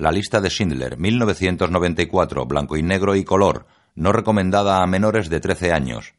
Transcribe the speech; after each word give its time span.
La 0.00 0.12
lista 0.12 0.40
de 0.40 0.48
Schindler, 0.48 0.96
1994, 0.96 2.46
blanco 2.46 2.76
y 2.76 2.84
negro 2.84 3.16
y 3.16 3.24
color, 3.24 3.66
no 3.96 4.12
recomendada 4.12 4.80
a 4.80 4.86
menores 4.86 5.28
de 5.28 5.40
13 5.40 5.72
años. 5.72 6.14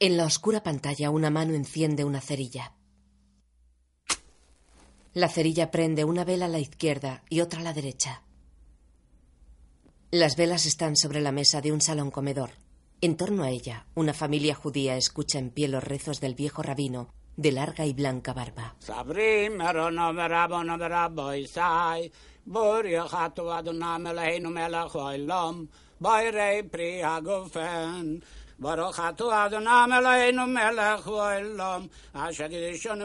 En 0.00 0.16
la 0.16 0.24
oscura 0.24 0.62
pantalla 0.62 1.10
una 1.10 1.30
mano 1.30 1.54
enciende 1.54 2.04
una 2.04 2.20
cerilla. 2.20 2.72
La 5.12 5.28
cerilla 5.28 5.70
prende 5.70 6.04
una 6.04 6.24
vela 6.24 6.46
a 6.46 6.48
la 6.48 6.58
izquierda 6.58 7.22
y 7.28 7.40
otra 7.40 7.60
a 7.60 7.62
la 7.62 7.72
derecha. 7.72 8.22
Las 10.10 10.36
velas 10.36 10.66
están 10.66 10.96
sobre 10.96 11.20
la 11.20 11.32
mesa 11.32 11.60
de 11.60 11.72
un 11.72 11.80
salón 11.80 12.10
comedor. 12.10 12.50
En 13.00 13.16
torno 13.16 13.44
a 13.44 13.50
ella, 13.50 13.86
una 13.94 14.14
familia 14.14 14.54
judía 14.54 14.96
escucha 14.96 15.38
en 15.38 15.50
pie 15.50 15.68
los 15.68 15.84
rezos 15.84 16.20
del 16.20 16.34
viejo 16.34 16.62
rabino 16.62 17.08
de 17.36 17.52
larga 17.52 17.84
y 17.84 17.92
blanca 17.92 18.32
barba. 18.32 18.76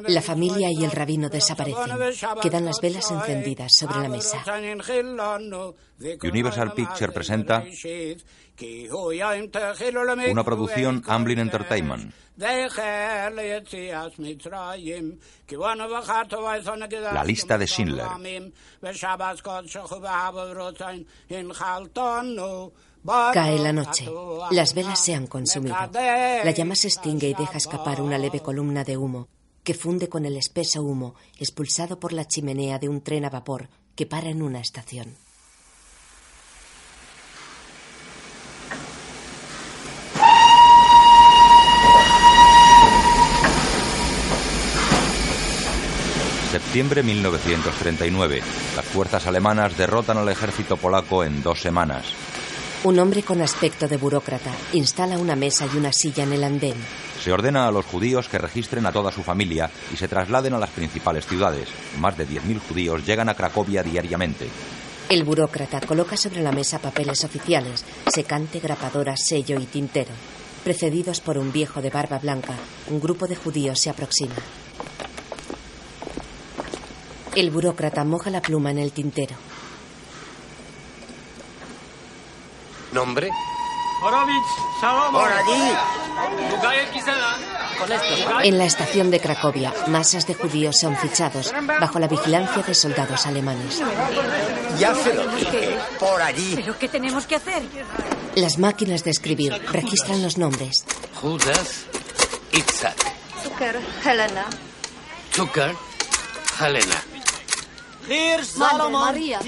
La 0.07 0.21
familia 0.21 0.69
y 0.71 0.83
el 0.83 0.91
rabino 0.91 1.29
desaparecen. 1.29 1.83
Quedan 2.41 2.65
las 2.65 2.79
velas 2.79 3.09
encendidas 3.09 3.75
sobre 3.75 3.99
la 3.99 4.09
mesa. 4.09 4.43
Universal 6.23 6.73
Picture 6.73 7.11
presenta 7.11 7.63
una 10.31 10.43
producción 10.43 11.03
Amblin 11.07 11.39
Entertainment. 11.39 12.13
La 17.13 17.23
lista 17.25 17.57
de 17.57 17.67
Schindler. 17.67 18.05
Cae 23.05 23.59
la 23.59 23.73
noche. 23.73 24.07
Las 24.51 24.73
velas 24.73 25.03
se 25.03 25.15
han 25.15 25.27
consumido. 25.27 25.75
La 25.93 26.51
llama 26.51 26.75
se 26.75 26.87
extingue 26.87 27.29
y 27.29 27.33
deja 27.33 27.57
escapar 27.57 28.01
una 28.01 28.17
leve 28.17 28.41
columna 28.41 28.83
de 28.83 28.97
humo 28.97 29.27
que 29.63 29.73
funde 29.73 30.09
con 30.09 30.25
el 30.25 30.35
espeso 30.37 30.81
humo 30.81 31.15
expulsado 31.37 31.99
por 31.99 32.13
la 32.13 32.25
chimenea 32.25 32.79
de 32.79 32.89
un 32.89 33.01
tren 33.01 33.25
a 33.25 33.29
vapor 33.29 33.69
que 33.95 34.05
para 34.05 34.29
en 34.29 34.41
una 34.41 34.59
estación. 34.59 35.15
Septiembre 46.51 47.03
1939. 47.03 48.41
Las 48.75 48.85
fuerzas 48.85 49.27
alemanas 49.27 49.77
derrotan 49.77 50.17
al 50.17 50.29
ejército 50.29 50.77
polaco 50.77 51.23
en 51.23 51.43
dos 51.43 51.61
semanas. 51.61 52.05
Un 52.81 52.97
hombre 52.97 53.23
con 53.23 53.41
aspecto 53.41 53.89
de 53.89 53.97
burócrata 53.97 54.51
instala 54.71 55.17
una 55.17 55.35
mesa 55.35 55.67
y 55.71 55.77
una 55.77 55.91
silla 55.91 56.23
en 56.23 56.31
el 56.31 56.45
andén. 56.45 56.75
Se 57.21 57.33
ordena 57.33 57.67
a 57.67 57.71
los 57.71 57.85
judíos 57.85 58.29
que 58.29 58.37
registren 58.37 58.85
a 58.85 58.93
toda 58.93 59.11
su 59.11 59.21
familia 59.21 59.69
y 59.93 59.97
se 59.97 60.07
trasladen 60.07 60.53
a 60.53 60.59
las 60.59 60.69
principales 60.69 61.27
ciudades. 61.27 61.67
Más 61.99 62.17
de 62.17 62.25
10.000 62.25 62.57
judíos 62.69 63.05
llegan 63.05 63.27
a 63.27 63.35
Cracovia 63.35 63.83
diariamente. 63.83 64.47
El 65.09 65.25
burócrata 65.25 65.81
coloca 65.81 66.15
sobre 66.15 66.41
la 66.41 66.53
mesa 66.53 66.79
papeles 66.79 67.25
oficiales, 67.25 67.83
secante, 68.07 68.61
grapadora, 68.61 69.17
sello 69.17 69.59
y 69.59 69.65
tintero. 69.65 70.11
Precedidos 70.63 71.19
por 71.19 71.37
un 71.37 71.51
viejo 71.51 71.81
de 71.81 71.89
barba 71.89 72.17
blanca, 72.19 72.53
un 72.89 73.01
grupo 73.01 73.27
de 73.27 73.35
judíos 73.35 73.77
se 73.77 73.89
aproxima. 73.89 74.35
El 77.35 77.51
burócrata 77.51 78.05
moja 78.05 78.29
la 78.29 78.41
pluma 78.41 78.71
en 78.71 78.77
el 78.77 78.93
tintero. 78.93 79.35
¿Nombre? 82.91 83.29
Por 83.99 84.13
allí. 84.13 85.71
En 88.43 88.57
la 88.57 88.65
estación 88.65 89.11
de 89.11 89.19
Cracovia, 89.19 89.73
masas 89.87 90.25
de 90.25 90.35
judíos 90.35 90.77
son 90.77 90.95
fichados 90.97 91.53
bajo 91.79 91.99
la 91.99 92.07
vigilancia 92.07 92.63
de 92.63 92.73
soldados 92.73 93.25
alemanes. 93.25 93.81
Ya 94.77 94.95
se 94.95 95.13
lo 95.13 95.27
dije. 95.27 95.77
Por 95.99 96.21
allí. 96.21 96.53
¿Pero 96.55 96.77
qué 96.77 96.87
tenemos 96.87 97.25
que 97.25 97.35
hacer? 97.35 97.61
Las 98.35 98.57
máquinas 98.57 99.03
de 99.03 99.11
escribir 99.11 99.53
registran 99.71 100.21
los 100.23 100.37
nombres. 100.37 100.85
Judas 101.15 101.85
Itzhak. 102.53 102.95
Zucker, 103.43 103.79
Helena. 104.05 104.45
Zucker 105.33 105.75
Helena. 106.59 107.03
Hier 108.07 108.43
Salomon. 108.43 109.01
Maria. 109.01 109.39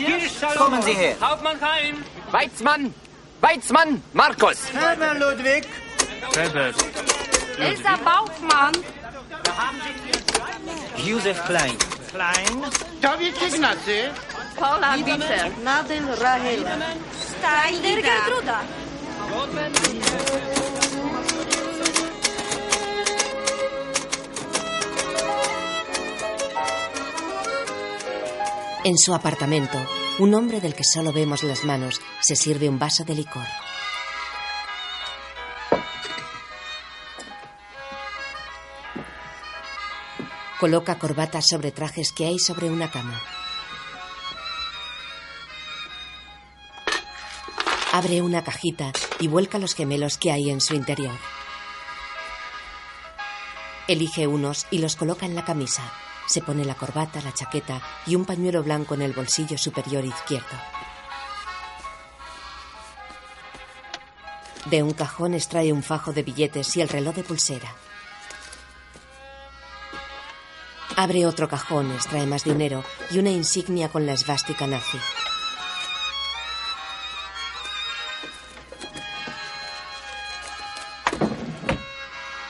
Kommen 0.57 0.83
Sie 0.83 0.93
her. 0.93 1.15
Hauptmann. 1.19 1.57
Weizmann. 2.31 2.93
Weizmann. 3.41 4.01
Markus. 4.13 4.69
Hermann 4.71 5.19
Ludwig. 5.19 5.65
Elsa 7.57 7.97
Bauchmann. 8.05 8.73
Josef 10.97 11.43
Klein. 11.45 11.75
Klein. 12.11 12.65
David 13.01 13.35
Ignacy. 13.41 14.09
Paula 14.57 14.95
Dieter. 14.97 15.51
Nadel 15.63 16.05
Rahel. 16.21 16.65
Steiner 17.17 18.01
Gertruda. 18.03 18.61
En 28.83 28.97
su 28.97 29.13
apartamento, 29.13 29.77
un 30.21 30.35
hombre 30.35 30.61
del 30.61 30.75
que 30.75 30.83
solo 30.83 31.11
vemos 31.11 31.41
las 31.41 31.63
manos 31.63 31.99
se 32.19 32.35
sirve 32.35 32.69
un 32.69 32.77
vaso 32.77 33.03
de 33.03 33.15
licor. 33.15 33.47
Coloca 40.59 40.99
corbatas 40.99 41.47
sobre 41.49 41.71
trajes 41.71 42.11
que 42.11 42.27
hay 42.27 42.37
sobre 42.37 42.69
una 42.69 42.91
cama. 42.91 43.19
Abre 47.91 48.21
una 48.21 48.43
cajita 48.43 48.91
y 49.19 49.27
vuelca 49.27 49.57
los 49.57 49.73
gemelos 49.73 50.19
que 50.19 50.31
hay 50.31 50.51
en 50.51 50.61
su 50.61 50.75
interior. 50.75 51.17
Elige 53.87 54.27
unos 54.27 54.67
y 54.69 54.77
los 54.77 54.95
coloca 54.95 55.25
en 55.25 55.33
la 55.33 55.45
camisa. 55.45 55.81
Se 56.31 56.41
pone 56.41 56.63
la 56.63 56.75
corbata, 56.75 57.19
la 57.19 57.33
chaqueta 57.33 57.81
y 58.05 58.15
un 58.15 58.23
pañuelo 58.23 58.63
blanco 58.63 58.93
en 58.93 59.01
el 59.01 59.11
bolsillo 59.11 59.57
superior 59.57 60.05
izquierdo. 60.05 60.47
De 64.67 64.81
un 64.81 64.93
cajón 64.93 65.33
extrae 65.33 65.73
un 65.73 65.83
fajo 65.83 66.13
de 66.13 66.23
billetes 66.23 66.77
y 66.77 66.79
el 66.79 66.87
reloj 66.87 67.15
de 67.15 67.25
pulsera. 67.25 67.75
Abre 70.95 71.25
otro 71.25 71.49
cajón, 71.49 71.91
extrae 71.91 72.25
más 72.25 72.45
dinero 72.45 72.85
y 73.09 73.19
una 73.19 73.31
insignia 73.31 73.89
con 73.89 74.05
la 74.05 74.13
esvástica 74.13 74.67
nazi. 74.67 74.99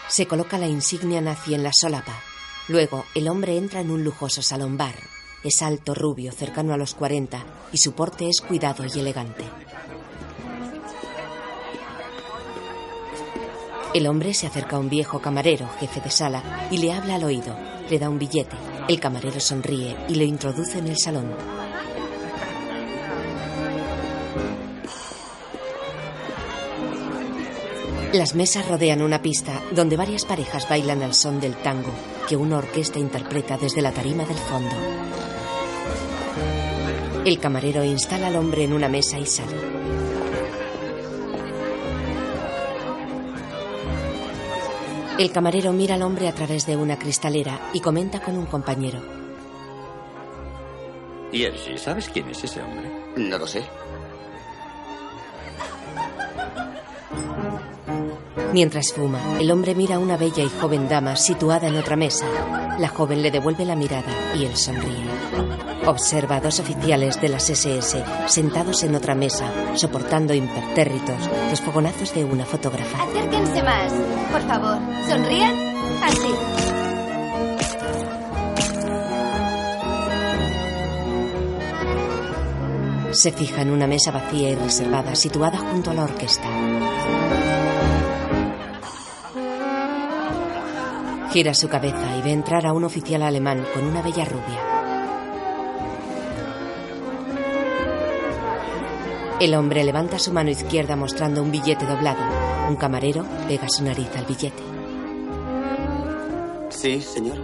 Se 0.08 0.28
coloca 0.28 0.60
la 0.60 0.68
insignia 0.68 1.20
nazi 1.20 1.56
en 1.56 1.64
la 1.64 1.74
solapa. 1.74 2.31
Luego, 2.72 3.04
el 3.16 3.28
hombre 3.28 3.58
entra 3.58 3.82
en 3.82 3.92
un 3.92 4.06
lujoso 4.06 4.42
salón 4.42 4.78
bar. 4.78 4.96
Es 5.44 5.62
alto, 5.62 5.94
rubio, 5.94 6.32
cercano 6.32 6.74
a 6.74 6.78
los 6.78 6.96
40 6.96 7.44
y 7.74 7.78
su 7.78 7.92
porte 7.92 8.30
es 8.30 8.40
cuidado 8.40 8.86
y 8.86 8.98
elegante. 8.98 9.44
El 13.94 14.08
hombre 14.08 14.34
se 14.34 14.48
acerca 14.48 14.78
a 14.78 14.80
un 14.80 14.88
viejo 14.88 15.20
camarero, 15.20 15.68
jefe 15.82 16.00
de 16.00 16.12
sala, 16.12 16.70
y 16.72 16.78
le 16.78 16.94
habla 16.94 17.16
al 17.16 17.26
oído. 17.26 17.54
Le 17.90 18.00
da 18.00 18.08
un 18.08 18.18
billete. 18.18 18.56
El 18.88 19.02
camarero 19.02 19.42
sonríe 19.42 19.98
y 20.08 20.16
lo 20.16 20.24
introduce 20.24 20.78
en 20.78 20.88
el 20.88 20.98
salón. 20.98 21.30
Las 28.14 28.34
mesas 28.34 28.66
rodean 28.70 29.02
una 29.02 29.22
pista 29.22 29.62
donde 29.72 29.98
varias 29.98 30.24
parejas 30.24 30.70
bailan 30.70 31.04
al 31.04 31.14
son 31.14 31.42
del 31.42 31.56
tango 31.56 31.92
que 32.32 32.38
una 32.38 32.60
orquesta 32.60 32.98
interpreta 32.98 33.58
desde 33.58 33.82
la 33.82 33.92
tarima 33.92 34.24
del 34.24 34.38
fondo. 34.38 34.74
El 37.26 37.38
camarero 37.40 37.84
instala 37.84 38.28
al 38.28 38.38
hombre 38.38 38.64
en 38.64 38.72
una 38.72 38.88
mesa 38.88 39.20
y 39.20 39.26
sale. 39.26 39.52
El 45.20 45.30
camarero 45.34 45.74
mira 45.74 45.96
al 45.96 46.04
hombre 46.04 46.30
a 46.30 46.34
través 46.34 46.66
de 46.66 46.78
una 46.78 46.98
cristalera 46.98 47.70
y 47.74 47.82
comenta 47.82 48.22
con 48.22 48.38
un 48.38 48.46
compañero. 48.46 49.02
¿Y 51.34 51.44
Elsie, 51.44 51.78
sabes 51.78 52.08
quién 52.08 52.30
es 52.30 52.42
ese 52.46 52.62
hombre? 52.62 52.90
No 53.18 53.38
lo 53.40 53.46
sé. 53.46 53.66
Mientras 58.54 58.92
fuma, 58.92 59.40
el 59.40 59.50
hombre 59.50 59.76
mira 59.76 59.96
a 59.96 60.00
una 60.00 60.18
bella 60.18 60.44
y 60.44 60.50
joven 60.50 60.90
dama 60.90 61.16
situada 61.16 61.68
en 61.68 61.78
otra 61.78 61.96
mesa. 61.96 62.26
La 62.80 62.90
joven 62.90 63.22
le 63.22 63.32
devuelve 63.32 63.64
la 63.64 63.76
mirada 63.76 64.12
y 64.36 64.44
él 64.46 64.58
sonríe. 64.58 65.10
Observa 65.86 66.36
a 66.36 66.42
dos 66.42 66.60
oficiales 66.60 67.20
de 67.22 67.30
las 67.30 67.50
SS 67.50 68.04
sentados 68.28 68.84
en 68.84 68.96
otra 68.96 69.16
mesa, 69.16 69.50
soportando 69.76 70.34
impertérritos 70.34 71.30
los 71.50 71.62
fogonazos 71.62 72.14
de 72.14 72.26
una 72.26 72.46
fotógrafa. 72.46 73.04
Acérquense 73.04 73.64
más, 73.64 73.94
por 74.32 74.42
favor. 74.42 74.80
Sonrían. 75.08 75.56
Así. 76.04 76.34
Se 83.14 83.32
fija 83.32 83.62
en 83.62 83.72
una 83.72 83.88
mesa 83.88 84.12
vacía 84.12 84.50
y 84.50 84.56
reservada 84.56 85.16
situada 85.16 85.58
junto 85.58 85.92
a 85.92 85.94
la 85.94 86.04
orquesta. 86.04 86.48
Gira 91.32 91.54
su 91.54 91.70
cabeza 91.70 92.18
y 92.18 92.22
ve 92.22 92.32
entrar 92.32 92.66
a 92.66 92.74
un 92.74 92.84
oficial 92.84 93.24
alemán 93.24 93.66
con 93.74 93.86
una 93.86 94.02
bella 94.02 94.26
rubia. 94.26 94.60
El 99.40 99.56
hombre 99.56 99.84
levanta 99.84 100.20
su 100.20 100.32
mano 100.34 100.50
izquierda 100.52 100.96
mostrando 100.96 101.42
un 101.42 101.52
billete 101.52 101.86
doblado. 101.86 102.20
Un 102.70 102.76
camarero 102.76 103.26
pega 103.48 103.68
su 103.70 103.84
nariz 103.84 104.10
al 104.16 104.26
billete. 104.26 104.62
Sí, 106.70 107.02
señor. 107.02 107.38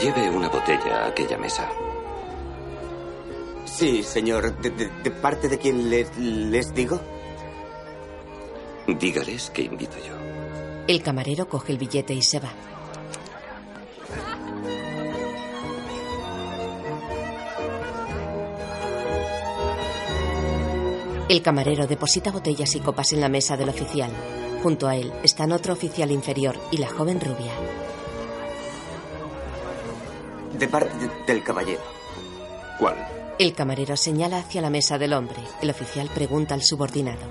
Lleve 0.00 0.30
una 0.30 0.48
botella 0.48 1.04
a 1.04 1.06
aquella 1.08 1.38
mesa. 1.38 1.68
Sí, 3.64 4.02
señor. 4.02 4.56
¿De, 4.58 4.70
de- 4.70 4.90
de 5.02 5.10
parte 5.10 5.48
de 5.48 5.58
quién 5.58 5.90
les, 5.90 6.16
les 6.18 6.72
digo? 6.74 7.00
Dígales 8.86 9.50
que 9.50 9.62
invito 9.62 9.96
yo. 10.06 10.21
El 10.86 11.02
camarero 11.02 11.48
coge 11.48 11.72
el 11.72 11.78
billete 11.78 12.14
y 12.14 12.22
se 12.22 12.40
va. 12.40 12.52
El 21.28 21.40
camarero 21.42 21.86
deposita 21.86 22.30
botellas 22.30 22.74
y 22.74 22.80
copas 22.80 23.12
en 23.12 23.20
la 23.20 23.28
mesa 23.28 23.56
del 23.56 23.68
oficial. 23.68 24.10
Junto 24.62 24.86
a 24.88 24.96
él 24.96 25.12
están 25.22 25.52
otro 25.52 25.72
oficial 25.72 26.10
inferior 26.10 26.56
y 26.70 26.76
la 26.76 26.88
joven 26.88 27.20
rubia. 27.20 27.52
De 30.58 30.68
parte 30.68 30.90
de- 30.98 31.10
del 31.32 31.42
caballero. 31.42 31.80
¿Cuál? 32.78 32.96
El 33.38 33.54
camarero 33.54 33.96
señala 33.96 34.38
hacia 34.38 34.60
la 34.60 34.70
mesa 34.70 34.98
del 34.98 35.14
hombre. 35.14 35.36
El 35.62 35.70
oficial 35.70 36.10
pregunta 36.14 36.54
al 36.54 36.62
subordinado. 36.62 37.22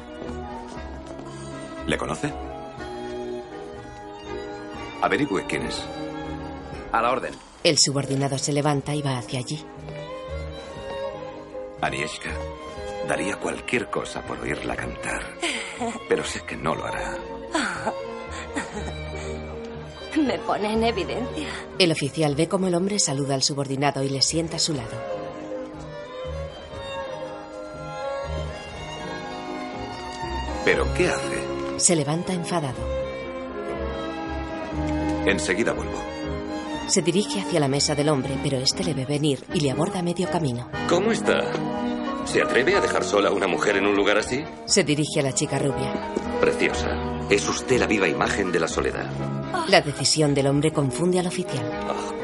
¿Le 1.86 1.98
conoce? 1.98 2.34
Averigüe 5.02 5.46
quién 5.48 5.66
es. 5.66 5.82
A 6.92 7.02
la 7.02 7.12
orden. 7.12 7.34
El 7.64 7.78
subordinado 7.78 8.38
se 8.38 8.54
levanta 8.54 8.96
y 8.96 9.02
va 9.02 9.18
hacia 9.18 9.40
allí. 9.40 9.64
Agnieszka, 11.82 12.30
daría 13.08 13.36
cualquier 13.38 13.90
cosa 13.90 14.22
por 14.22 14.40
oírla 14.40 14.76
cantar. 14.76 15.22
Pero 16.08 16.24
sé 16.24 16.42
que 16.42 16.56
no 16.56 16.76
lo 16.76 16.86
hará. 16.86 17.18
Me 20.18 20.38
pone 20.40 20.74
en 20.74 20.84
evidencia. 20.84 21.48
El 21.80 21.92
oficial 21.92 22.36
ve 22.36 22.48
cómo 22.48 22.68
el 22.68 22.76
hombre 22.76 23.00
saluda 23.00 23.34
al 23.34 23.44
subordinado 23.44 24.04
y 24.04 24.10
le 24.10 24.22
sienta 24.22 24.58
a 24.58 24.60
su 24.60 24.74
lado. 24.74 24.98
¿Pero 30.64 30.86
qué 30.94 31.08
hace? 31.08 31.80
Se 31.80 31.96
levanta 31.96 32.34
enfadado. 32.34 33.01
Enseguida 35.26 35.74
vuelvo. 35.74 36.02
Se 36.88 37.02
dirige 37.02 37.40
hacia 37.42 37.60
la 37.60 37.68
mesa 37.68 37.96
del 37.96 38.10
hombre, 38.10 38.38
pero 38.44 38.58
este 38.58 38.84
le 38.84 38.94
ve 38.94 39.06
venir 39.06 39.46
y 39.54 39.60
le 39.60 39.72
aborda 39.72 40.00
a 40.00 40.04
medio 40.04 40.30
camino. 40.30 40.70
¿Cómo 40.90 41.12
está? 41.12 41.52
¿Se 42.26 42.42
atreve 42.42 42.76
a 42.76 42.82
dejar 42.82 43.04
sola 43.04 43.30
a 43.30 43.34
una 43.34 43.48
mujer 43.48 43.78
en 43.78 43.86
un 43.86 43.96
lugar 43.96 44.18
así? 44.18 44.44
Se 44.66 44.84
dirige 44.84 45.20
a 45.20 45.24
la 45.24 45.34
chica 45.34 45.60
rubia. 45.60 46.14
Preciosa. 46.40 46.98
Es 47.30 47.48
usted 47.48 47.80
la 47.80 47.88
viva 47.88 48.08
imagen 48.08 48.52
de 48.52 48.60
la 48.60 48.68
soledad. 48.68 49.10
La 49.70 49.82
decisión 49.82 50.34
del 50.34 50.48
hombre 50.48 50.72
confunde 50.72 51.20
al 51.20 51.28
oficial. 51.28 51.66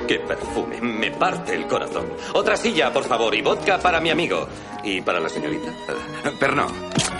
¡Qué 0.08 0.20
perfume! 0.20 0.80
Me 0.82 1.12
parte 1.12 1.54
el 1.54 1.68
corazón. 1.68 2.06
Otra 2.34 2.56
silla, 2.56 2.94
por 2.94 3.04
favor, 3.04 3.36
y 3.36 3.42
vodka 3.42 3.78
para 3.78 4.00
mi 4.00 4.10
amigo. 4.10 4.48
¿Y 4.84 5.02
para 5.02 5.20
la 5.20 5.28
señorita? 5.28 5.74
Pero 6.40 6.56
no. 6.56 6.68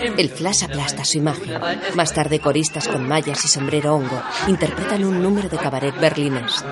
El 0.00 0.30
flash 0.30 0.64
aplasta 0.64 1.04
su 1.04 1.18
imagen. 1.18 1.60
Más 1.94 2.14
tarde, 2.14 2.40
coristas 2.40 2.88
con 2.88 3.06
mallas 3.06 3.44
y 3.44 3.48
sombrero 3.48 3.94
hongo 3.94 4.22
interpretan 4.46 5.04
un 5.04 5.22
número 5.22 5.48
de 5.48 5.58
cabaret 5.58 5.94
berlinés. 6.00 6.64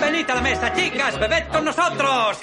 Venid 0.00 0.30
a 0.30 0.34
la 0.34 0.40
mesa, 0.40 0.72
chicas, 0.74 1.18
bebed 1.18 1.46
con 1.48 1.64
nosotros. 1.64 2.38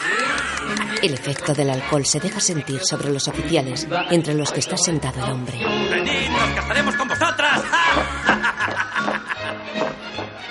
El 1.01 1.13
efecto 1.13 1.53
del 1.53 1.69
alcohol 1.69 2.05
se 2.05 2.19
deja 2.19 2.39
sentir 2.39 2.79
sobre 2.83 3.09
los 3.11 3.27
oficiales, 3.27 3.87
entre 4.09 4.33
los 4.33 4.51
que 4.51 4.61
está 4.61 4.77
sentado 4.77 5.23
el 5.23 5.31
hombre. 5.31 5.57
Venid, 5.89 6.29
nos 6.29 6.49
casaremos 6.55 6.95
con 6.95 7.07
vosotras. 7.07 7.63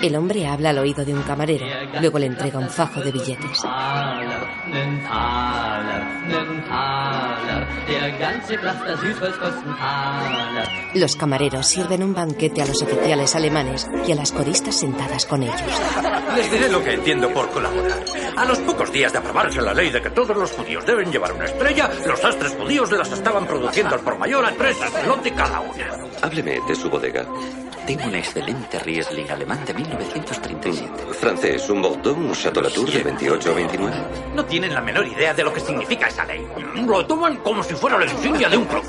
El 0.07 0.15
hombre 0.15 0.47
habla 0.47 0.69
al 0.69 0.77
oído 0.77 1.03
de 1.03 1.13
un 1.13 1.21
camarero, 1.21 1.65
luego 1.99 2.17
le 2.17 2.27
entrega 2.27 2.57
un 2.59 2.69
fajo 2.69 3.01
de 3.01 3.11
billetes. 3.11 3.61
Los 10.93 11.15
camareros 11.17 11.67
sirven 11.67 12.03
un 12.03 12.13
banquete 12.13 12.61
a 12.61 12.65
los 12.67 12.81
oficiales 12.81 13.35
alemanes 13.35 13.85
y 14.07 14.13
a 14.13 14.15
las 14.15 14.31
coristas 14.31 14.79
sentadas 14.79 15.25
con 15.25 15.43
ellos. 15.43 15.61
Les 16.37 16.51
diré 16.51 16.69
lo 16.69 16.81
que 16.81 16.93
entiendo 16.93 17.29
por 17.33 17.49
colaborar. 17.49 17.99
A 18.37 18.45
los 18.45 18.59
pocos 18.59 18.89
días 18.93 19.11
de 19.11 19.17
aprobarse 19.17 19.61
la 19.61 19.73
ley 19.73 19.89
de 19.89 20.01
que 20.01 20.11
todos 20.11 20.37
los 20.37 20.53
judíos 20.53 20.85
deben 20.85 21.11
llevar 21.11 21.33
una 21.33 21.43
estrella, 21.43 21.89
los 22.05 22.17
sastres 22.17 22.53
judíos 22.53 22.89
las 22.93 23.11
estaban 23.11 23.45
produciendo 23.45 23.95
al 23.95 24.01
por 24.01 24.17
mayor 24.17 24.45
a 24.45 24.53
tres 24.53 24.77
zloty 24.77 25.31
cada 25.31 25.59
una. 25.59 26.07
Hábleme 26.21 26.61
de 26.65 26.75
su 26.75 26.89
bodega. 26.89 27.25
Tengo 27.87 28.03
un 28.03 28.15
excelente 28.15 28.79
Riesling 28.79 29.31
alemán 29.31 29.63
de 29.65 29.73
1937. 29.73 31.13
Francés, 31.13 31.69
un 31.69 31.81
Bordeaux, 31.81 32.17
un 32.17 32.33
Chateau 32.33 32.61
Latour 32.61 32.91
de 32.91 33.01
28 33.01 33.49
a 33.49 33.53
29. 33.53 33.95
No 34.35 34.45
tienen 34.45 34.73
la 34.73 34.81
menor 34.81 35.07
idea 35.07 35.33
de 35.33 35.41
lo 35.41 35.53
que 35.53 35.61
significa 35.61 36.07
esa 36.07 36.25
ley. 36.25 36.45
Lo 36.85 37.05
toman 37.05 37.37
como 37.37 37.63
si 37.63 37.75
fuera 37.75 37.97
la 37.97 38.03
insignia 38.03 38.49
de 38.49 38.57
un 38.57 38.65
club. 38.65 38.83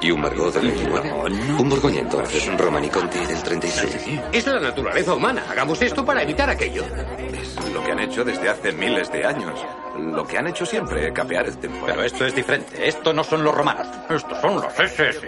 ¿Y 0.00 0.10
un 0.10 0.22
Margot 0.22 0.50
del 0.54 0.66
29? 0.66 1.12
Un 1.58 1.68
Borgoña 1.68 2.00
entonces, 2.00 2.48
un 2.48 2.56
Romani 2.56 2.88
Conti 2.88 3.18
del 3.18 3.42
36. 3.42 4.20
Es 4.32 4.46
la 4.46 4.60
naturaleza 4.60 5.14
humana. 5.14 5.44
Hagamos 5.50 5.82
esto 5.82 6.02
para 6.02 6.22
evitar 6.22 6.48
aquello. 6.48 6.84
Es 7.18 7.70
lo 7.70 7.84
que 7.84 7.92
han 7.92 8.00
hecho 8.00 8.24
desde 8.24 8.48
hace 8.48 8.72
miles 8.72 9.12
de 9.12 9.26
años. 9.26 9.60
Lo 9.98 10.26
que 10.26 10.38
han 10.38 10.46
hecho 10.46 10.64
siempre, 10.64 11.12
capear 11.12 11.46
el 11.46 11.58
tiempo. 11.58 11.84
Pero 11.84 12.02
esto 12.02 12.24
es 12.24 12.34
diferente. 12.34 12.88
Esto 12.88 13.12
no 13.12 13.22
son 13.22 13.44
los 13.44 13.54
romanos. 13.54 13.86
Estos 14.08 14.40
son 14.40 14.54
los 14.54 14.72
SS. 14.78 15.20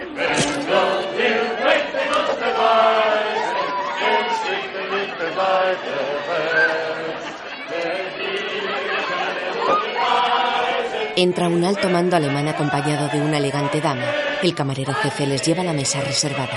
Entra 11.17 11.47
un 11.47 11.63
alto 11.63 11.89
mando 11.89 12.17
alemán 12.17 12.47
acompañado 12.49 13.07
de 13.07 13.21
una 13.21 13.37
elegante 13.37 13.79
dama. 13.79 14.05
El 14.43 14.53
camarero 14.53 14.93
jefe 14.93 15.25
les 15.25 15.41
lleva 15.41 15.61
a 15.61 15.65
la 15.65 15.73
mesa 15.73 16.01
reservada. 16.01 16.51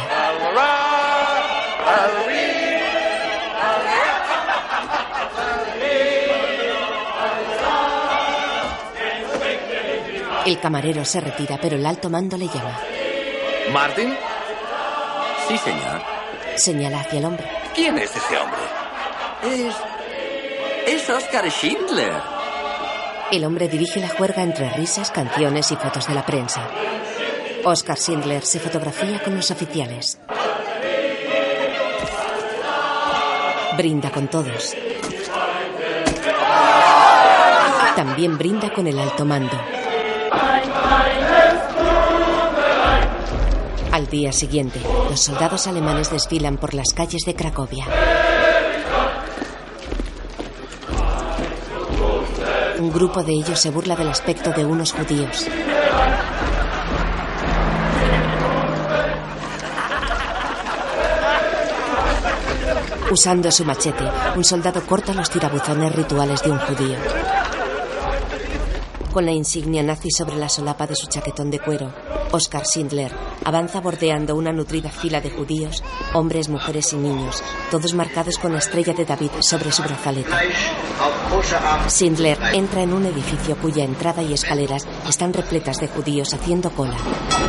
El 10.45 10.59
camarero 10.59 11.05
se 11.05 11.21
retira, 11.21 11.59
pero 11.63 11.77
el 11.77 11.87
alto 11.87 12.11
mando 12.11 12.37
le 12.37 12.47
llama. 12.47 12.81
¿Martin? 13.73 14.15
Sí, 15.49 15.57
señor. 15.57 16.03
Señala 16.57 17.01
hacia 17.01 17.19
el 17.19 17.25
hombre. 17.25 17.49
¿Quién 17.75 17.97
es 17.99 18.15
ese 18.15 18.37
hombre? 18.37 18.61
Es. 19.43 19.75
Es 20.87 21.11
Oscar 21.11 21.51
Schindler. 21.51 22.13
El 23.31 23.45
hombre 23.45 23.69
dirige 23.69 24.01
la 24.01 24.09
juerga 24.09 24.43
entre 24.43 24.71
risas, 24.71 25.11
canciones 25.11 25.71
y 25.73 25.77
fotos 25.77 26.07
de 26.07 26.15
la 26.15 26.25
prensa. 26.25 26.63
Oscar 27.65 27.97
Schindler 27.97 28.45
se 28.45 28.59
fotografía 28.61 29.23
con 29.23 29.37
los 29.37 29.51
oficiales. 29.51 30.19
Brinda 33.77 34.11
con 34.11 34.29
todos. 34.29 34.75
También 37.97 38.37
brinda 38.39 38.71
con 38.73 38.87
el 38.87 38.99
alto 38.99 39.25
mando. 39.25 39.78
Al 43.99 44.07
día 44.07 44.31
siguiente, 44.31 44.81
los 45.11 45.19
soldados 45.19 45.67
alemanes 45.67 46.09
desfilan 46.09 46.57
por 46.57 46.73
las 46.73 46.95
calles 46.95 47.23
de 47.27 47.35
Cracovia. 47.35 47.85
Un 52.79 52.93
grupo 52.93 53.25
de 53.25 53.33
ellos 53.33 53.59
se 53.59 53.71
burla 53.71 53.97
del 53.97 54.09
aspecto 54.09 54.53
de 54.53 54.65
unos 54.65 54.93
judíos. 54.93 55.49
Usando 63.11 63.51
su 63.51 63.65
machete, 63.65 64.05
un 64.37 64.45
soldado 64.45 64.81
corta 64.87 65.13
los 65.13 65.29
tirabuzones 65.29 65.93
rituales 65.97 66.41
de 66.45 66.53
un 66.53 66.59
judío. 66.61 66.99
Con 69.13 69.27
la 69.27 69.33
insignia 69.33 69.83
nazi 69.83 70.13
sobre 70.13 70.37
la 70.37 70.49
solapa 70.49 70.87
de 70.87 70.95
su 70.95 71.09
chaquetón 71.09 71.51
de 71.51 71.59
cuero, 71.59 71.93
Oscar 72.31 72.65
Schindler 72.65 73.11
avanza 73.49 73.81
bordeando 73.81 74.37
una 74.37 74.53
nutrida 74.53 74.91
fila 74.91 75.23
de 75.23 75.31
judíos, 75.31 75.83
hombres, 76.13 76.51
mujeres 76.51 76.93
y 76.93 76.97
niños, 76.97 77.43
todos 77.71 77.95
marcados 77.95 78.37
con 78.37 78.53
la 78.53 78.59
estrella 78.59 78.93
de 78.93 79.07
David 79.07 79.31
sobre 79.41 79.73
su 79.73 79.83
brazalete. 79.83 80.31
Schindler 81.89 82.39
entra 82.53 82.83
en 82.83 82.93
un 82.93 83.07
edificio 83.07 83.57
cuya 83.57 83.85
entrada 83.85 84.23
y 84.23 84.35
escaleras 84.35 84.87
están 85.09 85.33
repletas 85.33 85.81
de 85.81 85.89
judíos 85.89 86.35
haciendo 86.35 86.71
cola. 86.71 86.97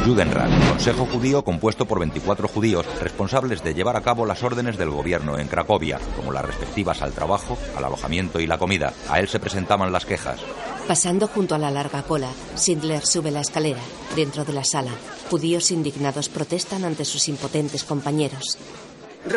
Judenrat, 0.06 0.50
consejo 0.70 1.06
judío 1.06 1.44
compuesto 1.44 1.86
por 1.86 2.00
24 2.00 2.48
judíos 2.48 2.86
responsables 3.02 3.62
de 3.62 3.74
llevar 3.74 3.98
a 3.98 4.02
cabo 4.02 4.26
las 4.26 4.42
órdenes 4.42 4.78
del 4.78 4.92
gobierno 4.92 5.38
en 5.38 5.50
Cracovia, 5.50 6.00
como 6.16 6.32
las 6.32 6.46
respectivas 6.46 7.02
al 7.02 7.12
trabajo, 7.12 7.58
al 7.76 7.84
alojamiento 7.84 8.40
y 8.40 8.48
la 8.48 8.58
comida. 8.58 8.94
A 9.10 9.20
él 9.20 9.28
se 9.28 9.40
presentaban 9.40 9.92
las 9.92 10.06
quejas. 10.06 10.40
Pasando 10.88 11.28
junto 11.28 11.54
a 11.54 11.60
la 11.60 11.70
larga 11.70 12.02
cola, 12.02 12.30
Schindler 12.56 13.06
sube 13.06 13.30
la 13.30 13.42
escalera. 13.42 13.82
Dentro 14.16 14.44
de 14.44 14.54
la 14.54 14.64
sala, 14.64 14.90
judíos 15.30 15.66
indignados 15.90 16.30
protestan 16.30 16.86
ante 16.86 17.04
sus 17.04 17.28
impotentes 17.28 17.84
compañeros. 17.84 18.58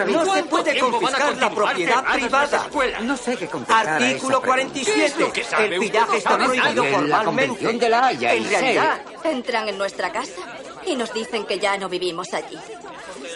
No 0.07 0.35
se 0.35 0.43
puede 0.45 0.79
confiscar 0.79 1.37
la 1.39 1.51
propiedad 1.51 2.05
privada. 2.13 2.69
No 3.03 3.17
sé 3.17 3.37
qué 3.37 3.49
Artículo 3.69 4.39
esa 4.39 4.47
47. 4.47 5.33
El 5.59 5.81
pillaje 5.81 6.17
está 6.19 6.39
prohibido 6.39 6.85
En 6.85 6.93
la 6.93 6.99
formalmente. 6.99 7.25
Convención 7.25 7.79
de 7.79 7.89
la 7.89 8.07
Haya, 8.07 8.33
En 8.35 8.45
en 8.45 8.51
realidad, 8.51 9.01
Entran 9.25 9.69
en 9.69 9.79
nuestra 9.79 10.13
casa 10.13 10.41
y 10.87 10.95
nos 10.95 11.13
dicen 11.13 11.47
que 11.47 11.59
ya 11.59 11.77
no 11.79 11.89
vivimos 11.89 12.33
allí. 12.33 12.59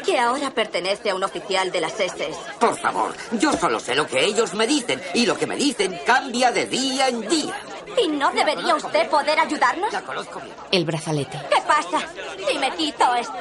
Que 0.04 0.18
ahora 0.20 0.50
pertenece 0.50 1.10
a 1.10 1.14
un 1.16 1.24
oficial 1.24 1.72
de 1.72 1.80
las 1.80 1.98
SS. 1.98 2.38
Por 2.60 2.78
favor, 2.78 3.12
yo 3.32 3.52
solo 3.52 3.80
sé 3.80 3.96
lo 3.96 4.06
que 4.06 4.24
ellos 4.24 4.54
me 4.54 4.66
dicen 4.68 5.02
y 5.14 5.26
lo 5.26 5.36
que 5.36 5.46
me 5.48 5.56
dicen 5.56 5.98
cambia 6.06 6.52
de 6.52 6.66
día 6.66 7.08
en 7.08 7.26
día. 7.28 7.56
¿Y 8.02 8.08
no 8.08 8.30
debería 8.32 8.74
usted 8.74 9.08
poder 9.08 9.38
ayudarnos? 9.40 9.92
La 9.92 10.02
conozco 10.02 10.40
bien. 10.40 10.54
El 10.72 10.84
brazalete. 10.84 11.38
¿Qué 11.48 11.62
pasa 11.66 12.06
si 12.48 12.58
me 12.58 12.70
quito 12.74 13.14
esto? 13.14 13.34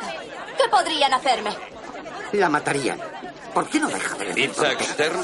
¿Qué 0.58 0.70
podrían 0.70 1.14
hacerme? 1.14 1.52
La 2.34 2.50
matarían. 2.50 3.00
¿Por 3.54 3.70
qué 3.70 3.80
no 3.80 3.88
deja 3.88 4.18
de 4.18 4.26
decir 4.26 4.50
Itzhak 4.50 4.82
Stern. 4.82 5.20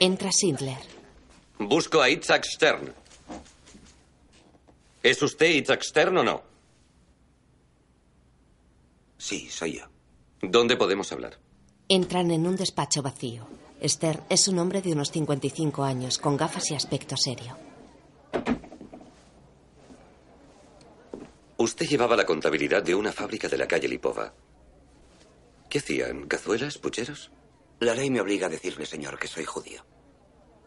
Entra 0.00 0.30
Schindler. 0.30 0.78
Busco 1.58 2.00
a 2.00 2.08
Itzhak 2.08 2.44
Stern. 2.44 2.92
¿Es 5.02 5.22
usted 5.22 5.46
Itzhak 5.46 5.82
Stern 5.82 6.18
o 6.18 6.24
no? 6.24 6.42
Sí, 9.18 9.48
soy 9.50 9.78
yo. 9.78 9.84
¿Dónde 10.42 10.76
podemos 10.76 11.10
hablar? 11.12 11.38
Entran 11.88 12.30
en 12.30 12.46
un 12.46 12.56
despacho 12.56 13.02
vacío. 13.02 13.46
Stern 13.82 14.22
es 14.28 14.48
un 14.48 14.58
hombre 14.58 14.82
de 14.82 14.92
unos 14.92 15.10
55 15.10 15.84
años, 15.84 16.18
con 16.18 16.36
gafas 16.36 16.70
y 16.70 16.74
aspecto 16.74 17.16
serio. 17.16 17.56
Usted 21.56 21.86
llevaba 21.86 22.16
la 22.16 22.26
contabilidad 22.26 22.82
de 22.82 22.94
una 22.94 23.12
fábrica 23.12 23.48
de 23.48 23.56
la 23.58 23.66
calle 23.66 23.88
Lipova. 23.88 24.34
¿Qué 25.70 25.78
hacían? 25.78 26.26
¿Cazuelas? 26.26 26.78
¿Pucheros? 26.78 27.30
La 27.80 27.94
ley 27.94 28.10
me 28.10 28.20
obliga 28.20 28.46
a 28.46 28.50
decirle, 28.50 28.86
señor, 28.86 29.18
que 29.18 29.28
soy 29.28 29.44
judío. 29.44 29.84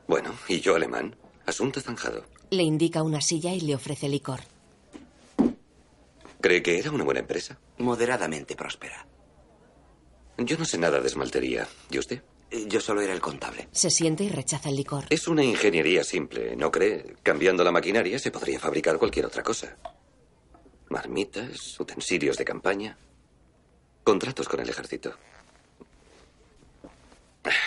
Bueno, 0.08 0.34
y 0.48 0.60
yo 0.60 0.76
alemán. 0.76 1.16
Asunto 1.46 1.82
zanjado. 1.82 2.26
Le 2.50 2.64
indica 2.64 3.04
una 3.04 3.22
silla 3.22 3.54
y 3.54 3.62
le 3.62 3.76
ofrece 3.76 4.10
licor. 4.10 4.40
¿Cree 6.42 6.62
que 6.64 6.80
era 6.80 6.92
una 6.92 7.04
buena 7.04 7.20
empresa? 7.22 7.60
Moderadamente 7.78 8.56
próspera. 8.56 9.06
Yo 10.38 10.58
no 10.58 10.66
sé 10.66 10.78
nada 10.78 11.00
de 11.00 11.08
esmaltería. 11.08 11.68
¿Y 11.90 12.00
usted? 12.00 12.22
Eh, 12.52 12.66
Yo 12.68 12.80
solo 12.82 13.02
era 13.02 13.14
el 13.14 13.22
contable. 13.22 13.68
Se 13.72 13.90
siente 13.90 14.24
y 14.24 14.30
rechaza 14.30 14.70
el 14.70 14.76
licor. 14.76 15.06
Es 15.10 15.28
una 15.28 15.44
ingeniería 15.44 16.04
simple, 16.04 16.56
¿no 16.56 16.72
cree? 16.72 17.16
Cambiando 17.24 17.64
la 17.64 17.72
maquinaria 17.72 18.20
se 18.20 18.32
podría 18.32 18.60
fabricar 18.60 18.98
cualquier 18.98 19.26
otra 19.26 19.44
cosa. 19.44 19.78
Marmitas, 20.90 21.80
utensilios 21.80 22.38
de 22.38 22.46
campaña, 22.46 22.98
contratos 24.04 24.48
con 24.48 24.60
el 24.62 24.70
ejército. 24.70 25.14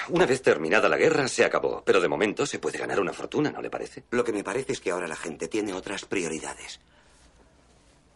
Una 0.09 0.27
vez 0.27 0.43
terminada 0.43 0.89
la 0.89 0.97
guerra, 0.97 1.29
se 1.29 1.45
acabó, 1.45 1.83
pero 1.85 2.01
de 2.01 2.09
momento 2.09 2.45
se 2.45 2.59
puede 2.59 2.79
ganar 2.79 3.01
una 3.01 3.13
fortuna, 3.13 3.51
¿no 3.51 3.63
le 3.63 3.71
parece? 3.71 4.05
Lo 4.11 4.25
que 4.25 4.33
me 4.33 4.45
parece 4.45 4.73
es 4.73 4.81
que 4.81 4.91
ahora 4.91 5.07
la 5.09 5.17
gente 5.17 5.49
tiene 5.49 5.73
otras 5.73 6.05
prioridades. 6.05 6.81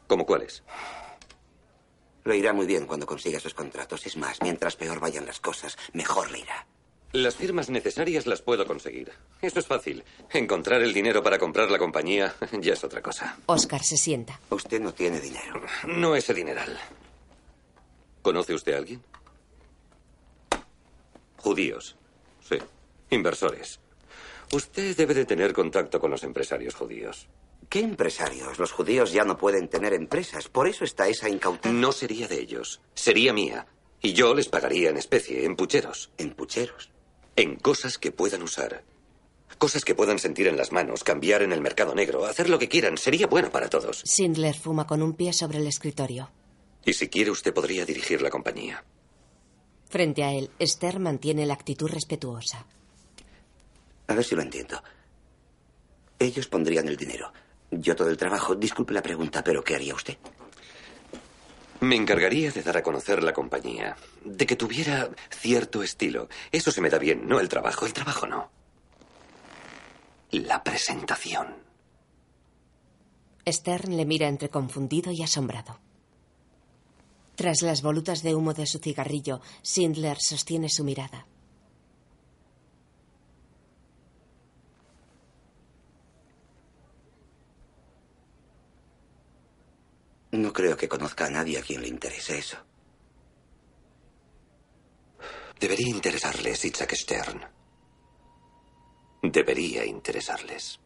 ¿Como 0.07 0.27
cuáles? 0.27 0.63
Le 2.25 2.37
irá 2.37 2.53
muy 2.53 2.67
bien 2.67 2.87
cuando 2.87 3.07
consiga 3.07 3.39
sus 3.39 3.55
contratos. 3.55 4.07
Es 4.07 4.17
más, 4.17 4.41
mientras 4.41 4.77
peor 4.77 4.99
vayan 4.99 5.27
las 5.27 5.41
cosas, 5.41 5.77
mejor 5.93 6.31
le 6.31 6.41
irá. 6.41 6.67
Las 7.13 7.37
firmas 7.37 7.71
necesarias 7.71 8.27
las 8.27 8.43
puedo 8.43 8.67
conseguir. 8.67 9.13
Eso 9.41 9.61
es 9.61 9.67
fácil. 9.67 10.03
Encontrar 10.33 10.83
el 10.83 10.93
dinero 10.93 11.23
para 11.23 11.39
comprar 11.39 11.71
la 11.71 11.79
compañía 11.79 12.35
ya 12.61 12.73
es 12.73 12.83
otra 12.83 13.03
cosa. 13.03 13.37
Oscar 13.47 13.85
se 13.85 13.97
sienta. 13.97 14.41
Usted 14.51 14.81
no 14.81 14.93
tiene 14.93 15.21
dinero. 15.21 15.63
No 15.87 16.17
ese 16.17 16.35
dineral. 16.35 16.77
¿Conoce 18.23 18.55
usted 18.55 18.75
a 18.75 18.79
alguien? 18.79 19.03
Judíos. 21.37 21.95
Sí. 22.49 22.57
Inversores. 23.11 23.79
Usted 24.53 24.97
debe 24.97 25.15
de 25.15 25.25
tener 25.27 25.53
contacto 25.53 26.01
con 26.01 26.11
los 26.11 26.25
empresarios 26.25 26.75
judíos. 26.75 27.29
¿Qué 27.69 27.81
empresarios? 27.81 28.59
Los 28.59 28.73
judíos 28.73 29.13
ya 29.13 29.25
no 29.25 29.37
pueden 29.37 29.69
tener 29.69 29.93
empresas. 29.95 30.49
Por 30.49 30.69
eso 30.69 30.85
está 30.85 31.09
esa 31.09 31.29
incautela. 31.29 31.75
No 31.75 31.93
sería 31.93 32.29
de 32.29 32.41
ellos. 32.41 32.81
Sería 32.95 33.33
mía. 33.33 33.67
Y 34.01 34.13
yo 34.13 34.35
les 34.35 34.49
pagaría 34.49 34.91
en 34.91 34.97
especie, 34.97 35.45
en 35.45 35.57
pucheros. 35.57 36.11
¿En 36.19 36.35
pucheros? 36.35 36.91
En 37.37 37.57
cosas 37.57 37.99
que 37.99 38.13
puedan 38.13 38.43
usar. 38.43 38.85
Cosas 39.59 39.85
que 39.85 39.95
puedan 39.95 40.19
sentir 40.19 40.47
en 40.47 40.57
las 40.57 40.73
manos, 40.73 41.05
cambiar 41.05 41.43
en 41.43 41.53
el 41.53 41.61
mercado 41.61 41.95
negro, 41.95 42.27
hacer 42.27 42.51
lo 42.51 42.59
que 42.59 42.69
quieran. 42.69 42.99
Sería 42.99 43.27
bueno 43.27 43.51
para 43.51 43.69
todos. 43.69 44.03
Schindler 44.05 44.55
fuma 44.57 44.87
con 44.87 45.03
un 45.03 45.15
pie 45.15 45.33
sobre 45.33 45.59
el 45.59 45.67
escritorio. 45.67 46.31
Y 46.85 46.93
si 46.93 47.09
quiere, 47.09 47.31
usted 47.31 47.55
podría 47.55 47.87
dirigir 47.87 48.21
la 48.21 48.31
compañía. 48.31 48.85
Frente 49.89 50.23
a 50.25 50.33
él, 50.33 50.51
Esther 50.59 50.99
mantiene 50.99 51.47
la 51.47 51.55
actitud 51.55 51.89
respetuosa. 51.89 52.67
A 54.07 54.15
ver 54.15 54.25
si 54.25 54.35
lo 54.35 54.43
entiendo. 54.43 54.83
Ellos 56.19 56.47
pondrían 56.47 56.89
el 56.89 56.97
dinero. 56.97 57.33
Yo 57.81 57.97
todo 57.97 58.11
el 58.11 58.17
trabajo. 58.17 58.55
Disculpe 58.55 58.95
la 58.95 59.03
pregunta, 59.03 59.43
pero 59.43 59.63
¿qué 59.63 59.75
haría 59.75 59.95
usted? 59.95 60.17
Me 61.81 61.97
encargaría 61.97 62.51
de 62.51 62.63
dar 62.63 62.77
a 62.77 62.83
conocer 62.83 63.23
la 63.23 63.33
compañía, 63.33 63.97
de 64.25 64.47
que 64.47 64.57
tuviera 64.57 65.11
cierto 65.31 65.83
estilo. 65.83 66.29
Eso 66.51 66.71
se 66.71 66.81
me 66.81 66.89
da 66.89 66.99
bien, 66.99 67.27
no 67.29 67.41
el 67.41 67.49
trabajo, 67.49 67.85
el 67.85 67.93
trabajo 67.93 68.27
no. 68.27 68.51
La 70.31 70.63
presentación. 70.63 71.55
Stern 73.47 73.97
le 73.97 74.07
mira 74.07 74.29
entre 74.29 74.49
confundido 74.49 75.13
y 75.13 75.23
asombrado. 75.23 75.79
Tras 77.35 77.63
las 77.63 77.83
volutas 77.83 78.23
de 78.23 78.35
humo 78.35 78.55
de 78.55 78.67
su 78.67 78.79
cigarrillo, 78.79 79.41
Schindler 79.63 80.17
sostiene 80.21 80.69
su 80.69 80.85
mirada. 80.85 81.27
No 90.35 90.53
creo 90.53 90.77
que 90.77 90.89
conozca 90.89 91.27
a 91.27 91.31
nadie 91.31 91.59
a 91.59 91.63
quien 91.63 91.81
le 91.81 91.87
interese 91.87 92.37
eso. 92.37 92.57
Debería 95.61 95.89
interesarles, 95.89 96.65
Itzhak 96.65 96.93
Stern. 96.93 97.41
Debería 99.23 99.87
interesarles. 99.87 100.81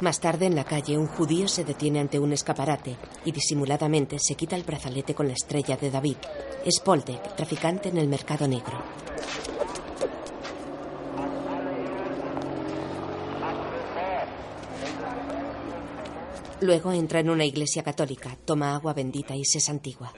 Más 0.00 0.18
tarde 0.18 0.46
en 0.46 0.56
la 0.56 0.64
calle, 0.64 0.98
un 0.98 1.06
judío 1.06 1.46
se 1.46 1.62
detiene 1.62 2.00
ante 2.00 2.18
un 2.18 2.32
escaparate 2.32 2.96
y 3.24 3.30
disimuladamente 3.30 4.18
se 4.18 4.34
quita 4.34 4.56
el 4.56 4.64
brazalete 4.64 5.14
con 5.14 5.28
la 5.28 5.34
estrella 5.34 5.76
de 5.76 5.92
David. 5.92 6.16
Es 6.64 6.82
traficante 7.36 7.90
en 7.90 7.98
el 7.98 8.08
mercado 8.08 8.48
negro. 8.48 8.82
Luego 16.62 16.92
entra 16.92 17.18
en 17.18 17.28
una 17.28 17.44
iglesia 17.44 17.82
católica, 17.82 18.38
toma 18.44 18.76
agua 18.76 18.92
bendita 18.94 19.34
y 19.34 19.44
se 19.44 19.58
santigua. 19.58 20.12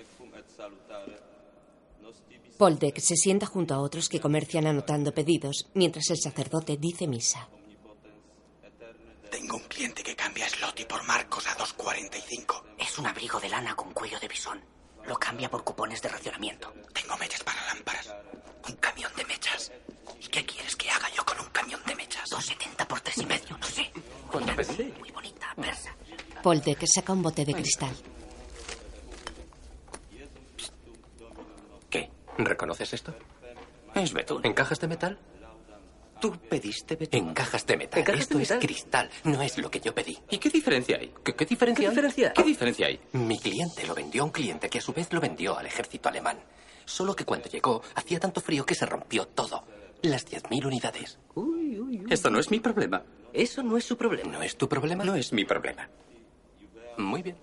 Poldek 2.58 2.98
se 3.00 3.16
sienta 3.16 3.46
junto 3.46 3.72
a 3.72 3.80
otros 3.80 4.10
que 4.10 4.20
comercian 4.20 4.66
anotando 4.66 5.14
pedidos 5.14 5.70
mientras 5.72 6.10
el 6.10 6.18
sacerdote 6.18 6.76
dice 6.76 7.06
misa. 7.06 7.48
Tengo 9.30 9.56
un 9.56 9.62
cliente 9.64 10.02
que 10.02 10.14
cambia 10.14 10.46
Slotty 10.46 10.84
por 10.84 11.02
Marcos 11.04 11.46
a 11.46 11.56
2.45. 11.56 12.62
Es 12.78 12.98
un 12.98 13.06
abrigo 13.06 13.40
de 13.40 13.48
lana 13.48 13.74
con 13.74 13.94
cuello 13.94 14.20
de 14.20 14.28
bisón. 14.28 14.60
lo 15.06 15.16
cambia 15.16 15.50
por 15.50 15.64
cupones 15.64 16.02
de 16.02 16.10
racionamiento. 16.10 16.72
Tengo 16.92 17.16
mechas 17.16 17.42
para 17.42 17.64
lámparas. 17.66 18.14
Un 18.68 18.76
camión 18.76 19.12
de 19.16 19.24
mechas. 19.24 19.72
¿Y 20.20 20.28
qué 20.28 20.44
quieres 20.44 20.76
que 20.76 20.90
haga 20.90 21.08
yo 21.16 21.24
con 21.24 21.40
un 21.40 21.46
camión 21.46 21.80
de 21.86 21.94
mechas? 21.94 22.30
2,70 22.30 22.86
por 22.86 23.00
tres 23.00 23.18
y 23.18 23.26
medio, 23.26 23.56
no 23.58 23.66
sé. 23.66 23.90
¿Cuánto 24.30 24.54
pedí? 24.56 24.92
Persa. 26.44 26.64
Poldek 26.64 26.86
saca 26.86 27.12
un 27.12 27.22
bote 27.22 27.44
de 27.44 27.54
cristal. 27.54 27.94
¿Qué? 31.88 32.10
¿Reconoces 32.38 32.92
esto? 32.92 33.14
Es 33.94 34.12
betún. 34.12 34.44
¿En 34.44 34.52
cajas 34.52 34.78
de 34.80 34.88
metal? 34.88 35.18
Tú 36.20 36.32
pediste 36.48 36.96
betún. 36.96 37.28
En 37.28 37.34
cajas 37.34 37.66
de 37.66 37.76
metal. 37.76 37.98
¿En 38.00 38.04
cajas 38.04 38.20
Esto 38.22 38.38
de 38.38 38.44
es 38.44 38.52
cristal, 38.52 39.10
no 39.24 39.42
es 39.42 39.58
lo 39.58 39.70
que 39.70 39.80
yo 39.80 39.94
pedí. 39.94 40.18
¿Y 40.30 40.38
qué 40.38 40.48
diferencia 40.50 40.96
hay? 40.98 41.12
¿Qué, 41.24 41.34
qué 41.34 41.44
diferencia 41.44 41.82
¿Qué 41.82 41.86
hay? 41.86 41.90
diferencia? 41.90 42.32
¿Qué 42.32 42.42
diferencia 42.42 42.86
hay? 42.86 43.00
Mi 43.12 43.38
cliente 43.38 43.86
lo 43.86 43.94
vendió 43.94 44.22
a 44.22 44.24
un 44.26 44.30
cliente 44.30 44.68
que 44.68 44.78
a 44.78 44.82
su 44.82 44.92
vez 44.92 45.12
lo 45.12 45.20
vendió 45.20 45.58
al 45.58 45.66
ejército 45.66 46.08
alemán. 46.08 46.38
Solo 46.84 47.14
que 47.16 47.24
cuando 47.24 47.48
llegó 47.48 47.82
hacía 47.94 48.20
tanto 48.20 48.40
frío 48.40 48.64
que 48.66 48.74
se 48.74 48.86
rompió 48.86 49.26
todo. 49.28 49.64
Las 50.02 50.26
10.000 50.26 50.66
unidades. 50.66 51.18
Uy, 51.34 51.78
uy, 51.80 52.00
uy. 52.00 52.06
Esto 52.10 52.30
no 52.30 52.38
es 52.38 52.50
mi 52.50 52.60
problema. 52.60 53.02
Eso 53.32 53.62
no 53.62 53.76
es 53.78 53.84
su 53.84 53.96
problema. 53.96 54.30
¿No 54.32 54.42
es 54.42 54.56
tu 54.56 54.68
problema? 54.68 55.04
No 55.04 55.14
es 55.14 55.32
mi 55.32 55.44
problema. 55.44 55.88
Muy 56.98 57.22
bien. 57.22 57.36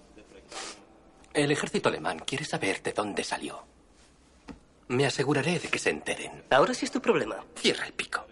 El 1.33 1.51
ejército 1.51 1.89
alemán 1.89 2.19
quiere 2.19 2.45
saber 2.45 2.81
de 2.83 2.93
dónde 2.93 3.23
salió. 3.23 3.63
Me 4.89 5.05
aseguraré 5.05 5.59
de 5.59 5.69
que 5.69 5.79
se 5.79 5.89
enteren. 5.89 6.43
Ahora 6.49 6.73
sí 6.73 6.85
es 6.85 6.91
tu 6.91 7.01
problema. 7.01 7.43
Cierra 7.55 7.85
el 7.85 7.93
pico. 7.93 8.25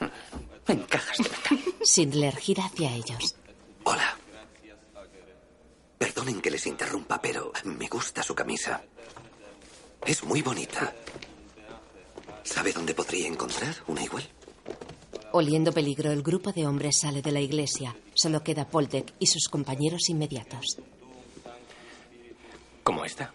en 0.68 0.82
cajas 0.82 1.16
de 1.18 1.24
metal. 1.24 1.74
Sindler 1.82 2.36
gira 2.36 2.66
hacia 2.66 2.92
ellos. 2.92 3.36
Hola. 3.84 4.16
Perdonen 5.98 6.42
que 6.42 6.50
les 6.50 6.66
interrumpa, 6.66 7.20
pero 7.20 7.52
me 7.64 7.88
gusta 7.88 8.22
su 8.22 8.34
camisa. 8.34 8.82
Es 10.04 10.22
muy 10.24 10.42
bonita. 10.42 10.94
¿Sabe 12.42 12.72
dónde 12.72 12.94
podría 12.94 13.26
encontrar 13.26 13.74
una 13.86 14.02
igual? 14.02 14.28
Oliendo 15.38 15.70
peligro, 15.70 16.12
el 16.12 16.22
grupo 16.22 16.50
de 16.50 16.66
hombres 16.66 16.96
sale 17.00 17.20
de 17.20 17.30
la 17.30 17.42
iglesia. 17.42 17.94
Solo 18.14 18.42
queda 18.42 18.66
Poldek 18.66 19.12
y 19.18 19.26
sus 19.26 19.50
compañeros 19.50 20.08
inmediatos. 20.08 20.78
¿Cómo 22.82 23.04
está? 23.04 23.34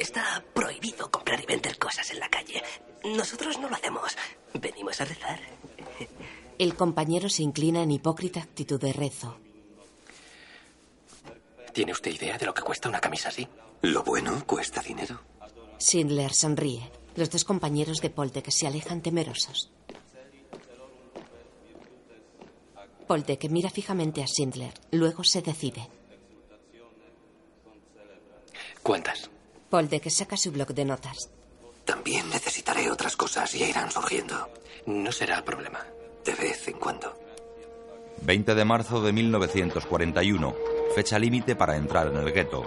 Está 0.00 0.42
prohibido 0.52 1.08
comprar 1.12 1.40
y 1.40 1.46
vender 1.46 1.78
cosas 1.78 2.10
en 2.10 2.18
la 2.18 2.28
calle. 2.28 2.60
Nosotros 3.04 3.60
no 3.60 3.68
lo 3.68 3.76
hacemos. 3.76 4.16
Venimos 4.54 5.00
a 5.00 5.04
rezar. 5.04 5.38
El 6.58 6.74
compañero 6.74 7.28
se 7.28 7.44
inclina 7.44 7.84
en 7.84 7.92
hipócrita 7.92 8.40
actitud 8.40 8.80
de 8.80 8.92
rezo. 8.92 9.36
¿Tiene 11.72 11.92
usted 11.92 12.10
idea 12.10 12.36
de 12.36 12.46
lo 12.46 12.52
que 12.52 12.62
cuesta 12.62 12.88
una 12.88 13.00
camisa 13.00 13.28
así? 13.28 13.46
Lo 13.82 14.02
bueno 14.02 14.44
cuesta 14.44 14.82
dinero. 14.82 15.20
Sindler 15.78 16.34
sonríe. 16.34 16.90
Los 17.14 17.30
dos 17.30 17.44
compañeros 17.44 17.98
de 17.98 18.10
Poldek 18.10 18.50
se 18.50 18.66
alejan 18.66 19.02
temerosos. 19.02 19.70
Poldek 23.06 23.48
mira 23.50 23.70
fijamente 23.70 24.22
a 24.22 24.26
Sindler. 24.26 24.72
Luego 24.90 25.24
se 25.24 25.42
decide. 25.42 25.88
¿Cuántas? 28.82 29.30
Poldek 29.70 30.08
saca 30.10 30.36
su 30.36 30.50
bloc 30.50 30.70
de 30.70 30.84
notas. 30.84 31.30
También 31.84 32.28
necesitaré 32.30 32.90
otras 32.90 33.16
cosas 33.16 33.54
y 33.54 33.64
irán 33.64 33.90
surgiendo. 33.90 34.48
No 34.86 35.12
será 35.12 35.44
problema. 35.44 35.84
De 36.24 36.34
vez 36.34 36.66
en 36.68 36.78
cuando. 36.78 37.16
20 38.22 38.54
de 38.54 38.64
marzo 38.64 39.02
de 39.02 39.12
1941. 39.12 40.54
Fecha 40.94 41.18
límite 41.18 41.56
para 41.56 41.76
entrar 41.76 42.08
en 42.08 42.16
el 42.16 42.32
gueto. 42.32 42.64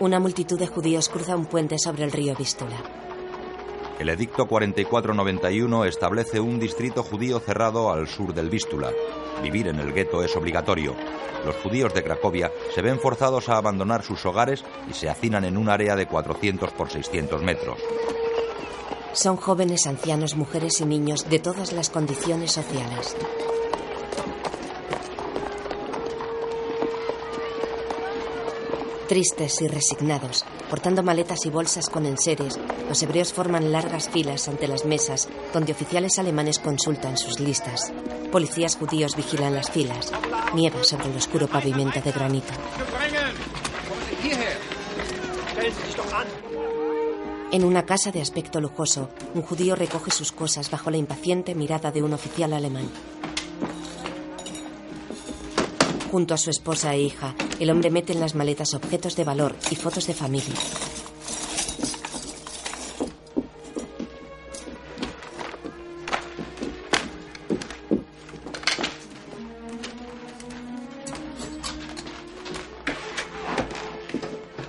Una 0.00 0.18
multitud 0.20 0.58
de 0.58 0.66
judíos 0.66 1.08
cruza 1.08 1.36
un 1.36 1.46
puente 1.46 1.78
sobre 1.78 2.04
el 2.04 2.12
río 2.12 2.34
Vístula. 2.34 3.01
El 4.02 4.08
edicto 4.08 4.48
4491 4.48 5.84
establece 5.84 6.40
un 6.40 6.58
distrito 6.58 7.04
judío 7.04 7.38
cerrado 7.38 7.92
al 7.92 8.08
sur 8.08 8.34
del 8.34 8.50
Vístula. 8.50 8.90
Vivir 9.44 9.68
en 9.68 9.78
el 9.78 9.92
gueto 9.92 10.24
es 10.24 10.34
obligatorio. 10.34 10.96
Los 11.46 11.54
judíos 11.58 11.94
de 11.94 12.02
Cracovia 12.02 12.50
se 12.74 12.82
ven 12.82 12.98
forzados 12.98 13.48
a 13.48 13.58
abandonar 13.58 14.02
sus 14.02 14.26
hogares 14.26 14.64
y 14.90 14.94
se 14.94 15.08
hacinan 15.08 15.44
en 15.44 15.56
un 15.56 15.68
área 15.68 15.94
de 15.94 16.06
400 16.06 16.72
por 16.72 16.90
600 16.90 17.42
metros. 17.44 17.78
Son 19.12 19.36
jóvenes, 19.36 19.86
ancianos, 19.86 20.34
mujeres 20.34 20.80
y 20.80 20.84
niños 20.84 21.30
de 21.30 21.38
todas 21.38 21.72
las 21.72 21.88
condiciones 21.88 22.50
sociales. 22.50 23.14
Tristes 29.06 29.62
y 29.62 29.68
resignados, 29.68 30.44
portando 30.72 31.02
maletas 31.02 31.44
y 31.44 31.50
bolsas 31.50 31.90
con 31.90 32.06
enseres, 32.06 32.58
los 32.88 33.02
hebreos 33.02 33.34
forman 33.34 33.72
largas 33.72 34.08
filas 34.08 34.48
ante 34.48 34.66
las 34.66 34.86
mesas 34.86 35.28
donde 35.52 35.72
oficiales 35.72 36.18
alemanes 36.18 36.58
consultan 36.58 37.18
sus 37.18 37.40
listas. 37.40 37.92
Policías 38.32 38.76
judíos 38.76 39.14
vigilan 39.14 39.54
las 39.54 39.70
filas. 39.70 40.10
Nieva 40.54 40.82
sobre 40.82 41.10
el 41.10 41.16
oscuro 41.18 41.46
pavimento 41.46 42.00
de 42.00 42.10
granito. 42.10 42.54
En 47.50 47.64
una 47.64 47.84
casa 47.84 48.10
de 48.10 48.22
aspecto 48.22 48.58
lujoso, 48.58 49.10
un 49.34 49.42
judío 49.42 49.76
recoge 49.76 50.10
sus 50.10 50.32
cosas 50.32 50.70
bajo 50.70 50.90
la 50.90 50.96
impaciente 50.96 51.54
mirada 51.54 51.92
de 51.92 52.02
un 52.02 52.14
oficial 52.14 52.54
alemán. 52.54 52.88
Junto 56.12 56.34
a 56.34 56.36
su 56.36 56.50
esposa 56.50 56.92
e 56.94 57.00
hija, 57.00 57.34
el 57.58 57.70
hombre 57.70 57.90
mete 57.90 58.12
en 58.12 58.20
las 58.20 58.34
maletas 58.34 58.74
objetos 58.74 59.16
de 59.16 59.24
valor 59.24 59.56
y 59.70 59.76
fotos 59.76 60.06
de 60.06 60.12
familia. 60.12 60.52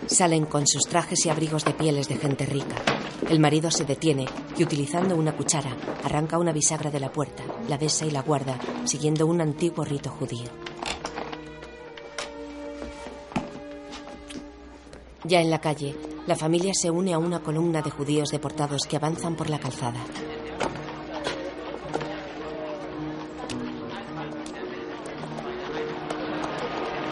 Salen 0.08 0.46
con 0.46 0.66
sus 0.66 0.84
trajes 0.84 1.26
y 1.26 1.30
abrigos 1.30 1.66
de 1.66 1.74
pieles 1.74 2.08
de 2.08 2.16
gente 2.16 2.46
rica. 2.46 2.78
El 3.30 3.42
marido 3.42 3.70
se 3.70 3.84
detiene 3.84 4.28
y 4.56 4.64
utilizando 4.64 5.18
una 5.18 5.36
cuchara 5.36 5.76
arranca 6.06 6.40
una 6.40 6.54
bisagra 6.54 6.90
de 6.90 7.02
la 7.02 7.12
puerta, 7.12 7.44
la 7.68 7.78
besa 7.78 8.06
y 8.06 8.12
la 8.12 8.22
guarda, 8.22 8.58
siguiendo 8.86 9.28
un 9.28 9.42
antiguo 9.42 9.84
rito 9.84 10.10
judío. 10.10 10.73
Ya 15.26 15.40
en 15.40 15.50
la 15.50 15.60
calle, 15.60 15.96
la 16.28 16.36
familia 16.36 16.74
se 16.74 16.90
une 16.92 17.14
a 17.14 17.18
una 17.18 17.40
columna 17.40 17.82
de 17.82 17.90
judíos 17.90 18.30
deportados 18.30 18.84
que 18.88 18.98
avanzan 18.98 19.36
por 19.36 19.50
la 19.50 19.60
calzada. 19.60 20.00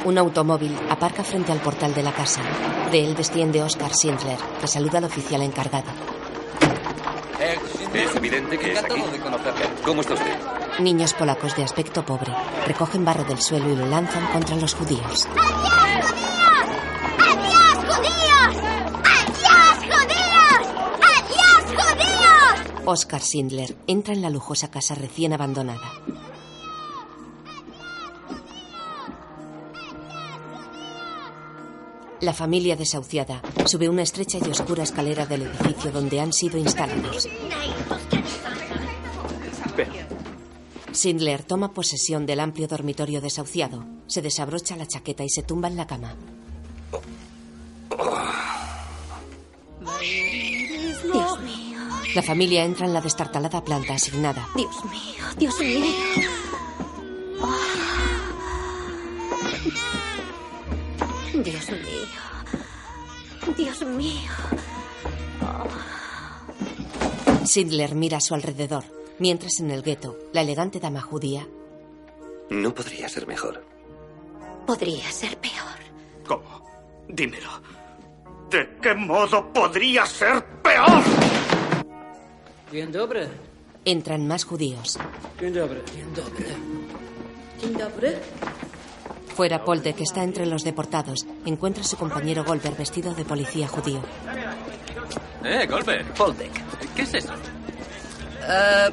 Un 0.03 0.17
automóvil 0.17 0.75
aparca 0.89 1.23
frente 1.23 1.51
al 1.51 1.59
portal 1.59 1.93
de 1.93 2.03
la 2.03 2.11
casa. 2.11 2.41
De 2.91 3.03
él 3.03 3.15
desciende 3.15 3.61
Oscar 3.61 3.91
Schindler, 3.93 4.37
que 4.59 4.67
saluda 4.67 4.97
al 4.97 5.05
oficial 5.05 5.41
encargado. 5.41 5.91
Es 7.93 8.15
evidente 8.15 8.57
que 8.57 8.73
es 8.73 8.83
aquí. 8.83 9.01
¿Cómo 9.85 10.01
está 10.01 10.13
usted? 10.15 10.37
Niños 10.79 11.13
polacos 11.13 11.55
de 11.55 11.63
aspecto 11.63 12.03
pobre 12.03 12.33
recogen 12.65 13.05
barro 13.05 13.23
del 13.25 13.41
suelo 13.41 13.69
y 13.71 13.75
lo 13.75 13.85
lanzan 13.85 14.25
contra 14.31 14.55
los 14.55 14.73
judíos. 14.73 15.27
¡Adiós, 15.35 16.30
Oscar 22.85 23.21
Schindler 23.21 23.75
entra 23.85 24.13
en 24.13 24.21
la 24.21 24.29
lujosa 24.29 24.71
casa 24.71 24.95
recién 24.95 25.33
abandonada. 25.33 25.91
La 32.21 32.33
familia 32.33 32.75
desahuciada 32.75 33.41
sube 33.65 33.89
una 33.89 34.01
estrecha 34.01 34.39
y 34.39 34.49
oscura 34.49 34.83
escalera 34.83 35.25
del 35.25 35.43
edificio 35.43 35.91
donde 35.91 36.19
han 36.19 36.33
sido 36.33 36.57
instalados. 36.57 37.27
Schindler 40.93 41.43
toma 41.43 41.73
posesión 41.73 42.25
del 42.25 42.39
amplio 42.39 42.67
dormitorio 42.67 43.21
desahuciado, 43.21 43.85
se 44.07 44.21
desabrocha 44.21 44.75
la 44.75 44.87
chaqueta 44.87 45.23
y 45.23 45.29
se 45.29 45.43
tumba 45.43 45.67
en 45.67 45.77
la 45.77 45.87
cama. 45.87 46.15
La 52.15 52.21
familia 52.21 52.65
entra 52.65 52.85
en 52.85 52.93
la 52.93 53.01
destartalada 53.01 53.63
planta 53.63 53.93
asignada. 53.93 54.47
Dios 54.55 54.85
mío, 54.85 55.23
Dios 55.37 55.59
mío. 55.59 55.85
Dios 61.33 61.69
mío. 61.71 63.55
Dios 63.57 63.81
mío. 63.85 64.31
Schindler 67.45 67.95
mira 67.95 68.17
a 68.17 68.21
su 68.21 68.35
alrededor, 68.35 68.83
mientras 69.19 69.59
en 69.59 69.71
el 69.71 69.81
gueto, 69.81 70.17
la 70.33 70.41
elegante 70.41 70.79
dama 70.79 71.01
judía 71.01 71.47
No 72.49 72.73
podría 72.73 73.07
ser 73.09 73.25
mejor. 73.27 73.63
Podría 74.67 75.09
ser 75.11 75.37
peor. 75.37 75.79
¿Cómo? 76.27 76.65
Dímelo. 77.07 77.49
¿De 78.49 78.77
qué 78.81 78.93
modo 78.93 79.51
podría 79.53 80.05
ser 80.05 80.45
peor? 80.61 81.40
Entran 83.83 84.27
más 84.27 84.45
judíos. 84.45 84.97
Fuera, 89.35 89.65
Polde, 89.65 89.93
que 89.93 90.03
está 90.03 90.23
entre 90.23 90.45
los 90.45 90.63
deportados, 90.63 91.25
encuentra 91.45 91.83
a 91.83 91.85
su 91.85 91.97
compañero 91.97 92.43
Goldberg 92.45 92.77
vestido 92.77 93.13
de 93.13 93.25
policía 93.25 93.67
judío. 93.67 94.01
Eh, 95.43 95.67
Goldberg. 95.67 96.13
Poldek. 96.13 96.51
¿Qué 96.95 97.01
es 97.01 97.13
eso? 97.13 97.33
Ah, 98.47 98.89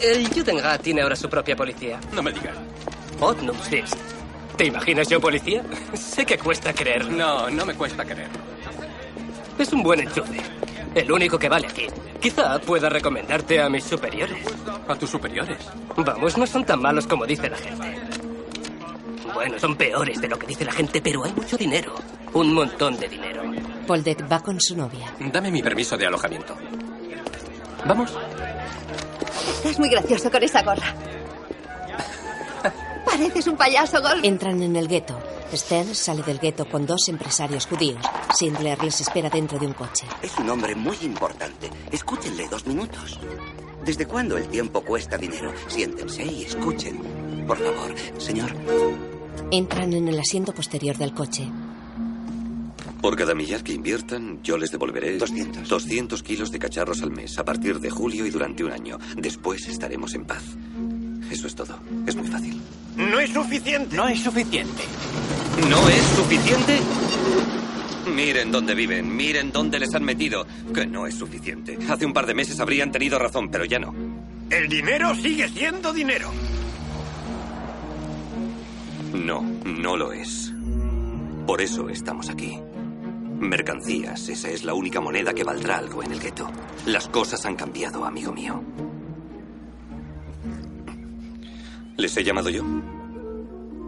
el 0.00 0.28
Judenrat 0.28 0.82
tiene 0.82 1.02
ahora 1.02 1.16
su 1.16 1.28
propia 1.28 1.56
policía. 1.56 1.98
No 2.12 2.22
me 2.22 2.32
digas. 2.32 2.56
Otnumsfist. 3.20 3.96
¿Te 4.56 4.66
imaginas 4.66 5.08
yo 5.08 5.20
policía? 5.20 5.64
sé 5.94 6.24
que 6.24 6.38
cuesta 6.38 6.72
creer. 6.72 7.10
No, 7.10 7.50
no 7.50 7.66
me 7.66 7.74
cuesta 7.74 8.04
creer. 8.04 8.28
Es 9.58 9.72
un 9.72 9.82
buen 9.82 10.00
enchufe. 10.00 10.40
El 10.96 11.12
único 11.12 11.38
que 11.38 11.50
vale 11.50 11.66
aquí. 11.66 11.86
Quizá 12.18 12.58
pueda 12.58 12.88
recomendarte 12.88 13.60
a 13.60 13.68
mis 13.68 13.84
superiores. 13.84 14.42
¿A 14.88 14.94
tus 14.94 15.10
superiores? 15.10 15.58
Vamos, 15.94 16.38
no 16.38 16.46
son 16.46 16.64
tan 16.64 16.80
malos 16.80 17.06
como 17.06 17.26
dice 17.26 17.50
la 17.50 17.58
gente. 17.58 18.00
Bueno, 19.34 19.58
son 19.58 19.76
peores 19.76 20.18
de 20.22 20.28
lo 20.28 20.38
que 20.38 20.46
dice 20.46 20.64
la 20.64 20.72
gente, 20.72 21.02
pero 21.02 21.22
hay 21.22 21.34
mucho 21.34 21.58
dinero. 21.58 21.94
Un 22.32 22.54
montón 22.54 22.96
de 22.96 23.10
dinero. 23.10 23.42
Poldek 23.86 24.24
va 24.32 24.42
con 24.42 24.58
su 24.58 24.74
novia. 24.74 25.12
Dame 25.20 25.50
mi 25.50 25.62
permiso 25.62 25.98
de 25.98 26.06
alojamiento. 26.06 26.56
¿Vamos? 27.84 28.16
Estás 29.58 29.78
muy 29.78 29.90
gracioso 29.90 30.30
con 30.30 30.42
esa 30.42 30.62
gorra. 30.62 30.94
Pareces 33.04 33.46
un 33.48 33.56
payaso, 33.58 34.00
Gol. 34.00 34.24
Entran 34.24 34.62
en 34.62 34.74
el 34.76 34.88
gueto. 34.88 35.35
Stern 35.52 35.94
sale 35.94 36.22
del 36.22 36.38
gueto 36.38 36.68
con 36.68 36.86
dos 36.86 37.08
empresarios 37.08 37.66
judíos. 37.66 38.00
Schindler 38.34 38.82
les 38.82 39.00
espera 39.00 39.30
dentro 39.30 39.58
de 39.58 39.66
un 39.66 39.72
coche. 39.72 40.06
Es 40.22 40.36
un 40.38 40.50
hombre 40.50 40.74
muy 40.74 40.96
importante. 41.02 41.70
Escúchenle 41.90 42.48
dos 42.48 42.66
minutos. 42.66 43.18
¿Desde 43.84 44.06
cuándo 44.06 44.36
el 44.36 44.48
tiempo 44.48 44.82
cuesta 44.82 45.16
dinero? 45.16 45.52
Siéntense 45.68 46.24
y 46.24 46.44
escuchen. 46.44 47.00
Por 47.46 47.58
favor, 47.58 47.94
señor. 48.18 48.52
Entran 49.50 49.92
en 49.92 50.08
el 50.08 50.18
asiento 50.18 50.52
posterior 50.52 50.96
del 50.98 51.14
coche. 51.14 51.48
Por 53.00 53.14
cada 53.14 53.34
millar 53.34 53.62
que 53.62 53.72
inviertan, 53.72 54.42
yo 54.42 54.58
les 54.58 54.72
devolveré 54.72 55.16
200. 55.16 55.68
200 55.68 56.22
kilos 56.24 56.50
de 56.50 56.58
cacharros 56.58 57.02
al 57.02 57.12
mes 57.12 57.38
a 57.38 57.44
partir 57.44 57.78
de 57.78 57.90
julio 57.90 58.26
y 58.26 58.30
durante 58.30 58.64
un 58.64 58.72
año. 58.72 58.98
Después 59.16 59.68
estaremos 59.68 60.14
en 60.14 60.24
paz. 60.24 60.42
Eso 61.30 61.46
es 61.46 61.54
todo. 61.54 61.78
Es 62.06 62.16
muy 62.16 62.28
fácil. 62.28 62.60
No 62.96 63.18
es 63.20 63.30
suficiente. 63.30 63.96
No 63.96 64.08
es 64.08 64.20
suficiente. 64.20 64.82
¿No 65.68 65.88
es 65.88 66.02
suficiente? 66.16 66.78
Miren 68.14 68.52
dónde 68.52 68.74
viven, 68.74 69.14
miren 69.16 69.50
dónde 69.52 69.78
les 69.78 69.94
han 69.94 70.04
metido. 70.04 70.46
Que 70.72 70.86
no 70.86 71.06
es 71.06 71.14
suficiente. 71.14 71.78
Hace 71.88 72.06
un 72.06 72.12
par 72.12 72.26
de 72.26 72.34
meses 72.34 72.60
habrían 72.60 72.92
tenido 72.92 73.18
razón, 73.18 73.50
pero 73.50 73.64
ya 73.64 73.78
no. 73.78 73.94
El 74.50 74.68
dinero 74.68 75.14
sigue 75.14 75.48
siendo 75.48 75.92
dinero. 75.92 76.30
No, 79.12 79.42
no 79.64 79.96
lo 79.96 80.12
es. 80.12 80.52
Por 81.46 81.60
eso 81.60 81.88
estamos 81.88 82.28
aquí. 82.30 82.58
Mercancías, 83.40 84.28
esa 84.28 84.50
es 84.50 84.64
la 84.64 84.74
única 84.74 85.00
moneda 85.00 85.34
que 85.34 85.44
valdrá 85.44 85.78
algo 85.78 86.02
en 86.02 86.12
el 86.12 86.20
gueto. 86.20 86.50
Las 86.86 87.08
cosas 87.08 87.44
han 87.44 87.56
cambiado, 87.56 88.04
amigo 88.04 88.32
mío. 88.32 88.62
¿Les 91.96 92.16
he 92.16 92.24
llamado 92.24 92.50
yo? 92.50 92.62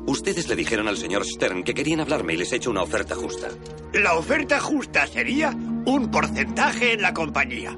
Ustedes 0.07 0.49
le 0.49 0.57
dijeron 0.57 0.89
al 0.89 0.97
señor 0.97 1.27
Stern 1.27 1.63
que 1.63 1.75
querían 1.75 2.01
hablarme 2.01 2.33
y 2.33 2.39
les 2.39 2.53
he 2.53 2.57
hecho 2.57 2.71
una 2.71 2.83
oferta 2.83 3.15
justa. 3.15 3.49
La 3.93 4.15
oferta 4.15 4.59
justa 4.59 5.07
sería 5.07 5.51
un 5.51 6.11
porcentaje 6.11 6.95
en 6.95 7.03
la 7.03 7.13
compañía. 7.13 7.77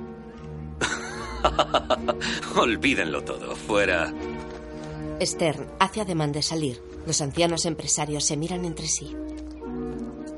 Olvídenlo 2.56 3.24
todo. 3.24 3.56
Fuera. 3.56 4.14
Stern 5.20 5.66
hace 5.80 6.02
ademán 6.02 6.30
de 6.30 6.42
salir. 6.42 6.80
Los 7.06 7.20
ancianos 7.20 7.66
empresarios 7.66 8.24
se 8.24 8.36
miran 8.36 8.64
entre 8.64 8.86
sí. 8.86 9.16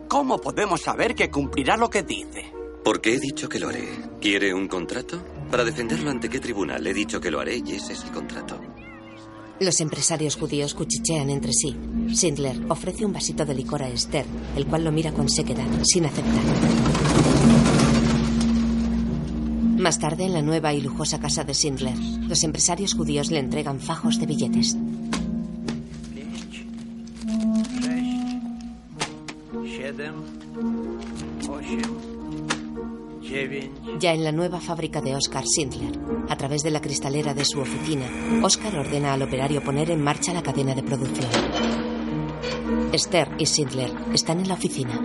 ¿Cómo 0.08 0.40
podemos 0.40 0.80
saber 0.80 1.14
que 1.14 1.30
cumplirá 1.30 1.76
lo 1.76 1.90
que 1.90 2.02
dice? 2.02 2.52
Porque 2.84 3.14
he 3.14 3.18
dicho 3.18 3.48
que 3.48 3.60
lo 3.60 3.68
haré. 3.68 3.88
¿Quiere 4.20 4.54
un 4.54 4.68
contrato? 4.68 5.22
Para 5.50 5.64
defenderlo 5.64 6.10
ante 6.10 6.30
qué 6.30 6.40
tribunal 6.40 6.86
he 6.86 6.94
dicho 6.94 7.20
que 7.20 7.30
lo 7.30 7.40
haré 7.40 7.62
y 7.64 7.72
ese 7.72 7.92
es 7.92 8.04
el 8.04 8.12
contrato. 8.12 8.58
Los 9.62 9.80
empresarios 9.80 10.34
judíos 10.34 10.74
cuchichean 10.74 11.30
entre 11.30 11.52
sí. 11.52 11.76
Schindler 12.08 12.60
ofrece 12.68 13.06
un 13.06 13.12
vasito 13.12 13.46
de 13.46 13.54
licor 13.54 13.84
a 13.84 13.96
Stern, 13.96 14.28
el 14.56 14.66
cual 14.66 14.82
lo 14.82 14.90
mira 14.90 15.12
con 15.12 15.28
sequedad, 15.28 15.68
sin 15.84 16.04
aceptar. 16.04 16.42
Más 19.78 20.00
tarde, 20.00 20.24
en 20.24 20.32
la 20.32 20.42
nueva 20.42 20.74
y 20.74 20.80
lujosa 20.80 21.20
casa 21.20 21.44
de 21.44 21.54
Schindler, 21.54 21.96
los 22.26 22.42
empresarios 22.42 22.94
judíos 22.94 23.30
le 23.30 23.38
entregan 23.38 23.78
fajos 23.78 24.18
de 24.18 24.26
billetes. 24.26 24.76
Ya 33.98 34.12
en 34.12 34.24
la 34.24 34.32
nueva 34.32 34.60
fábrica 34.60 35.00
de 35.00 35.14
Oscar 35.14 35.44
Schindler, 35.44 35.98
a 36.28 36.36
través 36.36 36.62
de 36.62 36.70
la 36.70 36.80
cristalera 36.80 37.32
de 37.32 37.44
su 37.44 37.60
oficina, 37.60 38.06
Oscar 38.42 38.76
ordena 38.76 39.14
al 39.14 39.22
operario 39.22 39.62
poner 39.62 39.90
en 39.90 40.02
marcha 40.02 40.34
la 40.34 40.42
cadena 40.42 40.74
de 40.74 40.82
producción. 40.82 41.30
Esther 42.92 43.30
y 43.38 43.46
Schindler 43.46 43.90
están 44.12 44.40
en 44.40 44.48
la 44.48 44.54
oficina. 44.54 45.00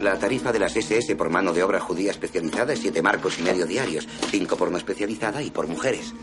La 0.00 0.16
tarifa 0.16 0.52
de 0.52 0.60
las 0.60 0.76
SS 0.76 1.16
por 1.16 1.30
mano 1.30 1.52
de 1.52 1.64
obra 1.64 1.80
judía 1.80 2.12
especializada 2.12 2.72
es 2.72 2.78
siete 2.78 3.02
marcos 3.02 3.40
y 3.40 3.42
medio 3.42 3.66
diarios, 3.66 4.06
cinco 4.30 4.56
por 4.56 4.70
no 4.70 4.78
especializada 4.78 5.42
y 5.42 5.50
por 5.50 5.66
mujeres. 5.66 6.14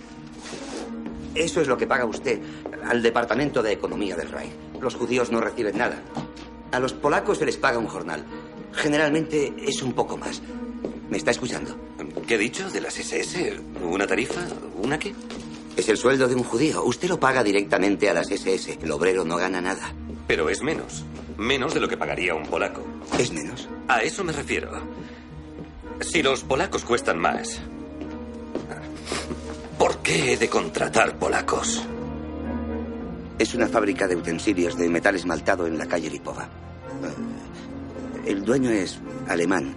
Eso 1.33 1.59
es 1.59 1.67
lo 1.67 1.77
que 1.77 1.85
paga 1.85 2.05
usted 2.05 2.39
al 2.85 3.03
Departamento 3.03 3.61
de 3.61 3.73
Economía 3.73 4.15
del 4.15 4.29
Reich. 4.29 4.53
Los 4.79 4.95
judíos 4.95 5.31
no 5.31 5.41
reciben 5.41 5.77
nada. 5.77 6.01
A 6.71 6.79
los 6.79 6.93
polacos 6.93 7.39
se 7.39 7.45
les 7.45 7.57
paga 7.57 7.77
un 7.77 7.87
jornal. 7.87 8.23
Generalmente 8.71 9.53
es 9.57 9.81
un 9.81 9.91
poco 9.91 10.15
más. 10.15 10.41
¿Me 11.09 11.17
está 11.17 11.31
escuchando? 11.31 11.77
¿Qué 12.27 12.35
he 12.35 12.37
dicho? 12.37 12.69
¿De 12.69 12.81
las 12.81 12.97
SS? 12.97 13.59
¿Una 13.83 14.07
tarifa? 14.07 14.41
¿Una 14.81 14.97
qué? 14.97 15.13
Es 15.77 15.87
el 15.89 15.97
sueldo 15.97 16.27
de 16.27 16.35
un 16.35 16.43
judío. 16.43 16.83
Usted 16.83 17.09
lo 17.09 17.19
paga 17.19 17.43
directamente 17.43 18.09
a 18.09 18.13
las 18.13 18.31
SS. 18.31 18.79
El 18.81 18.91
obrero 18.91 19.23
no 19.23 19.37
gana 19.37 19.61
nada. 19.61 19.93
Pero 20.27 20.49
es 20.49 20.61
menos. 20.63 21.03
Menos 21.37 21.73
de 21.73 21.79
lo 21.81 21.87
que 21.87 21.97
pagaría 21.97 22.33
un 22.33 22.47
polaco. 22.47 22.81
¿Es 23.19 23.31
menos? 23.31 23.67
A 23.87 24.01
eso 24.01 24.23
me 24.23 24.31
refiero. 24.33 24.71
Si 26.01 26.23
los 26.23 26.43
polacos 26.43 26.83
cuestan 26.83 27.19
más, 27.19 27.59
¿por 29.77 29.97
qué 29.99 30.33
he 30.33 30.37
de 30.37 30.49
contratar 30.49 31.17
polacos? 31.17 31.83
Es 33.37 33.53
una 33.53 33.67
fábrica 33.67 34.07
de 34.07 34.15
utensilios 34.15 34.77
de 34.77 34.89
metal 34.89 35.15
esmaltado 35.15 35.67
en 35.67 35.77
la 35.77 35.85
calle 35.85 36.09
Lipova. 36.09 36.43
Eh, 37.03 38.29
El 38.31 38.43
dueño 38.43 38.71
es 38.71 38.99
alemán, 39.27 39.75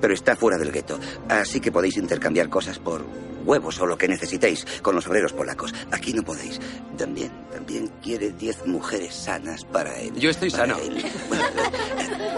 pero 0.00 0.14
está 0.14 0.36
fuera 0.36 0.58
del 0.58 0.72
gueto. 0.72 0.98
Así 1.28 1.60
que 1.60 1.72
podéis 1.72 1.96
intercambiar 1.96 2.48
cosas 2.48 2.78
por 2.78 3.04
huevos 3.44 3.80
o 3.80 3.86
lo 3.86 3.96
que 3.96 4.06
necesitéis 4.08 4.66
con 4.82 4.94
los 4.94 5.06
obreros 5.06 5.32
polacos. 5.32 5.74
Aquí 5.90 6.12
no 6.12 6.22
podéis. 6.22 6.60
También, 6.96 7.30
también 7.52 7.90
quiere 8.02 8.30
diez 8.32 8.66
mujeres 8.66 9.14
sanas 9.14 9.64
para 9.64 9.98
él. 9.98 10.12
Yo 10.16 10.30
estoy 10.30 10.50
Para 10.50 10.66
sano. 10.74 10.78
él. 10.78 11.04
Bueno, 11.28 11.44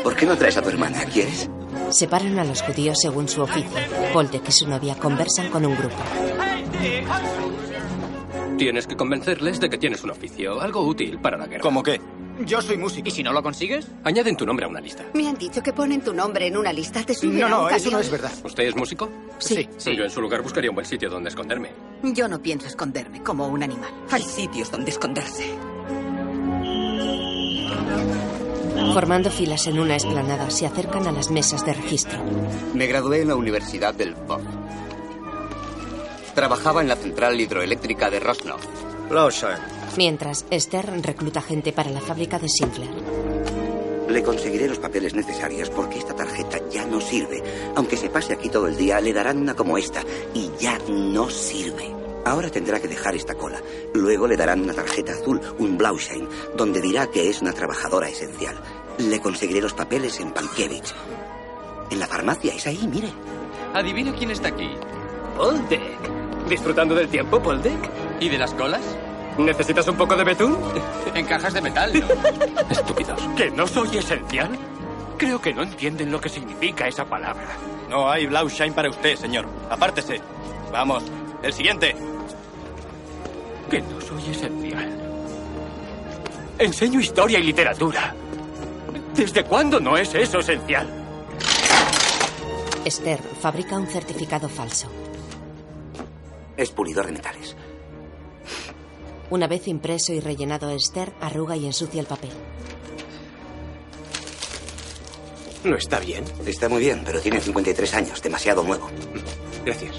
¿Por 0.02 0.14
qué 0.16 0.26
no 0.26 0.36
traes 0.36 0.56
a 0.56 0.62
tu 0.62 0.68
hermana? 0.68 1.04
¿Quieres? 1.12 1.48
Separan 1.90 2.38
a 2.38 2.44
los 2.44 2.62
judíos 2.62 2.98
según 3.00 3.28
su 3.28 3.42
oficio. 3.42 3.70
Poldek 4.12 4.48
y 4.48 4.52
su 4.52 4.68
novia 4.68 4.94
conversan 4.96 5.50
con 5.50 5.64
un 5.66 5.76
grupo. 5.76 5.96
Tienes 8.58 8.86
que 8.86 8.96
convencerles 8.96 9.58
de 9.60 9.68
que 9.70 9.78
tienes 9.78 10.02
un 10.04 10.10
oficio, 10.10 10.60
algo 10.60 10.82
útil 10.86 11.18
para 11.18 11.36
la 11.36 11.46
guerra. 11.46 11.62
¿Cómo 11.62 11.82
qué? 11.82 12.00
Yo 12.46 12.62
soy 12.62 12.76
músico. 12.76 13.08
¿Y 13.08 13.10
si 13.10 13.22
no 13.22 13.32
lo 13.32 13.42
consigues? 13.42 13.86
Añaden 14.04 14.36
tu 14.36 14.46
nombre 14.46 14.64
a 14.66 14.68
una 14.68 14.80
lista. 14.80 15.04
Me 15.14 15.28
han 15.28 15.36
dicho 15.36 15.62
que 15.62 15.72
ponen 15.72 16.00
tu 16.02 16.12
nombre 16.14 16.46
en 16.46 16.56
una 16.56 16.72
lista. 16.72 17.02
Te 17.04 17.14
suben 17.14 17.40
No, 17.40 17.46
a 17.46 17.48
no, 17.50 17.64
un 17.66 17.74
eso 17.74 17.90
no 17.90 17.98
es 17.98 18.10
verdad. 18.10 18.32
¿Usted 18.44 18.64
es 18.64 18.76
músico? 18.76 19.10
Sí. 19.38 19.68
Yo 19.84 20.04
en 20.04 20.10
su 20.10 20.20
lugar 20.20 20.42
buscaría 20.42 20.70
un 20.70 20.74
buen 20.76 20.86
sitio 20.86 21.10
donde 21.10 21.28
esconderme. 21.28 21.70
Yo 22.02 22.28
no 22.28 22.40
pienso 22.40 22.66
esconderme 22.66 23.22
como 23.22 23.46
un 23.48 23.62
animal. 23.62 23.90
Hay 24.10 24.22
sitios 24.22 24.70
donde 24.70 24.90
esconderse. 24.90 25.44
Formando 28.94 29.30
filas 29.30 29.66
en 29.68 29.78
una 29.78 29.94
explanada, 29.94 30.50
se 30.50 30.66
acercan 30.66 31.06
a 31.06 31.12
las 31.12 31.30
mesas 31.30 31.64
de 31.64 31.72
registro. 31.72 32.18
Me 32.74 32.86
gradué 32.86 33.22
en 33.22 33.28
la 33.28 33.36
Universidad 33.36 33.94
del 33.94 34.14
Pop. 34.14 34.40
Trabajaba 36.34 36.80
en 36.80 36.88
la 36.88 36.96
central 36.96 37.38
hidroeléctrica 37.38 38.10
de 38.10 38.18
Rosnov. 38.20 38.60
Mientras, 39.98 40.46
Stern 40.50 41.02
recluta 41.02 41.42
gente 41.42 41.72
para 41.72 41.90
la 41.90 42.00
fábrica 42.00 42.38
de 42.38 42.48
Schindler. 42.48 42.88
Le 44.08 44.22
conseguiré 44.22 44.66
los 44.66 44.78
papeles 44.78 45.14
necesarios 45.14 45.68
porque 45.68 45.98
esta 45.98 46.14
tarjeta 46.14 46.58
ya 46.70 46.86
no 46.86 47.00
sirve. 47.00 47.42
Aunque 47.76 47.98
se 47.98 48.08
pase 48.08 48.32
aquí 48.32 48.48
todo 48.48 48.66
el 48.66 48.76
día, 48.76 49.00
le 49.00 49.12
darán 49.12 49.38
una 49.38 49.54
como 49.54 49.76
esta 49.76 50.02
y 50.32 50.50
ya 50.58 50.78
no 50.88 51.28
sirve. 51.28 51.94
Ahora 52.24 52.50
tendrá 52.50 52.80
que 52.80 52.88
dejar 52.88 53.14
esta 53.14 53.34
cola. 53.34 53.60
Luego 53.92 54.26
le 54.26 54.36
darán 54.36 54.62
una 54.62 54.72
tarjeta 54.74 55.12
azul, 55.12 55.40
un 55.58 55.76
Blauschein, 55.76 56.28
donde 56.56 56.80
dirá 56.80 57.08
que 57.08 57.28
es 57.28 57.42
una 57.42 57.52
trabajadora 57.52 58.08
esencial. 58.08 58.58
Le 58.98 59.20
conseguiré 59.20 59.60
los 59.60 59.74
papeles 59.74 60.18
en 60.20 60.32
Pankiewicz. 60.32 60.94
En 61.90 61.98
la 61.98 62.06
farmacia, 62.06 62.54
es 62.54 62.66
ahí, 62.66 62.88
mire. 62.88 63.12
Adivina 63.74 64.14
quién 64.14 64.30
está 64.30 64.48
aquí. 64.48 64.70
Poldek. 65.36 66.21
¿Disfrutando 66.48 66.94
del 66.94 67.08
tiempo, 67.08 67.40
Poldek? 67.40 67.90
¿Y 68.20 68.28
de 68.28 68.38
las 68.38 68.52
colas? 68.54 68.82
¿Necesitas 69.38 69.86
un 69.88 69.96
poco 69.96 70.16
de 70.16 70.24
betún? 70.24 70.58
En 71.14 71.26
cajas 71.26 71.52
de 71.52 71.60
metal, 71.60 71.92
¿no? 71.92 72.06
Estúpidos. 72.70 73.20
¿Que 73.36 73.50
no 73.50 73.66
soy 73.66 73.98
esencial? 73.98 74.50
Creo 75.18 75.40
que 75.40 75.52
no 75.52 75.62
entienden 75.62 76.10
lo 76.10 76.20
que 76.20 76.28
significa 76.28 76.88
esa 76.88 77.04
palabra. 77.04 77.48
No 77.90 78.10
hay 78.10 78.26
Blauschein 78.26 78.72
para 78.72 78.88
usted, 78.88 79.14
señor. 79.16 79.46
Apártese. 79.70 80.20
Vamos, 80.72 81.04
el 81.42 81.52
siguiente. 81.52 81.94
Que 83.70 83.80
no 83.82 84.00
soy 84.00 84.30
esencial. 84.30 84.90
Enseño 86.58 87.00
historia 87.00 87.38
y 87.38 87.42
literatura. 87.42 88.14
¿Desde 89.14 89.44
cuándo 89.44 89.78
no 89.78 89.96
es 89.96 90.14
eso 90.14 90.38
esencial? 90.38 90.88
Esther 92.84 93.20
fabrica 93.40 93.76
un 93.76 93.86
certificado 93.86 94.48
falso. 94.48 94.88
Es 96.56 96.70
pulidor 96.70 97.06
de 97.06 97.12
metales. 97.12 97.56
Una 99.30 99.46
vez 99.46 99.66
impreso 99.68 100.12
y 100.12 100.20
rellenado, 100.20 100.70
Esther 100.70 101.12
arruga 101.20 101.56
y 101.56 101.66
ensucia 101.66 102.00
el 102.00 102.06
papel. 102.06 102.30
¿No 105.64 105.76
está 105.76 106.00
bien? 106.00 106.24
Está 106.44 106.68
muy 106.68 106.80
bien, 106.80 107.02
pero 107.04 107.20
tiene 107.20 107.40
53 107.40 107.94
años, 107.94 108.20
demasiado 108.20 108.62
nuevo. 108.64 108.88
Gracias. 109.64 109.94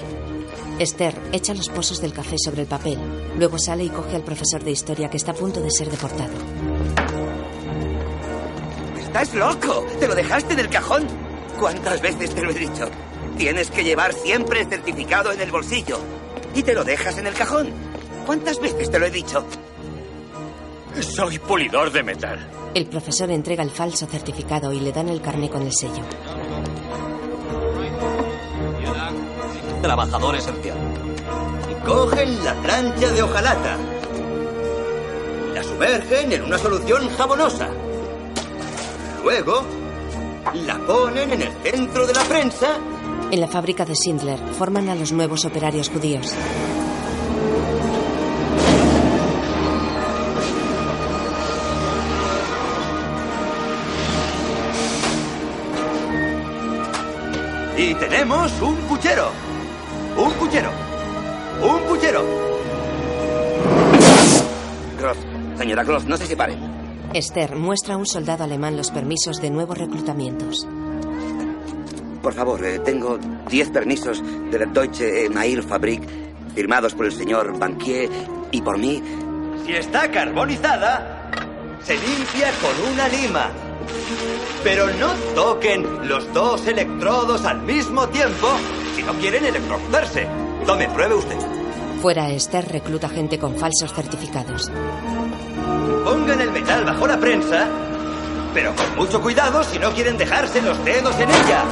Esther 0.78 1.16
echa 1.32 1.54
los 1.54 1.70
pozos 1.70 2.02
del 2.02 2.13
café 2.13 2.36
sobre 2.38 2.62
el 2.62 2.68
papel. 2.68 2.98
Luego 3.38 3.58
sale 3.58 3.86
y 3.86 3.89
coge 3.89 4.16
al 4.16 4.24
profesor 4.24 4.63
de 4.63 4.72
historia 4.72 5.10
que 5.10 5.18
está 5.18 5.32
a 5.32 5.36
punto 5.36 5.62
de 5.62 5.72
ser 5.72 5.89
deportado. 5.89 6.34
¡Estás 9.00 9.34
loco! 9.36 9.86
¿Te 10.00 10.08
lo 10.08 10.16
dejaste 10.16 10.54
en 10.54 10.60
el 10.60 10.70
cajón? 10.70 11.08
¿Cuántas 11.60 12.02
veces 12.02 12.34
te 12.36 12.42
lo 12.42 12.52
he 12.52 12.56
dicho? 12.56 12.89
Tienes 13.38 13.72
que 13.72 13.84
llevar 13.84 14.13
siempre 14.13 14.62
el 14.62 14.68
certificado 14.68 15.32
en 15.32 15.42
el 15.42 15.52
bolsillo. 15.52 16.00
Y 16.56 16.63
te 16.63 16.74
lo 16.74 16.84
dejas 16.84 17.18
en 17.18 17.28
el 17.28 17.34
cajón. 17.34 17.70
¿Cuántas 18.26 18.60
veces 18.60 18.89
te 18.89 19.00
lo 19.00 19.06
he 19.06 19.12
dicho? 19.12 19.46
Soy 21.02 21.39
pulidor 21.39 21.92
de 21.92 22.04
metal. 22.04 22.39
El 22.74 22.86
profesor 22.86 23.30
entrega 23.32 23.63
el 23.63 23.72
falso 23.72 24.06
certificado 24.06 24.72
y 24.72 24.80
le 24.80 24.92
dan 24.92 25.10
el 25.10 25.22
carné 25.22 25.50
con 25.50 25.63
el 25.63 25.74
sello. 25.74 26.04
Trabajador 29.82 30.36
esencial. 30.36 30.78
Cogen 31.86 32.44
la 32.46 32.54
plancha 32.56 33.12
de 33.12 33.22
hojalata. 33.24 33.78
La 35.54 35.63
sumergen 35.63 36.32
en 36.32 36.44
una 36.44 36.58
solución 36.58 37.10
jabonosa. 37.10 37.70
Luego, 39.24 39.63
la 40.66 40.78
ponen 40.80 41.34
en 41.34 41.42
el 41.42 41.52
centro 41.63 42.08
de 42.08 42.13
la 42.13 42.24
prensa. 42.24 42.78
En 43.32 43.40
la 43.40 43.48
fábrica 43.48 43.86
de 43.86 43.94
Schindler 43.96 44.40
forman 44.54 44.90
a 44.90 44.96
los 44.96 45.12
nuevos 45.12 45.46
operarios 45.46 45.90
judíos. 45.90 46.34
Y 57.76 57.94
tenemos 57.96 58.52
un 58.62 58.76
puchero. 58.88 59.32
Un 60.16 60.32
puchero. 60.34 60.70
Un 61.62 61.82
puchero. 61.88 62.24
Gross, 65.00 65.18
señora 65.58 65.84
Gross, 65.84 66.06
no 66.06 66.16
se 66.16 66.28
separe. 66.28 66.56
Esther 67.14 67.56
muestra 67.56 67.96
a 67.96 67.98
un 67.98 68.06
soldado 68.06 68.44
alemán 68.44 68.78
los 68.78 68.92
permisos 68.92 69.42
de 69.42 69.50
nuevos 69.50 69.78
reclutamientos. 69.78 70.68
Por 72.24 72.34
favor, 72.34 72.64
eh, 72.64 72.80
tengo 72.80 73.20
10 73.50 73.70
permisos 73.72 74.24
de 74.50 74.58
la 74.58 74.66
Deutsche 74.66 75.30
Fabrik 75.62 76.02
firmados 76.56 76.96
por 76.96 77.06
el 77.06 77.12
señor 77.12 77.60
Banquier 77.60 78.10
y 78.50 78.62
por 78.62 78.78
mí. 78.78 79.04
Si 79.66 79.74
está 79.74 80.10
carbonizada, 80.10 81.30
se 81.84 81.96
limpia 81.96 82.50
con 82.62 82.94
una 82.94 83.10
lima. 83.10 83.52
Pero 84.64 84.88
no 84.94 85.14
toquen 85.36 86.08
los 86.08 86.34
dos 86.34 86.66
electrodos 86.66 87.44
al 87.44 87.62
mismo 87.64 88.08
tiempo 88.08 88.48
si 88.96 89.04
no 89.04 89.14
quieren 89.16 89.44
electrocutarse. 89.44 90.26
Tome, 90.66 90.88
pruebe 90.88 91.16
usted. 91.16 91.38
Fuera, 92.02 92.30
Esther 92.30 92.70
recluta 92.72 93.10
gente 93.10 93.38
con 93.38 93.58
falsos 93.58 93.94
certificados. 93.94 94.72
Pongan 96.06 96.40
el 96.40 96.52
metal 96.52 96.86
bajo 96.86 97.06
la 97.06 97.20
prensa, 97.20 97.68
pero 98.54 98.76
con 98.76 98.96
mucho 98.96 99.22
cuidado 99.22 99.63
si 99.63 99.80
no 99.80 99.92
quieren 99.92 100.18
dejarse 100.18 100.62
los 100.62 100.84
dedos 100.86 101.16
en 101.20 101.30
ella. 101.30 101.66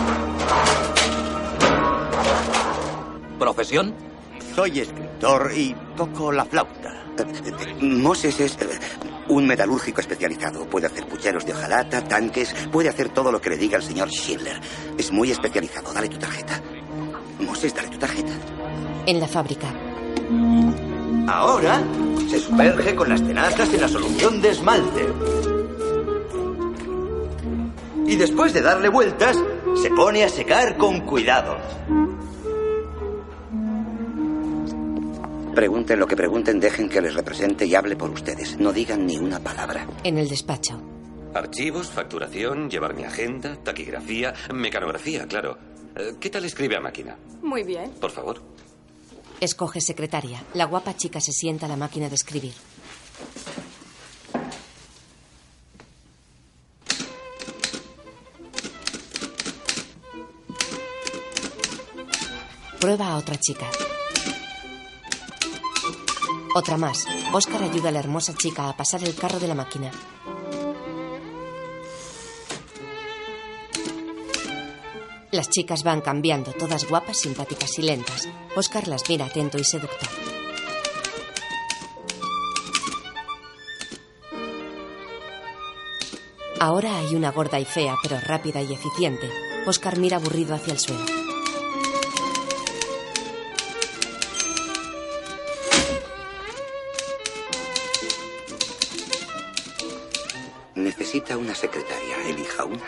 ¿Profesión? 3.37 3.93
Soy 4.55 4.79
escritor 4.79 5.51
y 5.55 5.75
toco 5.95 6.31
la 6.31 6.45
flauta. 6.45 6.93
Moses 7.81 8.39
es 8.39 8.57
eh, 8.61 8.79
un 9.29 9.47
metalúrgico 9.47 10.01
especializado. 10.01 10.65
Puede 10.65 10.87
hacer 10.87 11.05
pucheros 11.07 11.45
de 11.45 11.53
hojalata, 11.53 12.03
tanques, 12.03 12.53
puede 12.71 12.89
hacer 12.89 13.09
todo 13.09 13.31
lo 13.31 13.39
que 13.39 13.51
le 13.51 13.57
diga 13.57 13.77
el 13.77 13.83
señor 13.83 14.09
Schindler. 14.09 14.59
Es 14.97 15.11
muy 15.11 15.31
especializado. 15.31 15.93
Dale 15.93 16.09
tu 16.09 16.17
tarjeta. 16.17 16.61
Moses, 17.39 17.73
dale 17.73 17.89
tu 17.89 17.97
tarjeta. 17.97 18.31
En 19.05 19.19
la 19.19 19.27
fábrica. 19.27 19.67
Ahora 21.27 21.81
se 22.29 22.39
sumerge 22.39 22.95
con 22.95 23.09
las 23.09 23.21
tenazas 23.21 23.73
en 23.73 23.81
la 23.81 23.87
solución 23.87 24.41
de 24.41 24.49
esmalte. 24.49 25.50
Y 28.11 28.17
después 28.17 28.53
de 28.53 28.59
darle 28.61 28.89
vueltas, 28.89 29.37
se 29.81 29.89
pone 29.89 30.25
a 30.25 30.27
secar 30.27 30.75
con 30.75 30.99
cuidado. 31.05 31.55
Pregunten 35.55 35.97
lo 35.97 36.05
que 36.05 36.17
pregunten, 36.17 36.59
dejen 36.59 36.89
que 36.89 36.99
les 36.99 37.13
represente 37.13 37.65
y 37.65 37.73
hable 37.73 37.95
por 37.95 38.09
ustedes. 38.09 38.59
No 38.59 38.73
digan 38.73 39.05
ni 39.07 39.17
una 39.17 39.39
palabra. 39.39 39.87
En 40.03 40.17
el 40.17 40.27
despacho. 40.27 40.81
Archivos, 41.33 41.89
facturación, 41.89 42.69
llevar 42.69 42.95
mi 42.95 43.05
agenda, 43.05 43.55
taquigrafía, 43.55 44.33
mecanografía, 44.53 45.25
claro. 45.25 45.57
Eh, 45.95 46.15
¿Qué 46.19 46.29
tal 46.29 46.43
escribe 46.43 46.75
a 46.75 46.81
máquina? 46.81 47.15
Muy 47.41 47.63
bien. 47.63 47.91
Por 47.91 48.11
favor. 48.11 48.41
Escoge 49.39 49.79
secretaria. 49.79 50.43
La 50.53 50.65
guapa 50.65 50.97
chica 50.97 51.21
se 51.21 51.31
sienta 51.31 51.65
a 51.65 51.69
la 51.69 51.77
máquina 51.77 52.09
de 52.09 52.15
escribir. 52.15 52.51
Prueba 62.81 63.09
a 63.09 63.17
otra 63.17 63.39
chica. 63.39 63.69
Otra 66.55 66.77
más. 66.77 67.05
Oscar 67.31 67.61
ayuda 67.61 67.89
a 67.89 67.91
la 67.91 67.99
hermosa 67.99 68.33
chica 68.33 68.67
a 68.67 68.75
pasar 68.75 69.03
el 69.03 69.13
carro 69.13 69.39
de 69.39 69.47
la 69.47 69.53
máquina. 69.53 69.91
Las 75.29 75.49
chicas 75.51 75.83
van 75.83 76.01
cambiando, 76.01 76.53
todas 76.53 76.89
guapas, 76.89 77.17
simpáticas 77.17 77.77
y 77.77 77.83
lentas. 77.83 78.27
Oscar 78.55 78.87
las 78.87 79.07
mira 79.07 79.27
atento 79.27 79.59
y 79.59 79.63
seductor. 79.63 80.09
Ahora 86.59 86.97
hay 86.97 87.13
una 87.13 87.29
gorda 87.29 87.59
y 87.59 87.65
fea, 87.65 87.93
pero 88.01 88.19
rápida 88.19 88.63
y 88.63 88.73
eficiente. 88.73 89.29
Oscar 89.67 89.99
mira 89.99 90.17
aburrido 90.17 90.55
hacia 90.55 90.73
el 90.73 90.79
suelo. 90.79 91.20
Necesita 101.31 101.37
una 101.37 101.55
secretaria. 101.55 102.27
Elija 102.27 102.65
una. 102.65 102.83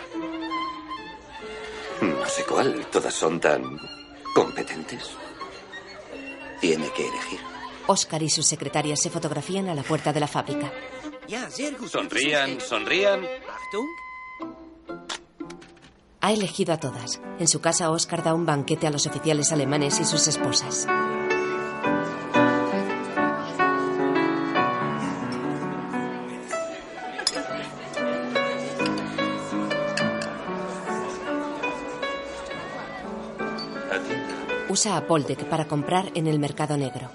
No 2.02 2.26
sé 2.28 2.44
cuál. 2.44 2.86
Todas 2.92 3.14
son 3.14 3.40
tan 3.40 3.80
competentes. 4.36 5.12
Tiene 6.60 6.90
que 6.90 7.08
elegir. 7.08 7.40
Oscar 7.88 8.22
y 8.24 8.30
su 8.30 8.44
secretaria 8.44 8.96
se 8.96 9.10
fotografían 9.10 9.70
a 9.70 9.76
la 9.76 9.84
puerta 9.84 10.12
de 10.12 10.20
la 10.20 10.28
fábrica. 10.28 10.72
Sonrían, 11.90 12.60
sonrían. 12.60 13.26
Ha 16.22 16.32
elegido 16.32 16.74
a 16.74 16.80
todas. 16.80 17.22
En 17.40 17.48
su 17.48 17.62
casa, 17.62 17.92
Oscar 17.92 18.24
da 18.24 18.34
un 18.34 18.46
banquete 18.46 18.88
a 18.88 18.92
los 18.92 19.06
oficiales 19.08 19.52
alemanes 19.52 20.00
y 20.00 20.06
sus 20.06 20.28
esposas. 20.28 20.88
A 34.86 35.08
Poldek 35.08 35.46
para 35.46 35.66
comprar 35.66 36.12
en 36.14 36.28
el 36.28 36.40
mercado 36.40 36.76
negro. 36.76 37.10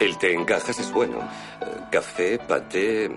El 0.00 0.18
té 0.18 0.32
en 0.32 0.44
cajas 0.44 0.78
es 0.78 0.92
bueno. 0.92 1.20
Eh, 1.20 1.64
café, 1.90 2.38
paté, 2.38 3.04
eh, 3.06 3.10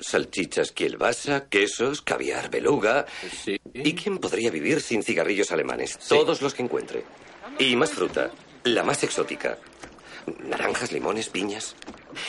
salchichas 0.00 0.72
kielbasa, 0.72 1.48
quesos, 1.48 2.02
caviar, 2.02 2.50
beluga. 2.50 3.04
¿Y 3.74 3.94
quién 3.94 4.18
podría 4.18 4.50
vivir 4.50 4.80
sin 4.80 5.02
cigarrillos 5.02 5.50
alemanes? 5.50 5.98
Todos 6.08 6.40
los 6.40 6.54
que 6.54 6.62
encuentre. 6.62 7.04
Y 7.58 7.76
más 7.76 7.90
fruta, 7.90 8.30
la 8.64 8.84
más 8.84 9.02
exótica. 9.02 9.58
Naranjas, 10.44 10.92
limones, 10.92 11.28
piñas. 11.28 11.74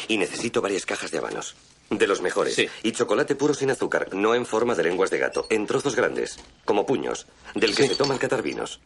Y 0.07 0.17
necesito 0.17 0.61
varias 0.61 0.85
cajas 0.85 1.11
de 1.11 1.19
habanos. 1.19 1.55
De 1.89 2.07
los 2.07 2.21
mejores. 2.21 2.59
Y 2.83 2.91
chocolate 2.91 3.35
puro 3.35 3.53
sin 3.53 3.71
azúcar, 3.71 4.13
no 4.13 4.35
en 4.35 4.45
forma 4.45 4.75
de 4.75 4.83
lenguas 4.83 5.09
de 5.09 5.19
gato, 5.19 5.47
en 5.49 5.65
trozos 5.65 5.95
grandes, 5.95 6.37
como 6.65 6.85
puños, 6.85 7.27
del 7.55 7.75
que 7.75 7.87
se 7.87 7.95
toman 7.95 8.17
catarvinos. 8.17 8.79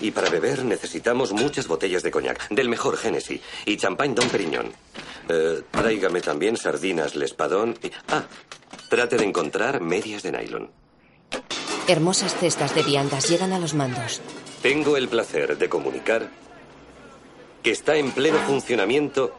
Y 0.00 0.10
para 0.10 0.30
beber 0.30 0.64
necesitamos 0.64 1.32
muchas 1.32 1.66
botellas 1.66 2.02
de 2.02 2.10
coñac, 2.10 2.48
del 2.50 2.68
mejor 2.68 2.96
Genesis, 2.96 3.40
y 3.66 3.76
champán 3.76 4.14
Don 4.14 4.28
Periñón. 4.28 4.72
Eh, 5.28 5.62
tráigame 5.70 6.20
también 6.20 6.56
sardinas 6.56 7.14
Lespadón 7.14 7.76
y... 7.82 7.90
Ah, 8.08 8.24
trate 8.88 9.16
de 9.16 9.24
encontrar 9.24 9.80
medias 9.80 10.22
de 10.22 10.32
nylon. 10.32 10.70
Hermosas 11.86 12.34
cestas 12.34 12.74
de 12.74 12.82
viandas 12.82 13.28
llegan 13.28 13.52
a 13.52 13.58
los 13.58 13.74
mandos. 13.74 14.20
Tengo 14.62 14.96
el 14.96 15.08
placer 15.08 15.56
de 15.56 15.68
comunicar 15.68 16.28
que 17.62 17.70
está 17.70 17.96
en 17.96 18.12
pleno 18.12 18.38
funcionamiento 18.40 19.34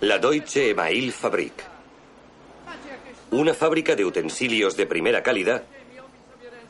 la 0.00 0.18
Deutsche 0.18 0.70
Email 0.70 1.12
Fabrik. 1.12 1.52
Una 3.30 3.54
fábrica 3.54 3.96
de 3.96 4.04
utensilios 4.04 4.76
de 4.76 4.86
primera 4.86 5.22
calidad 5.22 5.64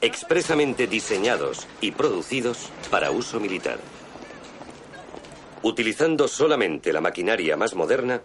expresamente 0.00 0.86
diseñados 0.86 1.66
y 1.80 1.92
producidos 1.92 2.70
para 2.90 3.10
uso 3.10 3.40
militar. 3.40 3.78
Utilizando 5.62 6.28
solamente 6.28 6.92
la 6.92 7.00
maquinaria 7.00 7.56
más 7.56 7.74
moderna, 7.74 8.22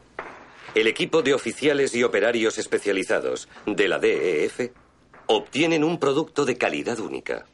el 0.76 0.88
equipo 0.88 1.22
de 1.22 1.34
oficiales 1.34 1.96
y 1.96 2.04
operarios 2.04 2.58
especializados 2.58 3.48
de 3.66 3.88
la 3.88 3.98
DEF 3.98 4.72
obtienen 5.26 5.84
un 5.84 6.00
producto 6.00 6.46
de 6.46 6.58
calidad 6.58 7.00
única. 7.00 7.46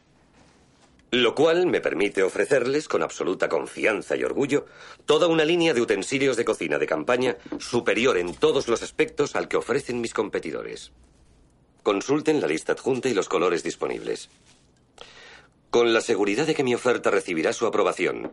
Lo 1.12 1.34
cual 1.34 1.67
me 1.67 1.82
permite 1.82 2.23
ofrecerles, 2.23 2.88
con 2.88 3.04
absoluta 3.04 3.47
confianza 3.47 4.17
y 4.17 4.23
orgullo, 4.23 4.65
toda 5.06 5.28
una 5.28 5.45
línea 5.45 5.73
de 5.73 5.82
utensilios 5.82 6.36
de 6.36 6.43
cocina 6.43 6.78
de 6.78 6.88
campaña 6.88 7.38
superior 7.60 8.17
en 8.17 8.34
todos 8.34 8.67
los 8.67 8.82
aspectos 8.84 9.36
al 9.36 9.47
que 9.47 9.56
ofrecen 9.56 10.01
mis 10.01 10.13
competidores. 10.13 10.91
Consulten 11.86 12.41
la 12.41 12.48
lista 12.48 12.71
adjunta 12.71 13.10
y 13.10 13.13
los 13.13 13.30
colores 13.30 13.62
disponibles. 13.62 14.28
Con 15.69 15.93
la 15.93 16.02
seguridad 16.02 16.48
de 16.48 16.56
que 16.56 16.63
mi 16.63 16.74
oferta 16.74 17.12
recibirá 17.12 17.54
su 17.54 17.67
aprobación 17.67 18.32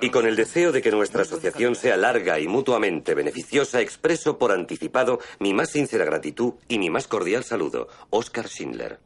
y 0.00 0.10
con 0.10 0.26
el 0.26 0.34
deseo 0.34 0.72
de 0.72 0.82
que 0.82 0.90
nuestra 0.90 1.22
asociación 1.22 1.76
sea 1.76 1.96
larga 1.96 2.40
y 2.40 2.48
mutuamente 2.48 3.14
beneficiosa, 3.14 3.80
expreso 3.80 4.38
por 4.38 4.50
anticipado 4.50 5.20
mi 5.38 5.54
más 5.54 5.70
sincera 5.70 6.04
gratitud 6.04 6.54
y 6.66 6.80
mi 6.80 6.90
más 6.90 7.06
cordial 7.06 7.44
saludo, 7.44 7.86
Oscar 8.10 8.48
Schindler. 8.48 8.98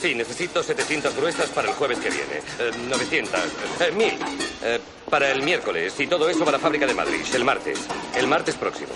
Sí, 0.00 0.14
necesito 0.14 0.62
700 0.62 1.14
gruesas 1.14 1.50
para 1.50 1.68
el 1.68 1.74
jueves 1.74 1.98
que 1.98 2.08
viene. 2.08 2.40
900. 2.88 3.40
1000. 3.94 4.12
para 5.10 5.30
el 5.30 5.42
miércoles. 5.42 6.00
Y 6.00 6.06
todo 6.06 6.30
eso 6.30 6.46
para 6.46 6.52
la 6.52 6.62
fábrica 6.62 6.86
de 6.86 6.94
Madrid. 6.94 7.20
El 7.34 7.44
martes. 7.44 7.78
El 8.16 8.26
martes 8.26 8.54
próximo. 8.54 8.92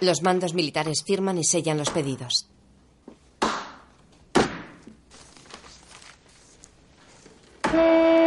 Los 0.00 0.22
mandos 0.22 0.52
militares 0.52 1.04
firman 1.06 1.38
y 1.38 1.44
sellan 1.44 1.78
los 1.78 1.90
pedidos. 1.90 2.48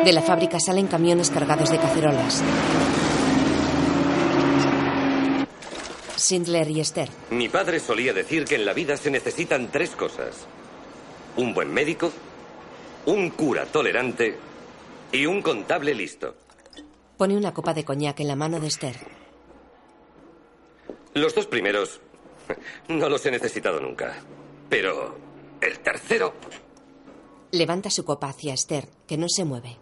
De 0.03 0.11
la 0.13 0.21
fábrica 0.21 0.59
salen 0.59 0.87
camiones 0.87 1.29
cargados 1.29 1.69
de 1.69 1.77
cacerolas. 1.77 2.43
Sindler 6.15 6.69
y 6.69 6.79
Esther. 6.79 7.09
Mi 7.31 7.49
padre 7.49 7.79
solía 7.79 8.13
decir 8.13 8.45
que 8.45 8.55
en 8.55 8.65
la 8.65 8.73
vida 8.73 8.97
se 8.97 9.09
necesitan 9.09 9.71
tres 9.71 9.91
cosas. 9.91 10.47
Un 11.37 11.53
buen 11.53 11.73
médico, 11.73 12.11
un 13.05 13.29
cura 13.31 13.65
tolerante 13.65 14.37
y 15.11 15.25
un 15.25 15.41
contable 15.41 15.93
listo. 15.95 16.35
Pone 17.17 17.35
una 17.35 17.53
copa 17.53 17.73
de 17.73 17.83
coñac 17.83 18.19
en 18.19 18.27
la 18.27 18.35
mano 18.35 18.59
de 18.59 18.67
Esther. 18.67 18.95
Los 21.13 21.33
dos 21.33 21.47
primeros 21.47 21.99
no 22.87 23.09
los 23.09 23.25
he 23.25 23.31
necesitado 23.31 23.79
nunca. 23.79 24.15
Pero 24.69 25.17
el 25.61 25.79
tercero 25.79 26.33
Levanta 27.51 27.89
su 27.89 28.05
copa 28.05 28.29
hacia 28.29 28.53
Esther, 28.53 28.87
que 29.07 29.17
no 29.17 29.27
se 29.27 29.43
mueve. 29.43 29.77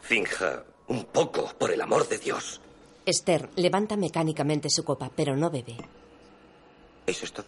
Finja 0.00 0.64
un 0.88 1.04
poco, 1.06 1.52
por 1.58 1.70
el 1.72 1.80
amor 1.80 2.06
de 2.06 2.18
Dios. 2.18 2.60
Esther 3.06 3.48
levanta 3.56 3.96
mecánicamente 3.96 4.68
su 4.68 4.84
copa, 4.84 5.10
pero 5.14 5.36
no 5.36 5.50
bebe. 5.50 5.76
¿Eso 7.06 7.24
es 7.24 7.32
todo? 7.32 7.46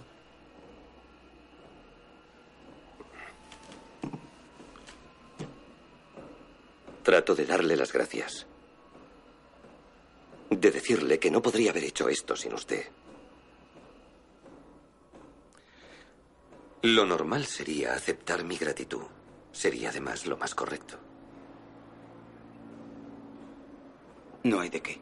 Trato 7.03 7.35
de 7.35 7.47
darle 7.47 7.77
las 7.77 7.93
gracias. 7.93 8.47
De 10.51 10.71
decirle 10.71 11.19
que 11.19 11.31
no 11.31 11.43
podría 11.43 11.71
haber 11.71 11.85
hecho 11.85 12.09
esto 12.09 12.37
sin 12.37 12.55
usted. 12.55 12.87
Lo 16.83 17.05
normal 17.05 17.45
sería 17.47 17.95
aceptar 17.95 18.45
mi 18.45 18.57
gratitud. 18.57 19.03
Sería 19.53 19.91
además 19.91 20.27
lo 20.27 20.37
más 20.37 20.55
correcto. 20.55 20.97
No 24.45 24.61
hay 24.61 24.69
de 24.69 24.81
qué. 24.81 25.01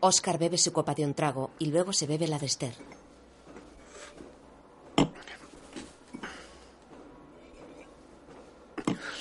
Oscar 0.00 0.38
bebe 0.38 0.58
su 0.58 0.72
copa 0.72 0.94
de 0.94 1.04
un 1.04 1.14
trago 1.14 1.52
y 1.58 1.66
luego 1.66 1.92
se 1.92 2.06
bebe 2.06 2.26
la 2.26 2.38
de 2.38 2.46
Esther. 2.46 2.74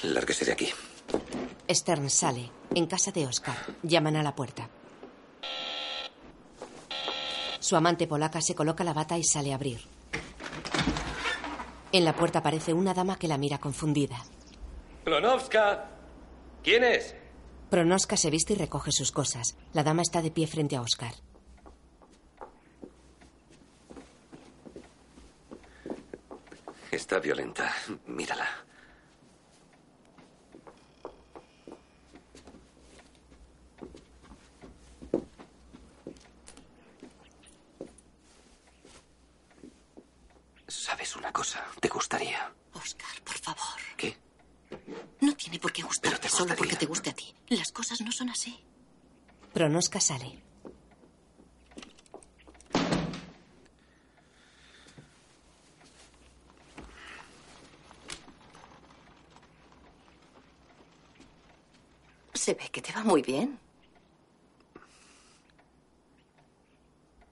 Lárguese 0.03 0.45
de 0.45 0.51
aquí. 0.51 0.69
Stern 1.69 2.09
sale. 2.09 2.51
En 2.73 2.87
casa 2.87 3.11
de 3.11 3.25
Oscar. 3.25 3.55
Llaman 3.83 4.15
a 4.15 4.23
la 4.23 4.35
puerta. 4.35 4.69
Su 7.59 7.75
amante 7.75 8.05
polaca 8.05 8.41
se 8.41 8.53
coloca 8.53 8.83
la 8.83 8.93
bata 8.93 9.17
y 9.17 9.23
sale 9.23 9.51
a 9.51 9.55
abrir. 9.55 9.94
En 11.95 12.03
la 12.03 12.13
puerta 12.13 12.39
aparece 12.39 12.73
una 12.73 12.93
dama 12.93 13.17
que 13.17 13.25
la 13.25 13.37
mira 13.37 13.57
confundida. 13.57 14.17
Klonowska. 15.05 15.91
¿Quién 16.61 16.83
es? 16.83 17.15
Pronoska 17.69 18.17
se 18.17 18.29
viste 18.29 18.51
y 18.51 18.57
recoge 18.57 18.91
sus 18.91 19.13
cosas. 19.13 19.55
La 19.71 19.81
dama 19.81 20.01
está 20.01 20.21
de 20.21 20.29
pie 20.29 20.45
frente 20.45 20.75
a 20.75 20.81
Oscar. 20.81 21.13
Está 26.91 27.19
violenta. 27.19 27.71
Mírala. 28.07 28.64
¿Sabes 41.15 41.17
una 41.17 41.31
cosa? 41.31 41.65
¿Te 41.79 41.87
gustaría? 41.87 42.51
Oscar, 42.73 43.21
por 43.23 43.37
favor. 43.37 43.79
¿Qué? 43.95 44.17
No 45.21 45.33
tiene 45.35 45.59
por 45.59 45.71
qué 45.71 45.81
gustarte 45.81 46.27
solo 46.27 46.55
porque 46.55 46.75
te 46.75 46.85
guste 46.85 47.11
a 47.11 47.13
ti. 47.13 47.33
Las 47.47 47.71
cosas 47.71 48.01
no 48.01 48.11
son 48.11 48.29
así. 48.29 48.59
Pronoska 49.53 49.99
sale. 50.01 50.43
Se 62.33 62.53
ve 62.53 62.69
que 62.71 62.81
te 62.81 62.91
va 62.91 63.03
muy 63.03 63.21
bien. 63.21 63.57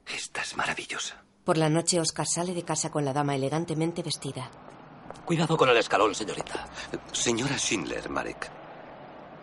Esta 0.08 0.42
es 0.42 0.56
maravillosa. 0.56 1.23
Por 1.44 1.58
la 1.58 1.70
noche, 1.70 2.00
Oscar 2.00 2.26
sale 2.26 2.54
de 2.54 2.64
casa 2.64 2.90
con 2.90 3.04
la 3.04 3.12
dama 3.12 3.36
elegantemente 3.36 4.02
vestida. 4.02 4.50
Cuidado 5.26 5.58
con 5.58 5.68
el 5.70 5.78
escalón, 5.78 6.16
señorita. 6.16 6.68
Señora 7.12 7.58
Schindler, 7.58 8.10
Marek. 8.10 8.50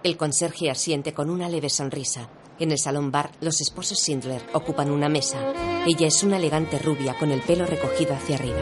El 0.02 0.16
conserje 0.16 0.70
asiente 0.70 1.12
con 1.12 1.28
una 1.28 1.48
leve 1.48 1.68
sonrisa. 1.68 2.28
En 2.58 2.70
el 2.70 2.78
salón 2.78 3.10
bar, 3.10 3.30
los 3.40 3.60
esposos 3.60 3.98
Schindler 3.98 4.42
ocupan 4.54 4.90
una 4.90 5.10
mesa. 5.10 5.52
Ella 5.86 6.06
es 6.06 6.22
una 6.22 6.38
elegante 6.38 6.78
rubia 6.78 7.18
con 7.18 7.30
el 7.32 7.42
pelo 7.42 7.66
recogido 7.66 8.14
hacia 8.14 8.36
arriba. 8.36 8.60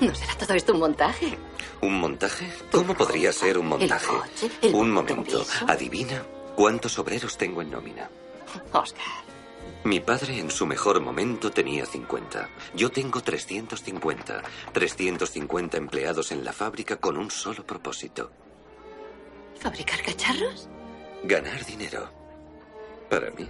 ¿No 0.00 0.14
será 0.14 0.34
todo 0.38 0.54
esto 0.54 0.72
un 0.72 0.80
montaje? 0.80 1.38
¿Un 1.80 1.98
montaje? 1.98 2.48
¿Cómo 2.70 2.94
podría 2.94 3.32
ser 3.32 3.58
un 3.58 3.68
montaje? 3.68 4.06
coche, 4.06 4.50
el 4.62 4.74
un 4.74 4.90
momento. 4.92 5.44
Adivina 5.66 6.22
cuántos 6.54 6.96
obreros 6.98 7.36
tengo 7.36 7.62
en 7.62 7.70
nómina. 7.70 8.08
Oscar. 8.72 9.23
Mi 9.84 10.00
padre 10.00 10.38
en 10.38 10.50
su 10.50 10.64
mejor 10.64 10.98
momento 11.02 11.50
tenía 11.50 11.84
50. 11.84 12.48
Yo 12.74 12.90
tengo 12.90 13.20
350. 13.20 14.42
350 14.72 15.76
empleados 15.76 16.32
en 16.32 16.42
la 16.42 16.54
fábrica 16.54 16.96
con 16.96 17.18
un 17.18 17.30
solo 17.30 17.66
propósito. 17.66 18.30
¿Fabricar 19.60 20.02
cacharros? 20.02 20.70
Ganar 21.24 21.66
dinero. 21.66 22.08
Para 23.10 23.30
mí. 23.32 23.46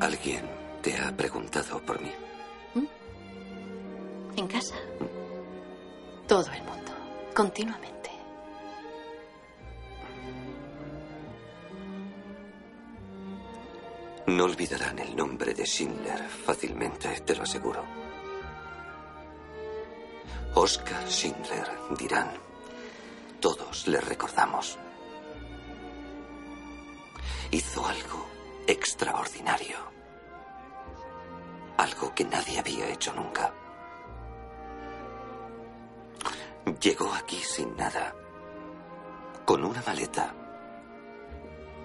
¿Alguien 0.00 0.48
te 0.80 0.96
ha 0.96 1.14
preguntado 1.14 1.78
por 1.84 2.00
mí? 2.00 2.12
¿En 4.36 4.46
casa? 4.46 4.76
Todo 6.26 6.46
el 6.52 6.62
mundo. 6.62 6.92
Continuamente. 7.34 7.97
No 14.28 14.44
olvidarán 14.44 14.98
el 14.98 15.16
nombre 15.16 15.54
de 15.54 15.64
Schindler 15.64 16.28
fácilmente, 16.28 17.08
te 17.22 17.34
lo 17.34 17.44
aseguro. 17.44 17.82
Oscar 20.54 21.08
Schindler, 21.08 21.66
dirán. 21.96 22.34
Todos 23.40 23.88
le 23.88 23.98
recordamos. 24.02 24.78
Hizo 27.50 27.86
algo 27.86 28.26
extraordinario. 28.66 29.78
Algo 31.78 32.14
que 32.14 32.24
nadie 32.24 32.58
había 32.58 32.86
hecho 32.90 33.14
nunca. 33.14 33.54
Llegó 36.82 37.14
aquí 37.14 37.38
sin 37.38 37.74
nada, 37.76 38.14
con 39.46 39.64
una 39.64 39.82
maleta, 39.86 40.34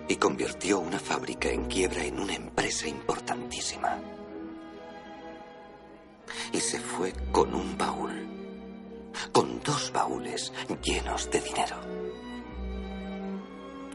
y 0.07 0.15
convirtió 0.17 0.79
una 0.79 0.99
fábrica 0.99 1.49
en 1.49 1.65
quiebra 1.65 2.03
en 2.03 2.19
una 2.19 2.35
empresa 2.35 2.87
importantísima. 2.87 3.99
Y 6.51 6.59
se 6.59 6.79
fue 6.79 7.13
con 7.31 7.53
un 7.53 7.77
baúl, 7.77 8.27
con 9.31 9.61
dos 9.61 9.91
baúles 9.91 10.51
llenos 10.83 11.29
de 11.31 11.41
dinero. 11.41 11.77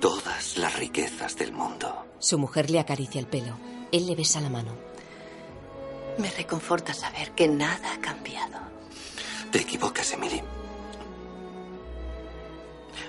Todas 0.01 0.57
las 0.57 0.79
riquezas 0.79 1.37
del 1.37 1.53
mundo. 1.53 2.07
Su 2.19 2.39
mujer 2.39 2.71
le 2.71 2.79
acaricia 2.79 3.21
el 3.21 3.27
pelo. 3.27 3.57
Él 3.91 4.07
le 4.07 4.15
besa 4.15 4.41
la 4.41 4.49
mano. 4.49 4.73
Me 6.19 6.31
reconforta 6.31 6.95
saber 6.95 7.33
que 7.33 7.49
nada 7.49 7.95
ha 7.95 8.01
cambiado. 8.01 8.59
Te 9.51 9.61
equivocas, 9.61 10.13
Emily. 10.13 10.43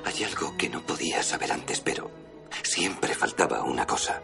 Hay 0.06 0.24
algo 0.24 0.56
que 0.58 0.70
no 0.70 0.82
podía 0.82 1.22
saber 1.24 1.52
antes, 1.52 1.82
pero 1.82 2.10
siempre 2.70 3.15
faltaba 3.15 3.63
una 3.63 3.86
cosa. 3.88 4.22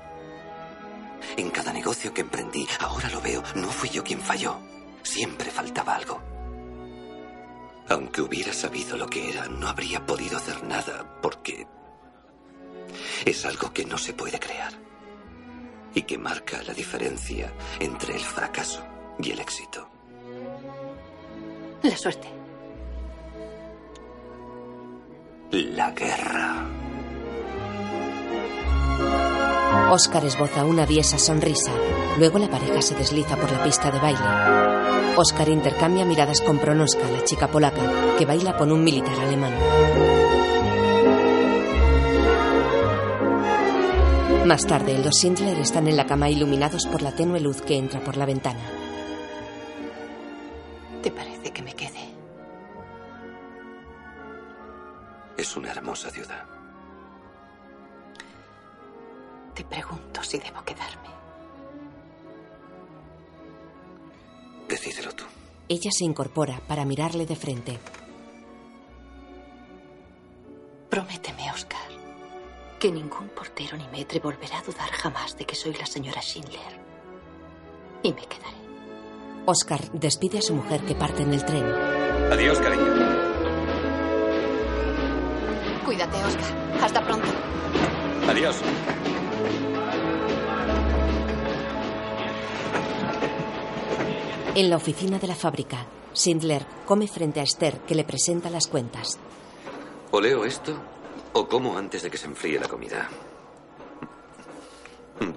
En 1.35 1.49
cada 1.49 1.73
negocio 1.73 2.13
que 2.13 2.21
emprendí, 2.21 2.67
ahora 2.79 3.09
lo 3.09 3.19
veo, 3.19 3.41
no 3.55 3.69
fui 3.69 3.89
yo 3.89 4.03
quien 4.03 4.21
falló. 4.21 4.59
Siempre 5.01 5.49
faltaba 5.49 5.95
algo. 5.95 6.21
Aunque 7.89 8.21
hubiera 8.21 8.53
sabido 8.53 8.97
lo 8.97 9.07
que 9.07 9.29
era, 9.31 9.47
no 9.47 9.67
habría 9.67 10.05
podido 10.05 10.37
hacer 10.37 10.63
nada 10.63 11.19
porque 11.21 11.67
es 13.25 13.45
algo 13.45 13.73
que 13.73 13.85
no 13.85 13.97
se 13.97 14.13
puede 14.13 14.39
crear 14.39 14.73
y 15.95 16.03
que 16.03 16.17
marca 16.17 16.61
la 16.63 16.73
diferencia 16.73 17.51
entre 17.79 18.15
el 18.15 18.21
fracaso 18.21 18.85
y 19.19 19.31
el 19.31 19.39
éxito. 19.39 19.87
La 21.81 21.97
suerte. 21.97 22.27
La 25.51 25.91
guerra. 25.91 26.84
Oscar 29.91 30.25
esboza 30.25 30.65
una 30.65 30.83
aviesa 30.83 31.17
sonrisa. 31.17 31.71
Luego 32.17 32.39
la 32.39 32.49
pareja 32.49 32.81
se 32.81 32.95
desliza 32.95 33.37
por 33.37 33.51
la 33.51 33.63
pista 33.63 33.91
de 33.91 33.99
baile. 33.99 35.15
Oscar 35.17 35.47
intercambia 35.49 36.05
miradas 36.05 36.41
con 36.41 36.59
Pronoska, 36.59 37.09
la 37.09 37.23
chica 37.23 37.47
polaca, 37.47 37.81
que 38.17 38.25
baila 38.25 38.57
con 38.57 38.71
un 38.71 38.83
militar 38.83 39.17
alemán. 39.19 39.53
Más 44.45 44.67
tarde, 44.67 44.97
los 45.03 45.15
Schindler 45.15 45.57
están 45.59 45.87
en 45.87 45.97
la 45.97 46.05
cama 46.05 46.29
iluminados 46.29 46.85
por 46.85 47.01
la 47.01 47.15
tenue 47.15 47.39
luz 47.39 47.61
que 47.61 47.77
entra 47.77 48.03
por 48.03 48.15
la 48.15 48.25
ventana. 48.25 48.59
¿Te 51.01 51.09
parece 51.09 51.51
que 51.51 51.63
me 51.63 51.73
quede? 51.73 52.09
Es 55.37 55.55
una 55.55 55.71
hermosa 55.71 56.09
ciudad. 56.11 56.45
Te 59.55 59.63
pregunto 59.63 60.21
si 60.21 60.37
debo 60.37 60.61
quedarme. 60.63 61.09
Decídelo 64.67 65.13
tú. 65.13 65.23
Ella 65.69 65.91
se 65.91 66.03
incorpora 66.03 66.59
para 66.67 66.85
mirarle 66.85 67.25
de 67.25 67.35
frente. 67.35 67.79
Prométeme, 70.89 71.51
Oscar, 71.51 71.89
que 72.79 72.91
ningún 72.91 73.29
portero 73.29 73.77
ni 73.77 73.87
metre 73.87 74.19
volverá 74.19 74.59
a 74.59 74.63
dudar 74.63 74.89
jamás 74.91 75.37
de 75.37 75.45
que 75.45 75.55
soy 75.55 75.73
la 75.73 75.85
señora 75.85 76.21
Schindler. 76.21 76.79
Y 78.03 78.13
me 78.13 78.21
quedaré. 78.21 78.55
Oscar 79.45 79.91
despide 79.91 80.39
a 80.39 80.41
su 80.41 80.53
mujer 80.53 80.81
que 80.85 80.95
parte 80.95 81.23
en 81.23 81.33
el 81.33 81.45
tren. 81.45 81.65
Adiós, 82.31 82.59
cariño. 82.59 82.85
Cuídate, 85.85 86.17
Oscar. 86.23 86.81
Hasta 86.81 87.01
pronto. 87.03 87.27
Adiós. 88.27 88.55
En 94.55 94.69
la 94.69 94.77
oficina 94.77 95.19
de 95.19 95.27
la 95.27 95.35
fábrica, 95.35 95.85
Schindler 96.15 96.65
come 96.85 97.09
frente 97.09 97.41
a 97.41 97.43
Esther, 97.43 97.79
que 97.81 97.93
le 97.93 98.05
presenta 98.05 98.49
las 98.49 98.67
cuentas. 98.67 99.19
O 100.11 100.21
leo 100.21 100.45
esto 100.45 100.73
o 101.33 101.49
como 101.49 101.77
antes 101.77 102.03
de 102.03 102.09
que 102.09 102.17
se 102.17 102.27
enfríe 102.27 102.57
la 102.57 102.69
comida. 102.69 103.09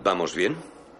¿Vamos 0.04 0.36
bien? 0.36 0.56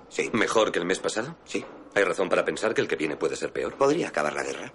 Sí. 0.09 0.31
¿Mejor 0.33 0.73
que 0.73 0.81
el 0.81 0.85
mes 0.85 0.99
pasado? 0.99 1.37
Sí. 1.45 1.65
¿Hay 1.95 2.03
razón 2.03 2.29
para 2.29 2.45
pensar 2.45 2.75
que 2.75 2.81
el 2.81 2.89
que 2.89 2.97
viene 2.97 3.17
puede 3.17 3.37
ser 3.37 3.53
peor? 3.53 3.75
Podría 3.75 4.09
acabar 4.09 4.35
la 4.35 4.43
guerra. 4.43 4.73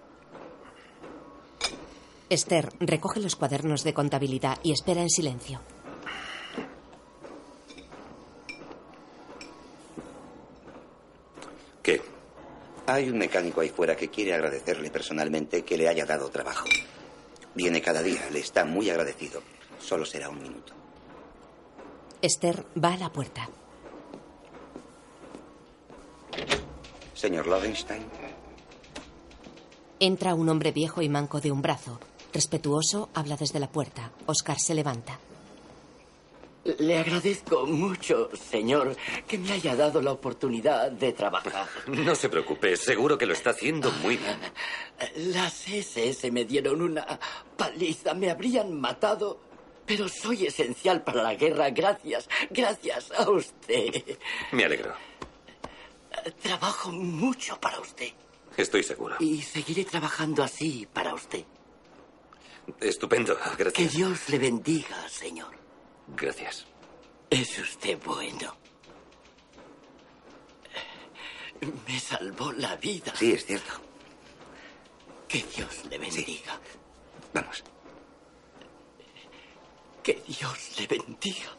Esther 2.30 2.70
recoge 2.80 3.20
los 3.20 3.36
cuadernos 3.36 3.84
de 3.84 3.94
contabilidad 3.94 4.58
y 4.64 4.72
espera 4.72 5.02
en 5.02 5.10
silencio. 5.10 5.60
¿Qué? 11.82 12.02
Hay 12.86 13.10
un 13.10 13.18
mecánico 13.18 13.62
ahí 13.62 13.70
fuera 13.70 13.96
que 13.96 14.10
quiere 14.10 14.34
agradecerle 14.34 14.90
personalmente 14.90 15.64
que 15.64 15.78
le 15.78 15.88
haya 15.88 16.06
dado 16.06 16.30
trabajo. 16.30 16.68
Viene 17.56 17.82
cada 17.82 18.02
día, 18.02 18.30
le 18.32 18.40
está 18.40 18.66
muy 18.66 18.90
agradecido. 18.90 19.42
Solo 19.80 20.06
será 20.06 20.30
un 20.30 20.42
minuto. 20.42 20.74
Esther 22.22 22.66
va 22.82 22.94
a 22.94 22.98
la 22.98 23.12
puerta. 23.12 23.48
Señor 27.14 27.48
Lovenstein. 27.48 28.04
Entra 30.00 30.36
un 30.36 30.50
hombre 30.50 30.72
viejo 30.72 31.02
y 31.02 31.08
manco 31.08 31.40
de 31.40 31.52
un 31.52 31.62
brazo. 31.62 32.00
Respetuoso, 32.34 33.10
habla 33.14 33.38
desde 33.38 33.60
la 33.60 33.72
puerta. 33.72 34.12
Oscar 34.26 34.60
se 34.60 34.74
levanta. 34.74 35.20
Le 36.66 36.98
agradezco 36.98 37.66
mucho, 37.66 38.30
señor, 38.50 38.96
que 39.28 39.38
me 39.38 39.52
haya 39.52 39.76
dado 39.76 40.02
la 40.02 40.14
oportunidad 40.14 40.90
de 40.92 41.12
trabajar. 41.12 41.68
No 41.88 42.16
se 42.16 42.30
preocupe, 42.30 42.78
seguro 42.78 43.18
que 43.18 43.26
lo 43.26 43.34
está 43.34 43.50
haciendo 43.50 43.92
muy 44.02 44.16
bien. 44.18 44.38
Las 45.34 45.68
SS 45.68 46.32
me 46.32 46.46
dieron 46.46 46.82
una 46.82 47.20
paliza, 47.58 48.14
me 48.14 48.30
habrían 48.32 48.80
matado, 48.80 49.40
pero 49.86 50.08
soy 50.08 50.46
esencial 50.46 51.04
para 51.04 51.22
la 51.22 51.36
guerra 51.36 51.70
gracias, 51.72 52.30
gracias 52.50 53.12
a 53.12 53.30
usted. 53.30 54.18
Me 54.54 54.64
alegro. 54.64 54.94
Trabajo 56.42 56.92
mucho 56.92 57.60
para 57.60 57.80
usted. 57.82 58.14
Estoy 58.56 58.84
seguro. 58.84 59.18
Y 59.20 59.42
seguiré 59.42 59.84
trabajando 59.84 60.44
así 60.44 60.88
para 60.94 61.14
usted. 61.14 61.44
Estupendo, 62.80 63.36
Que 63.58 63.64
gracias. 63.64 63.94
Dios 63.94 64.30
le 64.30 64.38
bendiga, 64.40 65.10
señor. 65.10 65.63
Gracias. 66.08 66.66
Es 67.30 67.58
usted 67.60 68.00
bueno. 68.04 68.56
Me 71.88 72.00
salvó 72.00 72.52
la 72.52 72.76
vida. 72.76 73.14
Sí, 73.16 73.32
es 73.34 73.46
cierto. 73.46 73.74
Que 75.28 75.44
Dios 75.56 75.86
le 75.90 75.98
bendiga. 75.98 76.60
Vamos. 77.34 77.64
Que 80.04 80.22
Dios 80.28 80.80
le 80.80 80.88
bendiga. 80.88 81.50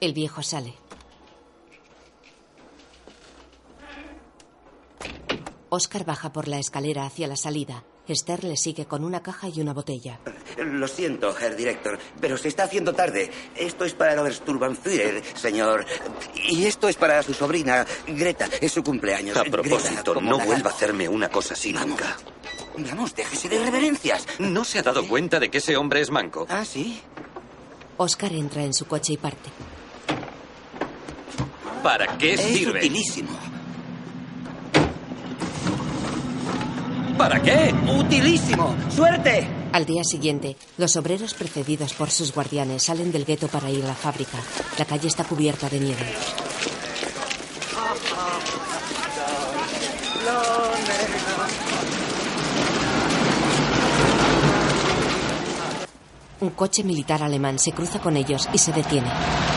El 0.00 0.12
viejo 0.12 0.42
sale. 0.42 0.74
Oscar 5.70 6.04
baja 6.04 6.32
por 6.32 6.48
la 6.48 6.58
escalera 6.58 7.06
hacia 7.06 7.28
la 7.28 7.36
salida. 7.36 7.84
Esther 8.08 8.42
le 8.44 8.56
sigue 8.56 8.86
con 8.86 9.04
una 9.04 9.22
caja 9.22 9.48
y 9.48 9.60
una 9.60 9.72
botella. 9.72 10.18
Lo 10.58 10.88
siento, 10.88 11.36
Herr 11.38 11.54
Director, 11.56 11.98
pero 12.20 12.36
se 12.36 12.48
está 12.48 12.64
haciendo 12.64 12.92
tarde. 12.92 13.30
Esto 13.56 13.84
es 13.84 13.94
para 13.94 14.12
el 14.14 14.18
Obersturmbannführer, 14.18 15.22
señor. 15.34 15.86
Y 16.48 16.64
esto 16.66 16.88
es 16.88 16.96
para 16.96 17.22
su 17.22 17.32
sobrina, 17.32 17.86
Greta. 18.08 18.48
Es 18.60 18.72
su 18.72 18.82
cumpleaños. 18.82 19.36
A 19.36 19.44
propósito, 19.44 20.20
no 20.20 20.38
vuelva 20.38 20.70
a 20.70 20.72
hacerme 20.74 21.08
una 21.08 21.28
cosa 21.28 21.54
así 21.54 21.72
nunca. 21.72 22.16
Vamos, 22.76 23.14
déjese 23.14 23.48
de 23.48 23.58
reverencias. 23.64 24.26
¿No 24.38 24.64
se 24.64 24.78
ha 24.78 24.82
dado 24.82 25.06
cuenta 25.06 25.38
de 25.38 25.50
que 25.50 25.58
ese 25.58 25.76
hombre 25.76 26.00
es 26.00 26.10
manco? 26.10 26.46
Ah, 26.48 26.64
sí. 26.64 27.00
Oscar 27.98 28.32
entra 28.32 28.64
en 28.64 28.74
su 28.74 28.86
coche 28.86 29.12
y 29.12 29.16
parte. 29.16 29.50
¿Para 31.82 32.16
qué 32.18 32.34
es 32.34 32.40
sirve? 32.40 32.78
utilísimo. 32.78 33.30
¿Para 37.22 37.40
qué? 37.40 37.72
¡Utilísimo! 37.86 38.74
¡Suerte! 38.90 39.46
Al 39.72 39.86
día 39.86 40.02
siguiente, 40.02 40.56
los 40.76 40.96
obreros 40.96 41.34
precedidos 41.34 41.94
por 41.94 42.10
sus 42.10 42.34
guardianes 42.34 42.82
salen 42.82 43.12
del 43.12 43.24
gueto 43.24 43.46
para 43.46 43.70
ir 43.70 43.84
a 43.84 43.86
la 43.86 43.94
fábrica. 43.94 44.38
La 44.76 44.84
calle 44.84 45.06
está 45.06 45.22
cubierta 45.22 45.68
de 45.68 45.78
nieve. 45.78 46.04
Un 56.40 56.50
coche 56.50 56.82
militar 56.82 57.22
alemán 57.22 57.60
se 57.60 57.70
cruza 57.70 58.00
con 58.00 58.16
ellos 58.16 58.48
y 58.52 58.58
se 58.58 58.72
detiene. 58.72 59.51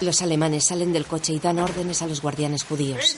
Los 0.00 0.22
alemanes 0.22 0.66
salen 0.66 0.92
del 0.92 1.06
coche 1.06 1.32
y 1.32 1.38
dan 1.38 1.58
órdenes 1.58 2.02
a 2.02 2.06
los 2.06 2.20
guardianes 2.20 2.64
judíos. 2.64 3.16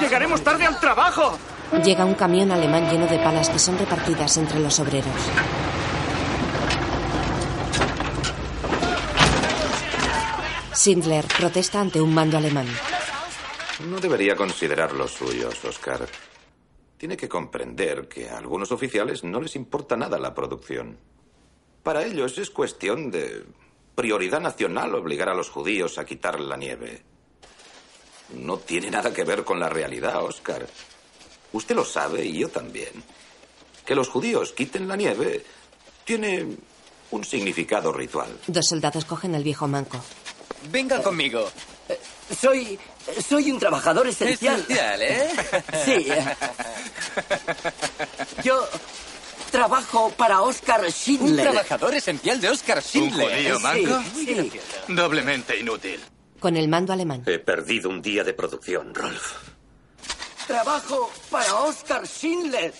¡Llegaremos 0.00 0.42
tarde 0.42 0.66
al 0.66 0.78
trabajo! 0.80 1.38
Llega 1.84 2.04
un 2.04 2.14
camión 2.14 2.50
alemán 2.50 2.90
lleno 2.90 3.06
de 3.06 3.18
palas 3.18 3.48
que 3.48 3.58
son 3.58 3.78
repartidas 3.78 4.36
entre 4.36 4.60
los 4.60 4.78
obreros. 4.78 5.14
Sindler 10.74 11.24
protesta 11.26 11.80
ante 11.80 12.00
un 12.00 12.12
mando 12.12 12.36
alemán. 12.36 12.66
No 13.88 13.98
debería 14.00 14.34
considerar 14.36 14.92
los 14.92 15.12
suyos, 15.12 15.64
Oscar. 15.64 16.06
Tiene 16.98 17.16
que 17.16 17.28
comprender 17.28 18.08
que 18.08 18.28
a 18.28 18.38
algunos 18.38 18.70
oficiales 18.72 19.24
no 19.24 19.40
les 19.40 19.56
importa 19.56 19.96
nada 19.96 20.18
la 20.18 20.34
producción. 20.34 20.98
Para 21.82 22.04
ellos 22.04 22.38
es 22.38 22.50
cuestión 22.50 23.10
de 23.10 23.44
prioridad 23.94 24.40
nacional 24.40 24.94
obligar 24.94 25.28
a 25.28 25.34
los 25.34 25.50
judíos 25.50 25.98
a 25.98 26.04
quitar 26.04 26.38
la 26.40 26.56
nieve. 26.56 27.02
No 28.34 28.58
tiene 28.58 28.90
nada 28.90 29.12
que 29.12 29.24
ver 29.24 29.44
con 29.44 29.60
la 29.60 29.68
realidad, 29.68 30.22
Oscar. 30.22 30.66
Usted 31.52 31.74
lo 31.74 31.84
sabe 31.84 32.24
y 32.24 32.38
yo 32.38 32.48
también. 32.48 32.92
Que 33.84 33.94
los 33.94 34.08
judíos 34.08 34.52
quiten 34.52 34.88
la 34.88 34.96
nieve 34.96 35.44
tiene 36.04 36.46
un 37.10 37.24
significado 37.24 37.92
ritual. 37.92 38.38
Dos 38.46 38.66
soldados 38.66 39.04
cogen 39.04 39.34
al 39.34 39.42
viejo 39.42 39.68
manco. 39.68 40.00
Venga 40.70 41.02
conmigo. 41.02 41.50
Eh, 41.88 41.98
Soy. 42.40 42.78
Soy 43.28 43.50
un 43.50 43.58
trabajador 43.58 44.06
esencial. 44.06 44.60
Esencial, 44.60 45.02
¿eh? 45.02 45.30
Sí. 45.84 46.06
Yo 48.44 48.66
trabajo 49.52 50.10
para 50.16 50.40
Oscar 50.42 50.80
Un 50.80 50.90
Schindler. 50.90 51.46
trabajador 51.46 51.94
esencial 51.94 52.40
de 52.40 52.48
Oscar 52.50 52.82
Schindler. 52.82 53.28
¿Un 53.28 53.34
judío 53.36 53.60
manco? 53.60 54.02
Sí, 54.14 54.26
sí. 54.26 54.60
Doblemente 54.88 55.56
inútil. 55.60 56.00
Con 56.40 56.56
el 56.56 56.66
mando 56.66 56.92
alemán. 56.92 57.22
He 57.26 57.38
perdido 57.38 57.88
un 57.88 58.02
día 58.02 58.24
de 58.24 58.32
producción, 58.32 58.92
Rolf. 58.94 59.34
Trabajo 60.48 61.08
para 61.30 61.54
Oscar 61.60 62.04
Schindler. 62.06 62.74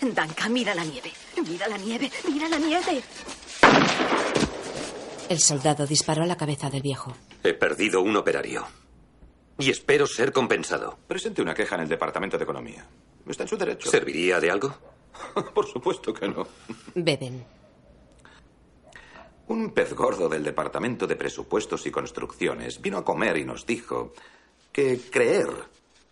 Danka, 0.00 0.48
mira 0.48 0.74
la 0.74 0.84
nieve. 0.84 1.12
Mira 1.48 1.66
la 1.66 1.78
nieve. 1.78 2.10
Mira 2.32 2.48
la 2.48 2.58
nieve. 2.58 3.02
El 5.28 5.38
soldado 5.40 5.86
disparó 5.86 6.22
a 6.22 6.26
la 6.26 6.36
cabeza 6.36 6.68
del 6.70 6.82
viejo. 6.82 7.16
He 7.42 7.54
perdido 7.54 8.00
un 8.02 8.14
operario. 8.16 8.66
Y 9.58 9.70
espero 9.70 10.06
ser 10.06 10.32
compensado. 10.32 10.98
Presente 11.08 11.40
una 11.42 11.54
queja 11.54 11.74
en 11.76 11.82
el 11.82 11.88
Departamento 11.88 12.36
de 12.36 12.44
Economía. 12.44 12.86
Está 13.26 13.44
en 13.44 13.48
su 13.48 13.56
derecho. 13.56 13.90
¿Serviría 13.90 14.38
de 14.40 14.50
algo? 14.50 14.74
Por 15.54 15.66
supuesto 15.66 16.12
que 16.12 16.28
no. 16.28 16.46
Beben. 16.94 17.44
Un 19.48 19.70
pez 19.70 19.92
gordo 19.92 20.28
del 20.28 20.44
Departamento 20.44 21.06
de 21.06 21.16
Presupuestos 21.16 21.86
y 21.86 21.90
Construcciones 21.90 22.80
vino 22.80 22.98
a 22.98 23.04
comer 23.04 23.36
y 23.36 23.44
nos 23.44 23.66
dijo 23.66 24.12
que 24.72 25.00
creer 25.10 25.48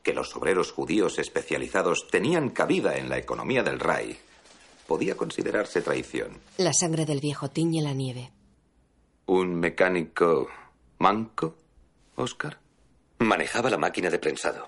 que 0.03 0.12
los 0.12 0.34
obreros 0.36 0.72
judíos 0.72 1.18
especializados 1.18 2.09
tenían 2.11 2.51
cabida 2.51 2.96
en 2.96 3.09
la 3.09 3.18
economía 3.18 3.62
del 3.62 3.80
RAI 3.80 4.18
podía 4.90 5.16
considerarse 5.16 5.82
traición. 5.82 6.40
La 6.57 6.72
sangre 6.72 7.07
del 7.07 7.20
viejo 7.20 7.48
tiñe 7.48 7.80
la 7.80 7.92
nieve. 7.92 8.32
¿Un 9.26 9.55
mecánico 9.55 10.48
manco, 10.98 11.55
Oscar? 12.16 12.59
Manejaba 13.20 13.70
la 13.70 13.78
máquina 13.78 14.11
de 14.11 14.18
prensado. 14.18 14.66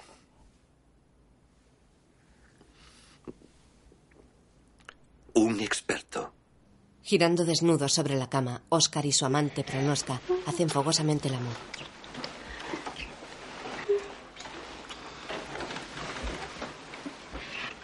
Un 5.35 5.61
experto. 5.61 6.33
Girando 7.03 7.45
desnudos 7.45 7.93
sobre 7.93 8.17
la 8.17 8.29
cama, 8.29 8.63
Oscar 8.69 9.07
y 9.07 9.13
su 9.13 9.25
amante 9.25 9.65
Pronoska 9.65 10.21
hacen 10.47 10.69
fogosamente 10.69 11.29
el 11.29 11.35
amor. 11.35 11.55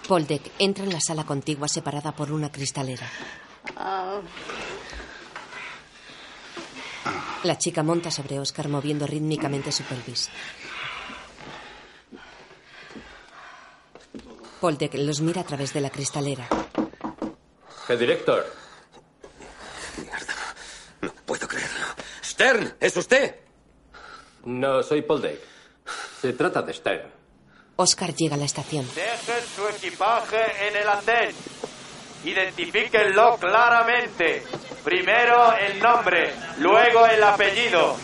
Poldek 0.07 0.53
entra 0.59 0.85
en 0.85 0.93
la 0.93 1.01
sala 1.01 1.25
contigua 1.25 1.69
separada 1.69 2.13
por 2.13 2.33
una 2.33 2.51
cristalera. 2.51 3.07
La 7.45 7.59
chica 7.59 7.83
monta 7.83 8.11
sobre 8.11 8.39
Oscar 8.39 8.69
moviendo 8.69 9.07
rítmicamente 9.07 9.73
su 9.73 9.83
pelvis. 9.85 10.31
Poldek 14.61 14.95
los 14.95 15.21
mira 15.21 15.43
a 15.43 15.45
través 15.45 15.73
de 15.73 15.81
la 15.81 15.91
cristalera. 15.91 16.49
Director. 17.97 18.45
No 21.01 21.13
puedo 21.27 21.47
creerlo. 21.47 21.87
Stern, 22.23 22.77
¿es 22.81 22.97
usted? 22.97 23.37
No, 24.45 24.83
soy 24.83 25.03
Poldek. 25.03 25.41
Se 26.21 26.33
trata 26.33 26.63
de 26.63 26.75
Stern. 26.75 27.11
Oscar 27.77 28.15
llega 28.15 28.35
a 28.35 28.39
la 28.39 28.45
estación. 28.45 28.87
Dejen 28.95 29.45
su 29.55 29.69
equipaje 29.69 30.69
en 30.69 30.77
el 30.77 30.89
andén. 30.89 31.35
Identifíquenlo 32.25 33.37
claramente. 33.37 34.43
Primero 34.85 35.53
el 35.57 35.79
nombre, 35.79 36.35
luego 36.59 37.07
el 37.07 37.23
apellido. 37.23 37.97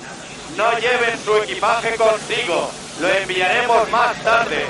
No 0.56 0.78
lleven 0.78 1.18
su 1.24 1.36
equipaje 1.38 1.96
consigo. 1.96 2.70
Lo 3.00 3.08
enviaremos 3.08 3.90
más 3.90 4.22
tarde. 4.22 4.64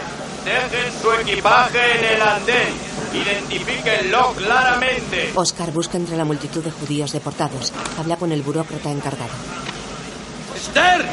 Dejen 0.44 1.00
su 1.02 1.12
equipaje 1.12 1.98
en 1.98 2.04
el 2.04 2.22
andén. 2.22 2.93
Identifíquenlo 3.14 4.32
claramente. 4.32 5.30
Oscar 5.34 5.70
busca 5.70 5.96
entre 5.96 6.16
la 6.16 6.24
multitud 6.24 6.62
de 6.64 6.70
judíos 6.70 7.12
deportados. 7.12 7.72
Habla 7.98 8.16
con 8.16 8.32
el 8.32 8.42
burócrata 8.42 8.90
encargado. 8.90 9.30
¡Stern! 10.58 11.06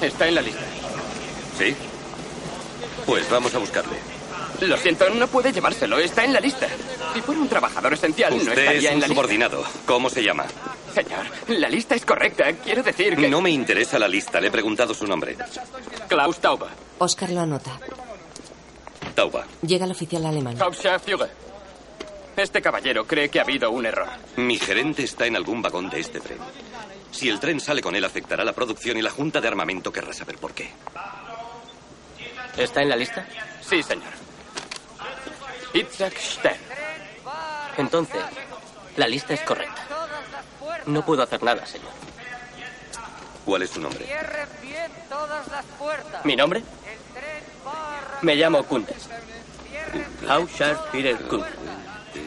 Está 0.00 0.28
en 0.28 0.34
la 0.34 0.42
lista. 0.42 0.62
¿Sí? 1.58 1.74
Pues 3.06 3.28
vamos 3.28 3.54
a 3.54 3.58
buscarle. 3.58 3.96
Lo 4.60 4.76
siento, 4.76 5.08
no 5.10 5.26
puede 5.26 5.52
llevárselo. 5.52 5.98
Está 5.98 6.24
en 6.24 6.32
la 6.32 6.40
lista. 6.40 6.68
Si 7.12 7.20
fuera 7.20 7.40
un 7.40 7.48
trabajador 7.48 7.94
esencial, 7.94 8.36
no 8.36 8.52
estaría 8.52 8.78
es 8.78 8.84
en 8.86 8.94
un 8.94 9.00
la 9.00 9.08
subordinado. 9.08 9.64
¿Cómo 9.86 10.08
se 10.08 10.22
llama? 10.22 10.44
lista. 10.44 10.74
Señor, 10.94 11.58
la 11.60 11.68
lista 11.68 11.94
es 11.96 12.04
correcta. 12.04 12.52
Quiero 12.52 12.82
decir 12.82 13.16
que... 13.16 13.28
No 13.28 13.40
me 13.40 13.50
interesa 13.50 13.98
la 13.98 14.06
lista. 14.06 14.40
Le 14.40 14.48
he 14.48 14.50
preguntado 14.50 14.94
su 14.94 15.06
nombre. 15.06 15.36
Klaus 16.08 16.38
Tauber. 16.38 16.68
Oscar 16.98 17.30
lo 17.30 17.40
anota. 17.40 17.78
Tauba. 19.14 19.44
Llega 19.62 19.84
el 19.84 19.92
oficial 19.92 20.26
alemán. 20.26 20.56
Este 22.36 22.60
caballero 22.60 23.06
cree 23.06 23.28
que 23.28 23.38
ha 23.38 23.42
habido 23.42 23.70
un 23.70 23.86
error. 23.86 24.08
Mi 24.36 24.58
gerente 24.58 25.04
está 25.04 25.26
en 25.26 25.36
algún 25.36 25.62
vagón 25.62 25.88
de 25.88 26.00
este 26.00 26.20
tren. 26.20 26.38
Si 27.12 27.28
el 27.28 27.38
tren 27.38 27.60
sale 27.60 27.80
con 27.80 27.94
él, 27.94 28.04
afectará 28.04 28.44
la 28.44 28.52
producción 28.52 28.96
y 28.96 29.02
la 29.02 29.10
Junta 29.10 29.40
de 29.40 29.46
Armamento 29.46 29.92
querrá 29.92 30.12
saber 30.12 30.36
por 30.38 30.52
qué. 30.52 30.70
¿Está 32.56 32.82
en 32.82 32.88
la 32.88 32.96
lista? 32.96 33.24
Sí, 33.60 33.82
señor. 33.82 34.12
Itzhak 35.74 36.16
Stern. 36.18 36.56
Entonces, 37.76 38.22
la 38.96 39.06
lista 39.06 39.34
es 39.34 39.40
correcta. 39.42 39.86
No 40.86 41.04
puedo 41.04 41.22
hacer 41.22 41.42
nada, 41.42 41.64
señor. 41.66 41.90
¿Cuál 43.44 43.62
es 43.62 43.70
su 43.70 43.80
nombre? 43.80 44.04
Cierren 44.06 44.48
bien 44.62 44.90
todas 45.08 45.46
las 45.48 45.64
puertas. 45.78 46.24
¿Mi 46.24 46.34
nombre? 46.34 46.62
Me 48.22 48.36
llamo 48.36 48.62
Kuntes. 48.64 49.08
Hauptscharführer 50.28 51.16
Kunt. 51.28 51.46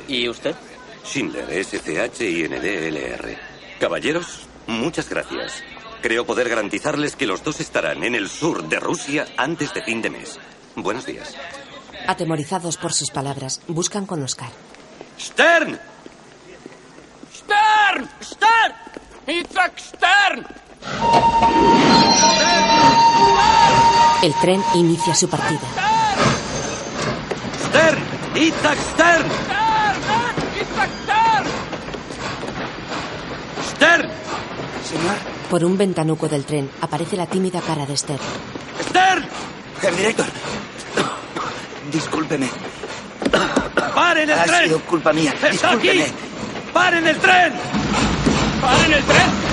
¿Y 0.07 0.29
usted? 0.29 0.55
Schindler, 1.03 1.49
S-C-H-I-N-D-L-R. 1.49 3.37
Caballeros, 3.79 4.47
muchas 4.67 5.09
gracias. 5.09 5.63
Creo 6.01 6.25
poder 6.25 6.49
garantizarles 6.49 7.15
que 7.15 7.25
los 7.25 7.43
dos 7.43 7.59
estarán 7.59 8.03
en 8.03 8.15
el 8.15 8.29
sur 8.29 8.67
de 8.67 8.79
Rusia 8.79 9.25
antes 9.37 9.73
de 9.73 9.81
fin 9.83 10.01
de 10.01 10.09
mes. 10.09 10.39
Buenos 10.75 11.05
días. 11.05 11.35
Atemorizados 12.07 12.77
por 12.77 12.93
sus 12.93 13.09
palabras, 13.09 13.61
buscan 13.67 14.05
con 14.05 14.21
Oscar. 14.23 14.49
¡Stern! 15.19 15.79
Stern! 17.33 18.09
Stern! 18.21 18.73
Itzhak 19.27 19.79
Stern! 19.79 20.47
El 24.23 24.33
tren 24.41 24.63
inicia 24.75 25.13
su 25.13 25.29
partida. 25.29 25.61
¡Stern! 27.67 27.99
¡Itzhak 28.35 28.77
Stern! 28.93 29.27
¡Itzhak 30.59 30.89
Stern! 31.03 31.45
¡Stern! 33.75 34.09
Señor. 34.89 35.15
Por 35.49 35.63
un 35.63 35.77
ventanuco 35.77 36.27
del 36.27 36.45
tren 36.45 36.69
aparece 36.81 37.15
la 37.15 37.27
tímida 37.27 37.61
cara 37.61 37.85
de 37.85 37.93
Esther. 37.93 38.19
¡Stern! 38.89 39.25
El 39.83 39.95
director. 39.95 40.25
Discúlpeme. 41.91 42.49
¡Paren 43.95 44.29
el 44.29 44.39
ha 44.39 44.43
tren! 44.45 44.63
sido 44.65 44.79
culpa 44.81 45.13
mía. 45.13 45.33
¡Está 45.33 45.71
aquí! 45.71 45.89
Discúlpeme. 45.89 46.27
¡Paren 46.73 47.07
el 47.07 47.17
tren! 47.17 47.53
¡Paren 48.61 48.93
el 48.93 49.03
tren! 49.03 49.46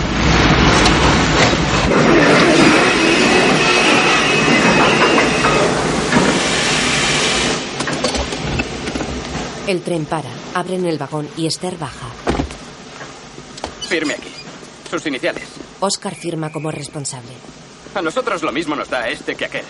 El 9.66 9.80
tren 9.80 10.04
para, 10.04 10.28
abren 10.52 10.84
el 10.84 10.98
vagón 10.98 11.26
y 11.38 11.46
Esther 11.46 11.78
baja. 11.78 12.08
Firme 13.88 14.12
aquí. 14.12 14.28
Sus 14.90 15.06
iniciales. 15.06 15.44
Oscar 15.80 16.14
firma 16.14 16.52
como 16.52 16.70
responsable. 16.70 17.32
A 17.94 18.02
nosotros 18.02 18.42
lo 18.42 18.52
mismo 18.52 18.76
nos 18.76 18.90
da 18.90 19.08
este 19.08 19.34
que 19.34 19.46
aquel. 19.46 19.64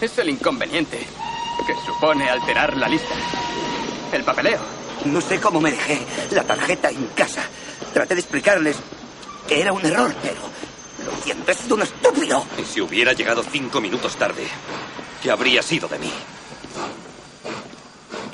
Es 0.00 0.16
el 0.18 0.30
inconveniente 0.30 0.98
que 1.66 1.74
supone 1.84 2.30
alterar 2.30 2.76
la 2.78 2.88
lista. 2.88 3.14
El 4.10 4.24
papeleo. 4.24 4.60
No 5.04 5.20
sé 5.20 5.38
cómo 5.38 5.60
me 5.60 5.70
dejé 5.70 6.00
la 6.30 6.42
tarjeta 6.44 6.88
en 6.90 7.06
casa. 7.08 7.42
Traté 7.92 8.14
de 8.14 8.20
explicarles 8.20 8.76
que 9.46 9.60
era 9.60 9.72
un 9.72 9.84
error, 9.84 10.14
pero 10.22 10.40
lo 11.04 11.22
siento, 11.22 11.52
es 11.52 11.70
un 11.70 11.82
estúpido. 11.82 12.44
Y 12.58 12.64
si 12.64 12.80
hubiera 12.80 13.12
llegado 13.12 13.42
cinco 13.42 13.82
minutos 13.82 14.16
tarde, 14.16 14.46
¿qué 15.22 15.30
habría 15.30 15.62
sido 15.62 15.88
de 15.88 15.98
mí? 15.98 16.12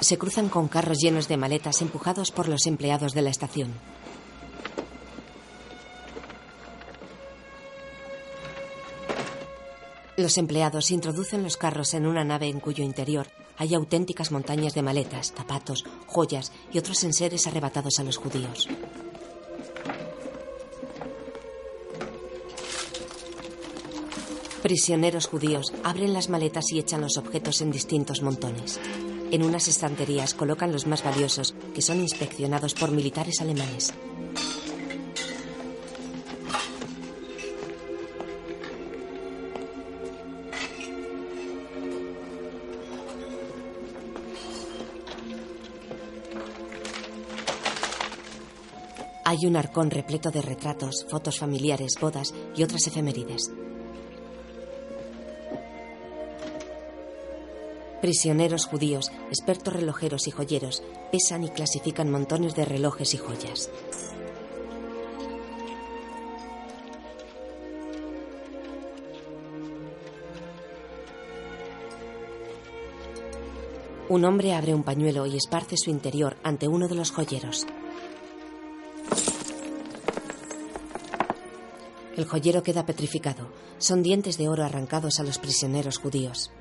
Se 0.00 0.18
cruzan 0.18 0.48
con 0.48 0.68
carros 0.68 0.98
llenos 0.98 1.28
de 1.28 1.36
maletas 1.36 1.82
empujados 1.82 2.30
por 2.30 2.48
los 2.48 2.66
empleados 2.66 3.12
de 3.12 3.22
la 3.22 3.30
estación. 3.30 3.72
Los 10.16 10.38
empleados 10.38 10.90
introducen 10.90 11.42
los 11.42 11.58
carros 11.58 11.92
en 11.92 12.06
una 12.06 12.24
nave 12.24 12.48
en 12.48 12.58
cuyo 12.60 12.82
interior 12.82 13.26
hay 13.58 13.74
auténticas 13.74 14.32
montañas 14.32 14.74
de 14.74 14.82
maletas, 14.82 15.32
zapatos, 15.36 15.84
joyas 16.06 16.52
y 16.72 16.78
otros 16.78 17.04
enseres 17.04 17.46
arrebatados 17.46 17.98
a 17.98 18.04
los 18.04 18.16
judíos. 18.16 18.68
Prisioneros 24.62 25.26
judíos 25.26 25.72
abren 25.84 26.12
las 26.12 26.28
maletas 26.28 26.72
y 26.72 26.78
echan 26.78 27.00
los 27.00 27.18
objetos 27.18 27.60
en 27.60 27.70
distintos 27.70 28.22
montones. 28.22 28.80
En 29.30 29.42
unas 29.42 29.68
estanterías 29.68 30.34
colocan 30.34 30.72
los 30.72 30.86
más 30.86 31.02
valiosos, 31.02 31.54
que 31.74 31.82
son 31.82 32.00
inspeccionados 32.00 32.74
por 32.74 32.90
militares 32.90 33.40
alemanes. 33.40 33.92
Hay 49.28 49.44
un 49.44 49.56
arcón 49.56 49.90
repleto 49.90 50.30
de 50.30 50.40
retratos, 50.40 51.04
fotos 51.10 51.40
familiares, 51.40 51.94
bodas 52.00 52.32
y 52.54 52.62
otras 52.62 52.86
efemérides. 52.86 53.50
Prisioneros 58.00 58.66
judíos, 58.66 59.10
expertos 59.28 59.72
relojeros 59.72 60.26
y 60.28 60.30
joyeros 60.30 60.82
pesan 61.10 61.44
y 61.44 61.48
clasifican 61.48 62.10
montones 62.10 62.54
de 62.54 62.64
relojes 62.64 63.14
y 63.14 63.18
joyas. 63.18 63.70
Un 74.08 74.24
hombre 74.24 74.54
abre 74.54 74.72
un 74.72 74.84
pañuelo 74.84 75.26
y 75.26 75.36
esparce 75.36 75.76
su 75.76 75.90
interior 75.90 76.36
ante 76.44 76.68
uno 76.68 76.86
de 76.86 76.94
los 76.94 77.10
joyeros. 77.10 77.66
El 82.16 82.24
joyero 82.24 82.62
queda 82.62 82.86
petrificado. 82.86 83.48
Son 83.78 84.02
dientes 84.02 84.38
de 84.38 84.48
oro 84.48 84.64
arrancados 84.64 85.18
a 85.18 85.24
los 85.24 85.38
prisioneros 85.38 85.98
judíos. 85.98 86.52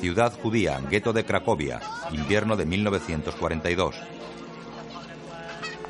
Ciudad 0.00 0.32
judía, 0.40 0.80
gueto 0.88 1.12
de 1.12 1.24
Cracovia, 1.24 1.80
invierno 2.12 2.56
de 2.56 2.64
1942. 2.64 3.96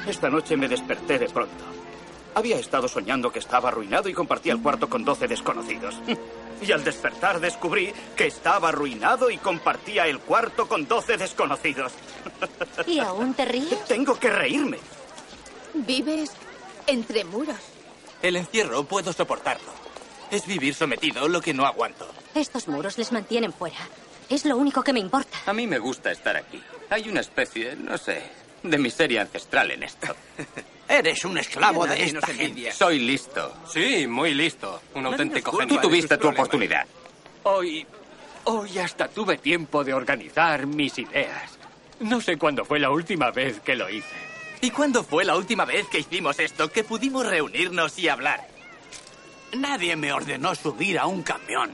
Esta 0.06 0.28
noche 0.28 0.56
me 0.56 0.68
desperté 0.68 1.18
de 1.18 1.28
pronto. 1.28 1.64
Había 2.34 2.58
estado 2.58 2.88
soñando 2.88 3.30
que 3.30 3.38
estaba 3.38 3.68
arruinado 3.68 4.08
y 4.08 4.14
compartía 4.14 4.52
el 4.52 4.62
cuarto 4.62 4.88
con 4.88 5.04
12 5.04 5.28
desconocidos. 5.28 5.96
Y 6.62 6.72
al 6.72 6.84
despertar 6.84 7.40
descubrí 7.40 7.90
que 8.14 8.26
estaba 8.26 8.68
arruinado 8.68 9.30
y 9.30 9.38
compartía 9.38 10.06
el 10.06 10.18
cuarto 10.18 10.68
con 10.68 10.86
12 10.86 11.16
desconocidos. 11.16 11.94
¿Y 12.86 12.98
aún 12.98 13.32
te 13.32 13.46
ríes? 13.46 13.82
Tengo 13.88 14.18
que 14.20 14.28
reírme. 14.28 14.76
Vives 15.72 16.32
entre 16.86 17.24
muros. 17.24 17.56
El 18.20 18.36
encierro 18.36 18.84
puedo 18.84 19.10
soportarlo. 19.14 19.72
Es 20.30 20.46
vivir 20.46 20.74
sometido 20.74 21.28
lo 21.28 21.40
que 21.40 21.52
no 21.52 21.66
aguanto. 21.66 22.08
Estos 22.34 22.68
muros 22.68 22.98
les 22.98 23.10
mantienen 23.12 23.52
fuera. 23.52 23.78
Es 24.28 24.44
lo 24.44 24.56
único 24.56 24.82
que 24.82 24.92
me 24.92 25.00
importa. 25.00 25.38
A 25.46 25.52
mí 25.52 25.66
me 25.66 25.78
gusta 25.78 26.12
estar 26.12 26.36
aquí. 26.36 26.62
Hay 26.88 27.08
una 27.08 27.20
especie, 27.20 27.74
no 27.76 27.98
sé, 27.98 28.22
de 28.62 28.78
miseria 28.78 29.22
ancestral 29.22 29.72
en 29.72 29.82
esto. 29.82 30.14
Eres 30.88 31.24
un 31.24 31.38
esclavo 31.38 31.86
de 31.86 32.04
esta 32.04 32.26
gente. 32.28 32.72
Soy 32.72 33.00
listo. 33.00 33.54
Sí, 33.72 34.06
muy 34.06 34.34
listo. 34.34 34.82
Un 34.94 35.06
auténtico 35.06 35.52
genio. 35.52 35.76
Tú 35.76 35.88
tuviste 35.88 36.16
tu 36.16 36.28
oportunidad. 36.28 36.86
Hoy. 37.44 37.86
Hoy 38.44 38.78
hasta 38.78 39.08
tuve 39.08 39.38
tiempo 39.38 39.84
de 39.84 39.94
organizar 39.94 40.66
mis 40.66 40.98
ideas. 40.98 41.58
No 42.00 42.20
sé 42.20 42.36
cuándo 42.38 42.64
fue 42.64 42.78
la 42.80 42.90
última 42.90 43.30
vez 43.30 43.60
que 43.60 43.76
lo 43.76 43.88
hice. 43.88 44.16
¿Y 44.62 44.70
cuándo 44.70 45.04
fue 45.04 45.24
la 45.24 45.36
última 45.36 45.64
vez 45.64 45.86
que 45.88 46.00
hicimos 46.00 46.38
esto? 46.38 46.70
Que 46.70 46.84
pudimos 46.84 47.26
reunirnos 47.26 47.98
y 47.98 48.08
hablar. 48.08 48.49
Nadie 49.56 49.96
me 49.96 50.12
ordenó 50.12 50.54
subir 50.54 50.98
a 50.98 51.06
un 51.06 51.22
camión. 51.22 51.70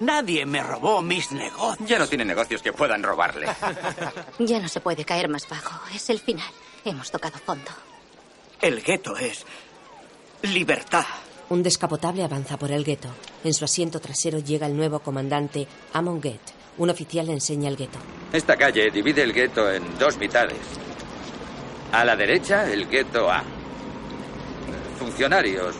Nadie 0.00 0.44
me 0.44 0.62
robó 0.62 1.00
mis 1.00 1.32
negocios. 1.32 1.88
Ya 1.88 1.98
no 1.98 2.06
tiene 2.06 2.24
negocios 2.24 2.62
que 2.62 2.72
puedan 2.72 3.02
robarle. 3.02 3.46
Ya 4.38 4.60
no 4.60 4.68
se 4.68 4.80
puede 4.80 5.04
caer 5.04 5.28
más 5.28 5.48
bajo. 5.48 5.80
Es 5.94 6.10
el 6.10 6.20
final. 6.20 6.50
Hemos 6.84 7.10
tocado 7.10 7.38
fondo. 7.38 7.70
El 8.60 8.82
gueto 8.82 9.16
es 9.16 9.44
libertad. 10.42 11.04
Un 11.48 11.62
descapotable 11.62 12.24
avanza 12.24 12.56
por 12.58 12.70
el 12.70 12.84
gueto. 12.84 13.08
En 13.44 13.54
su 13.54 13.64
asiento 13.64 14.00
trasero 14.00 14.38
llega 14.40 14.66
el 14.66 14.76
nuevo 14.76 14.98
comandante 15.00 15.66
Amon 15.92 16.22
Get. 16.22 16.40
Un 16.78 16.90
oficial 16.90 17.26
le 17.26 17.32
enseña 17.32 17.68
el 17.70 17.76
gueto. 17.76 17.98
Esta 18.32 18.56
calle 18.56 18.90
divide 18.90 19.22
el 19.22 19.32
gueto 19.32 19.70
en 19.72 19.98
dos 19.98 20.18
mitades. 20.18 20.58
A 21.92 22.04
la 22.04 22.16
derecha, 22.16 22.70
el 22.70 22.86
gueto 22.88 23.30
A. 23.30 23.42
Funcionarios, 24.98 25.74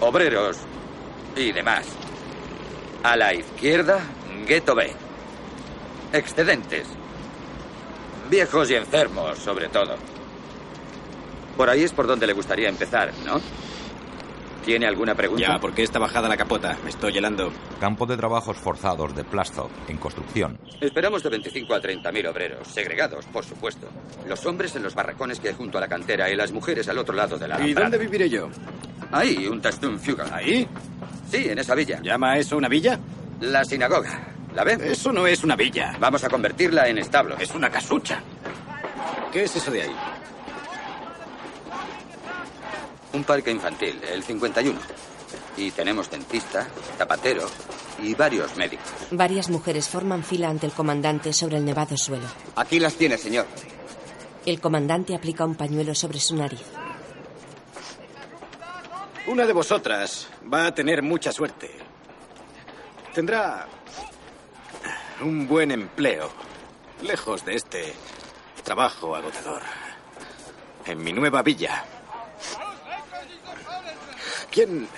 obreros 0.00 0.58
y 1.36 1.52
demás. 1.52 1.86
A 3.02 3.16
la 3.16 3.34
izquierda, 3.34 4.00
gueto 4.46 4.74
B. 4.74 4.92
Excedentes. 6.12 6.86
Viejos 8.30 8.70
y 8.70 8.74
enfermos, 8.74 9.38
sobre 9.38 9.68
todo. 9.68 9.96
Por 11.56 11.70
ahí 11.70 11.84
es 11.84 11.92
por 11.92 12.06
donde 12.06 12.26
le 12.26 12.32
gustaría 12.32 12.68
empezar, 12.68 13.12
¿no? 13.24 13.40
¿Tiene 14.66 14.84
alguna 14.88 15.14
pregunta? 15.14 15.46
Ya, 15.46 15.58
¿por 15.60 15.72
qué 15.72 15.84
está 15.84 16.00
bajada 16.00 16.28
la 16.28 16.36
capota? 16.36 16.76
Me 16.82 16.90
estoy 16.90 17.16
helando. 17.16 17.52
Campo 17.78 18.04
de 18.04 18.16
trabajos 18.16 18.56
forzados 18.56 19.14
de 19.14 19.22
Plastov, 19.22 19.70
en 19.86 19.96
construcción. 19.96 20.58
Esperamos 20.80 21.22
de 21.22 21.28
25 21.30 21.72
a 21.72 21.80
30 21.80 22.10
mil 22.10 22.26
obreros, 22.26 22.66
segregados, 22.66 23.24
por 23.26 23.44
supuesto. 23.44 23.86
Los 24.26 24.44
hombres 24.44 24.74
en 24.74 24.82
los 24.82 24.92
barracones 24.96 25.38
que 25.38 25.50
hay 25.50 25.54
junto 25.54 25.78
a 25.78 25.80
la 25.80 25.86
cantera 25.86 26.28
y 26.30 26.34
las 26.34 26.50
mujeres 26.50 26.88
al 26.88 26.98
otro 26.98 27.14
lado 27.14 27.38
de 27.38 27.46
la 27.46 27.54
¿Y 27.60 27.62
alambrada. 27.62 27.90
dónde 27.90 28.04
viviré 28.06 28.28
yo? 28.28 28.48
Ahí, 29.12 29.46
un 29.46 29.60
Tastunfuga. 29.62 30.34
¿Ahí? 30.34 30.66
Sí, 31.30 31.48
en 31.48 31.60
esa 31.60 31.76
villa. 31.76 32.00
¿Llama 32.02 32.36
eso 32.36 32.56
una 32.56 32.68
villa? 32.68 32.98
La 33.42 33.64
sinagoga. 33.64 34.32
¿La 34.52 34.64
ve? 34.64 34.78
Eso 34.82 35.12
no 35.12 35.28
es 35.28 35.44
una 35.44 35.54
villa. 35.54 35.94
Vamos 36.00 36.24
a 36.24 36.28
convertirla 36.28 36.88
en 36.88 36.98
establo. 36.98 37.36
Es 37.38 37.54
una 37.54 37.70
casucha. 37.70 38.20
¿Qué 39.32 39.44
es 39.44 39.54
eso 39.54 39.70
de 39.70 39.82
ahí? 39.82 39.96
Un 43.16 43.24
parque 43.24 43.50
infantil, 43.50 43.98
el 44.12 44.22
51. 44.22 44.78
Y 45.56 45.70
tenemos 45.70 46.10
dentista, 46.10 46.68
zapatero 46.98 47.46
y 48.02 48.14
varios 48.14 48.54
médicos. 48.58 48.92
Varias 49.10 49.48
mujeres 49.48 49.88
forman 49.88 50.22
fila 50.22 50.50
ante 50.50 50.66
el 50.66 50.72
comandante 50.72 51.32
sobre 51.32 51.56
el 51.56 51.64
nevado 51.64 51.96
suelo. 51.96 52.26
Aquí 52.56 52.78
las 52.78 52.94
tiene, 52.96 53.16
señor. 53.16 53.46
El 54.44 54.60
comandante 54.60 55.14
aplica 55.14 55.46
un 55.46 55.54
pañuelo 55.54 55.94
sobre 55.94 56.20
su 56.20 56.36
nariz. 56.36 56.60
Una 59.28 59.46
de 59.46 59.54
vosotras 59.54 60.28
va 60.52 60.66
a 60.66 60.74
tener 60.74 61.02
mucha 61.02 61.32
suerte. 61.32 61.70
Tendrá 63.14 63.66
un 65.22 65.48
buen 65.48 65.70
empleo, 65.70 66.30
lejos 67.00 67.46
de 67.46 67.54
este 67.54 67.94
trabajo 68.62 69.16
agotador. 69.16 69.62
En 70.84 71.02
mi 71.02 71.14
nueva 71.14 71.40
villa. 71.40 71.95
¿Quién... 74.56 74.88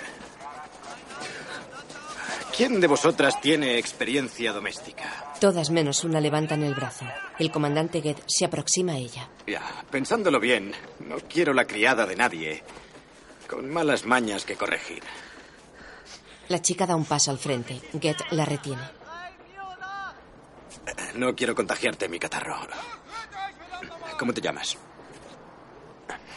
¿Quién 2.55 2.79
de 2.79 2.87
vosotras 2.87 3.41
tiene 3.41 3.77
experiencia 3.77 4.53
doméstica? 4.53 5.33
Todas 5.41 5.69
menos 5.69 6.05
una 6.05 6.21
levantan 6.21 6.63
el 6.63 6.73
brazo. 6.73 7.03
El 7.37 7.51
comandante 7.51 8.01
Ged 8.01 8.15
se 8.25 8.45
aproxima 8.45 8.93
a 8.93 8.97
ella. 8.97 9.27
Ya, 9.47 9.61
pensándolo 9.91 10.39
bien, 10.39 10.73
no 10.99 11.17
quiero 11.27 11.53
la 11.53 11.65
criada 11.65 12.05
de 12.05 12.15
nadie 12.15 12.63
con 13.49 13.69
malas 13.69 14.05
mañas 14.05 14.45
que 14.45 14.55
corregir. 14.55 15.03
La 16.47 16.61
chica 16.61 16.87
da 16.87 16.95
un 16.95 17.03
paso 17.03 17.29
al 17.29 17.37
frente. 17.37 17.81
Ged 17.99 18.15
la 18.31 18.45
retiene. 18.45 18.83
No 21.15 21.35
quiero 21.35 21.53
contagiarte 21.53 22.07
mi 22.07 22.17
catarro. 22.17 22.55
¿Cómo 24.17 24.33
te 24.33 24.39
llamas? 24.39 24.77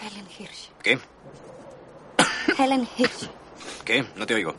Helen 0.02 0.26
Hirsch. 0.36 0.70
¿Qué? 0.82 0.98
Helen 2.58 2.88
Hirsch. 2.96 3.28
¿Qué? 3.84 4.04
No 4.16 4.26
te 4.26 4.34
oigo. 4.34 4.54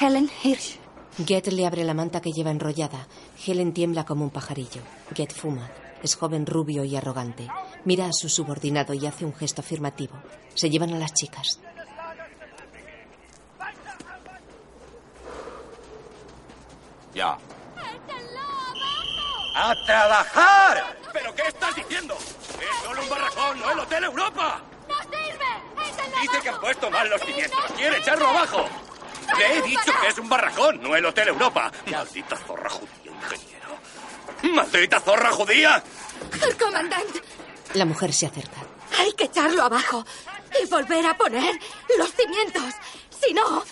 Helen 0.00 0.30
Hirsch. 0.42 0.78
Get 1.26 1.48
le 1.48 1.66
abre 1.66 1.84
la 1.84 1.94
manta 1.94 2.20
que 2.20 2.32
lleva 2.32 2.50
enrollada. 2.50 3.08
Helen 3.44 3.72
tiembla 3.72 4.04
como 4.04 4.24
un 4.24 4.30
pajarillo. 4.30 4.82
Get 5.14 5.32
fuma. 5.32 5.68
Es 6.02 6.14
joven, 6.14 6.46
rubio 6.46 6.84
y 6.84 6.94
arrogante. 6.94 7.48
Mira 7.84 8.06
a 8.06 8.12
su 8.12 8.28
subordinado 8.28 8.94
y 8.94 9.04
hace 9.06 9.24
un 9.24 9.34
gesto 9.34 9.62
afirmativo. 9.62 10.14
Se 10.54 10.70
llevan 10.70 10.94
a 10.94 10.98
las 10.98 11.12
chicas. 11.12 11.58
Ya. 17.14 17.36
¡A 19.56 19.74
trabajar! 19.86 20.96
¿Pero 21.12 21.34
qué 21.34 21.42
estás 21.48 21.74
diciendo? 21.74 22.14
Es 22.14 22.84
solo 22.84 23.02
un 23.02 23.08
barracón, 23.08 23.58
no 23.58 23.72
el 23.72 23.78
Hotel 23.80 24.04
Europa. 24.04 24.62
Dice 26.20 26.40
que 26.42 26.48
han 26.48 26.60
puesto 26.60 26.90
mal 26.90 27.08
los 27.08 27.20
cimientos. 27.22 27.58
Quiere 27.76 27.98
echarlo 27.98 28.28
abajo. 28.28 28.68
Le 29.36 29.58
he 29.58 29.62
dicho 29.62 29.92
que 30.00 30.08
es 30.08 30.18
un 30.18 30.28
barracón, 30.28 30.82
no 30.82 30.96
el 30.96 31.04
Hotel 31.04 31.28
Europa. 31.28 31.70
Maldita 31.86 32.36
zorra 32.36 32.70
judía, 32.70 33.12
ingeniero. 33.12 34.54
¡Maldita 34.54 35.00
zorra 35.00 35.30
judía! 35.30 35.82
El 36.46 36.56
comandante. 36.56 37.22
La 37.74 37.84
mujer 37.84 38.12
se 38.12 38.26
acerca. 38.26 38.60
Hay 38.98 39.12
que 39.12 39.24
echarlo 39.24 39.62
abajo 39.62 40.04
y 40.62 40.66
volver 40.66 41.06
a 41.06 41.16
poner 41.16 41.58
los 41.98 42.10
cimientos. 42.12 42.74
Si 43.10 43.34
no, 43.34 43.62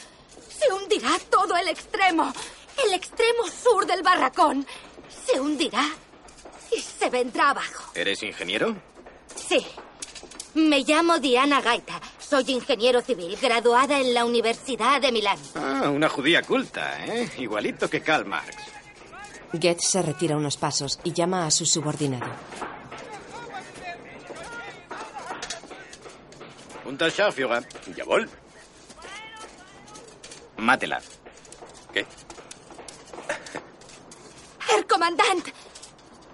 se 0.49 0.73
hundirá 0.73 1.11
todo 1.31 1.57
el 1.57 1.69
extremo. 1.69 2.33
El 2.85 2.93
extremo 2.93 3.47
sur 3.49 3.87
del 3.87 4.03
barracón. 4.03 4.67
Se 5.27 5.41
hundirá 5.41 5.85
y 6.71 6.81
se 6.81 7.09
vendrá 7.09 7.51
abajo. 7.51 7.91
¿Eres 7.95 8.23
ingeniero? 8.23 8.77
Sí. 9.35 9.67
Me 10.57 10.85
llamo 10.85 11.19
Diana 11.19 11.61
Gaita. 11.61 12.01
Soy 12.19 12.45
ingeniero 12.49 13.03
civil, 13.03 13.37
graduada 13.41 14.01
en 14.01 14.15
la 14.15 14.25
Universidad 14.25 15.03
de 15.03 15.13
Milán. 15.13 15.37
Ah, 15.55 15.91
una 15.91 16.09
judía 16.09 16.41
culta, 16.41 17.05
¿eh? 17.05 17.31
Igualito 17.37 17.91
que 17.91 18.01
Karl 18.01 18.25
Marx. 18.25 18.57
Get 19.53 19.81
se 19.81 20.01
retira 20.01 20.35
unos 20.35 20.57
pasos 20.57 20.99
y 21.05 21.13
llama 21.13 21.45
a 21.45 21.51
su 21.51 21.67
subordinado. 21.67 22.25
Unterscharführer. 26.87 27.69
Jawohl. 27.95 28.31
Mátela. 30.57 31.03
¿Qué? 31.93 32.07
Herr 34.73 34.87
comandante. 34.87 35.53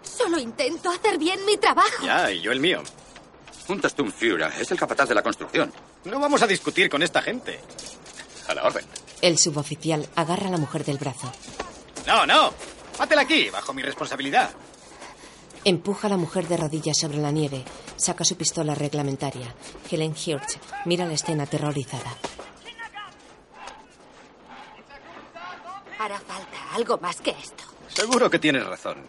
Solo 0.04 0.38
intento 0.38 0.90
hacer 0.90 1.18
bien 1.18 1.44
mi 1.44 1.56
trabajo. 1.56 2.04
Ya, 2.04 2.30
y 2.30 2.40
yo 2.40 2.52
el 2.52 2.60
mío. 2.60 2.84
Es 4.60 4.70
el 4.70 4.78
capataz 4.78 5.08
de 5.08 5.14
la 5.14 5.22
construcción. 5.22 5.72
No 6.04 6.20
vamos 6.20 6.42
a 6.42 6.46
discutir 6.46 6.88
con 6.88 7.02
esta 7.02 7.22
gente. 7.22 7.60
A 8.48 8.54
la 8.54 8.64
orden. 8.64 8.84
El 9.20 9.38
suboficial 9.38 10.08
agarra 10.16 10.48
a 10.48 10.50
la 10.50 10.58
mujer 10.58 10.84
del 10.84 10.98
brazo. 10.98 11.32
No, 12.06 12.26
no. 12.26 12.52
Mátela 12.98 13.22
aquí, 13.22 13.50
bajo 13.50 13.72
mi 13.72 13.82
responsabilidad. 13.82 14.50
Empuja 15.64 16.08
a 16.08 16.10
la 16.10 16.16
mujer 16.16 16.48
de 16.48 16.56
rodillas 16.56 16.98
sobre 16.98 17.18
la 17.18 17.30
nieve. 17.30 17.64
Saca 17.96 18.24
su 18.24 18.36
pistola 18.36 18.74
reglamentaria. 18.74 19.54
Helen 19.90 20.14
Hirsch 20.14 20.58
mira 20.84 21.06
la 21.06 21.12
escena 21.14 21.44
aterrorizada. 21.44 22.16
Hará 25.98 26.18
falta 26.18 26.74
algo 26.74 26.98
más 26.98 27.20
que 27.20 27.30
esto. 27.30 27.62
Seguro 27.88 28.28
que 28.28 28.40
tienes 28.40 28.66
razón. 28.66 29.06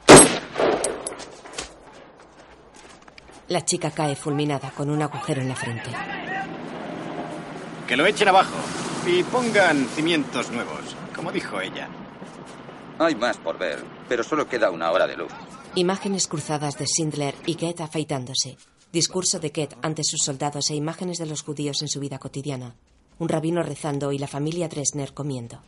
La 3.54 3.64
chica 3.64 3.92
cae 3.92 4.16
fulminada 4.16 4.72
con 4.72 4.90
un 4.90 5.00
agujero 5.04 5.40
en 5.40 5.48
la 5.48 5.56
frente. 5.56 5.92
Que 7.88 7.96
lo 7.96 8.04
echen 8.08 8.28
abajo 8.28 8.56
y 9.06 9.22
pongan 9.22 9.88
cimientos 9.90 10.50
nuevos, 10.50 10.96
como 11.16 11.32
dijo 11.32 11.62
ella. 11.62 11.88
Hay 12.98 13.14
más 13.14 13.38
por 13.38 13.60
ver, 13.60 13.78
pero 14.10 14.24
solo 14.24 14.50
queda 14.50 14.72
una 14.72 14.90
hora 14.90 15.06
de 15.06 15.18
luz. 15.18 15.32
Imágenes 15.76 16.28
cruzadas 16.28 16.80
de 16.80 16.88
Schindler 16.88 17.36
y 17.46 17.54
Goethe 17.54 17.84
afeitándose. 17.84 18.58
Discurso 18.92 19.38
de 19.38 19.50
Goethe 19.50 19.78
ante 19.84 20.04
sus 20.04 20.22
soldados 20.26 20.72
e 20.72 20.76
imágenes 20.76 21.20
de 21.20 21.28
los 21.28 21.44
judíos 21.44 21.84
en 21.84 21.90
su 21.90 22.00
vida 22.00 22.18
cotidiana. 22.18 22.76
Un 23.20 23.30
rabino 23.30 23.62
rezando 23.62 24.12
y 24.12 24.18
la 24.18 24.28
familia 24.28 24.68
Dresner 24.68 25.14
comiendo. 25.14 25.62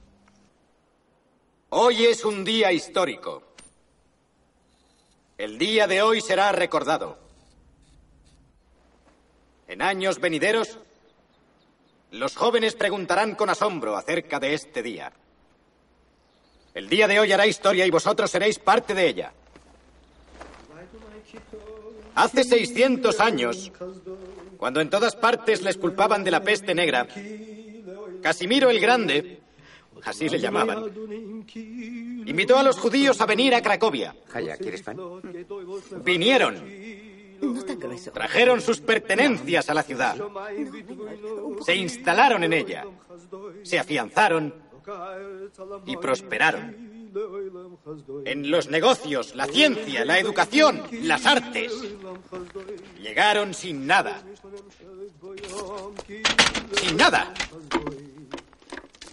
Hoy 1.70 2.06
es 2.06 2.26
un 2.26 2.44
día 2.44 2.72
histórico. 2.72 3.44
El 5.38 5.60
día 5.60 5.86
de 5.86 6.02
hoy 6.02 6.20
será 6.22 6.52
recordado. 6.52 7.25
En 9.68 9.82
años 9.82 10.20
venideros, 10.20 10.78
los 12.12 12.36
jóvenes 12.36 12.76
preguntarán 12.76 13.36
con 13.36 13.50
asombro 13.50 13.98
acerca 13.98 14.40
de 14.40 14.54
este 14.54 14.84
día. 14.84 15.12
El 16.74 16.88
día 16.88 17.08
de 17.08 17.20
hoy 17.20 17.32
hará 17.32 17.48
historia 17.48 17.86
y 17.86 17.90
vosotros 17.90 18.30
seréis 18.30 18.60
parte 18.60 18.94
de 18.94 19.08
ella. 19.08 19.34
Hace 22.16 22.44
600 22.44 23.20
años, 23.20 23.72
cuando 24.58 24.82
en 24.82 24.90
todas 24.90 25.16
partes 25.16 25.62
les 25.62 25.78
culpaban 25.78 26.24
de 26.24 26.32
la 26.32 26.42
peste 26.42 26.74
negra, 26.74 27.08
Casimiro 28.22 28.70
el 28.70 28.80
Grande, 28.80 29.40
así 30.04 30.30
le 30.30 30.40
llamaban, 30.40 30.86
invitó 31.56 32.58
a 32.58 32.64
los 32.64 32.78
judíos 32.78 33.20
a 33.20 33.26
venir 33.26 33.54
a 33.56 33.62
Cracovia. 33.62 34.16
Jaya, 34.30 34.58
¿quieres 34.58 34.82
pan? 34.84 34.98
Vinieron. 36.04 36.56
Trajeron 38.14 38.62
sus 38.62 38.82
pertenencias 38.82 39.70
a 39.70 39.74
la 39.74 39.84
ciudad. 39.84 40.16
Se 41.66 41.76
instalaron 41.76 42.44
en 42.44 42.54
ella. 42.54 42.86
Se 43.64 43.80
afianzaron 43.80 44.54
y 45.86 45.98
prosperaron. 45.98 46.96
En 48.26 48.52
los 48.52 48.70
negocios, 48.70 49.36
la 49.36 49.46
ciencia, 49.46 50.04
la 50.04 50.20
educación, 50.20 50.84
las 51.04 51.26
artes. 51.26 51.72
Llegaron 53.02 53.54
sin 53.54 53.88
nada. 53.88 54.22
Sin 56.74 56.98
nada. 56.98 57.34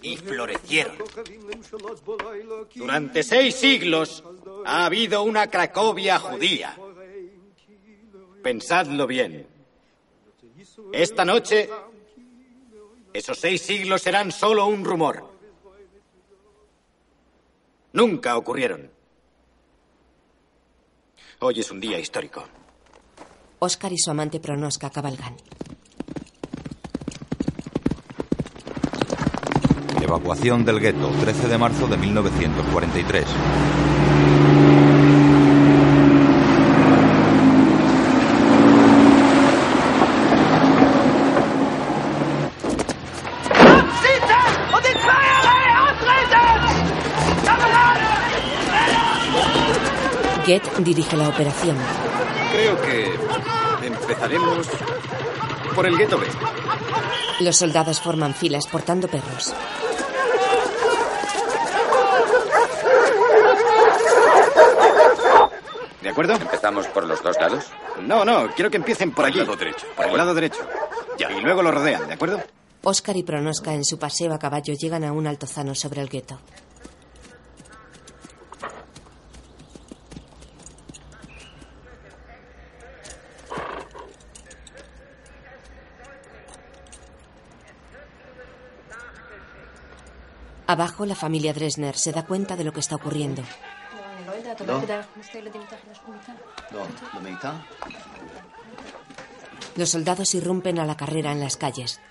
Y 0.01 0.17
florecieron. 0.17 0.97
Durante 2.75 3.23
seis 3.23 3.55
siglos 3.55 4.23
ha 4.65 4.85
habido 4.85 5.23
una 5.23 5.47
Cracovia 5.47 6.19
judía. 6.19 6.75
Pensadlo 8.43 9.07
bien. 9.07 9.47
Esta 10.91 11.23
noche, 11.23 11.69
esos 13.13 13.39
seis 13.39 13.61
siglos 13.61 14.01
serán 14.01 14.31
solo 14.31 14.67
un 14.67 14.83
rumor. 14.83 15.31
Nunca 17.93 18.35
ocurrieron. 18.37 18.91
Hoy 21.39 21.59
es 21.59 21.71
un 21.71 21.79
día 21.79 21.97
histórico. 21.99 22.43
Oscar 23.59 23.93
y 23.93 23.97
su 23.97 24.11
amante 24.11 24.39
Pronoska 24.39 24.89
cabalgan. 24.89 25.37
Evacuación 30.01 30.65
del 30.65 30.81
gueto, 30.81 31.09
13 31.21 31.47
de 31.47 31.57
marzo 31.57 31.87
de 31.87 31.97
1943. 31.97 33.25
Dirige 50.79 51.17
la 51.17 51.29
operación. 51.29 51.77
Creo 52.51 52.81
que 52.81 53.87
empezaremos 53.87 54.67
por 55.73 55.85
el 55.85 55.97
gueto 55.97 56.17
B. 56.19 56.27
Los 57.39 57.55
soldados 57.55 57.99
forman 57.99 58.33
filas 58.33 58.67
portando 58.67 59.07
perros. 59.07 59.53
¿De 66.01 66.09
acuerdo? 66.09 66.33
¿Empezamos 66.33 66.85
por 66.87 67.05
los 67.05 67.23
dos 67.23 67.35
lados? 67.39 67.65
No, 68.01 68.23
no, 68.25 68.51
quiero 68.53 68.69
que 68.69 68.77
empiecen 68.77 69.11
por 69.11 69.25
aquí. 69.25 69.39
el 69.39 69.45
lado 69.45 69.55
derecho. 69.57 69.87
Por 69.95 70.05
el 70.05 70.17
lado 70.17 70.33
derecho. 70.33 70.59
Ya. 71.17 71.31
Y 71.31 71.41
luego 71.41 71.63
lo 71.63 71.71
rodean, 71.71 72.07
¿de 72.07 72.13
acuerdo? 72.13 72.41
Oscar 72.83 73.15
y 73.15 73.23
Pronosca 73.23 73.73
en 73.73 73.85
su 73.85 73.97
paseo 73.97 74.33
a 74.33 74.39
caballo 74.39 74.73
llegan 74.73 75.03
a 75.05 75.13
un 75.13 75.25
altozano 75.25 75.73
sobre 75.73 76.01
el 76.01 76.09
gueto. 76.09 76.37
Abajo, 90.73 91.05
la 91.05 91.13
familia 91.13 91.53
Dresner 91.53 91.95
se 91.95 92.11
da 92.11 92.25
cuenta 92.25 92.55
de 92.55 92.63
lo 92.63 92.73
que 92.73 92.79
está 92.79 92.95
ocurriendo. 92.95 93.43
Los 99.75 99.89
soldados 99.91 100.33
irrumpen 100.33 100.79
a 100.79 100.85
la 100.87 100.97
carrera 100.97 101.31
en 101.31 101.41
las 101.41 101.57
calles. 101.57 102.01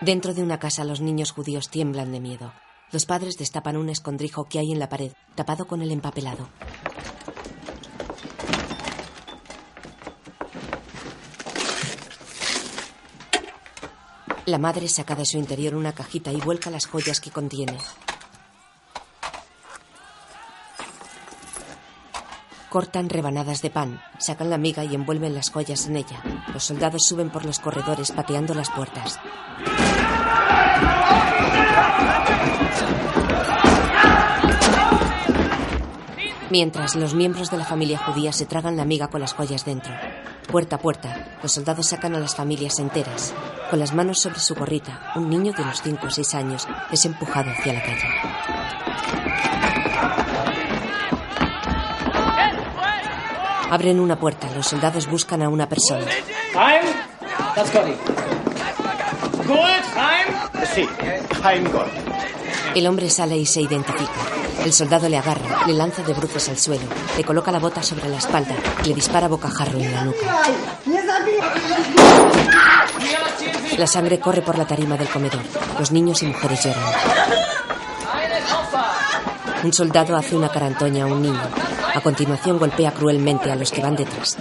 Dentro 0.00 0.32
de 0.32 0.42
una 0.42 0.58
casa 0.58 0.82
los 0.84 1.02
niños 1.02 1.32
judíos 1.32 1.68
tiemblan 1.68 2.10
de 2.12 2.20
miedo. 2.20 2.65
Los 2.92 3.04
padres 3.04 3.36
destapan 3.36 3.76
un 3.76 3.88
escondrijo 3.88 4.44
que 4.48 4.58
hay 4.58 4.72
en 4.72 4.78
la 4.78 4.88
pared, 4.88 5.12
tapado 5.34 5.66
con 5.66 5.82
el 5.82 5.90
empapelado. 5.90 6.48
La 14.46 14.58
madre 14.58 14.86
saca 14.86 15.16
de 15.16 15.26
su 15.26 15.38
interior 15.38 15.74
una 15.74 15.92
cajita 15.92 16.30
y 16.30 16.36
vuelca 16.36 16.70
las 16.70 16.86
joyas 16.86 17.20
que 17.20 17.32
contiene. 17.32 17.76
Cortan 22.70 23.08
rebanadas 23.08 23.62
de 23.62 23.70
pan, 23.70 24.00
sacan 24.18 24.50
la 24.50 24.58
miga 24.58 24.84
y 24.84 24.94
envuelven 24.94 25.34
las 25.34 25.50
joyas 25.50 25.86
en 25.86 25.96
ella. 25.96 26.22
Los 26.54 26.62
soldados 26.62 27.04
suben 27.06 27.30
por 27.30 27.44
los 27.44 27.58
corredores 27.58 28.12
pateando 28.12 28.54
las 28.54 28.70
puertas. 28.70 29.18
Mientras 36.48 36.94
los 36.94 37.14
miembros 37.14 37.50
de 37.50 37.56
la 37.56 37.64
familia 37.64 37.98
judía 37.98 38.32
se 38.32 38.46
tragan 38.46 38.76
la 38.76 38.84
miga 38.84 39.08
con 39.08 39.20
las 39.20 39.34
joyas 39.34 39.64
dentro. 39.64 39.92
Puerta 40.46 40.76
a 40.76 40.78
puerta, 40.78 41.38
los 41.42 41.50
soldados 41.50 41.88
sacan 41.88 42.14
a 42.14 42.20
las 42.20 42.36
familias 42.36 42.78
enteras. 42.78 43.34
Con 43.68 43.80
las 43.80 43.92
manos 43.92 44.20
sobre 44.20 44.38
su 44.38 44.54
gorrita, 44.54 45.12
un 45.16 45.28
niño 45.28 45.52
de 45.52 45.62
unos 45.62 45.82
5 45.82 46.06
o 46.06 46.10
6 46.10 46.34
años 46.36 46.68
es 46.92 47.04
empujado 47.04 47.50
hacia 47.50 47.72
la 47.72 47.82
calle. 47.82 48.06
Abren 53.68 53.98
una 53.98 54.20
puerta, 54.20 54.48
los 54.54 54.68
soldados 54.68 55.08
buscan 55.08 55.42
a 55.42 55.48
una 55.48 55.68
persona. 55.68 56.06
Heim. 56.54 56.86
Gold? 59.48 59.84
Sí, 60.72 60.88
Heim 61.44 61.64
Gold. 61.72 61.90
El 62.76 62.86
hombre 62.86 63.10
sale 63.10 63.36
y 63.36 63.46
se 63.46 63.62
identifica. 63.62 64.35
El 64.66 64.72
soldado 64.72 65.08
le 65.08 65.16
agarra, 65.16 65.64
le 65.64 65.74
lanza 65.74 66.02
de 66.02 66.12
bruces 66.12 66.48
al 66.48 66.58
suelo, 66.58 66.82
le 67.16 67.22
coloca 67.22 67.52
la 67.52 67.60
bota 67.60 67.84
sobre 67.84 68.08
la 68.08 68.16
espalda 68.16 68.56
y 68.82 68.88
le 68.88 68.94
dispara 68.96 69.28
bocajarro 69.28 69.78
en 69.78 69.92
la 69.92 70.02
nuca. 70.02 70.26
La 73.78 73.86
sangre 73.86 74.18
corre 74.18 74.42
por 74.42 74.58
la 74.58 74.66
tarima 74.66 74.96
del 74.96 75.08
comedor. 75.08 75.42
Los 75.78 75.92
niños 75.92 76.20
y 76.24 76.26
mujeres 76.26 76.64
lloran. 76.64 76.82
Un 79.62 79.72
soldado 79.72 80.16
hace 80.16 80.34
una 80.34 80.48
carantoña 80.48 81.04
a 81.04 81.06
un 81.06 81.22
niño. 81.22 81.48
A 81.94 82.00
continuación 82.00 82.58
golpea 82.58 82.90
cruelmente 82.90 83.52
a 83.52 83.54
los 83.54 83.70
que 83.70 83.82
van 83.82 83.94
detrás. 83.94 84.36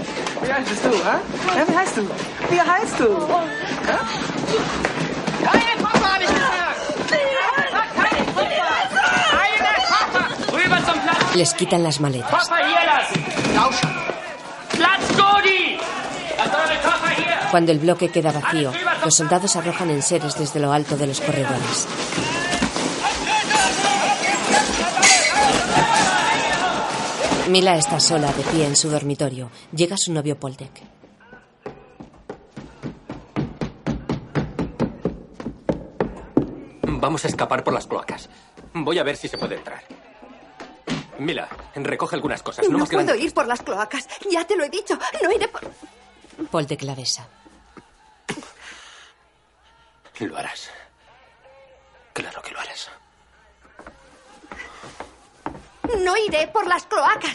Les 11.35 11.53
quitan 11.53 11.83
las 11.83 11.99
maletas. 11.99 12.49
Cuando 17.51 17.71
el 17.73 17.79
bloque 17.79 18.09
queda 18.09 18.31
vacío, 18.31 18.71
los 19.03 19.15
soldados 19.15 19.55
arrojan 19.57 19.89
enseres 19.89 20.37
desde 20.37 20.61
lo 20.61 20.71
alto 20.71 20.95
de 20.95 21.07
los 21.07 21.19
corredores. 21.19 21.87
Mila 27.49 27.75
está 27.75 27.99
sola, 27.99 28.31
de 28.31 28.43
pie 28.43 28.65
en 28.65 28.75
su 28.75 28.89
dormitorio. 28.89 29.51
Llega 29.73 29.97
su 29.97 30.13
novio 30.13 30.39
Poldek. 30.39 30.81
Vamos 36.83 37.25
a 37.25 37.27
escapar 37.27 37.63
por 37.63 37.73
las 37.73 37.85
cloacas. 37.85 38.29
Voy 38.73 38.99
a 38.99 39.03
ver 39.03 39.17
si 39.17 39.27
se 39.27 39.37
puede 39.37 39.55
entrar. 39.55 39.83
Mila, 41.19 41.47
recoge 41.75 42.15
algunas 42.15 42.43
cosas. 42.43 42.67
No, 42.69 42.85
puedo 42.85 43.15
ir 43.15 43.33
por 43.33 43.47
las 43.47 43.61
cloacas. 43.61 44.07
Ya 44.29 44.45
te 44.45 44.55
lo 44.55 44.63
he 44.63 44.69
dicho. 44.69 44.97
No 45.23 45.31
iré 45.31 45.47
por... 45.47 45.61
Poldek 46.51 46.81
la 46.83 46.95
besa. 46.95 47.27
Lo 50.19 50.37
harás. 50.37 50.69
Claro 52.13 52.41
que 52.41 52.51
lo 52.51 52.59
harás. 52.59 52.89
No 56.03 56.17
iré 56.17 56.47
por 56.47 56.67
las 56.67 56.85
cloacas. 56.85 57.33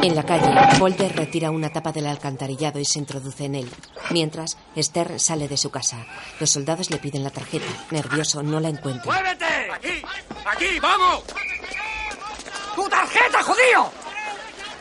En 0.00 0.16
la 0.16 0.24
calle, 0.24 0.78
Polder 0.78 1.14
retira 1.14 1.50
una 1.50 1.70
tapa 1.70 1.92
del 1.92 2.06
alcantarillado 2.06 2.78
y 2.78 2.84
se 2.84 2.98
introduce 2.98 3.44
en 3.44 3.54
él. 3.54 3.70
Mientras, 4.10 4.56
Esther 4.74 5.20
sale 5.20 5.48
de 5.48 5.56
su 5.56 5.70
casa. 5.70 6.04
Los 6.40 6.50
soldados 6.50 6.90
le 6.90 6.98
piden 6.98 7.22
la 7.22 7.30
tarjeta. 7.30 7.66
Nervioso, 7.90 8.42
no 8.42 8.58
la 8.58 8.68
encuentra. 8.68 9.12
¡Muévete! 9.12 9.70
¡Aquí! 9.72 10.02
¡Aquí! 10.44 10.80
¡Vamos! 10.80 11.22
¡Tu 12.74 12.88
tarjeta, 12.88 13.42
judío! 13.42 13.90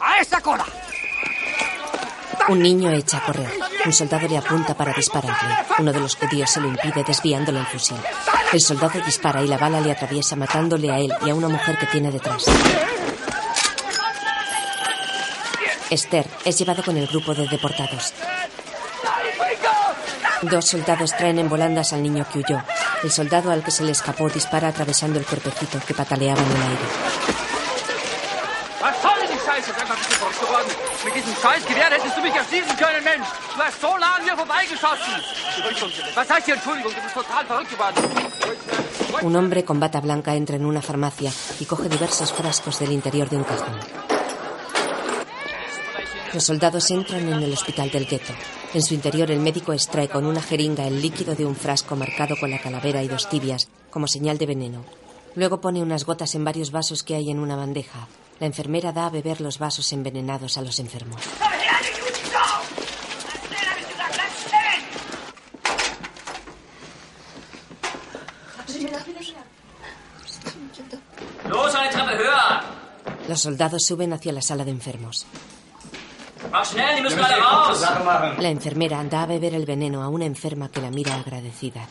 ¡A 0.00 0.18
esa 0.18 0.40
cola! 0.40 0.66
Un 2.50 2.58
niño 2.58 2.90
echa 2.90 3.18
a 3.18 3.24
correr. 3.24 3.48
Un 3.86 3.92
soldado 3.92 4.26
le 4.26 4.36
apunta 4.36 4.74
para 4.74 4.92
dispararle. 4.92 5.54
Uno 5.78 5.92
de 5.92 6.00
los 6.00 6.16
judíos 6.16 6.50
se 6.50 6.60
lo 6.60 6.66
impide 6.66 7.04
desviándole 7.06 7.60
el 7.60 7.66
fusil. 7.66 7.96
El 8.52 8.60
soldado 8.60 9.00
dispara 9.06 9.40
y 9.40 9.46
la 9.46 9.56
bala 9.56 9.80
le 9.80 9.92
atraviesa 9.92 10.34
matándole 10.34 10.90
a 10.90 10.98
él 10.98 11.14
y 11.24 11.30
a 11.30 11.34
una 11.36 11.48
mujer 11.48 11.78
que 11.78 11.86
tiene 11.86 12.10
detrás. 12.10 12.46
Esther 15.90 16.26
es 16.44 16.58
llevado 16.58 16.82
con 16.82 16.96
el 16.96 17.06
grupo 17.06 17.34
de 17.34 17.46
deportados. 17.46 18.14
Dos 20.42 20.66
soldados 20.66 21.16
traen 21.16 21.38
en 21.38 21.48
volandas 21.48 21.92
al 21.92 22.02
niño 22.02 22.26
que 22.32 22.40
huyó. 22.40 22.60
El 23.04 23.12
soldado 23.12 23.52
al 23.52 23.62
que 23.62 23.70
se 23.70 23.84
le 23.84 23.92
escapó 23.92 24.28
dispara 24.28 24.66
atravesando 24.66 25.20
el 25.20 25.24
cuerpecito 25.24 25.78
que 25.86 25.94
pataleaba 25.94 26.40
en 26.40 26.50
el 26.50 26.62
aire. 26.62 26.86
Was 28.82 28.96
soll 29.02 29.20
denn 29.20 29.28
die 29.30 29.38
Scheiße? 29.38 29.72
Sag 29.72 29.88
mal, 29.88 29.96
bist 29.98 30.10
du 30.10 30.14
verrückt 30.16 30.40
geworden? 30.40 30.89
Mit 31.04 31.14
diesem 31.14 31.34
Scheißgewehr 31.34 31.90
hättest 31.90 32.16
du 32.16 32.20
mich 32.20 32.34
erschießen 32.34 32.76
können, 32.76 33.02
Mensch. 33.02 33.26
Du 33.56 33.62
hast 33.62 33.80
so 33.80 33.96
nah 33.96 34.16
an 34.16 34.24
mir 34.24 34.36
vorbeigeschossen. 34.36 35.14
Was 36.14 36.28
heißt 36.28 36.44
hier 36.44 36.54
Entschuldigung? 36.54 36.92
Du 36.94 37.00
bist 37.00 37.14
total 37.14 37.46
verrückt 37.46 37.70
geworden. 37.70 37.96
Un 39.22 39.36
hombre 39.36 39.64
con 39.64 39.80
bata 39.80 40.00
blanca 40.00 40.34
entra 40.34 40.56
en 40.56 40.66
una 40.66 40.82
farmacia 40.82 41.32
y 41.58 41.64
coge 41.64 41.88
diversos 41.88 42.32
frascos 42.32 42.78
del 42.78 42.92
interior 42.92 43.28
de 43.30 43.36
un 43.36 43.44
cajón. 43.44 43.78
Los 46.34 46.44
soldados 46.44 46.90
entran 46.90 47.26
en 47.28 47.42
el 47.42 47.52
hospital 47.52 47.90
del 47.90 48.06
gueto. 48.06 48.32
En 48.74 48.82
su 48.82 48.94
interior 48.94 49.30
el 49.30 49.40
médico 49.40 49.72
extrae 49.72 50.08
con 50.08 50.26
una 50.26 50.42
jeringa 50.42 50.86
el 50.86 51.00
líquido 51.00 51.34
de 51.34 51.44
un 51.44 51.56
frasco 51.56 51.96
marcado 51.96 52.36
con 52.38 52.50
la 52.50 52.60
calavera 52.60 53.02
y 53.02 53.08
dos 53.08 53.28
tibias 53.28 53.68
como 53.90 54.06
señal 54.06 54.38
de 54.38 54.46
veneno. 54.46 54.84
Luego 55.34 55.60
pone 55.60 55.82
unas 55.82 56.04
gotas 56.04 56.34
en 56.34 56.44
varios 56.44 56.70
vasos 56.70 57.02
que 57.02 57.14
hay 57.14 57.30
en 57.30 57.40
una 57.40 57.56
bandeja. 57.56 58.06
La 58.40 58.46
enfermera 58.46 58.90
da 58.90 59.04
a 59.06 59.10
beber 59.10 59.42
los 59.42 59.58
vasos 59.58 59.92
envenenados 59.92 60.56
a 60.56 60.62
los 60.62 60.78
enfermos. 60.78 61.20
Los, 73.28 73.40
soldados 73.42 73.84
suben 73.84 74.14
hacia 74.14 74.32
la 74.32 74.40
sala 74.40 74.64
de 74.64 74.70
enfermos. 74.70 75.26
La 78.38 78.48
enfermera 78.48 79.04
da 79.04 79.22
a 79.22 79.26
beber 79.26 79.54
el 79.54 79.66
veneno 79.66 80.02
a 80.02 80.08
una 80.08 80.24
enferma 80.24 80.70
que 80.70 80.80
la 80.80 80.90
mira 80.90 81.14
agradecida. 81.14 81.86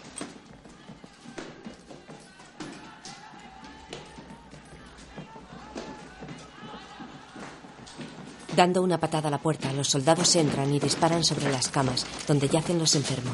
Dando 8.59 8.81
una 8.81 8.97
patada 8.97 9.29
a 9.29 9.31
la 9.31 9.37
puerta, 9.37 9.71
los 9.71 9.87
soldados 9.87 10.35
entran 10.35 10.73
y 10.73 10.81
disparan 10.81 11.23
sobre 11.23 11.49
las 11.49 11.69
camas, 11.69 12.05
donde 12.27 12.49
yacen 12.49 12.77
los 12.77 12.93
enfermos. 12.93 13.31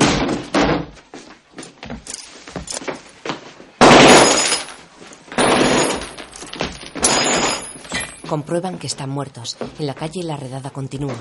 Comprueban 8.30 8.78
que 8.78 8.86
están 8.86 9.10
muertos. 9.10 9.58
En 9.80 9.88
la 9.88 9.96
calle 9.96 10.22
la 10.22 10.38
redada 10.38 10.70
continúa. 10.70 11.16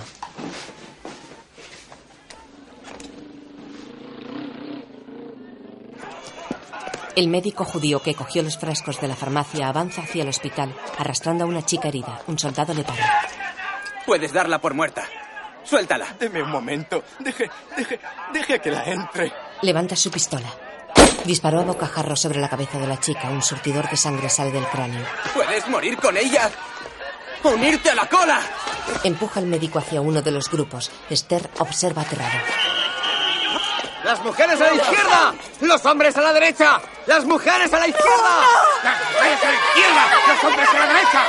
El 7.16 7.28
médico 7.28 7.64
judío 7.64 8.02
que 8.02 8.14
cogió 8.14 8.42
los 8.42 8.58
frascos 8.58 9.00
de 9.00 9.08
la 9.08 9.16
farmacia 9.16 9.68
avanza 9.68 10.02
hacia 10.02 10.24
el 10.24 10.28
hospital, 10.28 10.76
arrastrando 10.98 11.44
a 11.44 11.46
una 11.46 11.64
chica 11.64 11.88
herida. 11.88 12.20
Un 12.26 12.38
soldado 12.38 12.74
le 12.74 12.84
para. 12.84 13.43
Puedes 14.06 14.32
darla 14.32 14.60
por 14.60 14.74
muerta. 14.74 15.04
Suéltala. 15.64 16.06
Deme 16.18 16.42
un 16.42 16.50
momento. 16.50 17.02
Deje, 17.18 17.50
deje, 17.76 17.98
deje 18.32 18.60
que 18.60 18.70
la 18.70 18.84
entre. 18.84 19.32
Levanta 19.62 19.96
su 19.96 20.10
pistola. 20.10 20.48
Disparó 21.24 21.60
a 21.60 21.64
bocajarro 21.64 22.16
sobre 22.16 22.38
la 22.38 22.48
cabeza 22.48 22.78
de 22.78 22.86
la 22.86 23.00
chica. 23.00 23.28
Un 23.28 23.42
surtidor 23.42 23.88
de 23.88 23.96
sangre 23.96 24.28
sale 24.28 24.50
del 24.52 24.66
cráneo. 24.66 25.04
Puedes 25.32 25.66
morir 25.68 25.96
con 25.96 26.16
ella. 26.16 26.50
¡Unirte 27.42 27.90
a 27.90 27.94
la 27.94 28.06
cola! 28.06 28.40
Empuja 29.02 29.40
al 29.40 29.46
médico 29.46 29.78
hacia 29.78 30.00
uno 30.00 30.22
de 30.22 30.30
los 30.30 30.50
grupos. 30.50 30.90
Esther 31.10 31.50
observa 31.58 32.02
aterrado. 32.02 32.38
¡Las 34.02 34.22
mujeres 34.22 34.60
a 34.60 34.66
la 34.66 34.74
izquierda! 34.74 35.34
¡Los 35.60 35.84
hombres 35.86 36.16
a 36.16 36.20
la 36.20 36.32
derecha! 36.34 36.80
¡Las 37.06 37.24
mujeres 37.24 37.72
a 37.72 37.78
la 37.78 37.88
izquierda! 37.88 38.36
¡Las 38.82 39.00
mujeres 39.00 39.38
a 39.42 39.46
la 39.46 39.54
izquierda! 39.54 40.06
¡Los 40.28 40.44
hombres 40.44 40.68
a 40.68 40.78
la 40.78 40.86
derecha! 40.86 41.22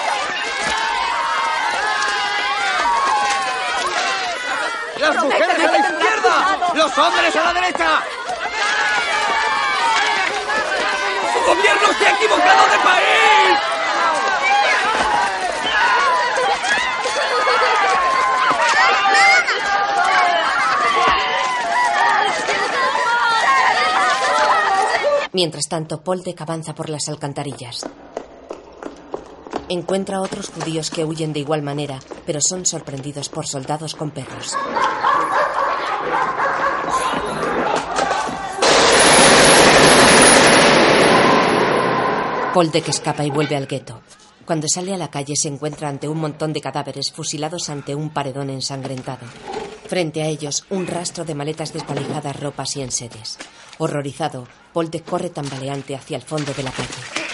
¡Las 4.97 5.23
mujeres 5.23 5.59
a 5.59 5.71
la 5.71 5.77
izquierda! 5.77 6.57
¡Los 6.73 6.97
hombres 6.97 7.35
a 7.35 7.43
la 7.43 7.53
derecha! 7.53 8.03
¡Su 11.33 11.39
gobierno 11.39 11.87
se 11.99 12.07
ha 12.07 12.15
equivocado 12.15 12.63
de 12.71 12.77
país! 12.79 13.59
Mientras 25.33 25.67
tanto, 25.67 26.01
Poldek 26.01 26.39
avanza 26.39 26.73
por 26.73 26.89
las 26.89 27.09
alcantarillas. 27.09 27.85
Encuentra 29.67 30.17
a 30.17 30.21
otros 30.21 30.49
judíos 30.49 30.91
que 30.91 31.03
huyen 31.03 31.33
de 31.33 31.39
igual 31.39 31.63
manera, 31.63 31.99
pero 32.25 32.39
son 32.39 32.65
sorprendidos 32.65 33.29
por 33.29 33.47
soldados 33.47 33.95
con 33.95 34.11
perros. 34.11 34.55
Poldek 42.53 42.87
escapa 42.87 43.25
y 43.25 43.31
vuelve 43.31 43.55
al 43.55 43.67
gueto. 43.67 44.01
Cuando 44.45 44.67
sale 44.69 44.93
a 44.93 44.97
la 44.97 45.09
calle 45.09 45.35
se 45.35 45.47
encuentra 45.47 45.89
ante 45.89 46.07
un 46.07 46.19
montón 46.19 46.53
de 46.53 46.61
cadáveres 46.61 47.11
fusilados 47.11 47.69
ante 47.69 47.95
un 47.95 48.11
paredón 48.11 48.51
ensangrentado. 48.51 49.25
Frente 49.87 50.21
a 50.21 50.27
ellos, 50.27 50.63
un 50.69 50.85
rastro 50.85 51.25
de 51.25 51.35
maletas 51.35 51.73
desvalijadas, 51.73 52.39
ropas 52.39 52.75
y 52.77 52.81
enseres. 52.81 53.39
Horrorizado, 53.79 54.47
Poldek 54.73 55.03
corre 55.03 55.31
tambaleante 55.31 55.95
hacia 55.95 56.17
el 56.17 56.23
fondo 56.23 56.53
de 56.53 56.63
la 56.63 56.71
calle. 56.71 57.24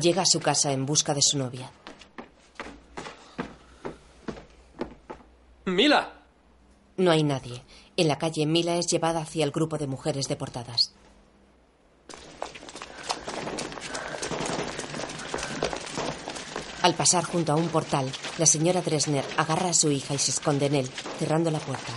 Llega 0.00 0.22
a 0.22 0.26
su 0.26 0.40
casa 0.40 0.72
en 0.72 0.86
busca 0.86 1.12
de 1.12 1.22
su 1.22 1.38
novia. 1.38 1.70
¡Mila! 5.64 6.12
No 6.96 7.10
hay 7.10 7.22
nadie. 7.22 7.62
En 7.96 8.08
la 8.08 8.16
calle, 8.16 8.46
Mila 8.46 8.76
es 8.76 8.86
llevada 8.86 9.20
hacia 9.20 9.44
el 9.44 9.50
grupo 9.50 9.76
de 9.76 9.86
mujeres 9.86 10.28
deportadas. 10.28 10.94
Al 16.82 16.94
pasar 16.94 17.24
junto 17.24 17.52
a 17.52 17.56
un 17.56 17.68
portal, 17.68 18.10
la 18.38 18.46
señora 18.46 18.82
Dresner 18.82 19.24
agarra 19.36 19.70
a 19.70 19.74
su 19.74 19.90
hija 19.90 20.14
y 20.14 20.18
se 20.18 20.30
esconde 20.30 20.66
en 20.66 20.76
él, 20.76 20.90
cerrando 21.18 21.50
la 21.50 21.58
puerta. 21.58 21.92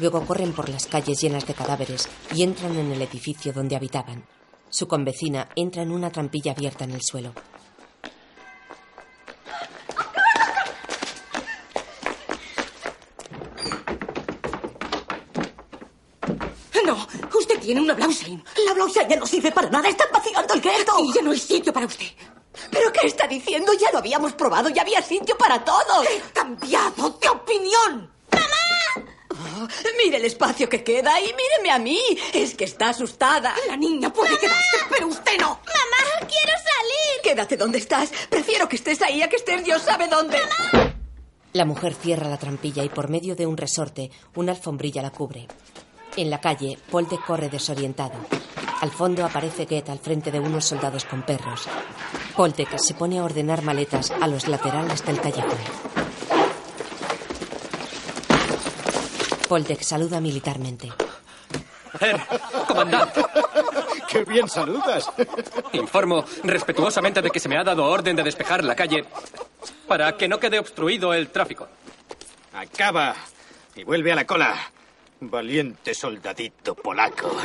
Luego 0.00 0.26
corren 0.26 0.52
por 0.52 0.68
las 0.68 0.86
calles 0.86 1.20
llenas 1.20 1.46
de 1.46 1.54
cadáveres 1.54 2.08
y 2.34 2.42
entran 2.42 2.76
en 2.76 2.90
el 2.90 3.00
edificio 3.00 3.52
donde 3.52 3.76
habitaban. 3.76 4.24
Su 4.74 4.88
convecina 4.88 5.50
entra 5.54 5.82
en 5.82 5.92
una 5.92 6.10
trampilla 6.10 6.50
abierta 6.50 6.82
en 6.82 6.90
el 6.90 7.00
suelo. 7.00 7.32
No, 16.84 17.06
usted 17.38 17.60
tiene 17.60 17.80
una 17.82 17.94
Blauschein. 17.94 18.42
La 18.66 18.74
Blauschein 18.74 19.08
ya 19.08 19.14
no 19.14 19.26
sirve 19.26 19.52
para 19.52 19.70
nada. 19.70 19.88
Están 19.88 20.08
vaciando 20.12 20.54
el 20.54 20.60
gueto. 20.60 20.92
Y 21.04 21.12
ya 21.12 21.22
no 21.22 21.30
hay 21.30 21.38
sitio 21.38 21.72
para 21.72 21.86
usted. 21.86 22.06
¿Pero 22.72 22.92
qué 22.92 23.06
está 23.06 23.28
diciendo? 23.28 23.74
Ya 23.74 23.92
lo 23.92 23.98
habíamos 23.98 24.32
probado. 24.32 24.70
Ya 24.70 24.82
había 24.82 25.00
sitio 25.02 25.38
para 25.38 25.64
todos. 25.64 26.04
He 26.10 26.20
cambiado 26.32 27.10
de 27.10 27.28
opinión. 27.28 28.13
¡Mamá! 29.34 29.68
mire 30.02 30.16
el 30.18 30.24
espacio 30.24 30.68
que 30.68 30.82
queda 30.82 31.20
y 31.20 31.34
míreme 31.34 31.70
a 31.70 31.78
mí. 31.78 32.00
Es 32.32 32.54
que 32.54 32.64
está 32.64 32.90
asustada. 32.90 33.54
La 33.68 33.76
niña 33.76 34.12
puede 34.12 34.38
quedarse, 34.38 34.78
pero 34.90 35.08
usted 35.08 35.38
no. 35.40 35.48
¡Mamá, 35.48 36.28
quiero 36.28 36.52
salir! 36.58 37.22
Quédate 37.22 37.56
donde 37.56 37.78
estás. 37.78 38.12
Prefiero 38.28 38.68
que 38.68 38.76
estés 38.76 39.02
ahí 39.02 39.22
a 39.22 39.28
que 39.28 39.36
estés 39.36 39.64
Dios 39.64 39.82
sabe 39.82 40.08
dónde. 40.08 40.38
La 41.52 41.64
mujer 41.64 41.94
cierra 41.94 42.28
la 42.28 42.36
trampilla 42.36 42.82
y 42.82 42.88
por 42.88 43.08
medio 43.08 43.36
de 43.36 43.46
un 43.46 43.56
resorte, 43.56 44.10
una 44.34 44.52
alfombrilla 44.52 45.02
la 45.02 45.10
cubre. 45.10 45.46
En 46.16 46.30
la 46.30 46.40
calle, 46.40 46.78
Polde 46.90 47.18
corre 47.24 47.48
desorientado. 47.48 48.14
Al 48.80 48.90
fondo 48.90 49.24
aparece 49.24 49.64
Goethe 49.64 49.90
al 49.90 49.98
frente 49.98 50.30
de 50.30 50.40
unos 50.40 50.64
soldados 50.64 51.04
con 51.04 51.22
perros. 51.22 51.66
Poltek 52.36 52.76
se 52.78 52.94
pone 52.94 53.18
a 53.18 53.24
ordenar 53.24 53.62
maletas 53.62 54.10
a 54.10 54.26
los 54.26 54.48
laterales 54.48 55.04
del 55.04 55.20
callejón. 55.20 56.03
Poltek 59.48 59.82
saluda 59.82 60.20
militarmente. 60.20 60.92
Herr, 62.00 62.20
comandante. 62.66 63.24
¡Qué 64.10 64.24
bien 64.24 64.48
saludas! 64.48 65.10
Informo 65.72 66.24
respetuosamente 66.42 67.22
de 67.22 67.30
que 67.30 67.40
se 67.40 67.48
me 67.48 67.56
ha 67.58 67.64
dado 67.64 67.84
orden 67.84 68.16
de 68.16 68.22
despejar 68.22 68.64
la 68.64 68.74
calle 68.74 69.04
para 69.86 70.16
que 70.16 70.28
no 70.28 70.38
quede 70.38 70.58
obstruido 70.58 71.14
el 71.14 71.28
tráfico. 71.28 71.68
Acaba 72.52 73.14
y 73.76 73.84
vuelve 73.84 74.12
a 74.12 74.16
la 74.16 74.26
cola. 74.26 74.54
Valiente 75.20 75.94
soldadito 75.94 76.74
polaco. 76.74 77.36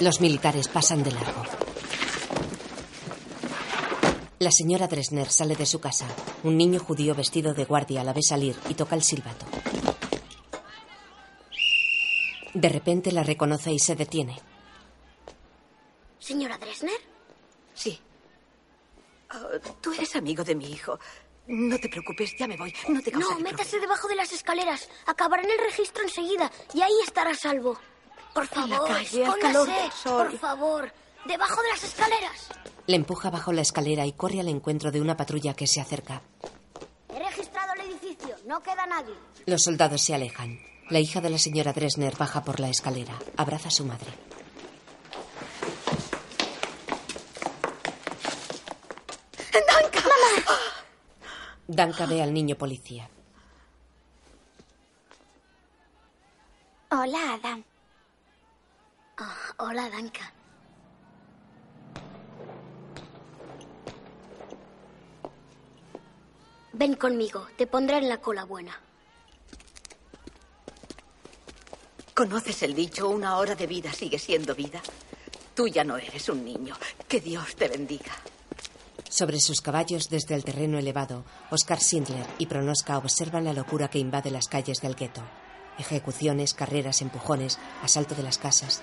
Los 0.00 0.20
militares 0.20 0.68
pasan 0.68 1.02
de 1.02 1.12
largo. 1.12 1.44
La 4.42 4.50
señora 4.50 4.88
Dresner 4.88 5.30
sale 5.30 5.54
de 5.54 5.64
su 5.66 5.78
casa. 5.80 6.04
Un 6.42 6.56
niño 6.56 6.80
judío 6.80 7.14
vestido 7.14 7.54
de 7.54 7.64
guardia 7.64 8.02
la 8.02 8.12
ve 8.12 8.22
salir 8.24 8.58
y 8.68 8.74
toca 8.74 8.96
el 8.96 9.02
silbato. 9.04 9.46
De 12.52 12.68
repente 12.68 13.12
la 13.12 13.22
reconoce 13.22 13.72
y 13.72 13.78
se 13.78 13.94
detiene. 13.94 14.36
¿Señora 16.18 16.58
Dresner? 16.58 16.98
Sí. 17.72 18.00
Oh, 19.32 19.60
Tú 19.80 19.92
eres 19.92 20.16
amigo 20.16 20.42
de 20.42 20.56
mi 20.56 20.66
hijo. 20.72 20.98
No 21.46 21.78
te 21.78 21.88
preocupes, 21.88 22.32
ya 22.36 22.48
me 22.48 22.56
voy. 22.56 22.74
No 22.88 23.00
te 23.00 23.12
No, 23.12 23.38
métase 23.38 23.78
debajo 23.78 24.08
de 24.08 24.16
las 24.16 24.32
escaleras. 24.32 24.88
Acabará 25.06 25.44
en 25.44 25.52
el 25.52 25.58
registro 25.58 26.02
enseguida 26.02 26.50
y 26.74 26.82
ahí 26.82 26.98
estará 27.06 27.30
a 27.30 27.36
salvo. 27.36 27.78
Por 28.34 28.48
favor, 28.48 28.88
calle, 28.88 29.24
al 29.24 29.38
calor 29.38 29.68
escóndase. 29.68 29.82
del 29.82 29.92
sol. 29.92 30.26
Por 30.30 30.38
favor, 30.40 30.92
debajo 31.26 31.62
de 31.62 31.68
las 31.68 31.84
escaleras. 31.84 32.48
Le 32.86 32.96
empuja 32.96 33.30
bajo 33.30 33.52
la 33.52 33.62
escalera 33.62 34.06
y 34.06 34.12
corre 34.12 34.40
al 34.40 34.48
encuentro 34.48 34.90
de 34.90 35.00
una 35.00 35.16
patrulla 35.16 35.54
que 35.54 35.66
se 35.66 35.80
acerca. 35.80 36.22
He 37.08 37.18
registrado 37.18 37.72
el 37.74 37.80
edificio, 37.92 38.36
no 38.46 38.60
queda 38.62 38.86
nadie. 38.86 39.14
Los 39.46 39.62
soldados 39.62 40.02
se 40.02 40.14
alejan. 40.14 40.60
La 40.90 40.98
hija 40.98 41.20
de 41.20 41.30
la 41.30 41.38
señora 41.38 41.72
Dresner 41.72 42.16
baja 42.16 42.42
por 42.44 42.60
la 42.60 42.68
escalera, 42.68 43.16
abraza 43.36 43.68
a 43.68 43.70
su 43.70 43.84
madre. 43.84 44.12
¡Danka! 49.52 50.00
¡Mamá! 50.00 50.52
Danka 51.66 52.06
ve 52.06 52.22
al 52.22 52.34
niño 52.34 52.56
policía. 52.56 53.08
Hola, 56.90 57.34
Adam. 57.34 57.64
Ah, 59.18 59.36
hola, 59.58 59.88
Danka. 59.88 60.32
Ven 66.74 66.94
conmigo, 66.94 67.46
te 67.56 67.66
pondré 67.66 67.98
en 67.98 68.08
la 68.08 68.18
cola 68.18 68.44
buena. 68.44 68.78
¿Conoces 72.14 72.62
el 72.62 72.74
dicho, 72.74 73.08
una 73.08 73.36
hora 73.36 73.54
de 73.54 73.66
vida 73.66 73.92
sigue 73.92 74.18
siendo 74.18 74.54
vida? 74.54 74.80
Tú 75.54 75.68
ya 75.68 75.84
no 75.84 75.96
eres 75.96 76.28
un 76.28 76.44
niño. 76.44 76.74
Que 77.08 77.20
Dios 77.20 77.56
te 77.56 77.68
bendiga. 77.68 78.12
Sobre 79.08 79.40
sus 79.40 79.60
caballos 79.60 80.08
desde 80.08 80.34
el 80.34 80.44
terreno 80.44 80.78
elevado, 80.78 81.24
Oscar 81.50 81.80
Schindler 81.80 82.26
y 82.38 82.46
Pronoska 82.46 82.96
observan 82.96 83.44
la 83.44 83.52
locura 83.52 83.88
que 83.88 83.98
invade 83.98 84.30
las 84.30 84.48
calles 84.48 84.80
del 84.80 84.94
gueto. 84.94 85.22
Ejecuciones, 85.78 86.54
carreras, 86.54 87.02
empujones, 87.02 87.58
asalto 87.82 88.14
de 88.14 88.22
las 88.22 88.38
casas. 88.38 88.82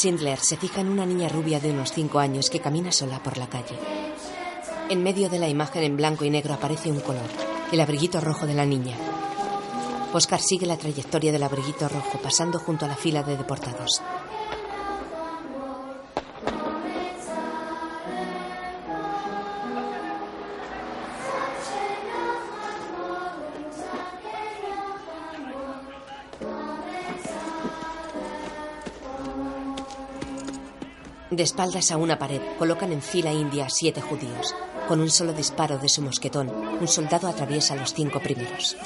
Schindler 0.00 0.38
se 0.38 0.56
fija 0.56 0.80
en 0.80 0.88
una 0.88 1.04
niña 1.04 1.28
rubia 1.28 1.60
de 1.60 1.72
unos 1.72 1.92
cinco 1.92 2.20
años 2.20 2.48
que 2.48 2.58
camina 2.58 2.90
sola 2.90 3.22
por 3.22 3.36
la 3.36 3.50
calle. 3.50 3.78
En 4.88 5.02
medio 5.02 5.28
de 5.28 5.38
la 5.38 5.46
imagen 5.46 5.82
en 5.82 5.98
blanco 5.98 6.24
y 6.24 6.30
negro 6.30 6.54
aparece 6.54 6.90
un 6.90 7.00
color, 7.00 7.28
el 7.70 7.80
abriguito 7.82 8.18
rojo 8.18 8.46
de 8.46 8.54
la 8.54 8.64
niña. 8.64 8.96
Oscar 10.14 10.40
sigue 10.40 10.64
la 10.64 10.78
trayectoria 10.78 11.32
del 11.32 11.42
abriguito 11.42 11.86
rojo 11.86 12.18
pasando 12.22 12.58
junto 12.58 12.86
a 12.86 12.88
la 12.88 12.96
fila 12.96 13.22
de 13.22 13.36
deportados. 13.36 14.00
De 31.40 31.44
espaldas 31.44 31.90
a 31.90 31.96
una 31.96 32.18
pared, 32.18 32.42
colocan 32.58 32.92
en 32.92 33.00
fila 33.00 33.32
india 33.32 33.70
siete 33.70 34.02
judíos. 34.02 34.54
Con 34.86 35.00
un 35.00 35.08
solo 35.08 35.32
disparo 35.32 35.78
de 35.78 35.88
su 35.88 36.02
mosquetón, 36.02 36.50
un 36.50 36.86
soldado 36.86 37.28
atraviesa 37.28 37.74
los 37.76 37.94
cinco 37.94 38.20
primeros. 38.20 38.76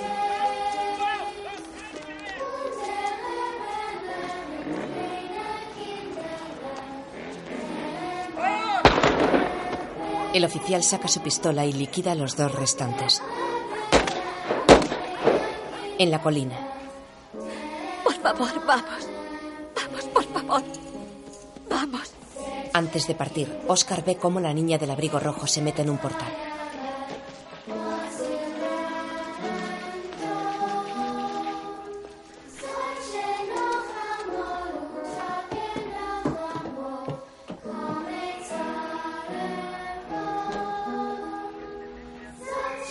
El 10.33 10.45
oficial 10.45 10.85
saca 10.85 11.09
su 11.09 11.23
pistola 11.23 11.67
y 11.67 11.73
liquida 11.73 12.13
a 12.13 12.15
los 12.15 12.37
dos 12.37 12.55
restantes. 12.55 13.21
En 15.99 16.13
la 16.13 16.23
colina. 16.23 16.57
Por 18.05 18.15
favor. 18.15 18.65
Vamos, 18.65 19.04
Antes 22.77 23.07
de 23.07 23.15
partir, 23.15 23.57
Oscar 23.69 24.05
ve 24.05 24.17
cómo 24.17 24.41
la 24.41 24.53
niña 24.53 24.79
del 24.79 24.91
abrigo 24.91 25.21
rojo 25.21 25.47
se 25.47 25.63
mete 25.63 25.83
en 25.83 25.91
un 25.91 25.99
portal. 25.99 26.27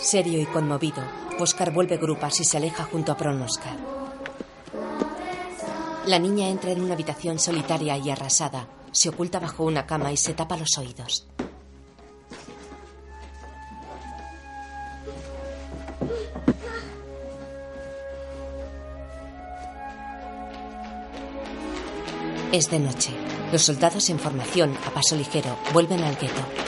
Serio 0.00 0.40
y 0.40 0.46
conmovido, 0.46 1.02
Oscar 1.38 1.74
vuelve 1.74 1.98
grupas 1.98 2.40
y 2.40 2.44
se 2.44 2.56
aleja 2.56 2.84
junto 2.84 3.12
a 3.12 3.18
Pronoska. 3.18 3.76
La 6.06 6.18
niña 6.18 6.48
entra 6.48 6.70
en 6.70 6.80
una 6.80 6.94
habitación 6.94 7.38
solitaria 7.38 7.98
y 7.98 8.08
arrasada. 8.08 8.66
Se 8.94 9.08
oculta 9.08 9.40
bajo 9.40 9.64
una 9.64 9.86
cama 9.86 10.12
y 10.12 10.16
se 10.16 10.34
tapa 10.34 10.56
los 10.56 10.78
oídos. 10.78 11.26
Es 22.52 22.70
de 22.70 22.78
noche. 22.78 23.10
Los 23.50 23.62
soldados 23.62 24.08
en 24.10 24.20
formación, 24.20 24.76
a 24.86 24.90
paso 24.90 25.16
ligero, 25.16 25.58
vuelven 25.72 26.04
al 26.04 26.16
gueto. 26.16 26.63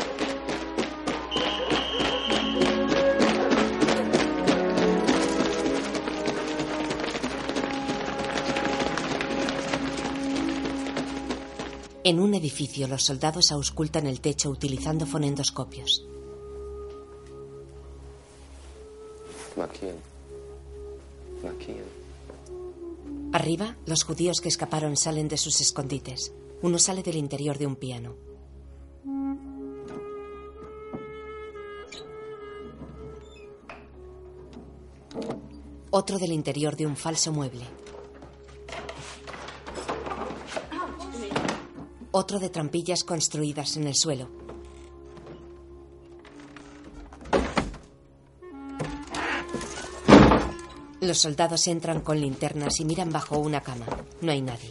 En 12.09 12.21
un 12.21 12.35
edificio, 12.35 12.87
los 12.87 13.03
soldados 13.03 13.51
auscultan 13.51 14.07
el 14.07 14.21
techo 14.21 14.49
utilizando 14.49 15.07
fonendoscopios. 15.07 16.07
Arriba, 23.33 23.77
los 23.87 24.05
judíos 24.05 24.41
que 24.41 24.49
escaparon 24.49 24.97
salen 24.97 25.27
de 25.27 25.37
sus 25.37 25.61
escondites. 25.61 26.33
Uno 26.63 26.79
sale 26.79 27.03
del 27.03 27.17
interior 27.17 27.59
de 27.59 27.67
un 27.67 27.75
piano. 27.75 28.15
Otro 35.91 36.19
del 36.19 36.31
interior 36.31 36.77
de 36.77 36.87
un 36.87 36.95
falso 36.95 37.33
mueble. 37.33 37.65
Otro 42.19 42.39
de 42.39 42.49
trampillas 42.49 43.05
construidas 43.05 43.77
en 43.77 43.89
el 43.89 43.95
suelo. 43.95 44.31
Los 51.03 51.19
soldados 51.19 51.69
entran 51.69 52.01
con 52.01 52.19
linternas 52.19 52.81
y 52.81 52.87
miran 52.87 53.13
bajo 53.13 53.37
una 53.37 53.61
cama. 53.61 53.85
No 54.23 54.33
hay 54.33 54.41
nadie. 54.41 54.71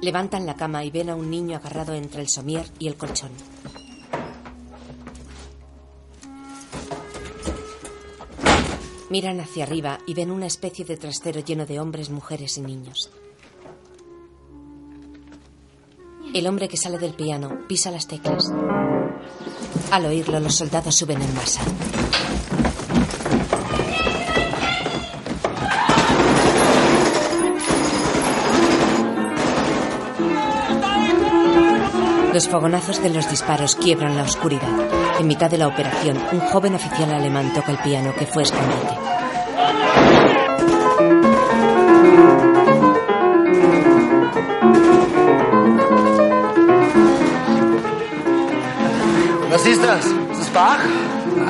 Levantan 0.00 0.44
la 0.44 0.56
cama 0.56 0.84
y 0.84 0.90
ven 0.90 1.08
a 1.08 1.14
un 1.14 1.30
niño 1.30 1.56
agarrado 1.56 1.94
entre 1.94 2.22
el 2.22 2.28
somier 2.28 2.66
y 2.80 2.88
el 2.88 2.96
colchón. 2.96 3.30
Miran 9.08 9.38
hacia 9.38 9.62
arriba 9.62 10.00
y 10.04 10.14
ven 10.14 10.32
una 10.32 10.46
especie 10.46 10.84
de 10.84 10.96
trastero 10.96 11.38
lleno 11.38 11.64
de 11.64 11.78
hombres, 11.78 12.10
mujeres 12.10 12.58
y 12.58 12.62
niños. 12.62 13.12
El 16.34 16.48
hombre 16.48 16.68
que 16.68 16.76
sale 16.76 16.98
del 16.98 17.14
piano 17.14 17.60
pisa 17.68 17.92
las 17.92 18.08
teclas. 18.08 18.52
Al 19.92 20.04
oírlo, 20.04 20.40
los 20.40 20.56
soldados 20.56 20.92
suben 20.96 21.22
en 21.22 21.32
masa. 21.32 21.60
Los 32.32 32.48
fogonazos 32.48 33.00
de 33.00 33.10
los 33.10 33.30
disparos 33.30 33.76
quiebran 33.76 34.16
la 34.16 34.24
oscuridad. 34.24 35.20
En 35.20 35.28
mitad 35.28 35.48
de 35.48 35.58
la 35.58 35.68
operación, 35.68 36.20
un 36.32 36.40
joven 36.40 36.74
oficial 36.74 37.12
alemán 37.12 37.52
toca 37.54 37.70
el 37.70 37.78
piano 37.78 38.12
que 38.18 38.26
fue 38.26 38.42
escondite. 38.42 39.03
Bach? 50.54 50.78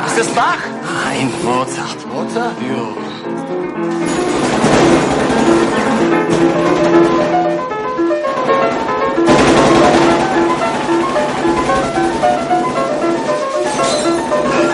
Ist 0.06 0.18
das 0.18 0.28
Bach? 0.28 0.62
Nein, 0.82 1.30
Mozart. 1.44 2.06
Mozart? 2.06 2.56
Ja. 2.58 3.04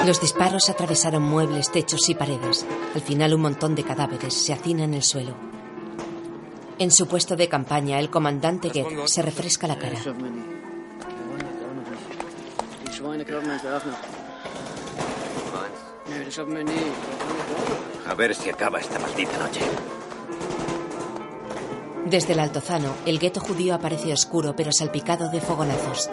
Los 0.07 0.20
disparos 0.20 0.70
atravesaron 0.70 1.23
muebles, 1.23 1.73
techos 1.73 2.09
y 2.09 2.15
paredes. 2.15 2.65
Al 2.94 3.01
final 3.01 3.35
un 3.35 3.40
montón 3.40 3.74
de 3.74 3.82
cadáveres 3.82 4.35
se 4.35 4.52
hacina 4.52 4.85
en 4.85 4.94
el 4.94 5.02
suelo. 5.02 5.35
En 6.78 6.93
su 6.93 7.09
puesto 7.09 7.35
de 7.35 7.48
campaña, 7.48 7.98
el 7.98 8.11
comandante 8.11 8.70
Get 8.70 8.86
se 9.07 9.23
refresca 9.23 9.66
la 9.66 9.77
cara. 9.77 9.98
A 18.07 18.15
ver 18.15 18.35
si 18.35 18.51
acaba 18.51 18.78
esta 18.78 18.98
maldita 18.98 19.36
noche. 19.39 19.61
Desde 22.07 22.35
el 22.35 22.39
altozano, 22.39 22.94
el 23.05 23.19
gueto 23.19 23.40
judío 23.40 23.74
aparece 23.74 24.12
oscuro 24.12 24.55
pero 24.55 24.70
salpicado 24.73 25.31
de 25.31 25.40
fogonazos. 25.40 26.09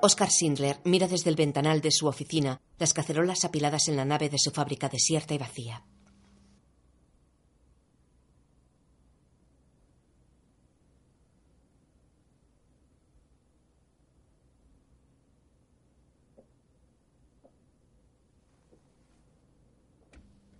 Oscar 0.00 0.30
Sindler 0.30 0.78
mira 0.84 1.08
desde 1.08 1.30
el 1.30 1.36
ventanal 1.36 1.80
de 1.80 1.90
su 1.90 2.06
oficina 2.06 2.60
las 2.78 2.92
cacerolas 2.92 3.44
apiladas 3.44 3.88
en 3.88 3.96
la 3.96 4.04
nave 4.04 4.28
de 4.28 4.38
su 4.38 4.50
fábrica 4.50 4.88
desierta 4.88 5.34
y 5.34 5.38
vacía. 5.38 5.82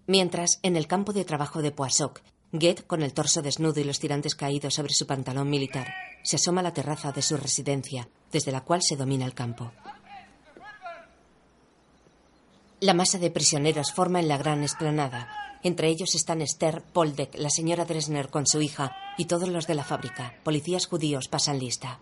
Mientras, 0.06 0.59
en 0.62 0.76
el 0.76 0.86
campo 0.86 1.12
de 1.12 1.24
trabajo 1.24 1.62
de 1.62 1.70
Poisson, 1.70 2.12
Get, 2.52 2.86
con 2.86 3.02
el 3.02 3.12
torso 3.12 3.43
desnudo 3.43 3.81
y 3.81 3.85
los 3.85 3.98
tirantes 3.98 4.35
caídos 4.35 4.74
sobre 4.74 4.93
su 4.93 5.06
pantalón 5.06 5.51
militar, 5.51 5.93
se 6.22 6.36
asoma 6.36 6.60
a 6.60 6.64
la 6.64 6.72
terraza 6.72 7.10
de 7.10 7.22
su 7.22 7.36
residencia, 7.36 8.09
desde 8.31 8.52
la 8.52 8.60
cual 8.60 8.82
se 8.82 8.97
domina 8.97 9.24
el 9.24 9.35
campo. 9.35 9.72
La 12.81 12.94
masa 12.94 13.18
de 13.18 13.31
prisioneros 13.31 13.93
forma 13.93 14.20
en 14.20 14.28
la 14.28 14.36
gran 14.36 14.62
esplanada. 14.62 15.59
Entre 15.62 15.89
ellos 15.89 16.14
están 16.14 16.43
Esther, 16.43 16.82
Poldek, 16.93 17.35
la 17.36 17.48
señora 17.48 17.86
Dresner 17.86 18.28
con 18.28 18.47
su 18.47 18.60
hija 18.60 18.94
y 19.16 19.24
todos 19.24 19.48
los 19.48 19.66
de 19.66 19.74
la 19.74 19.85
fábrica. 19.85 20.35
Policías 20.44 20.86
judíos 20.86 21.28
pasan 21.28 21.59
lista. 21.59 21.98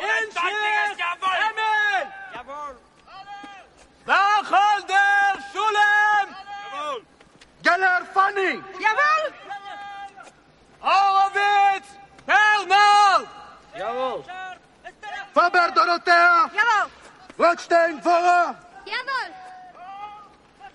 Inschicht! 0.00 0.98
Jawohl! 0.98 2.06
Jawohl! 2.34 2.76
داخل 4.06 4.80
در 4.88 5.36
Jawohl! 5.52 7.02
Geller 7.62 8.04
Fanny! 8.14 8.62
Jawohl! 8.84 9.32
Horowitz! 10.80 11.88
Pernal! 12.26 13.26
Jawohl! 13.76 14.24
Faber 15.34 15.70
Dorothea! 15.74 16.50
Jawohl! 16.54 16.90
Rothstein 17.38 18.00
Vorra! 18.02 18.54
Jawohl! 18.86 19.30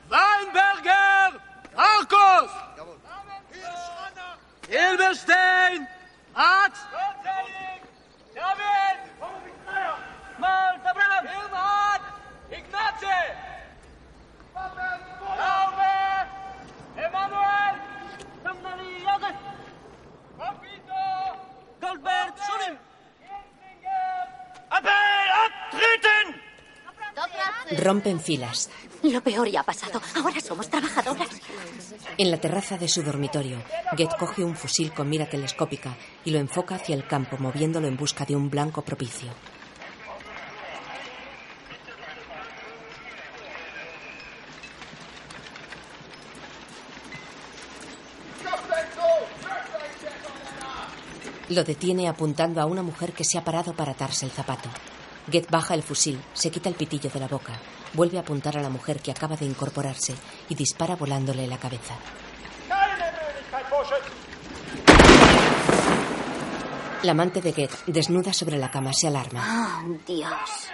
Weinberger! 0.10 1.32
Arkos! 1.76 2.52
Jawohl! 2.78 3.00
Hilberstein! 4.70 5.88
Arzt! 6.36 6.88
Rothstein! 6.94 7.85
Goldberg! 8.36 8.76
Schulim! 22.46 22.78
Appell 24.70 25.30
abtreten! 25.46 26.45
Rompen 27.78 28.20
filas. 28.20 28.70
Lo 29.04 29.22
peor 29.22 29.48
ya 29.48 29.62
ha 29.62 29.64
pasado. 29.64 30.02
Ahora 30.16 30.40
somos 30.40 30.70
trabajadoras. 30.70 31.30
En 32.18 32.32
la 32.32 32.38
terraza 32.38 32.78
de 32.78 32.88
su 32.88 33.04
dormitorio, 33.04 33.62
Get 33.98 34.16
coge 34.18 34.44
un 34.44 34.56
fusil 34.56 34.94
con 34.94 35.10
mira 35.10 35.30
telescópica 35.30 35.96
y 36.24 36.32
lo 36.32 36.40
enfoca 36.40 36.76
hacia 36.76 36.96
el 36.96 37.08
campo, 37.08 37.38
moviéndolo 37.40 37.88
en 37.88 37.98
busca 37.98 38.26
de 38.26 38.36
un 38.36 38.50
blanco 38.50 38.82
propicio. 38.82 39.32
Lo 51.50 51.64
detiene 51.64 52.10
apuntando 52.10 52.60
a 52.60 52.66
una 52.66 52.82
mujer 52.82 53.14
que 53.14 53.24
se 53.24 53.38
ha 53.38 53.44
parado 53.44 53.74
para 53.74 53.92
atarse 53.92 54.26
el 54.26 54.32
zapato. 54.32 54.68
Get 55.32 55.50
baja 55.50 55.74
el 55.74 55.84
fusil, 55.84 56.22
se 56.34 56.52
quita 56.52 56.70
el 56.70 56.76
pitillo 56.76 57.10
de 57.10 57.20
la 57.20 57.28
boca, 57.28 57.60
vuelve 57.94 58.18
a 58.18 58.22
apuntar 58.22 58.58
a 58.58 58.62
la 58.62 58.70
mujer 58.70 59.00
que 59.00 59.12
acaba 59.12 59.36
de 59.36 59.46
incorporarse 59.46 60.14
y 60.50 60.56
dispara 60.56 60.96
volándole 60.96 61.48
la 61.48 61.58
cabeza. 61.58 61.96
La 67.04 67.12
amante 67.12 67.42
de 67.42 67.54
Get, 67.54 67.72
desnuda 67.86 68.34
sobre 68.34 68.58
la 68.58 68.72
cama, 68.72 68.92
se 68.94 69.08
alarma. 69.08 69.84
Oh, 69.84 69.98
Dios. 70.08 70.70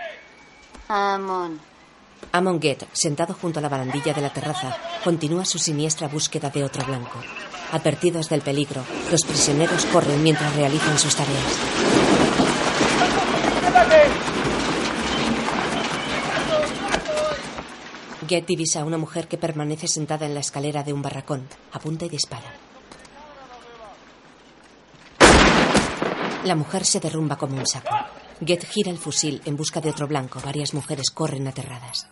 Amon. 0.88 1.60
Amon 2.32 2.61
Get, 2.61 2.88
sentado 2.94 3.34
junto 3.34 3.60
a 3.60 3.61
la 3.61 3.69
barandilla 3.69 4.14
de 4.14 4.22
la 4.22 4.32
terraza, 4.32 4.78
continúa 5.03 5.44
su 5.45 5.60
siniestra 5.60 6.07
búsqueda 6.07 6.49
de 6.49 6.64
otro 6.64 6.86
blanco. 6.86 7.19
Advertidos 7.72 8.30
del 8.30 8.41
peligro, 8.41 8.84
los 9.10 9.23
prisioneros 9.23 9.86
corren 9.88 10.22
mientras 10.23 10.56
realizan 10.56 10.98
sus 10.99 11.15
tareas. 11.15 12.40
Get 18.32 18.45
divisa 18.45 18.80
a 18.80 18.86
una 18.86 18.98
mujer 18.98 19.28
que 19.28 19.38
permanece 19.38 19.90
sentada 19.90 20.26
en 20.26 20.34
la 20.34 20.40
escalera 20.40 20.84
de 20.84 20.94
un 20.94 21.02
barracón. 21.02 21.49
Apunta 21.74 22.06
y 22.06 22.08
dispara. 22.08 22.49
La 26.45 26.56
mujer 26.56 26.86
se 26.86 27.02
derrumba 27.02 27.36
como 27.36 27.58
un 27.58 27.68
saco. 27.68 27.94
Get 28.40 28.64
gira 28.64 28.90
el 28.90 28.99
fusil 28.99 29.41
en 29.44 29.58
busca 29.58 29.82
de 29.82 29.90
otro 29.90 30.08
blanco. 30.08 30.40
Varias 30.45 30.74
mujeres 30.74 31.12
corren 31.12 31.45
aterradas. 31.45 32.08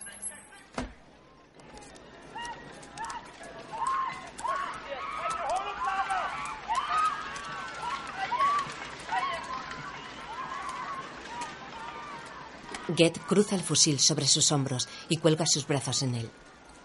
Get 12.96 13.18
cruza 13.26 13.54
el 13.54 13.62
fusil 13.62 13.98
sobre 14.00 14.26
sus 14.26 14.52
hombros 14.52 14.88
y 15.08 15.18
cuelga 15.18 15.46
sus 15.46 15.66
brazos 15.66 16.02
en 16.02 16.14
él. 16.14 16.30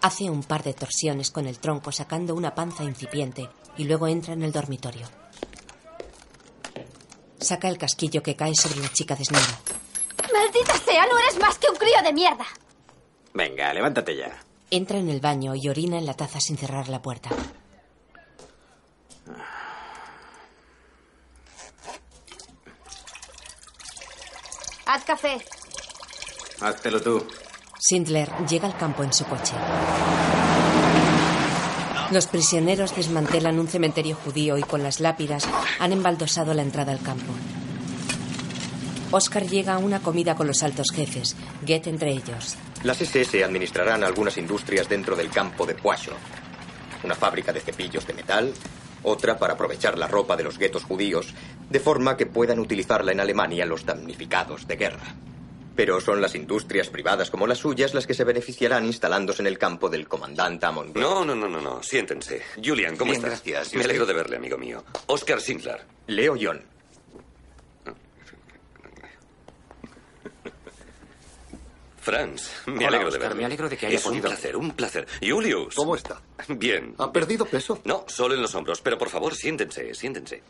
Hace 0.02 0.30
un 0.30 0.42
par 0.42 0.62
de 0.62 0.74
torsiones 0.74 1.30
con 1.30 1.46
el 1.46 1.58
tronco 1.58 1.92
sacando 1.92 2.34
una 2.34 2.54
panza 2.54 2.84
incipiente 2.84 3.48
y 3.76 3.84
luego 3.84 4.06
entra 4.06 4.34
en 4.34 4.42
el 4.42 4.52
dormitorio. 4.52 5.08
Saca 7.40 7.68
el 7.68 7.78
casquillo 7.78 8.22
que 8.22 8.36
cae 8.36 8.54
sobre 8.54 8.80
la 8.80 8.92
chica 8.92 9.14
desnuda. 9.14 9.60
¡Maldita 10.32 10.76
sea! 10.78 11.06
¡No 11.06 11.18
eres 11.18 11.38
más 11.38 11.58
que 11.58 11.70
un 11.70 11.76
crío 11.76 12.02
de 12.02 12.12
mierda! 12.12 12.46
Venga, 13.34 13.72
levántate 13.72 14.16
ya. 14.16 14.36
Entra 14.70 14.98
en 14.98 15.08
el 15.08 15.20
baño 15.20 15.54
y 15.54 15.68
orina 15.68 15.98
en 15.98 16.06
la 16.06 16.14
taza 16.14 16.40
sin 16.40 16.56
cerrar 16.56 16.88
la 16.88 17.02
puerta. 17.02 17.30
Haz 24.86 25.04
café. 25.04 25.38
Háztelo 26.60 27.00
tú. 27.00 27.26
Sindler 27.78 28.30
llega 28.48 28.66
al 28.66 28.76
campo 28.76 29.02
en 29.02 29.12
su 29.12 29.24
coche. 29.24 29.54
Los 32.10 32.26
prisioneros 32.26 32.94
desmantelan 32.94 33.58
un 33.58 33.68
cementerio 33.68 34.16
judío 34.16 34.56
y 34.56 34.62
con 34.62 34.82
las 34.82 35.00
lápidas 35.00 35.46
han 35.78 35.92
embaldosado 35.92 36.54
la 36.54 36.62
entrada 36.62 36.92
al 36.92 37.00
campo. 37.00 37.32
Oscar 39.10 39.46
llega 39.46 39.74
a 39.74 39.78
una 39.78 40.00
comida 40.00 40.34
con 40.34 40.46
los 40.46 40.62
altos 40.62 40.88
jefes, 40.94 41.36
Get 41.64 41.86
entre 41.86 42.12
ellos. 42.12 42.56
Las 42.82 43.00
SS 43.00 43.44
administrarán 43.44 44.04
algunas 44.04 44.36
industrias 44.36 44.88
dentro 44.88 45.16
del 45.16 45.30
campo 45.30 45.66
de 45.66 45.74
Poisson. 45.74 46.14
Una 47.04 47.14
fábrica 47.14 47.52
de 47.52 47.60
cepillos 47.60 48.06
de 48.06 48.14
metal, 48.14 48.52
otra 49.02 49.38
para 49.38 49.54
aprovechar 49.54 49.98
la 49.98 50.08
ropa 50.08 50.36
de 50.36 50.44
los 50.44 50.58
guetos 50.58 50.84
judíos, 50.84 51.34
de 51.70 51.80
forma 51.80 52.16
que 52.16 52.26
puedan 52.26 52.58
utilizarla 52.58 53.12
en 53.12 53.20
Alemania 53.20 53.66
los 53.66 53.84
damnificados 53.84 54.66
de 54.66 54.76
guerra. 54.76 55.14
Pero 55.76 56.00
son 56.00 56.20
las 56.22 56.34
industrias 56.34 56.88
privadas 56.88 57.30
como 57.30 57.46
las 57.46 57.58
suyas 57.58 57.92
las 57.94 58.06
que 58.06 58.14
se 58.14 58.24
beneficiarán 58.24 58.86
instalándose 58.86 59.42
en 59.42 59.46
el 59.46 59.58
campo 59.58 59.88
del 59.90 60.08
comandante 60.08 60.64
Amon. 60.66 60.92
No, 60.94 61.24
no, 61.24 61.34
no, 61.34 61.46
no, 61.48 61.60
no. 61.60 61.82
Siéntense. 61.82 62.42
Julian, 62.64 62.96
¿cómo 62.96 63.10
Bien, 63.12 63.22
estás? 63.24 63.42
gracias. 63.44 63.74
¿Y 63.74 63.76
Me 63.76 63.84
alegro 63.84 64.06
de 64.06 64.14
verle, 64.14 64.36
amigo 64.36 64.56
mío. 64.56 64.82
Oscar 65.06 65.40
Sinclair. 65.40 65.82
Leo 66.06 66.34
John. 66.40 66.62
Franz, 72.00 72.50
me 72.66 72.86
Hola, 72.86 72.88
alegro 72.88 73.10
de 73.10 73.18
verle. 73.18 73.34
me 73.34 73.44
alegro 73.44 73.68
de 73.68 73.76
que 73.76 73.86
haya 73.86 73.96
es 73.96 74.02
podido- 74.04 74.22
un 74.22 74.28
placer, 74.30 74.56
un 74.56 74.70
placer. 74.72 75.06
Julius. 75.20 75.74
¿Cómo 75.74 75.96
está? 75.96 76.20
Bien. 76.48 76.94
¿Ha 76.98 77.12
perdido 77.12 77.44
peso? 77.46 77.80
No, 77.84 78.04
solo 78.06 78.34
en 78.34 78.42
los 78.42 78.54
hombros. 78.54 78.80
Pero 78.80 78.96
por 78.96 79.08
favor, 79.08 79.34
siéntense, 79.34 79.92
siéntense. 79.94 80.42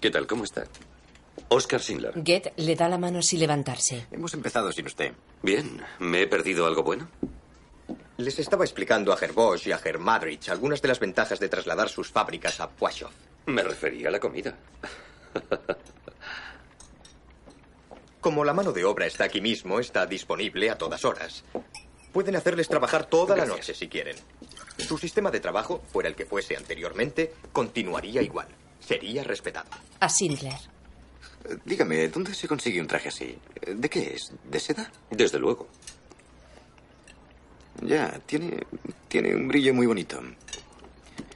¿Qué 0.00 0.10
tal? 0.10 0.26
¿Cómo 0.26 0.42
está? 0.44 0.64
Oscar 1.48 1.80
Schindler. 1.80 2.12
Get 2.24 2.52
le 2.56 2.74
da 2.74 2.88
la 2.88 2.98
mano 2.98 3.22
sin 3.22 3.40
levantarse. 3.40 4.06
Hemos 4.10 4.34
empezado 4.34 4.72
sin 4.72 4.86
usted. 4.86 5.12
Bien. 5.42 5.82
¿Me 5.98 6.22
he 6.22 6.26
perdido 6.26 6.66
algo 6.66 6.82
bueno? 6.82 7.08
Les 8.18 8.38
estaba 8.38 8.64
explicando 8.64 9.12
a 9.12 9.18
Bosch 9.34 9.66
y 9.66 9.72
a 9.72 9.80
Madrich 9.98 10.48
algunas 10.48 10.80
de 10.80 10.88
las 10.88 10.98
ventajas 10.98 11.38
de 11.38 11.48
trasladar 11.48 11.88
sus 11.88 12.10
fábricas 12.10 12.60
a 12.60 12.70
Pwashov. 12.70 13.10
Me 13.46 13.62
refería 13.62 14.08
a 14.08 14.10
la 14.10 14.20
comida. 14.20 14.56
Como 18.20 18.44
la 18.44 18.54
mano 18.54 18.72
de 18.72 18.84
obra 18.84 19.06
está 19.06 19.24
aquí 19.24 19.40
mismo, 19.40 19.78
está 19.78 20.06
disponible 20.06 20.70
a 20.70 20.78
todas 20.78 21.04
horas. 21.04 21.44
Pueden 22.12 22.34
hacerles 22.34 22.68
trabajar 22.68 23.06
toda 23.06 23.36
la 23.36 23.44
noche 23.44 23.74
si 23.74 23.88
quieren. 23.88 24.16
Su 24.78 24.98
sistema 24.98 25.30
de 25.30 25.40
trabajo, 25.40 25.82
fuera 25.92 26.08
el 26.08 26.16
que 26.16 26.26
fuese 26.26 26.56
anteriormente, 26.56 27.34
continuaría 27.52 28.22
igual. 28.22 28.48
Sería 28.80 29.22
respetado. 29.22 29.68
A 30.00 30.08
Sindler. 30.08 30.75
Dígame, 31.64 32.08
¿dónde 32.08 32.34
se 32.34 32.48
consigue 32.48 32.80
un 32.80 32.86
traje 32.86 33.08
así? 33.08 33.38
¿De 33.66 33.88
qué 33.88 34.14
es? 34.14 34.32
¿De 34.44 34.58
seda? 34.60 34.90
Desde 35.10 35.38
luego. 35.38 35.68
Ya, 37.82 38.18
tiene, 38.26 38.66
tiene 39.08 39.34
un 39.34 39.48
brillo 39.48 39.74
muy 39.74 39.86
bonito. 39.86 40.20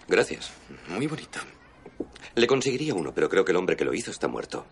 Gracias. 0.08 0.50
Muy 0.88 1.06
bonito. 1.06 1.40
Le 2.34 2.46
conseguiría 2.46 2.94
uno, 2.94 3.12
pero 3.12 3.28
creo 3.28 3.44
que 3.44 3.52
el 3.52 3.56
hombre 3.56 3.76
que 3.76 3.84
lo 3.84 3.94
hizo 3.94 4.10
está 4.10 4.28
muerto. 4.28 4.66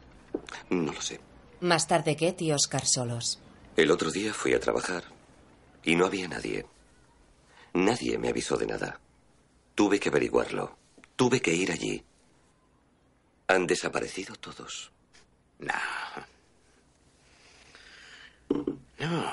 No 0.70 0.93
lo 0.93 1.01
sé. 1.01 1.20
Más 1.60 1.86
tarde, 1.86 2.16
Get 2.16 2.40
y 2.43 2.52
Oscar 2.52 2.85
solos. 2.86 3.39
El 3.77 3.90
otro 3.90 4.10
día 4.10 4.32
fui 4.32 4.55
a 4.55 4.60
trabajar 4.60 5.05
y 5.85 5.94
no 5.94 6.06
había 6.06 6.28
nadie. 6.28 6.66
Nadie 7.74 8.19
me 8.19 8.28
avisó 8.28 8.56
de 8.56 8.66
nada. 8.66 9.01
Tuve 9.74 10.01
que 10.01 10.09
averiguarlo. 10.09 10.77
Tuve 11.16 11.40
que 11.40 11.55
ir 11.55 11.70
allí. 11.70 12.02
Han 13.48 13.66
desaparecido 13.66 14.35
todos. 14.36 14.90
No. 15.59 15.72
No. 18.98 19.24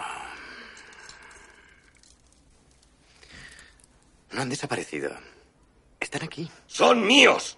No 4.31 4.41
han 4.41 4.49
desaparecido. 4.49 5.11
Están 5.99 6.23
aquí. 6.23 6.49
¡Son 6.67 7.05
míos! 7.05 7.57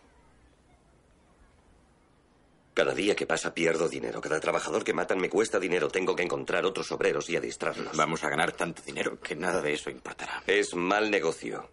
Cada 2.74 2.94
día 2.94 3.16
que 3.16 3.26
pasa 3.26 3.56
pierdo 3.56 3.90
dinero. 3.90 4.22
Cada 4.22 4.40
trabajador 4.40 4.84
que 4.84 4.94
matan 4.94 5.20
me 5.20 5.30
cuesta 5.30 5.60
dinero. 5.60 5.88
Tengo 5.88 6.16
que 6.16 6.22
encontrar 6.22 6.64
otros 6.64 6.92
obreros 6.92 7.28
y 7.30 7.36
adiestrarlos. 7.36 7.98
Vamos 7.98 8.24
a 8.24 8.30
ganar 8.30 8.52
tanto 8.52 8.84
dinero 8.84 9.20
que 9.20 9.36
nada 9.36 9.62
de 9.62 9.74
eso 9.74 9.90
importará. 9.90 10.44
Es 10.46 10.76
mal 10.76 11.10
negocio. 11.10 11.68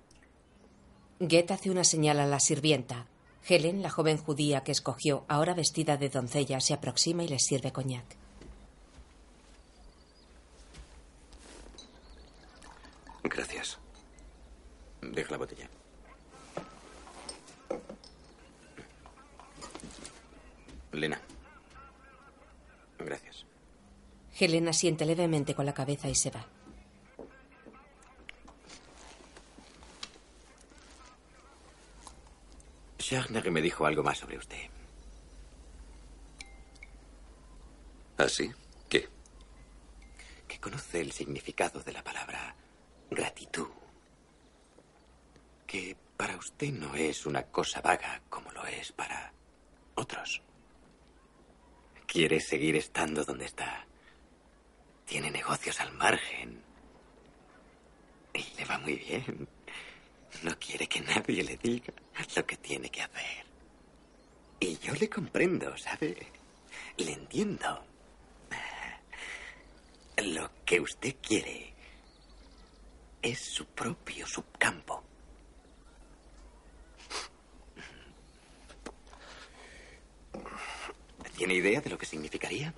Get 1.21 1.51
hace 1.51 1.71
una 1.71 1.85
señal 1.85 2.21
a 2.21 2.27
la 2.27 2.41
sirvienta. 2.41 3.07
Helen, 3.47 3.83
la 3.83 3.91
joven 3.91 4.17
judía 4.17 4.63
que 4.63 4.73
escogió, 4.73 5.25
ahora 5.29 5.55
vestida 5.55 5.97
de 5.97 6.09
doncella, 6.09 6.61
se 6.61 6.73
aproxima 6.75 7.25
y 7.25 7.29
les 7.29 7.45
sirve 7.45 7.73
coñac. 7.73 8.17
Gracias. 13.23 13.79
Deja 15.03 15.31
la 15.33 15.37
botella. 15.39 15.69
Lena. 20.93 21.21
Gracias. 22.99 23.45
Helena 24.39 24.73
siente 24.73 25.05
levemente 25.05 25.55
con 25.55 25.67
la 25.67 25.75
cabeza 25.75 26.09
y 26.09 26.15
se 26.15 26.31
va. 26.31 26.47
Schachner 33.05 33.51
me 33.51 33.61
dijo 33.61 33.85
algo 33.85 34.03
más 34.03 34.17
sobre 34.17 34.39
usted. 34.39 34.71
¿Ah, 38.17 38.29
sí? 38.31 38.51
¿Qué? 38.89 39.11
Que 40.49 40.59
conoce 40.59 41.03
el 41.03 41.13
significado 41.13 41.81
de 41.81 41.93
la 41.93 42.03
palabra 42.03 42.57
gratitud. 43.11 43.69
Que 45.67 45.95
para 46.17 46.37
usted 46.37 46.73
no 46.73 46.95
es 46.95 47.27
una 47.27 47.43
cosa 47.43 47.83
vaga 47.83 48.23
como 48.31 48.51
lo 48.53 48.65
es 48.65 48.91
para 48.93 49.35
otros. 49.97 50.41
Quiere 52.07 52.41
seguir 52.41 52.75
estando 52.77 53.23
donde 53.23 53.45
está. 53.45 53.87
Tiene 55.05 55.31
negocios 55.31 55.79
al 55.79 55.93
margen. 55.93 56.63
Y 58.33 58.57
le 58.57 58.65
va 58.65 58.79
muy 58.79 58.95
bien. 58.97 59.47
No 60.43 60.59
quiere 60.59 60.87
que 60.87 61.01
nadie 61.01 61.43
le 61.43 61.57
diga 61.57 61.93
lo 62.37 62.47
que 62.47 62.57
tiene 62.57 62.91
que 62.91 63.03
hacer. 63.03 63.45
Y 64.61 64.79
yo 64.79 64.95
le 64.95 65.09
comprendo, 65.09 65.77
¿sabe? 65.77 66.17
Le 66.97 67.13
entiendo. 67.13 67.85
Lo 70.17 70.51
que 70.65 70.81
usted 70.81 71.17
quiere 71.21 71.75
es 73.23 73.39
su 73.39 73.67
propio 73.67 74.27
subcampo. 74.27 75.03
¿Tiene 81.37 81.55
idea 81.55 81.81
de 81.81 81.91
lo 81.91 81.99
que 81.99 82.07
significaría? 82.07 82.73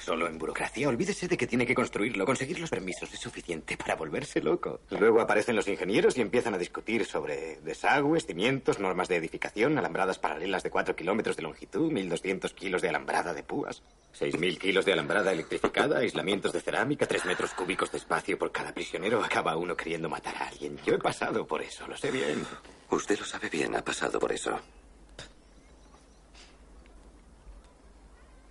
Solo 0.00 0.26
en 0.26 0.38
burocracia. 0.38 0.88
Olvídese 0.88 1.28
de 1.28 1.36
que 1.36 1.46
tiene 1.46 1.66
que 1.66 1.74
construirlo. 1.74 2.24
Conseguir 2.24 2.58
los 2.58 2.70
permisos 2.70 3.12
es 3.12 3.20
suficiente 3.20 3.76
para 3.76 3.96
volverse 3.96 4.40
loco. 4.40 4.80
Luego 4.90 5.20
aparecen 5.20 5.54
los 5.54 5.68
ingenieros 5.68 6.16
y 6.16 6.22
empiezan 6.22 6.54
a 6.54 6.58
discutir 6.58 7.04
sobre 7.04 7.60
desagües, 7.60 8.24
cimientos, 8.24 8.78
normas 8.78 9.08
de 9.08 9.16
edificación, 9.16 9.76
alambradas 9.76 10.18
paralelas 10.18 10.62
de 10.62 10.70
4 10.70 10.96
kilómetros 10.96 11.36
de 11.36 11.42
longitud, 11.42 11.92
1.200 11.92 12.54
kilos 12.54 12.80
de 12.80 12.88
alambrada 12.88 13.34
de 13.34 13.42
púas, 13.42 13.82
6.000 14.18 14.58
kilos 14.58 14.84
de 14.86 14.94
alambrada 14.94 15.32
electrificada, 15.32 15.98
aislamientos 15.98 16.52
de 16.52 16.60
cerámica, 16.60 17.06
3 17.06 17.26
metros 17.26 17.52
cúbicos 17.52 17.92
de 17.92 17.98
espacio 17.98 18.38
por 18.38 18.50
cada 18.50 18.72
prisionero. 18.72 19.22
Acaba 19.22 19.56
uno 19.56 19.76
queriendo 19.76 20.08
matar 20.08 20.34
a 20.36 20.48
alguien. 20.48 20.78
Yo 20.86 20.94
he 20.94 20.98
pasado 20.98 21.46
por 21.46 21.60
eso, 21.60 21.86
lo 21.86 21.96
sé 21.96 22.10
bien. 22.10 22.42
Usted 22.90 23.18
lo 23.18 23.24
sabe 23.26 23.50
bien, 23.50 23.76
ha 23.76 23.84
pasado 23.84 24.18
por 24.18 24.32
eso. 24.32 24.58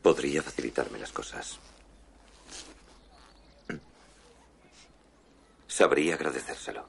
Podría 0.01 0.41
facilitarme 0.41 0.99
las 0.99 1.11
cosas. 1.11 1.59
Sabría 5.67 6.15
agradecérselo. 6.15 6.87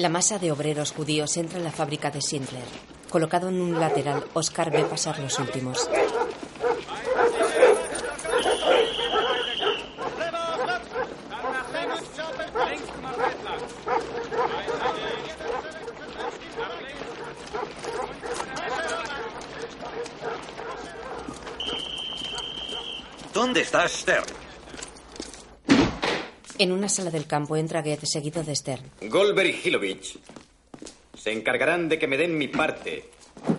La 0.00 0.08
masa 0.08 0.38
de 0.38 0.50
obreros 0.50 0.92
judíos 0.92 1.36
entra 1.36 1.58
en 1.58 1.64
la 1.64 1.72
fábrica 1.72 2.10
de 2.10 2.20
Schindler. 2.20 2.64
Colocado 3.10 3.50
en 3.50 3.60
un 3.60 3.78
lateral, 3.78 4.24
Oscar 4.32 4.70
ve 4.70 4.84
pasar 4.84 5.18
los 5.18 5.38
últimos. 5.38 5.90
¿Dónde 23.50 23.62
está 23.62 23.88
Stern? 23.88 24.24
En 26.56 26.70
una 26.70 26.88
sala 26.88 27.10
del 27.10 27.26
campo 27.26 27.56
entra 27.56 27.82
Goethe 27.82 28.06
seguido 28.06 28.44
de 28.44 28.54
Stern. 28.54 28.92
Goldberg 29.08 29.48
y 29.48 29.68
Hilovich 29.68 30.20
se 31.18 31.32
encargarán 31.32 31.88
de 31.88 31.98
que 31.98 32.06
me 32.06 32.16
den 32.16 32.38
mi 32.38 32.46
parte, 32.46 33.10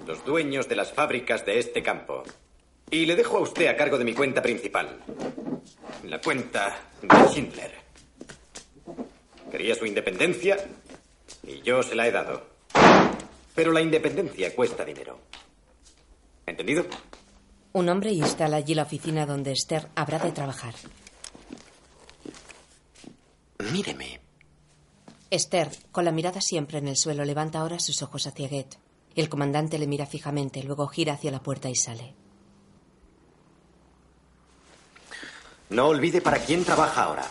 los 0.08 0.24
dueños 0.24 0.70
de 0.70 0.78
las 0.78 0.94
fábricas 0.94 1.46
de 1.46 1.60
este 1.60 1.84
campo. 1.84 2.24
Y 2.90 3.06
le 3.06 3.18
dejo 3.18 3.38
a 3.38 3.42
usted 3.42 3.68
a 3.68 3.76
cargo 3.76 3.98
de 3.98 4.06
mi 4.06 4.14
cuenta 4.14 4.42
principal, 4.42 4.98
la 6.06 6.22
cuenta 6.22 6.74
de 7.02 7.28
Schindler. 7.28 7.74
Quería 9.52 9.76
su 9.76 9.86
independencia 9.86 10.58
y 11.44 11.60
yo 11.64 11.84
se 11.84 11.96
la 11.96 12.08
he 12.08 12.14
dado. 12.14 12.48
Pero 13.54 13.74
la 13.74 13.82
independencia 13.82 14.56
cuesta 14.56 14.86
dinero. 14.86 15.20
¿Entendido? 16.46 16.86
Un 17.74 17.88
hombre 17.88 18.12
instala 18.12 18.58
allí 18.58 18.76
la 18.76 18.84
oficina 18.84 19.26
donde 19.26 19.54
Esther 19.54 19.90
habrá 19.96 20.20
de 20.20 20.32
trabajar. 20.32 20.74
Míreme. 23.72 24.20
Esther, 25.30 25.70
con 25.94 26.04
la 26.04 26.12
mirada 26.12 26.42
siempre 26.42 26.80
en 26.80 26.90
el 26.90 26.98
suelo, 26.98 27.24
levanta 27.24 27.60
ahora 27.60 27.80
sus 27.80 28.02
ojos 28.02 28.28
hacia 28.28 28.50
Goethe. 28.50 28.78
El 29.16 29.30
comandante 29.30 29.80
le 29.80 29.88
mira 29.88 30.06
fijamente, 30.06 30.64
luego 30.64 30.88
gira 30.88 31.14
hacia 31.14 31.32
la 31.32 31.42
puerta 31.42 31.70
y 31.70 31.76
sale. 31.76 32.14
No 35.70 35.88
olvide 35.88 36.22
para 36.22 36.40
quién 36.40 36.66
trabaja 36.66 37.04
ahora. 37.04 37.26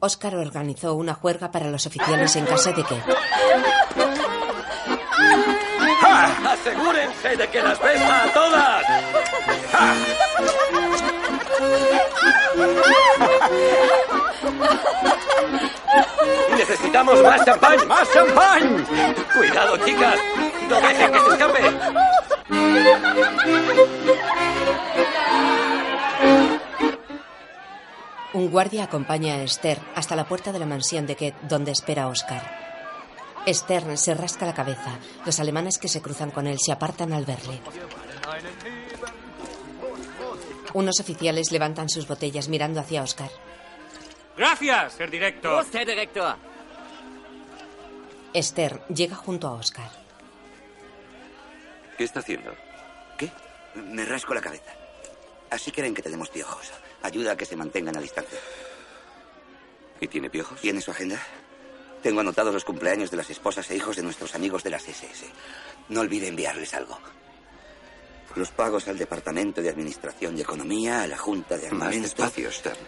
Oscar 0.00 0.34
organizó 0.36 0.94
una 0.94 1.14
juerga 1.14 1.50
para 1.50 1.70
los 1.70 1.86
oficiales 1.86 2.36
en 2.36 2.44
casa 2.44 2.72
de 2.72 2.82
Goethe. 2.82 3.04
¡Asegúrense 6.60 7.36
de 7.38 7.48
que 7.48 7.62
las 7.62 7.80
besa 7.80 8.22
a 8.22 8.32
todas! 8.34 8.84
¡Necesitamos 16.54 17.22
más 17.22 17.44
champán! 17.46 17.88
¡Más 17.88 18.12
champán! 18.12 18.86
¡Cuidado, 19.34 19.78
chicas! 19.78 20.16
¡No 20.68 20.80
dejen 20.82 21.12
que 21.12 21.20
se 21.20 21.28
escape! 21.30 21.62
Un 28.34 28.50
guardia 28.50 28.84
acompaña 28.84 29.36
a 29.36 29.42
Esther 29.42 29.78
hasta 29.94 30.14
la 30.14 30.26
puerta 30.26 30.52
de 30.52 30.58
la 30.58 30.66
mansión 30.66 31.06
de 31.06 31.16
Ket, 31.16 31.40
donde 31.40 31.72
espera 31.72 32.02
a 32.02 32.08
Oscar. 32.08 32.59
Esther 33.50 33.98
se 33.98 34.14
rasca 34.14 34.46
la 34.46 34.54
cabeza. 34.54 34.98
Los 35.26 35.40
alemanes 35.40 35.78
que 35.78 35.88
se 35.88 36.00
cruzan 36.00 36.30
con 36.30 36.46
él 36.46 36.58
se 36.58 36.72
apartan 36.72 37.12
al 37.12 37.24
verle. 37.24 37.60
Unos 40.72 41.00
oficiales 41.00 41.50
levantan 41.50 41.88
sus 41.88 42.06
botellas 42.06 42.48
mirando 42.48 42.80
hacia 42.80 43.02
Oscar. 43.02 43.30
Gracias, 44.36 44.92
ser 44.92 45.10
director. 45.10 45.62
Usted, 45.62 45.86
director. 45.86 46.36
Esther 48.32 48.80
llega 48.88 49.16
junto 49.16 49.48
a 49.48 49.52
Oscar. 49.52 49.90
¿Qué 51.98 52.04
está 52.04 52.20
haciendo? 52.20 52.54
¿Qué? 53.18 53.30
Me 53.74 54.04
rasco 54.04 54.32
la 54.32 54.40
cabeza. 54.40 54.72
Así 55.50 55.72
creen 55.72 55.94
que 55.94 56.02
tenemos 56.02 56.30
piojos. 56.30 56.70
Ayuda 57.02 57.32
a 57.32 57.36
que 57.36 57.44
se 57.44 57.56
mantengan 57.56 57.96
a 57.96 58.00
distancia. 58.00 58.38
¿Y 60.00 60.06
tiene 60.06 60.30
piojos? 60.30 60.60
¿Tiene 60.60 60.80
su 60.80 60.92
agenda? 60.92 61.20
Tengo 62.02 62.20
anotados 62.20 62.54
los 62.54 62.64
cumpleaños 62.64 63.10
de 63.10 63.16
las 63.18 63.28
esposas 63.30 63.70
e 63.70 63.76
hijos 63.76 63.96
de 63.96 64.02
nuestros 64.02 64.34
amigos 64.34 64.62
de 64.62 64.70
las 64.70 64.88
SS. 64.88 65.26
No 65.90 66.00
olvide 66.00 66.28
enviarles 66.28 66.72
algo. 66.74 66.98
Los 68.36 68.50
pagos 68.52 68.86
al 68.86 68.96
Departamento 68.96 69.60
de 69.60 69.68
Administración 69.68 70.38
y 70.38 70.40
Economía, 70.40 71.02
a 71.02 71.06
la 71.06 71.18
Junta 71.18 71.58
de 71.58 71.66
Armamento. 71.66 72.22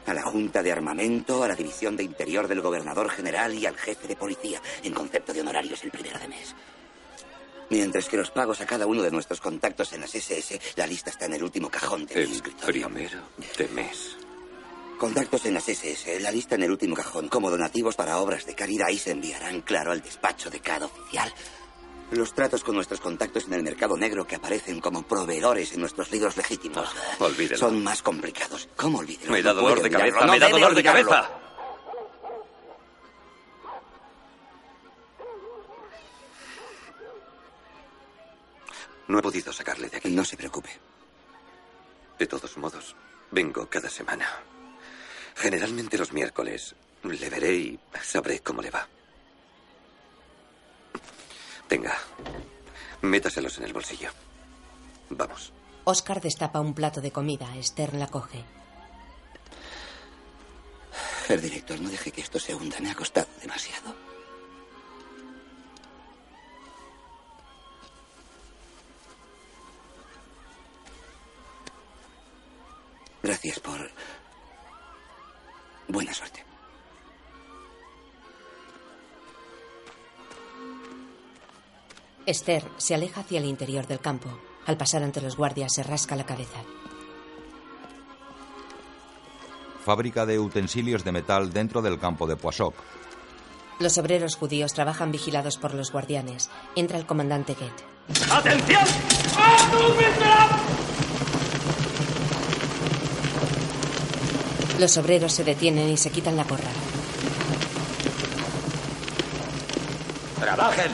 A 0.06 0.14
la 0.14 0.22
Junta 0.22 0.62
de 0.62 0.72
Armamento, 0.72 1.42
a 1.42 1.48
la 1.48 1.56
División 1.56 1.96
de 1.96 2.04
Interior 2.04 2.46
del 2.46 2.60
Gobernador 2.60 3.10
General 3.10 3.52
y 3.52 3.66
al 3.66 3.76
jefe 3.76 4.06
de 4.06 4.16
policía, 4.16 4.62
en 4.84 4.94
concepto 4.94 5.32
de 5.32 5.40
honorarios 5.40 5.82
el 5.82 5.90
primero 5.90 6.18
de 6.20 6.28
mes. 6.28 6.54
Mientras 7.70 8.08
que 8.08 8.16
los 8.16 8.30
pagos 8.30 8.60
a 8.60 8.66
cada 8.66 8.86
uno 8.86 9.02
de 9.02 9.10
nuestros 9.10 9.40
contactos 9.40 9.92
en 9.92 10.02
las 10.02 10.14
SS, 10.14 10.60
la 10.76 10.86
lista 10.86 11.10
está 11.10 11.24
en 11.24 11.34
el 11.34 11.42
último 11.42 11.68
cajón 11.70 12.06
del 12.06 12.18
El 12.18 12.42
primero 12.66 13.20
de 13.58 13.68
mes. 13.68 14.16
Contactos 15.02 15.44
en 15.46 15.54
las 15.54 15.68
SS, 15.68 16.20
la 16.20 16.30
lista 16.30 16.54
en 16.54 16.62
el 16.62 16.70
último 16.70 16.94
cajón, 16.94 17.26
como 17.26 17.50
donativos 17.50 17.96
para 17.96 18.18
obras 18.18 18.46
de 18.46 18.54
caridad 18.54 18.88
y 18.88 18.98
se 18.98 19.10
enviarán, 19.10 19.62
claro, 19.62 19.90
al 19.90 20.00
despacho 20.00 20.48
de 20.48 20.60
cada 20.60 20.86
oficial. 20.86 21.34
Los 22.12 22.32
tratos 22.32 22.62
con 22.62 22.76
nuestros 22.76 23.00
contactos 23.00 23.46
en 23.48 23.54
el 23.54 23.64
mercado 23.64 23.96
negro 23.96 24.24
que 24.24 24.36
aparecen 24.36 24.80
como 24.80 25.02
proveedores 25.02 25.72
en 25.72 25.80
nuestros 25.80 26.12
libros 26.12 26.36
legítimos 26.36 26.88
Olvídelo. 27.18 27.58
son 27.58 27.82
más 27.82 28.00
complicados. 28.00 28.68
¿Cómo 28.76 28.98
olvídelo? 28.98 29.32
Me 29.32 29.42
da 29.42 29.52
No 29.52 29.62
dolor 29.62 29.82
de 29.82 29.90
cabeza, 29.90 30.20
no 30.24 30.32
me 30.34 30.38
da 30.38 30.46
debe 30.46 30.60
dolor 30.60 30.74
de 30.76 30.82
cabeza. 30.84 31.30
No 39.08 39.18
he 39.18 39.22
podido 39.22 39.52
sacarle 39.52 39.88
de 39.88 39.96
aquí. 39.96 40.10
No 40.10 40.24
se 40.24 40.36
preocupe. 40.36 40.70
De 42.20 42.26
todos 42.28 42.56
modos, 42.56 42.94
vengo 43.32 43.66
cada 43.68 43.90
semana. 43.90 44.28
Generalmente 45.34 45.98
los 45.98 46.12
miércoles. 46.12 46.74
Le 47.02 47.28
veré 47.30 47.54
y 47.54 47.80
sabré 48.00 48.40
cómo 48.40 48.62
le 48.62 48.70
va. 48.70 48.86
Tenga. 51.68 51.96
Métaselos 53.00 53.58
en 53.58 53.64
el 53.64 53.72
bolsillo. 53.72 54.10
Vamos. 55.10 55.52
Oscar 55.84 56.20
destapa 56.20 56.60
un 56.60 56.74
plato 56.74 57.00
de 57.00 57.10
comida. 57.10 57.56
Esther 57.56 57.94
la 57.94 58.06
coge. 58.06 58.44
Herr 61.28 61.40
director, 61.40 61.80
no 61.80 61.88
deje 61.88 62.12
que 62.12 62.20
esto 62.20 62.38
se 62.38 62.54
hunda. 62.54 62.78
Me 62.80 62.90
ha 62.90 62.94
costado 62.94 63.28
demasiado. 63.40 63.94
Gracias 73.22 73.60
por... 73.60 73.90
Buena 75.92 76.14
suerte. 76.14 76.42
Esther 82.24 82.64
se 82.78 82.94
aleja 82.94 83.20
hacia 83.20 83.38
el 83.38 83.44
interior 83.44 83.86
del 83.86 84.00
campo. 84.00 84.30
Al 84.64 84.78
pasar 84.78 85.02
ante 85.02 85.20
los 85.20 85.36
guardias 85.36 85.74
se 85.74 85.82
rasca 85.82 86.16
la 86.16 86.24
cabeza. 86.24 86.60
Fábrica 89.84 90.24
de 90.24 90.38
utensilios 90.38 91.04
de 91.04 91.12
metal 91.12 91.52
dentro 91.52 91.82
del 91.82 91.98
campo 91.98 92.26
de 92.26 92.36
Poisson. 92.36 92.72
Los 93.78 93.98
obreros 93.98 94.36
judíos 94.36 94.72
trabajan 94.72 95.12
vigilados 95.12 95.58
por 95.58 95.74
los 95.74 95.92
guardianes. 95.92 96.48
Entra 96.74 96.96
el 96.96 97.04
comandante 97.04 97.54
Goethe. 97.54 98.32
¡Atención! 98.32 98.84
Los 104.78 104.96
obreros 104.96 105.32
se 105.32 105.44
detienen 105.44 105.88
y 105.90 105.96
se 105.96 106.10
quitan 106.10 106.36
la 106.36 106.44
gorra. 106.44 106.70
¡Trabajen! 110.40 110.90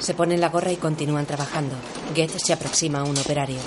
Se 0.00 0.14
ponen 0.14 0.40
la 0.40 0.48
gorra 0.48 0.72
y 0.72 0.76
continúan 0.76 1.26
trabajando. 1.26 1.76
Goethe 2.14 2.38
se 2.40 2.52
aproxima 2.52 3.00
a 3.00 3.04
un 3.04 3.16
operario. 3.16 3.58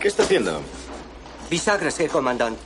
¿Qué 0.00 0.08
está 0.08 0.24
haciendo? 0.24 0.60
Bisagras, 1.48 1.98
comandante. 2.10 2.60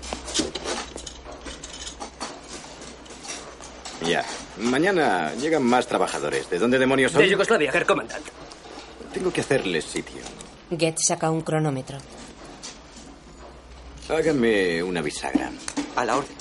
Ya. 4.06 4.24
Mañana 4.58 5.34
llegan 5.34 5.62
más 5.62 5.86
trabajadores. 5.86 6.48
¿De 6.48 6.58
dónde 6.58 6.78
demonios 6.78 7.12
son? 7.12 7.20
De 7.22 7.28
Yugoslavia, 7.28 7.70
Herr 7.72 7.86
Comandante. 7.86 8.30
Tengo 9.12 9.32
que 9.32 9.40
hacerles 9.42 9.84
sitio. 9.84 10.22
Goethe 10.70 10.98
saca 11.06 11.30
un 11.30 11.42
cronómetro. 11.42 11.98
Hágame 14.08 14.82
una 14.82 15.02
bisagra. 15.02 15.50
A 15.96 16.04
la 16.04 16.16
orden. 16.16 16.36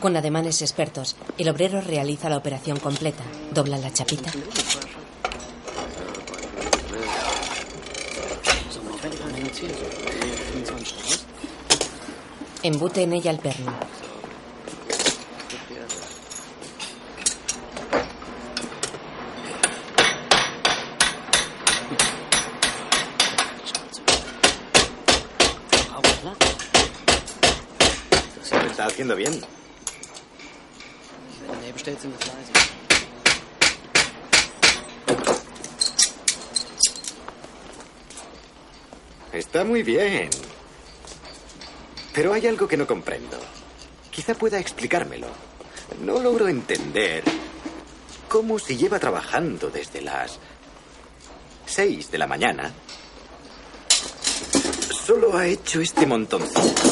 Con 0.00 0.16
ademanes 0.16 0.60
expertos, 0.60 1.16
el 1.38 1.48
obrero 1.48 1.80
realiza 1.80 2.28
la 2.28 2.36
operación 2.36 2.78
completa. 2.78 3.24
Dobla 3.52 3.78
la 3.78 3.92
chapita. 3.92 4.30
Embute 12.62 13.02
en 13.02 13.12
ella 13.14 13.30
el 13.30 13.38
perno. 13.38 13.72
Lo 28.52 28.70
está 28.70 28.86
Está 39.32 39.64
muy 39.64 39.82
bien. 39.82 40.30
Pero 42.14 42.32
hay 42.32 42.46
algo 42.46 42.68
que 42.68 42.76
no 42.76 42.86
comprendo. 42.86 43.38
Quizá 44.10 44.34
pueda 44.34 44.60
explicármelo. 44.60 45.26
No 46.00 46.20
logro 46.20 46.46
entender 46.46 47.24
cómo 48.28 48.60
si 48.60 48.76
lleva 48.76 49.00
trabajando 49.00 49.70
desde 49.70 50.00
las 50.00 50.38
seis 51.66 52.10
de 52.12 52.18
la 52.18 52.28
mañana. 52.28 52.72
Solo 55.04 55.36
ha 55.36 55.46
hecho 55.46 55.80
este 55.80 56.06
montoncito 56.06 56.82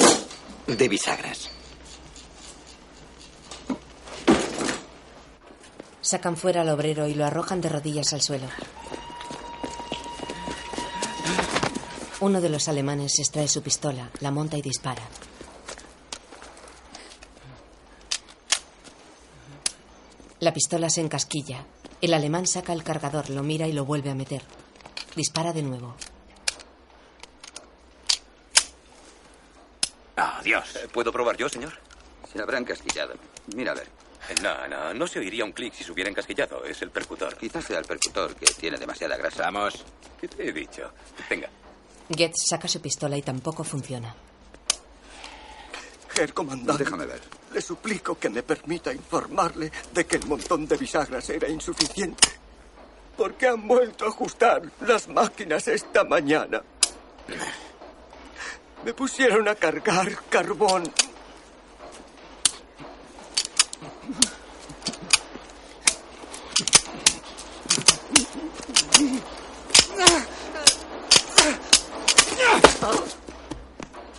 de 0.67 0.89
bisagras. 0.89 1.52
Sacan 6.13 6.37
fuera 6.37 6.61
al 6.61 6.69
obrero 6.69 7.07
y 7.09 7.15
lo 7.15 7.25
arrojan 7.25 7.63
de 7.63 7.71
rodillas 7.71 8.13
al 8.13 8.21
suelo. 8.21 8.47
Uno 12.21 12.43
de 12.43 12.51
los 12.51 12.69
alemanes 12.69 13.19
extrae 13.19 13.49
su 13.49 13.63
pistola, 13.63 14.11
la 14.21 14.31
monta 14.31 14.59
y 14.59 14.61
dispara. 14.61 15.01
La 20.41 20.53
pistola 20.53 20.91
se 20.91 21.01
encasquilla. 21.01 21.65
El 22.03 22.13
alemán 22.13 22.47
saca 22.47 22.75
el 22.75 22.85
cargador, 22.85 23.31
lo 23.31 23.43
mira 23.43 23.67
y 23.67 23.73
lo 23.73 23.87
vuelve 23.87 24.11
a 24.11 24.15
meter. 24.15 24.43
Dispara 25.17 25.55
de 25.55 25.63
nuevo. 25.63 25.95
Adiós. 30.17 30.79
¿Puedo 30.93 31.11
probar 31.11 31.39
yo, 31.39 31.49
señor? 31.49 31.73
Se 32.31 32.43
habrán 32.43 32.67
casquillado. 32.67 33.15
Mira, 33.57 33.73
a 33.73 33.77
ver. 33.77 34.03
No, 34.43 34.69
no, 34.69 34.95
no 34.95 35.07
se 35.07 35.19
oiría 35.19 35.45
un 35.45 35.53
clic 35.53 35.75
si 35.75 35.85
se 35.85 35.93
hubiera 35.93 36.09
encasquillado. 36.09 36.65
Es 36.65 36.81
el 36.83 36.91
percutor. 36.91 37.37
Quizás 37.37 37.65
sea 37.65 37.79
el 37.79 37.85
percutor 37.85 38.35
que 38.35 38.47
tiene 38.47 38.79
demasiada 38.79 39.17
grasa. 39.17 39.43
Vamos. 39.51 39.85
¿Qué 40.21 40.29
te 40.29 40.49
he 40.49 40.53
dicho? 40.53 40.91
Venga. 41.29 41.49
Getz 42.09 42.35
saca 42.49 42.69
su 42.69 42.81
pistola 42.81 43.17
y 43.17 43.23
tampoco 43.23 43.65
funciona. 43.65 44.15
Herr 46.17 46.33
comandante. 46.33 46.85
Déjame 46.85 47.07
ver. 47.07 47.21
Le 47.53 47.61
suplico 47.61 48.19
que 48.19 48.31
me 48.31 48.43
permita 48.43 48.93
informarle 48.93 49.71
de 49.93 50.07
que 50.07 50.17
el 50.17 50.27
montón 50.27 50.67
de 50.67 50.77
bisagras 50.77 51.29
era 51.31 51.49
insuficiente. 51.49 52.29
Porque 53.17 53.47
han 53.47 53.67
vuelto 53.67 54.05
a 54.05 54.09
ajustar 54.09 54.63
las 54.81 55.09
máquinas 55.09 55.69
esta 55.69 56.05
mañana. 56.05 56.63
Me 58.85 58.95
pusieron 58.95 59.49
a 59.49 59.55
cargar 59.55 60.17
carbón. 60.29 60.85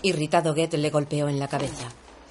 Irritado, 0.04 0.54
Goethe 0.54 0.78
le 0.78 0.90
golpeó 0.90 1.30
en 1.30 1.40
la 1.40 1.48
cabeza. 1.48 1.88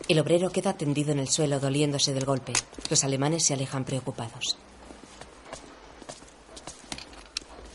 El 0.07 0.21
obrero 0.21 0.51
queda 0.51 0.75
tendido 0.75 1.13
en 1.13 1.19
el 1.19 1.29
suelo 1.29 1.59
doliéndose 1.59 2.13
del 2.13 2.27
golpe. 2.27 2.53
Los 2.91 3.03
alemanes 3.03 3.45
se 3.47 3.55
alejan 3.55 3.85
preocupados. 3.85 4.59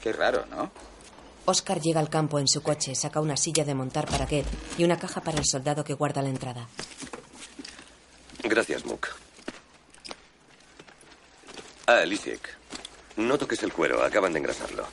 Qué 0.01 0.13
raro, 0.13 0.45
¿no? 0.45 0.71
Oscar 1.45 1.81
llega 1.81 1.99
al 1.99 2.09
campo 2.09 2.37
en 2.39 2.47
su 2.47 2.61
coche, 2.61 2.93
saca 2.93 3.21
una 3.21 3.37
silla 3.37 3.63
de 3.65 3.73
montar 3.73 4.05
para 4.05 4.25
Goethe 4.25 4.49
y 4.77 4.83
una 4.83 4.99
caja 4.99 5.21
para 5.21 5.39
el 5.39 5.45
soldado 5.45 5.83
que 5.83 5.93
guarda 5.95 6.21
la 6.21 6.29
entrada. 6.29 6.67
Gracias, 8.43 8.85
Mook. 8.85 9.07
Ah, 11.87 12.05
Lisiek. 12.05 12.55
No 13.15 13.37
toques 13.37 13.63
el 13.63 13.73
cuero, 13.73 14.03
acaban 14.03 14.33
de 14.33 14.39
engrasarlo. 14.39 14.85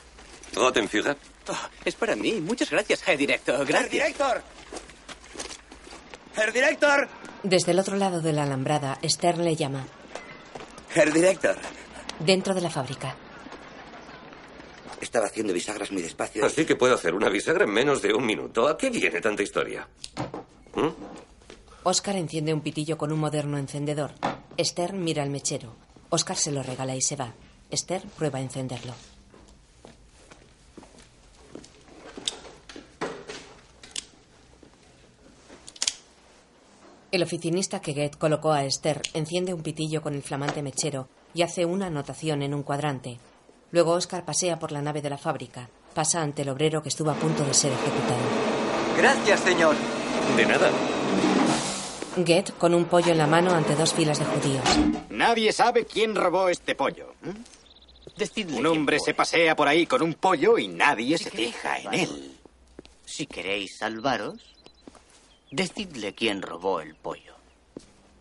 Rottenführer. 0.53 1.17
Oh, 1.49 1.69
es 1.83 1.93
para 1.93 2.15
mí. 2.15 2.33
Muchas 2.41 2.71
gracias, 2.71 3.07
Herr 3.07 3.17
Director. 3.17 3.59
¡Herr 3.59 3.65
Gracias. 3.67 3.91
Director! 3.91 4.41
¡Herr 6.37 6.51
Director! 6.51 7.07
Desde 7.43 7.71
el 7.71 7.79
otro 7.79 7.95
lado 7.95 8.21
de 8.21 8.33
la 8.33 8.43
alambrada, 8.43 8.99
Stern 9.03 9.43
le 9.43 9.55
llama. 9.55 9.85
¡Herr 10.93 11.13
Director! 11.13 11.55
Dentro 12.19 12.53
de 12.53 12.61
la 12.61 12.69
fábrica. 12.69 13.15
Estaba 14.99 15.27
haciendo 15.27 15.53
bisagras 15.53 15.91
muy 15.91 16.01
despacio. 16.01 16.45
Así 16.45 16.65
que 16.65 16.75
puedo 16.75 16.95
hacer 16.95 17.13
una 17.13 17.29
bisagra 17.29 17.65
en 17.65 17.71
menos 17.71 18.01
de 18.01 18.13
un 18.13 18.25
minuto. 18.25 18.67
¿A 18.67 18.77
qué 18.77 18.89
viene 18.89 19.21
tanta 19.21 19.43
historia? 19.43 19.87
¿Mm? 20.75 20.89
Oscar 21.83 22.15
enciende 22.15 22.53
un 22.53 22.61
pitillo 22.61 22.97
con 22.97 23.11
un 23.11 23.19
moderno 23.19 23.57
encendedor. 23.57 24.11
Stern 24.59 25.03
mira 25.03 25.23
el 25.23 25.29
mechero. 25.29 25.75
Oscar 26.09 26.37
se 26.37 26.51
lo 26.51 26.63
regala 26.63 26.95
y 26.95 27.01
se 27.01 27.15
va. 27.15 27.33
Esther 27.69 28.01
prueba 28.17 28.39
a 28.39 28.41
encenderlo. 28.41 28.93
El 37.15 37.23
oficinista 37.23 37.79
que 37.79 37.93
Goethe 37.93 38.17
colocó 38.17 38.51
a 38.51 38.65
Esther 38.65 39.01
enciende 39.13 39.53
un 39.53 39.61
pitillo 39.61 40.01
con 40.01 40.15
el 40.15 40.21
flamante 40.21 40.61
mechero 40.61 41.07
y 41.33 41.43
hace 41.43 41.63
una 41.63 41.85
anotación 41.85 42.41
en 42.41 42.53
un 42.53 42.61
cuadrante. 42.61 43.19
Luego 43.71 43.93
Oscar 43.93 44.25
pasea 44.25 44.59
por 44.59 44.73
la 44.73 44.81
nave 44.81 45.01
de 45.01 45.09
la 45.09 45.17
fábrica. 45.17 45.69
Pasa 45.93 46.21
ante 46.21 46.41
el 46.41 46.49
obrero 46.49 46.83
que 46.83 46.89
estuvo 46.89 47.11
a 47.11 47.15
punto 47.15 47.45
de 47.45 47.53
ser 47.53 47.71
ejecutado. 47.71 48.19
Gracias, 48.97 49.39
señor. 49.39 49.77
De 50.35 50.45
nada. 50.45 50.69
Goethe 52.17 52.51
con 52.57 52.73
un 52.73 52.83
pollo 52.83 53.13
en 53.13 53.17
la 53.17 53.27
mano 53.27 53.51
ante 53.51 53.77
dos 53.77 53.93
filas 53.93 54.19
de 54.19 54.25
judíos. 54.25 54.65
Nadie 55.09 55.53
sabe 55.53 55.85
quién 55.85 56.15
robó 56.15 56.49
este 56.49 56.75
pollo. 56.75 57.13
Decidle 58.17 58.59
Un 58.59 58.65
hombre 58.65 58.99
se 58.99 59.13
pasea 59.13 59.55
por 59.55 59.69
ahí 59.69 59.85
con 59.85 60.01
un 60.01 60.15
pollo 60.15 60.57
y 60.57 60.67
nadie 60.67 61.17
se 61.17 61.31
fija 61.31 61.77
en 61.77 61.93
él. 61.93 62.35
Si 63.05 63.25
queréis 63.25 63.77
salvaros, 63.77 64.54
decidle 65.51 66.13
quién 66.13 66.41
robó 66.41 66.81
el 66.81 66.95
pollo. 66.95 67.35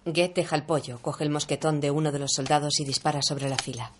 Goethe 0.04 0.34
deja 0.34 0.56
el 0.56 0.64
pollo, 0.64 0.98
coge 1.00 1.24
el 1.24 1.30
mosquetón 1.30 1.80
de 1.80 1.90
uno 1.90 2.12
de 2.12 2.18
los 2.18 2.32
soldados 2.32 2.78
y 2.80 2.84
dispara 2.84 3.22
sobre 3.22 3.48
la 3.48 3.56
fila. 3.56 3.92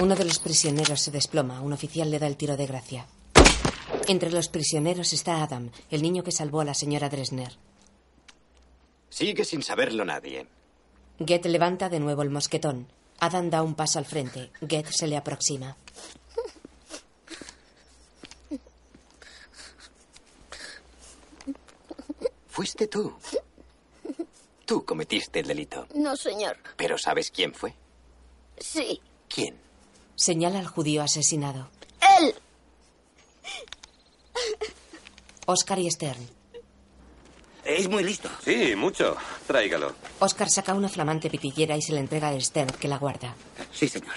Uno 0.00 0.14
de 0.14 0.24
los 0.24 0.38
prisioneros 0.38 1.00
se 1.00 1.10
desploma. 1.10 1.60
Un 1.60 1.72
oficial 1.72 2.10
le 2.10 2.18
da 2.18 2.26
el 2.26 2.36
tiro 2.36 2.56
de 2.56 2.66
gracia. 2.66 3.06
Entre 4.08 4.30
los 4.30 4.48
prisioneros 4.48 5.12
está 5.12 5.42
Adam, 5.42 5.70
el 5.90 6.02
niño 6.02 6.22
que 6.22 6.32
salvó 6.32 6.60
a 6.60 6.64
la 6.64 6.74
señora 6.74 7.08
Dresner. 7.08 7.52
Sigue 9.10 9.44
sin 9.44 9.62
saberlo 9.62 10.04
nadie. 10.04 10.46
Goethe 11.18 11.48
levanta 11.48 11.88
de 11.88 12.00
nuevo 12.00 12.22
el 12.22 12.30
mosquetón. 12.30 12.86
Adam 13.18 13.50
da 13.50 13.62
un 13.62 13.74
paso 13.74 13.98
al 13.98 14.06
frente. 14.06 14.50
Goethe 14.62 14.92
se 14.92 15.06
le 15.06 15.16
aproxima. 15.16 15.76
Fuiste 22.60 22.88
tú. 22.88 23.10
Tú 24.66 24.84
cometiste 24.84 25.40
el 25.40 25.46
delito. 25.46 25.86
No, 25.94 26.14
señor. 26.14 26.58
Pero 26.76 26.98
¿sabes 26.98 27.30
quién 27.30 27.54
fue? 27.54 27.72
Sí. 28.58 29.00
¿Quién? 29.30 29.56
Señala 30.14 30.58
al 30.58 30.66
judío 30.66 31.02
asesinado. 31.02 31.70
Él. 32.20 32.34
Oscar 35.46 35.78
y 35.78 35.90
Stern. 35.90 36.28
Es 37.64 37.88
muy 37.88 38.04
listo. 38.04 38.28
Sí, 38.44 38.76
mucho. 38.76 39.16
Tráigalo. 39.46 39.94
Oscar 40.18 40.50
saca 40.50 40.74
una 40.74 40.90
flamante 40.90 41.30
pitillera 41.30 41.78
y 41.78 41.80
se 41.80 41.94
la 41.94 42.00
entrega 42.00 42.28
a 42.28 42.38
Stern, 42.38 42.74
que 42.78 42.88
la 42.88 42.98
guarda. 42.98 43.34
Sí, 43.72 43.88
señor. 43.88 44.12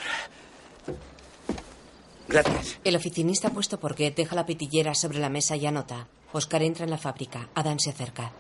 Gracias. 2.27 2.77
El 2.83 2.97
oficinista 2.97 3.51
puesto 3.51 3.79
por 3.79 3.93
Goethe 3.93 4.23
deja 4.23 4.35
la 4.35 4.45
pitillera 4.45 4.93
sobre 4.95 5.19
la 5.19 5.29
mesa 5.29 5.55
y 5.55 5.65
anota. 5.65 6.09
Oscar 6.33 6.63
entra 6.63 6.83
en 6.83 6.89
la 6.89 6.97
fábrica. 6.97 7.47
Adam 7.55 7.79
se 7.79 7.91
acerca. 7.91 8.31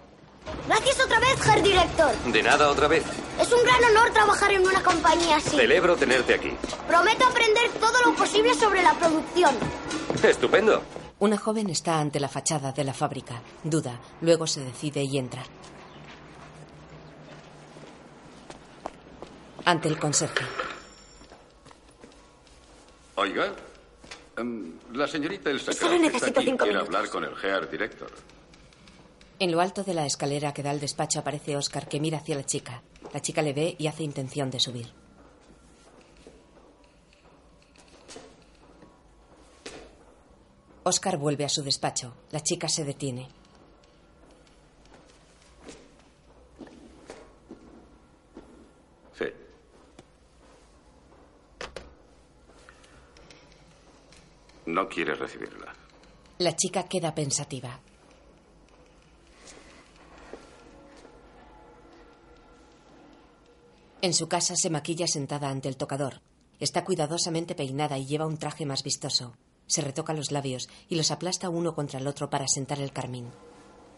Gracias 0.67 0.99
otra 0.99 1.19
vez, 1.19 1.47
Herr 1.47 1.61
Director. 1.63 2.11
De 2.33 2.43
nada 2.43 2.69
otra 2.69 2.87
vez. 2.87 3.03
Es 3.39 3.51
un 3.53 3.63
gran 3.63 3.83
honor 3.85 4.11
trabajar 4.11 4.51
en 4.51 4.65
una 4.65 4.81
compañía 4.83 5.37
así. 5.37 5.51
Celebro 5.55 5.95
tenerte 5.95 6.33
aquí. 6.33 6.51
Prometo 6.87 7.25
aprender 7.25 7.69
todo 7.79 8.01
lo 8.05 8.15
posible 8.15 8.53
sobre 8.55 8.81
la 8.81 8.93
producción. 8.95 9.55
Estupendo. 10.21 10.81
Una 11.19 11.37
joven 11.37 11.69
está 11.69 11.99
ante 11.99 12.19
la 12.19 12.27
fachada 12.27 12.71
de 12.71 12.83
la 12.83 12.93
fábrica. 12.93 13.41
Duda. 13.63 13.99
Luego 14.21 14.47
se 14.47 14.61
decide 14.61 15.03
y 15.03 15.17
entra. 15.17 15.43
Ante 19.65 19.87
el 19.87 19.97
conserje. 19.97 20.43
Oiga, 23.15 23.53
em, 24.37 24.73
la 24.93 25.07
señorita 25.07 25.49
Elsa 25.49 25.73
Solo 25.73 25.97
necesito 25.99 26.41
cinco 26.41 26.63
Quiere 26.63 26.73
minutos. 26.79 26.87
hablar 26.95 27.09
con 27.09 27.23
el 27.23 27.33
Herr 27.41 27.69
Director. 27.69 28.11
En 29.39 29.51
lo 29.51 29.59
alto 29.61 29.83
de 29.83 29.93
la 29.93 30.05
escalera 30.05 30.53
que 30.53 30.63
da 30.63 30.71
al 30.71 30.79
despacho 30.79 31.19
aparece 31.19 31.57
Oscar 31.57 31.87
que 31.87 31.99
mira 31.99 32.17
hacia 32.19 32.35
la 32.35 32.45
chica. 32.45 32.81
La 33.13 33.21
chica 33.21 33.41
le 33.41 33.53
ve 33.53 33.75
y 33.77 33.87
hace 33.87 34.03
intención 34.03 34.49
de 34.49 34.59
subir. 34.59 34.87
Oscar 40.83 41.17
vuelve 41.17 41.45
a 41.45 41.49
su 41.49 41.63
despacho. 41.63 42.13
La 42.31 42.41
chica 42.41 42.67
se 42.69 42.83
detiene. 42.83 43.27
Sí. 49.17 49.25
No 54.65 54.87
quiere 54.87 55.15
recibirla. 55.15 55.73
La 56.39 56.55
chica 56.55 56.83
queda 56.83 57.13
pensativa. 57.13 57.79
En 64.01 64.13
su 64.13 64.27
casa 64.27 64.55
se 64.57 64.69
maquilla 64.69 65.07
sentada 65.07 65.49
ante 65.49 65.69
el 65.69 65.77
tocador. 65.77 66.21
Está 66.59 66.83
cuidadosamente 66.83 67.55
peinada 67.55 67.97
y 67.97 68.05
lleva 68.05 68.25
un 68.25 68.37
traje 68.37 68.65
más 68.65 68.83
vistoso. 68.83 69.33
Se 69.65 69.81
retoca 69.81 70.13
los 70.13 70.31
labios 70.31 70.69
y 70.89 70.95
los 70.95 71.11
aplasta 71.11 71.49
uno 71.49 71.73
contra 71.73 71.99
el 71.99 72.07
otro 72.07 72.29
para 72.29 72.47
sentar 72.47 72.79
el 72.79 72.91
carmín. 72.91 73.31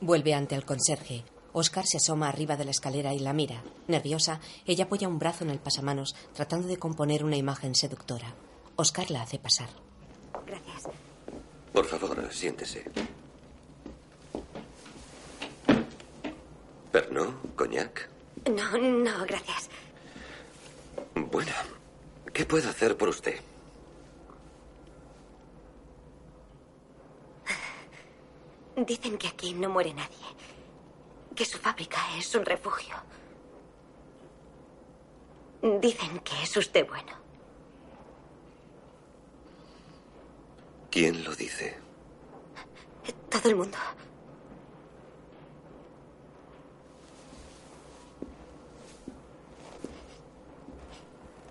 Vuelve 0.02 0.34
ante 0.34 0.56
el 0.56 0.66
conserje. 0.66 1.24
Oscar 1.54 1.86
se 1.88 1.98
asoma 1.98 2.28
arriba 2.30 2.58
de 2.58 2.66
la 2.66 2.72
escalera 2.72 3.14
y 3.14 3.20
la 3.20 3.34
mira. 3.34 3.64
Nerviosa, 3.88 4.42
ella 4.66 4.86
apoya 4.86 5.08
un 5.08 5.20
brazo 5.20 5.44
en 5.44 5.50
el 5.50 5.60
pasamanos, 5.60 6.16
tratando 6.34 6.68
de 6.68 6.78
componer 6.78 7.24
una 7.24 7.38
imagen 7.38 7.76
seductora. 7.76 8.36
Oscar 8.76 9.10
la 9.10 9.22
hace 9.22 9.40
pasar. 9.40 9.70
Gracias. 10.47 10.84
Por 11.73 11.85
favor, 11.85 12.34
siéntese. 12.34 12.85
¿Pernod? 16.91 17.34
¿Coñac? 17.55 18.09
No, 18.49 18.77
no, 18.77 19.26
gracias. 19.26 19.69
Bueno, 21.15 21.51
¿qué 22.34 22.45
puedo 22.45 22.69
hacer 22.69 22.95
por 22.95 23.09
usted? 23.09 23.39
Dicen 28.77 29.17
que 29.17 29.27
aquí 29.27 29.53
no 29.53 29.69
muere 29.69 29.93
nadie. 29.93 30.26
que 31.35 31.43
su 31.45 31.57
fábrica 31.57 31.97
es 32.17 32.34
un 32.35 32.45
refugio. 32.45 32.95
Dicen 35.81 36.19
que 36.19 36.41
es 36.43 36.55
usted 36.55 36.88
bueno. 36.88 37.11
¿Quién 40.95 41.26
lo 41.26 41.35
dice? 41.35 41.76
Todo 43.30 43.49
el 43.49 43.57
mundo. 43.57 43.77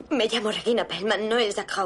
Me 0.09 0.29
llamo 0.29 0.51
Regina 0.51 0.89
Pellman, 0.89 1.29
no 1.29 1.37
es 1.37 1.57
Jack. 1.57 1.79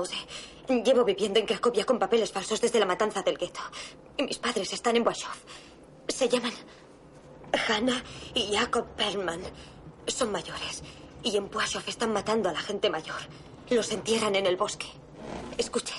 Llevo 0.69 1.03
viviendo 1.03 1.41
en 1.41 1.47
Cracovia 1.47 1.85
con 1.85 1.99
papeles 1.99 2.31
falsos 2.31 2.61
desde 2.61 2.79
la 2.79 2.87
matanza 2.87 3.23
del 3.23 3.37
gueto. 3.37 3.59
Mis 4.21 4.39
padres 4.39 4.73
están 4.73 4.95
en 4.95 5.05
Washov. 5.05 5.35
Se 6.07 6.29
llaman 6.29 6.53
Hanna 7.67 8.05
y 8.35 8.55
Jacob 8.55 8.87
Perlman. 8.95 9.41
Son 10.07 10.31
mayores. 10.31 10.85
Y 11.25 11.37
en 11.37 11.51
Washov 11.53 11.83
están 11.89 12.13
matando 12.13 12.51
a 12.51 12.53
la 12.53 12.61
gente 12.61 12.89
mayor. 12.89 13.19
Los 13.69 13.91
entierran 13.91 14.37
en 14.37 14.47
el 14.47 14.57
bosque. 14.57 14.87
Escuche. 15.57 15.95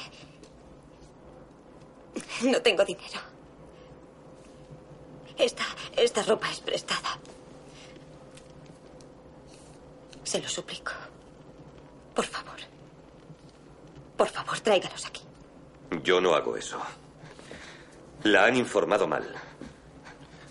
No 2.43 2.61
tengo 2.61 2.83
dinero. 2.85 3.19
Esta, 5.37 5.63
esta 5.95 6.23
ropa 6.23 6.49
es 6.51 6.59
prestada. 6.59 7.17
Se 10.23 10.41
lo 10.41 10.49
suplico. 10.49 10.91
Por 12.13 12.25
favor. 12.25 12.59
Por 14.17 14.27
favor, 14.27 14.59
tráigalos 14.59 15.05
aquí. 15.05 15.21
Yo 16.03 16.19
no 16.19 16.35
hago 16.35 16.57
eso. 16.57 16.79
La 18.23 18.45
han 18.45 18.57
informado 18.57 19.07
mal. 19.07 19.33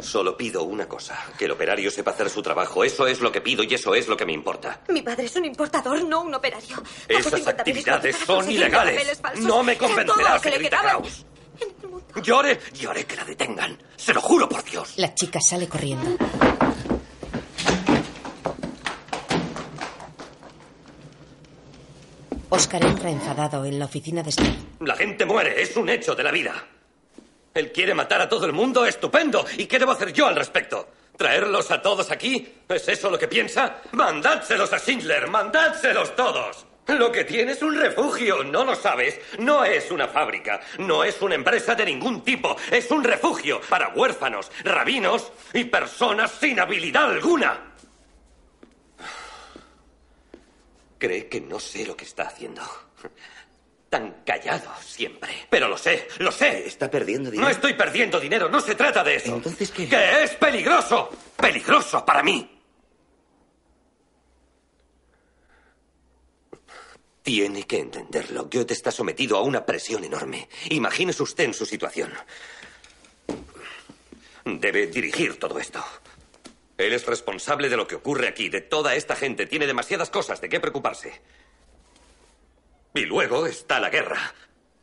Solo 0.00 0.36
pido 0.36 0.62
una 0.62 0.88
cosa, 0.88 1.18
que 1.36 1.46
el 1.46 1.50
operario 1.50 1.90
sepa 1.90 2.12
hacer 2.12 2.30
su 2.30 2.40
trabajo. 2.40 2.84
Eso 2.84 3.06
es 3.06 3.20
lo 3.20 3.32
que 3.32 3.40
pido 3.40 3.64
y 3.64 3.74
eso 3.74 3.94
es 3.94 4.08
lo 4.08 4.16
que 4.16 4.24
me 4.24 4.32
importa. 4.32 4.80
Mi 4.88 5.02
padre 5.02 5.26
es 5.26 5.36
un 5.36 5.44
importador, 5.44 6.02
no 6.04 6.22
un 6.22 6.34
operario. 6.34 6.82
Esas 7.08 7.32
50.000 7.32 7.48
actividades 7.48 8.16
son 8.16 8.50
ilegales. 8.50 9.20
No 9.40 9.62
me 9.62 9.76
convencerá, 9.76 10.40
Llore, 12.22 12.58
llore 12.74 13.04
que 13.04 13.16
la 13.16 13.24
detengan. 13.24 13.78
Se 13.96 14.12
lo 14.12 14.20
juro 14.20 14.48
por 14.48 14.64
Dios. 14.64 14.94
La 14.96 15.14
chica 15.14 15.38
sale 15.40 15.68
corriendo. 15.68 16.16
Oscar 22.50 22.84
entra 22.84 23.10
enfadado 23.10 23.64
en 23.64 23.78
la 23.78 23.84
oficina 23.84 24.22
de 24.22 24.32
Steve. 24.32 24.56
La 24.80 24.96
gente 24.96 25.24
muere, 25.26 25.60
es 25.60 25.76
un 25.76 25.88
hecho 25.88 26.14
de 26.14 26.22
la 26.22 26.30
vida. 26.30 26.54
Él 27.54 27.72
quiere 27.72 27.94
matar 27.94 28.20
a 28.20 28.28
todo 28.28 28.46
el 28.46 28.52
mundo, 28.52 28.86
estupendo. 28.86 29.44
¿Y 29.56 29.66
qué 29.66 29.78
debo 29.78 29.92
hacer 29.92 30.12
yo 30.12 30.26
al 30.26 30.36
respecto? 30.36 30.88
¿Traerlos 31.16 31.70
a 31.70 31.82
todos 31.82 32.10
aquí? 32.10 32.46
¿Es 32.68 32.88
eso 32.88 33.10
lo 33.10 33.18
que 33.18 33.28
piensa? 33.28 33.82
Mandádselos 33.92 34.72
a 34.72 34.78
Schindler, 34.78 35.28
mandádselos 35.28 36.14
todos. 36.14 36.67
Lo 36.88 37.12
que 37.12 37.24
tiene 37.24 37.52
es 37.52 37.60
un 37.60 37.76
refugio, 37.76 38.42
¿no 38.44 38.64
lo 38.64 38.74
sabes? 38.74 39.20
No 39.38 39.62
es 39.62 39.90
una 39.90 40.08
fábrica, 40.08 40.60
no 40.78 41.04
es 41.04 41.20
una 41.20 41.34
empresa 41.34 41.74
de 41.74 41.84
ningún 41.84 42.24
tipo, 42.24 42.56
es 42.70 42.90
un 42.90 43.04
refugio 43.04 43.60
para 43.68 43.90
huérfanos, 43.90 44.50
rabinos 44.64 45.30
y 45.52 45.64
personas 45.64 46.30
sin 46.30 46.58
habilidad 46.58 47.10
alguna. 47.10 47.74
Cree 50.96 51.28
que 51.28 51.42
no 51.42 51.60
sé 51.60 51.84
lo 51.84 51.94
que 51.94 52.06
está 52.06 52.22
haciendo. 52.24 52.62
Tan 53.90 54.22
callado 54.24 54.70
siempre. 54.80 55.46
Pero 55.50 55.68
lo 55.68 55.76
sé, 55.76 56.08
lo 56.18 56.32
sé. 56.32 56.66
Está 56.66 56.90
perdiendo 56.90 57.30
dinero. 57.30 57.48
No 57.48 57.52
estoy 57.52 57.74
perdiendo 57.74 58.18
dinero, 58.18 58.48
no 58.48 58.60
se 58.60 58.74
trata 58.74 59.04
de 59.04 59.16
eso. 59.16 59.36
Entonces, 59.36 59.70
¿qué? 59.70 59.86
Que 59.86 60.24
es 60.24 60.34
peligroso. 60.36 61.10
Peligroso 61.36 62.04
para 62.04 62.22
mí. 62.22 62.57
Tiene 67.28 67.64
que 67.64 67.78
entenderlo. 67.78 68.48
Goethe 68.50 68.72
está 68.72 68.90
sometido 68.90 69.36
a 69.36 69.42
una 69.42 69.66
presión 69.66 70.02
enorme. 70.02 70.48
Imagínese 70.70 71.22
usted 71.22 71.44
en 71.44 71.52
su 71.52 71.66
situación. 71.66 72.10
Debe 74.46 74.86
dirigir 74.86 75.38
todo 75.38 75.58
esto. 75.58 75.84
Él 76.78 76.94
es 76.94 77.04
responsable 77.04 77.68
de 77.68 77.76
lo 77.76 77.86
que 77.86 77.96
ocurre 77.96 78.28
aquí, 78.28 78.48
de 78.48 78.62
toda 78.62 78.94
esta 78.94 79.14
gente. 79.14 79.44
Tiene 79.44 79.66
demasiadas 79.66 80.08
cosas 80.08 80.40
de 80.40 80.48
qué 80.48 80.58
preocuparse. 80.58 81.20
Y 82.94 83.04
luego 83.04 83.46
está 83.46 83.78
la 83.78 83.90
guerra, 83.90 84.32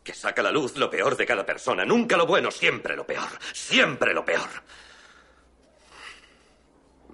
que 0.03 0.13
saca 0.13 0.41
a 0.41 0.43
la 0.43 0.51
luz 0.51 0.77
lo 0.77 0.91
peor 0.91 1.17
de 1.17 1.25
cada 1.25 1.47
persona. 1.47 1.83
Nunca 1.83 2.15
lo 2.15 2.27
bueno, 2.27 2.51
siempre 2.51 2.95
lo 2.95 3.07
peor. 3.07 3.29
Siempre 3.53 4.13
lo 4.13 4.23
peor. 4.23 4.49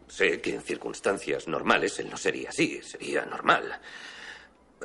Sé 0.10 0.42
que 0.42 0.56
en 0.56 0.62
circunstancias 0.62 1.48
normales 1.48 1.98
él 2.00 2.10
no 2.10 2.18
sería 2.18 2.50
así, 2.50 2.82
sería 2.82 3.26
normal. 3.26 3.80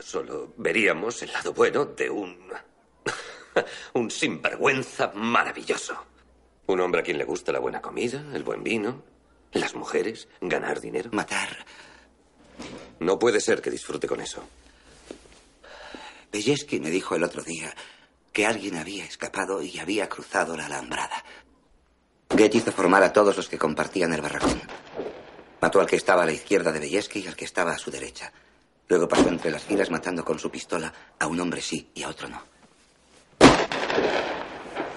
Solo 0.00 0.52
veríamos 0.56 1.22
el 1.22 1.32
lado 1.32 1.52
bueno 1.52 1.86
de 1.86 2.10
un. 2.10 2.36
un 3.94 4.10
sinvergüenza 4.10 5.12
maravilloso. 5.14 5.96
Un 6.66 6.80
hombre 6.80 7.00
a 7.00 7.04
quien 7.04 7.18
le 7.18 7.24
gusta 7.24 7.52
la 7.52 7.60
buena 7.60 7.80
comida, 7.80 8.24
el 8.34 8.42
buen 8.42 8.62
vino, 8.62 9.04
las 9.52 9.74
mujeres, 9.74 10.28
ganar 10.40 10.80
dinero. 10.80 11.10
Matar. 11.12 11.64
No 13.00 13.18
puede 13.18 13.40
ser 13.40 13.62
que 13.62 13.70
disfrute 13.70 14.06
con 14.06 14.20
eso. 14.20 14.42
Belleski 16.32 16.80
me 16.80 16.90
dijo 16.90 17.14
el 17.14 17.24
otro 17.24 17.42
día 17.42 17.74
que 18.32 18.46
alguien 18.46 18.76
había 18.76 19.04
escapado 19.04 19.62
y 19.62 19.78
había 19.78 20.08
cruzado 20.08 20.56
la 20.56 20.66
alambrada. 20.66 21.24
Goethe 22.28 22.58
hizo 22.58 22.72
formar 22.72 23.02
a 23.02 23.12
todos 23.12 23.36
los 23.36 23.48
que 23.48 23.58
compartían 23.58 24.12
el 24.12 24.20
barracón. 24.20 24.60
Mató 25.60 25.80
al 25.80 25.86
que 25.86 25.96
estaba 25.96 26.24
a 26.24 26.26
la 26.26 26.32
izquierda 26.32 26.72
de 26.72 26.80
Belleski 26.80 27.20
y 27.20 27.26
al 27.28 27.36
que 27.36 27.44
estaba 27.44 27.72
a 27.72 27.78
su 27.78 27.90
derecha. 27.90 28.32
Luego 28.88 29.08
pasó 29.08 29.28
entre 29.28 29.50
las 29.50 29.64
filas 29.64 29.90
matando 29.90 30.24
con 30.24 30.38
su 30.38 30.50
pistola 30.50 30.92
a 31.18 31.26
un 31.26 31.40
hombre 31.40 31.60
sí 31.60 31.90
y 31.94 32.02
a 32.02 32.08
otro 32.08 32.28
no. 32.28 32.42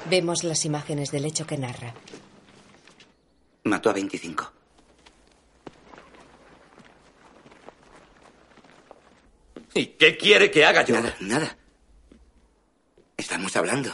Vemos 0.09 0.43
las 0.43 0.65
imágenes 0.65 1.11
del 1.11 1.25
hecho 1.25 1.45
que 1.45 1.57
narra. 1.57 1.93
Mató 3.63 3.89
a 3.89 3.93
25. 3.93 4.51
¿Y 9.75 9.85
qué 9.87 10.17
quiere 10.17 10.49
que 10.49 10.65
haga 10.65 10.83
yo? 10.83 10.95
Nada, 10.95 11.15
nada. 11.19 11.57
Estamos 13.15 13.55
hablando. 13.55 13.91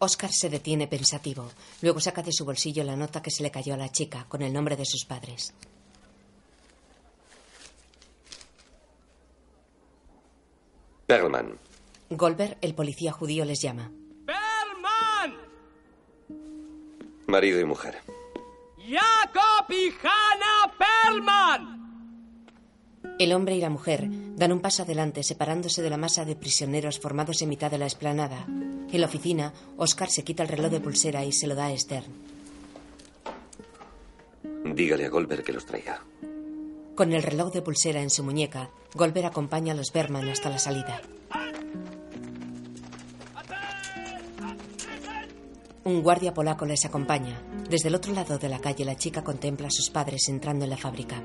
Oscar 0.00 0.30
se 0.32 0.48
detiene 0.48 0.86
pensativo. 0.86 1.50
Luego 1.82 2.00
saca 2.00 2.22
de 2.22 2.32
su 2.32 2.44
bolsillo 2.44 2.84
la 2.84 2.96
nota 2.96 3.22
que 3.22 3.30
se 3.30 3.42
le 3.42 3.50
cayó 3.50 3.74
a 3.74 3.78
la 3.78 3.90
chica 3.90 4.26
con 4.28 4.42
el 4.42 4.52
nombre 4.52 4.76
de 4.76 4.84
sus 4.84 5.04
padres. 5.04 5.54
Perlman. 11.08 11.58
Goldberg, 12.10 12.58
el 12.60 12.74
policía 12.74 13.12
judío, 13.12 13.46
les 13.46 13.62
llama. 13.62 13.90
Marido 17.26 17.58
y 17.58 17.64
mujer. 17.64 17.96
Jacob 18.76 19.70
y 19.70 19.88
Hannah 20.02 20.74
Perlman. 20.76 21.78
El 23.18 23.32
hombre 23.32 23.56
y 23.56 23.60
la 23.62 23.70
mujer 23.70 24.06
dan 24.36 24.52
un 24.52 24.60
paso 24.60 24.82
adelante 24.82 25.22
separándose 25.22 25.80
de 25.80 25.88
la 25.88 25.96
masa 25.96 26.26
de 26.26 26.36
prisioneros 26.36 27.00
formados 27.00 27.40
en 27.40 27.48
mitad 27.48 27.70
de 27.70 27.78
la 27.78 27.86
explanada. 27.86 28.44
En 28.46 29.00
la 29.00 29.06
oficina, 29.06 29.54
Oscar 29.78 30.10
se 30.10 30.24
quita 30.24 30.42
el 30.42 30.50
reloj 30.50 30.70
de 30.70 30.80
pulsera 30.80 31.24
y 31.24 31.32
se 31.32 31.46
lo 31.46 31.54
da 31.54 31.68
a 31.68 31.78
Stern. 31.78 32.12
Dígale 34.74 35.06
a 35.06 35.08
Goldberg 35.08 35.42
que 35.42 35.54
los 35.54 35.64
traiga. 35.64 36.02
Con 36.98 37.12
el 37.12 37.22
reloj 37.22 37.52
de 37.52 37.62
pulsera 37.62 38.02
en 38.02 38.10
su 38.10 38.24
muñeca, 38.24 38.70
Goldberg 38.92 39.26
acompaña 39.26 39.72
a 39.72 39.76
los 39.76 39.92
Berman 39.92 40.28
hasta 40.30 40.50
la 40.50 40.58
salida. 40.58 41.00
Un 45.84 46.02
guardia 46.02 46.34
polaco 46.34 46.66
les 46.66 46.84
acompaña. 46.84 47.40
Desde 47.70 47.86
el 47.86 47.94
otro 47.94 48.12
lado 48.12 48.36
de 48.38 48.48
la 48.48 48.58
calle, 48.58 48.84
la 48.84 48.96
chica 48.96 49.22
contempla 49.22 49.68
a 49.68 49.70
sus 49.70 49.90
padres 49.90 50.28
entrando 50.28 50.64
en 50.64 50.70
la 50.70 50.76
fábrica. 50.76 51.22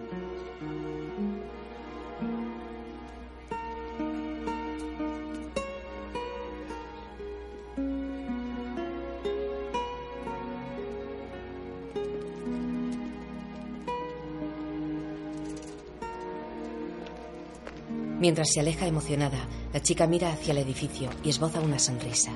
Mientras 18.24 18.54
se 18.54 18.62
aleja 18.62 18.88
emocionada, 18.88 19.50
la 19.74 19.82
chica 19.82 20.08
mira 20.08 20.32
hacia 20.32 20.54
el 20.54 20.60
edificio 20.60 21.10
y 21.26 21.30
esboza 21.30 21.60
una 21.60 21.78
sonrisa. 21.78 22.32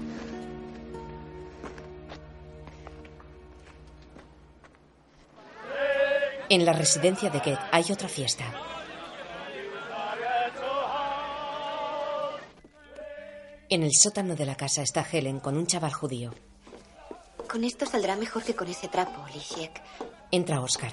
En 6.49 6.65
la 6.65 6.73
residencia 6.73 7.29
de 7.29 7.39
Goethe 7.39 7.61
hay 7.71 7.85
otra 7.89 8.09
fiesta. 8.09 8.43
En 13.69 13.83
el 13.83 13.91
sótano 13.93 14.35
de 14.35 14.45
la 14.45 14.55
casa 14.55 14.81
está 14.81 15.07
Helen 15.09 15.39
con 15.39 15.55
un 15.55 15.67
chaval 15.67 15.93
judío. 15.93 16.33
Con 17.49 17.63
esto 17.63 17.85
saldrá 17.85 18.17
mejor 18.17 18.43
que 18.43 18.57
con 18.57 18.67
ese 18.67 18.89
trapo, 18.89 19.25
Lisiek. 19.33 19.81
Entra 20.31 20.59
Oscar. 20.59 20.91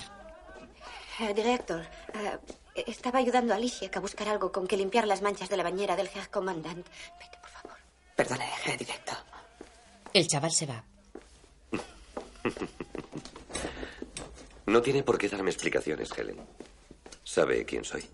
Eh, 1.18 1.34
director, 1.34 1.80
eh, 2.14 2.38
estaba 2.74 3.18
ayudando 3.20 3.54
a 3.54 3.58
Lisiek 3.58 3.96
a 3.96 4.00
buscar 4.00 4.28
algo 4.28 4.50
con 4.50 4.66
que 4.66 4.76
limpiar 4.76 5.06
las 5.06 5.22
manchas 5.22 5.48
de 5.48 5.56
la 5.56 5.62
bañera 5.62 5.96
del 5.96 6.10
Herr 6.12 6.28
Commandant. 6.30 6.86
Vete, 7.18 7.38
por 7.40 7.50
favor. 7.50 7.78
Perdone, 8.16 8.48
eh, 8.66 8.76
director. 8.76 9.16
El 10.12 10.26
chaval 10.26 10.52
se 10.52 10.66
va. 10.66 10.84
No 14.66 14.80
tiene 14.80 15.02
por 15.02 15.18
qué 15.18 15.28
darme 15.28 15.50
explicaciones, 15.50 16.10
Helen. 16.16 16.40
Sabe 17.22 17.64
quién 17.64 17.84
soy. 17.84 18.08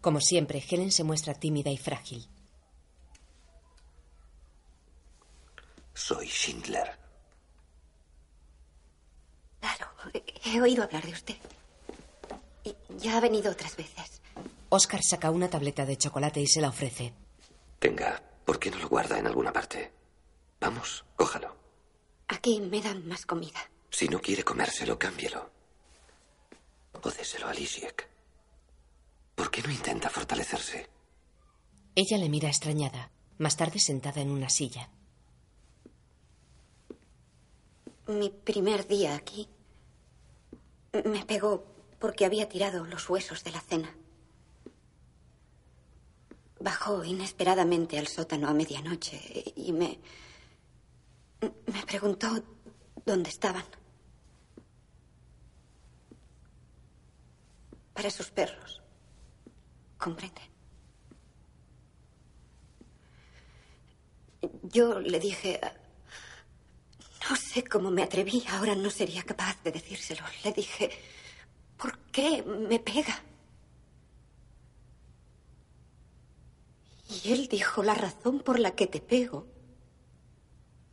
Como 0.00 0.20
siempre, 0.20 0.62
Helen 0.68 0.92
se 0.92 1.02
muestra 1.04 1.34
tímida 1.34 1.70
y 1.70 1.76
frágil. 1.76 2.28
Soy 5.94 6.28
Schindler. 6.28 7.05
Claro, 9.66 9.90
he 10.44 10.60
oído 10.60 10.84
hablar 10.84 11.04
de 11.04 11.12
usted. 11.12 11.36
Y 12.62 12.76
ya 12.98 13.16
ha 13.16 13.20
venido 13.20 13.50
otras 13.50 13.76
veces. 13.76 14.22
Oscar 14.68 15.00
saca 15.02 15.30
una 15.32 15.50
tableta 15.50 15.84
de 15.84 15.96
chocolate 15.96 16.40
y 16.40 16.46
se 16.46 16.60
la 16.60 16.68
ofrece. 16.68 17.12
Tenga, 17.80 18.22
¿por 18.44 18.60
qué 18.60 18.70
no 18.70 18.78
lo 18.78 18.88
guarda 18.88 19.18
en 19.18 19.26
alguna 19.26 19.52
parte? 19.52 19.92
Vamos, 20.60 21.04
cójalo. 21.16 21.56
Aquí 22.28 22.60
me 22.60 22.80
dan 22.80 23.08
más 23.08 23.26
comida. 23.26 23.58
Si 23.90 24.08
no 24.08 24.20
quiere 24.20 24.44
comérselo, 24.44 25.00
cámbielo. 25.00 25.50
O 27.02 27.10
déselo 27.10 27.48
a 27.48 27.52
Lisiek. 27.52 28.08
¿Por 29.34 29.50
qué 29.50 29.62
no 29.62 29.70
intenta 29.72 30.10
fortalecerse? 30.10 30.88
Ella 31.96 32.18
le 32.18 32.28
mira 32.28 32.48
extrañada, 32.48 33.10
más 33.38 33.56
tarde 33.56 33.80
sentada 33.80 34.20
en 34.20 34.30
una 34.30 34.48
silla. 34.48 34.90
Mi 38.06 38.30
primer 38.30 38.86
día 38.86 39.16
aquí 39.16 39.48
me 40.92 41.24
pegó 41.24 41.64
porque 41.98 42.24
había 42.24 42.48
tirado 42.48 42.84
los 42.84 43.08
huesos 43.08 43.42
de 43.44 43.50
la 43.50 43.60
cena. 43.60 43.94
Bajó 46.60 47.04
inesperadamente 47.04 47.98
al 47.98 48.06
sótano 48.08 48.48
a 48.48 48.54
medianoche 48.54 49.52
y 49.56 49.72
me. 49.72 49.98
me 51.40 51.86
preguntó 51.86 52.42
dónde 53.04 53.30
estaban. 53.30 53.64
Para 57.92 58.10
sus 58.10 58.30
perros. 58.30 58.82
¿Comprende? 59.98 60.42
Yo 64.62 65.00
le 65.00 65.18
dije. 65.20 65.60
Sé 67.56 67.64
cómo 67.64 67.90
me 67.90 68.02
atreví, 68.02 68.44
ahora 68.50 68.74
no 68.74 68.90
sería 68.90 69.22
capaz 69.22 69.62
de 69.64 69.72
decírselo. 69.72 70.22
Le 70.44 70.52
dije. 70.52 70.90
¿Por 71.78 71.98
qué 72.10 72.42
me 72.42 72.78
pega? 72.78 73.22
Y 77.08 77.32
él 77.32 77.48
dijo, 77.48 77.82
la 77.82 77.94
razón 77.94 78.40
por 78.40 78.58
la 78.58 78.74
que 78.74 78.86
te 78.86 79.00
pego 79.00 79.46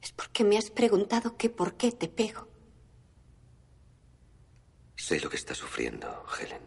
es 0.01 0.11
porque 0.11 0.43
me 0.43 0.57
has 0.57 0.69
preguntado 0.69 1.37
que 1.37 1.49
por 1.49 1.75
qué 1.75 1.91
te 1.91 2.07
pego. 2.07 2.47
Sé 4.95 5.19
lo 5.19 5.29
que 5.29 5.37
está 5.37 5.55
sufriendo, 5.55 6.25
Helen. 6.37 6.61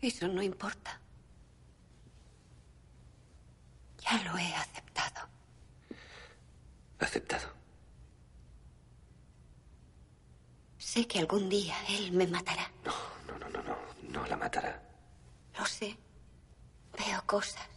Eso 0.00 0.28
no 0.28 0.42
importa. 0.42 1.00
Ya 3.98 4.22
lo 4.24 4.38
he 4.38 4.54
aceptado. 4.54 5.37
Aceptado. 6.98 7.48
Sé 10.78 11.06
que 11.06 11.18
algún 11.18 11.48
día 11.48 11.74
él 11.88 12.12
me 12.12 12.26
matará. 12.26 12.70
No, 12.84 12.92
no, 13.26 13.38
no, 13.38 13.48
no, 13.50 13.62
no. 13.62 13.76
No 14.08 14.26
la 14.26 14.36
matará. 14.36 14.82
Lo 15.58 15.66
sé. 15.66 15.96
Veo 16.96 17.22
cosas. 17.26 17.68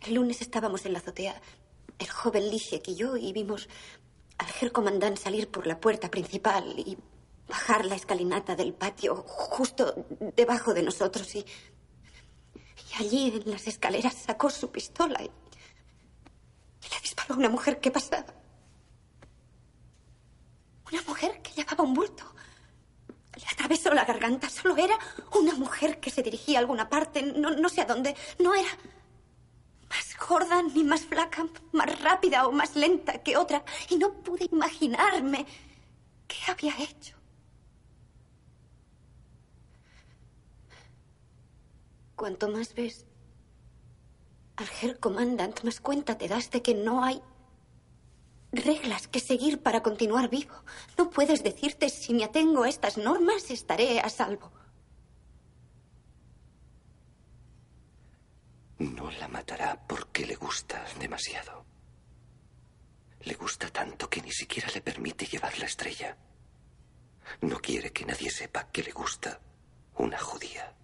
El 0.00 0.14
lunes 0.14 0.40
estábamos 0.40 0.84
en 0.86 0.92
la 0.92 0.98
azotea, 0.98 1.40
el 1.98 2.10
joven 2.10 2.50
Lisiek 2.50 2.86
y 2.88 2.94
yo, 2.94 3.16
y 3.16 3.32
vimos 3.32 3.68
al 4.38 4.46
Herr 4.60 4.72
Comandant 4.72 5.18
salir 5.18 5.50
por 5.50 5.66
la 5.66 5.80
puerta 5.80 6.10
principal 6.10 6.74
y 6.78 6.98
bajar 7.48 7.84
la 7.84 7.94
escalinata 7.94 8.56
del 8.56 8.74
patio 8.74 9.16
justo 9.26 10.06
debajo 10.36 10.74
de 10.74 10.82
nosotros. 10.82 11.34
Y, 11.34 11.38
y 11.38 13.02
allí 13.02 13.40
en 13.42 13.50
las 13.50 13.66
escaleras 13.66 14.14
sacó 14.14 14.50
su 14.50 14.70
pistola 14.70 15.22
y 15.22 15.30
le 16.94 17.00
disparó 17.00 17.34
a 17.34 17.38
una 17.38 17.48
mujer 17.48 17.80
que 17.80 17.90
pasaba. 17.90 18.32
Una 20.90 21.02
mujer 21.02 21.42
que 21.42 21.52
llevaba 21.52 21.84
un 21.84 21.94
bulto. 21.94 22.24
Le 23.36 23.46
atravesó 23.50 23.92
la 23.92 24.04
garganta. 24.04 24.48
Solo 24.48 24.76
era 24.76 24.98
una 25.32 25.54
mujer 25.54 25.98
que 26.00 26.10
se 26.10 26.22
dirigía 26.22 26.58
a 26.58 26.60
alguna 26.60 26.88
parte, 26.88 27.22
no, 27.22 27.50
no 27.50 27.68
sé 27.68 27.80
a 27.80 27.86
dónde. 27.86 28.14
No 28.38 28.54
era 28.54 28.70
más 29.88 30.16
gorda 30.28 30.62
ni 30.62 30.84
más 30.84 31.02
flaca, 31.02 31.46
más 31.72 32.00
rápida 32.00 32.46
o 32.46 32.52
más 32.52 32.76
lenta 32.76 33.22
que 33.22 33.36
otra. 33.36 33.64
Y 33.90 33.96
no 33.96 34.12
pude 34.22 34.48
imaginarme 34.50 35.46
qué 36.28 36.50
había 36.50 36.76
hecho. 36.82 37.16
Cuanto 42.14 42.48
más 42.48 42.74
ves 42.74 43.04
al 44.56 44.68
Herr 44.80 44.98
Commandant, 45.00 45.62
más 45.64 45.80
cuenta 45.80 46.16
te 46.16 46.28
das 46.28 46.50
de 46.50 46.62
que 46.62 46.74
no 46.74 47.02
hay 47.04 47.20
reglas 48.52 49.08
que 49.08 49.20
seguir 49.20 49.62
para 49.62 49.82
continuar 49.82 50.28
vivo. 50.28 50.54
No 50.96 51.10
puedes 51.10 51.42
decirte 51.42 51.88
si 51.88 52.14
me 52.14 52.24
atengo 52.24 52.62
a 52.62 52.68
estas 52.68 52.96
normas 52.98 53.50
estaré 53.50 54.00
a 54.00 54.08
salvo. 54.08 54.52
No 58.78 59.10
la 59.10 59.28
matará 59.28 59.80
porque 59.86 60.26
le 60.26 60.36
gusta 60.36 60.84
demasiado. 61.00 61.64
Le 63.22 63.34
gusta 63.34 63.70
tanto 63.70 64.08
que 64.10 64.20
ni 64.20 64.30
siquiera 64.30 64.68
le 64.74 64.82
permite 64.82 65.26
llevar 65.26 65.58
la 65.58 65.66
estrella. 65.66 66.16
No 67.40 67.58
quiere 67.58 67.90
que 67.90 68.04
nadie 68.04 68.30
sepa 68.30 68.68
que 68.70 68.82
le 68.82 68.92
gusta 68.92 69.40
una 69.96 70.18
judía. 70.18 70.74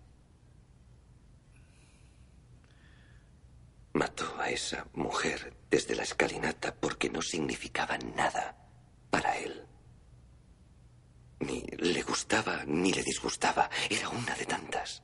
Mató 3.93 4.41
a 4.41 4.51
esa 4.51 4.87
mujer 4.95 5.57
desde 5.69 5.95
la 5.97 6.03
escalinata 6.05 6.75
porque 6.75 7.11
no 7.11 7.21
significaba 7.23 7.99
nada 7.99 8.57
para 9.11 9.37
él. 9.39 9.67
Ni 11.41 11.63
le 11.63 12.03
gustaba 12.03 12.65
ni 12.67 12.93
le 12.93 13.03
disgustaba. 13.03 13.69
Era 13.89 14.09
una 14.11 14.35
de 14.35 14.47
tantas. 14.47 15.03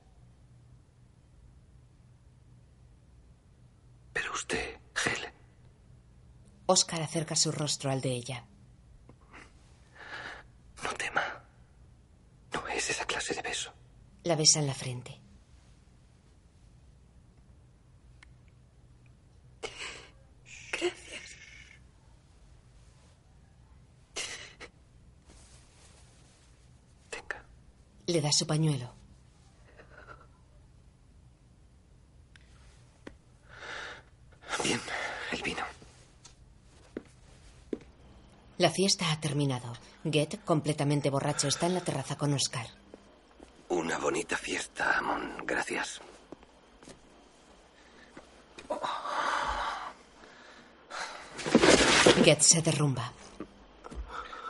Pero 4.13 4.33
usted, 4.33 4.79
Helen. 5.05 5.33
Oscar 6.67 7.03
acerca 7.03 7.37
su 7.37 7.53
rostro 7.53 7.91
al 7.91 8.01
de 8.01 8.11
ella. 8.11 8.47
No 10.83 10.93
tema. 10.95 11.45
No 12.53 12.67
es 12.69 12.91
esa 12.91 13.05
clase 13.05 13.35
de 13.35 13.43
beso. 13.43 13.73
La 14.25 14.37
besa 14.37 14.59
en 14.61 14.67
la 14.67 14.75
frente. 14.75 15.21
Gracias. 20.73 21.37
Le 28.07 28.21
da 28.21 28.31
su 28.31 28.47
pañuelo. 28.47 28.93
Bien, 34.63 34.81
el 35.33 35.43
vino. 35.43 35.65
La 38.59 38.71
fiesta 38.71 39.11
ha 39.11 39.21
terminado. 39.21 39.73
Get, 40.05 40.43
completamente 40.45 41.11
borracho, 41.11 41.49
está 41.49 41.67
en 41.67 41.75
la 41.75 41.81
terraza 41.81 42.17
con 42.17 42.33
Oscar. 42.33 42.67
Una 43.69 43.99
bonita 43.99 44.37
fiesta, 44.37 44.99
Amon. 44.99 45.45
Gracias. 45.45 46.01
Get 52.25 52.41
se 52.41 52.63
derrumba. 52.63 53.13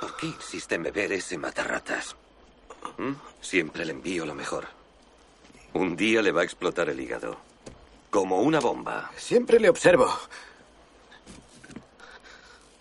¿Por 0.00 0.16
qué 0.16 0.26
insiste 0.26 0.74
en 0.74 0.82
beber 0.84 1.12
ese 1.12 1.38
matarratas? 1.38 2.14
Siempre 3.40 3.84
le 3.84 3.92
envío 3.92 4.26
lo 4.26 4.34
mejor. 4.34 4.66
Un 5.72 5.96
día 5.96 6.22
le 6.22 6.32
va 6.32 6.40
a 6.40 6.44
explotar 6.44 6.88
el 6.88 7.00
hígado. 7.00 7.36
Como 8.10 8.40
una 8.40 8.60
bomba. 8.60 9.10
Siempre 9.16 9.60
le 9.60 9.68
observo. 9.68 10.12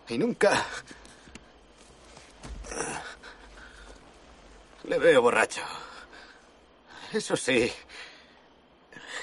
Y 0.08 0.18
nunca... 0.18 0.66
Le 4.84 5.00
veo 5.00 5.22
borracho. 5.22 5.62
Eso 7.12 7.36
sí, 7.36 7.72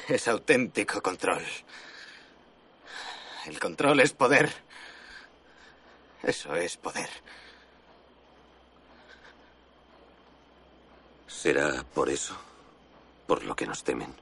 es 0.09 0.29
auténtico 0.29 1.01
control. 1.03 1.45
El 3.47 3.59
control 3.61 4.01
es 4.01 4.13
poder. 4.13 4.53
Eso 6.23 6.55
es 6.57 6.77
poder. 6.77 7.09
¿Será 11.43 11.83
por 11.83 12.09
eso? 12.09 12.37
¿Por 13.27 13.43
lo 13.43 13.57
que 13.57 13.67
nos 13.67 13.83
temen? 13.83 14.15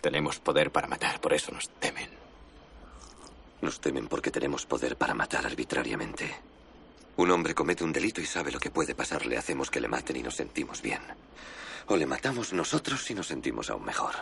Tenemos 0.00 0.38
poder 0.38 0.72
para 0.72 0.88
matar, 0.88 1.20
por 1.20 1.34
eso 1.34 1.52
nos 1.52 1.68
temen. 1.78 2.08
Nos 3.60 3.78
temen 3.78 4.08
porque 4.08 4.30
tenemos 4.30 4.64
poder 4.64 4.96
para 4.96 5.12
matar 5.12 5.44
arbitrariamente. 5.44 6.34
Un 7.18 7.30
hombre 7.30 7.54
comete 7.54 7.84
un 7.84 7.92
delito 7.92 8.22
y 8.22 8.24
sabe 8.24 8.52
lo 8.52 8.58
que 8.58 8.70
puede 8.70 8.94
pasarle. 8.94 9.36
Hacemos 9.36 9.70
que 9.70 9.82
le 9.82 9.88
maten 9.88 10.16
y 10.16 10.22
nos 10.22 10.36
sentimos 10.36 10.80
bien. 10.80 11.02
O 11.88 11.96
le 11.98 12.06
matamos 12.06 12.54
nosotros 12.54 13.10
y 13.10 13.14
nos 13.14 13.26
sentimos 13.26 13.68
aún 13.68 13.84
mejor. 13.84 14.14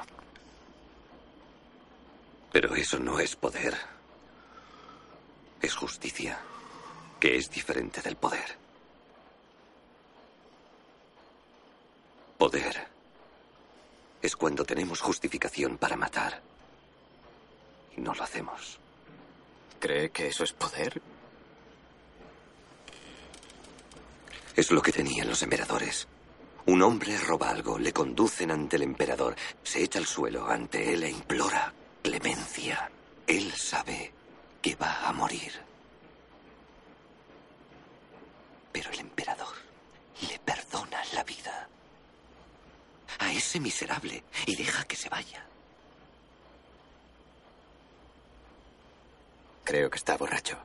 Pero 2.51 2.75
eso 2.75 2.99
no 2.99 3.21
es 3.21 3.37
poder. 3.37 3.77
Es 5.63 5.73
justicia, 5.77 6.37
que 7.21 7.37
es 7.37 7.49
diferente 7.49 8.03
del 8.03 8.17
poder. 8.17 8.66
Poder 12.39 12.87
es 14.21 14.37
cuando 14.37 14.65
tenemos 14.65 15.01
justificación 15.01 15.79
para 15.79 15.97
matar. 15.97 16.43
Y 17.97 18.01
no 18.01 18.13
lo 18.13 18.23
hacemos. 18.23 18.79
¿Cree 19.81 20.11
que 20.11 20.29
eso 20.29 20.45
es 20.45 20.53
poder? 20.53 21.01
Es 24.55 24.71
lo 24.71 24.83
que 24.83 24.93
tenían 24.93 25.29
los 25.29 25.43
emperadores. 25.43 26.09
Un 26.67 26.83
hombre 26.83 27.17
roba 27.19 27.51
algo, 27.51 27.79
le 27.79 27.93
conducen 27.93 28.51
ante 28.51 28.77
el 28.77 28.83
emperador, 28.83 29.37
se 29.63 29.83
echa 29.83 29.99
al 29.99 30.07
suelo 30.07 30.47
ante 30.47 30.93
él 30.93 31.05
e 31.05 31.11
implora 31.11 31.73
clemencia. 32.03 32.91
Él 33.27 33.53
sabe 33.53 34.13
que 34.61 34.75
va 34.75 35.07
a 35.09 35.13
morir. 35.13 35.53
Pero 38.73 38.91
el 38.91 39.01
emperador 39.01 39.55
le 40.29 40.39
perdona 40.41 41.03
la 41.15 41.25
vida 41.25 41.69
a 43.19 43.33
ese 43.33 43.61
miserable 43.61 44.23
y 44.47 44.57
deja 44.57 44.85
que 44.85 44.97
se 44.97 45.09
vaya. 45.09 45.45
Creo 49.65 49.91
que 49.91 49.99
está 49.99 50.17
borracho. 50.17 50.57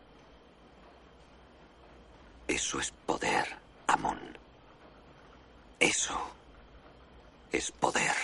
Eso 2.47 2.79
es 2.79 2.91
poder, 3.05 3.57
Amon. 3.87 4.19
Eso 5.79 6.19
es 7.51 7.71
poder. 7.71 8.15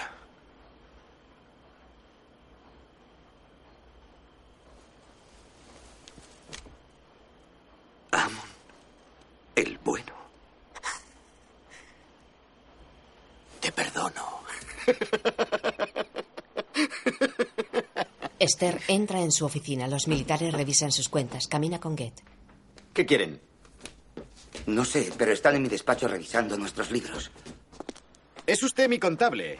Amon, 8.11 8.49
el 9.55 9.77
bueno. 9.79 10.13
Te 13.59 13.71
perdono. 13.71 14.43
Esther 18.57 18.81
entra 18.87 19.21
en 19.21 19.31
su 19.31 19.45
oficina. 19.45 19.87
Los 19.87 20.07
militares 20.07 20.51
revisan 20.51 20.91
sus 20.91 21.09
cuentas. 21.09 21.47
Camina 21.47 21.79
con 21.79 21.95
Get. 21.95 22.13
¿Qué 22.91 23.05
quieren? 23.05 23.39
No 24.65 24.83
sé, 24.83 25.13
pero 25.15 25.31
están 25.31 25.55
en 25.55 25.61
mi 25.61 25.69
despacho 25.69 26.07
revisando 26.07 26.57
nuestros 26.57 26.89
libros. 26.89 27.29
Es 28.47 28.63
usted 28.63 28.89
mi 28.89 28.97
contable. 28.97 29.59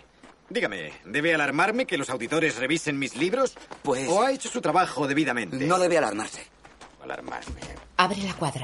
Dígame, 0.50 0.94
¿debe 1.06 1.36
alarmarme 1.36 1.86
que 1.86 1.96
los 1.96 2.10
auditores 2.10 2.58
revisen 2.58 2.98
mis 2.98 3.16
libros? 3.16 3.54
Pues. 3.84 4.10
¿O 4.10 4.24
ha 4.24 4.32
hecho 4.32 4.50
su 4.50 4.62
trabajo 4.62 5.08
debidamente? 5.08 5.58
No 5.58 5.78
debe 5.78 6.00
alarmarse. 6.00 6.48
Alarmarme. 7.04 7.62
Abre 7.98 8.24
la 8.24 8.34
cuadra. 8.34 8.64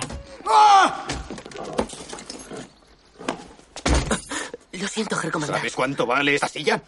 Lo 4.72 4.88
siento, 4.88 5.16
Comandante. 5.16 5.60
¿Sabes 5.60 5.76
cuánto 5.76 6.08
vale 6.08 6.34
esa 6.34 6.48
silla? 6.48 6.82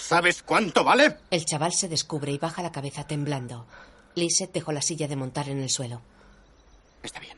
¿Sabes 0.00 0.42
cuánto 0.42 0.82
vale? 0.82 1.18
El 1.30 1.44
chaval 1.44 1.72
se 1.72 1.86
descubre 1.88 2.32
y 2.32 2.38
baja 2.38 2.62
la 2.62 2.72
cabeza 2.72 3.06
temblando. 3.06 3.66
Lisette 4.14 4.54
dejó 4.54 4.72
la 4.72 4.82
silla 4.82 5.06
de 5.06 5.14
montar 5.14 5.48
en 5.48 5.60
el 5.60 5.68
suelo. 5.70 6.00
Está 7.02 7.20
bien. 7.20 7.36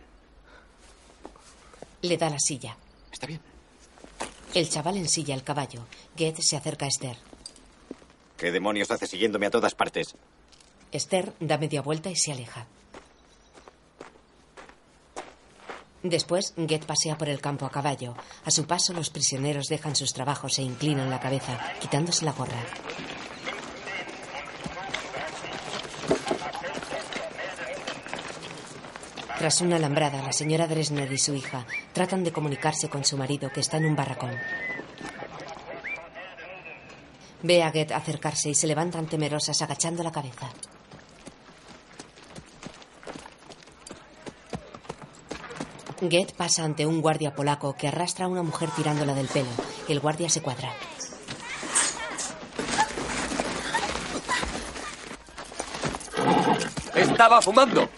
Le 2.03 2.17
da 2.17 2.31
la 2.31 2.39
silla. 2.39 2.77
Está 3.13 3.27
bien. 3.27 3.41
El 4.55 4.69
chaval 4.71 4.97
ensilla 4.97 5.35
el 5.35 5.43
caballo. 5.43 5.85
Get 6.17 6.39
se 6.41 6.57
acerca 6.57 6.87
a 6.87 6.89
Esther. 6.89 7.17
¿Qué 8.37 8.51
demonios 8.53 8.91
hace 8.91 9.07
siguiéndome 9.07 9.47
a 9.47 9.51
todas 9.51 9.75
partes? 9.75 10.15
Esther 10.93 11.33
da 11.41 11.59
media 11.59 11.83
vuelta 11.83 12.11
y 12.11 12.17
se 12.17 12.33
aleja. 12.33 12.67
Después, 16.03 16.55
Get 16.57 16.85
pasea 16.85 17.17
por 17.17 17.29
el 17.29 17.41
campo 17.41 17.65
a 17.65 17.71
caballo. 17.71 18.15
A 18.45 18.51
su 18.51 18.67
paso, 18.67 18.93
los 18.93 19.11
prisioneros 19.11 19.67
dejan 19.69 19.95
sus 19.95 20.13
trabajos 20.13 20.59
e 20.59 20.63
inclinan 20.63 21.11
la 21.11 21.21
cabeza, 21.21 21.59
quitándose 21.81 22.25
la 22.25 22.33
gorra. 22.33 22.61
Tras 29.39 29.61
una 29.61 29.77
alambrada, 29.77 30.23
la 30.23 30.33
señora 30.33 30.67
Dresner 30.67 31.13
y 31.13 31.19
su 31.19 31.35
hija 31.35 31.67
tratan 31.93 32.23
de 32.23 32.33
comunicarse 32.33 32.89
con 32.89 33.05
su 33.05 33.17
marido, 33.17 33.51
que 33.51 33.61
está 33.61 33.77
en 33.77 33.87
un 33.87 33.97
barracón. 33.97 34.37
Ve 37.43 37.63
a 37.63 37.71
Get 37.73 37.91
acercarse 37.93 38.51
y 38.51 38.55
se 38.55 38.69
levantan 38.69 39.07
temerosas, 39.07 39.61
agachando 39.63 40.03
la 40.03 40.13
cabeza. 40.13 40.49
Get 46.11 46.33
pasa 46.35 46.65
ante 46.65 46.85
un 46.85 47.01
guardia 47.01 47.33
polaco 47.33 47.77
que 47.77 47.87
arrastra 47.87 48.25
a 48.25 48.29
una 48.29 48.43
mujer 48.43 48.69
tirándola 48.75 49.15
del 49.15 49.29
pelo. 49.29 49.51
El 49.89 50.01
guardia 50.01 50.29
se 50.29 50.43
cuadra. 50.43 50.73
Estaba 56.97 57.41
fumando. 57.41 57.89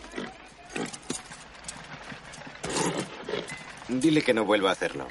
Dile 3.89 4.21
que 4.23 4.35
no 4.35 4.45
vuelva 4.45 4.69
a 4.69 4.73
hacerlo. 4.73 5.07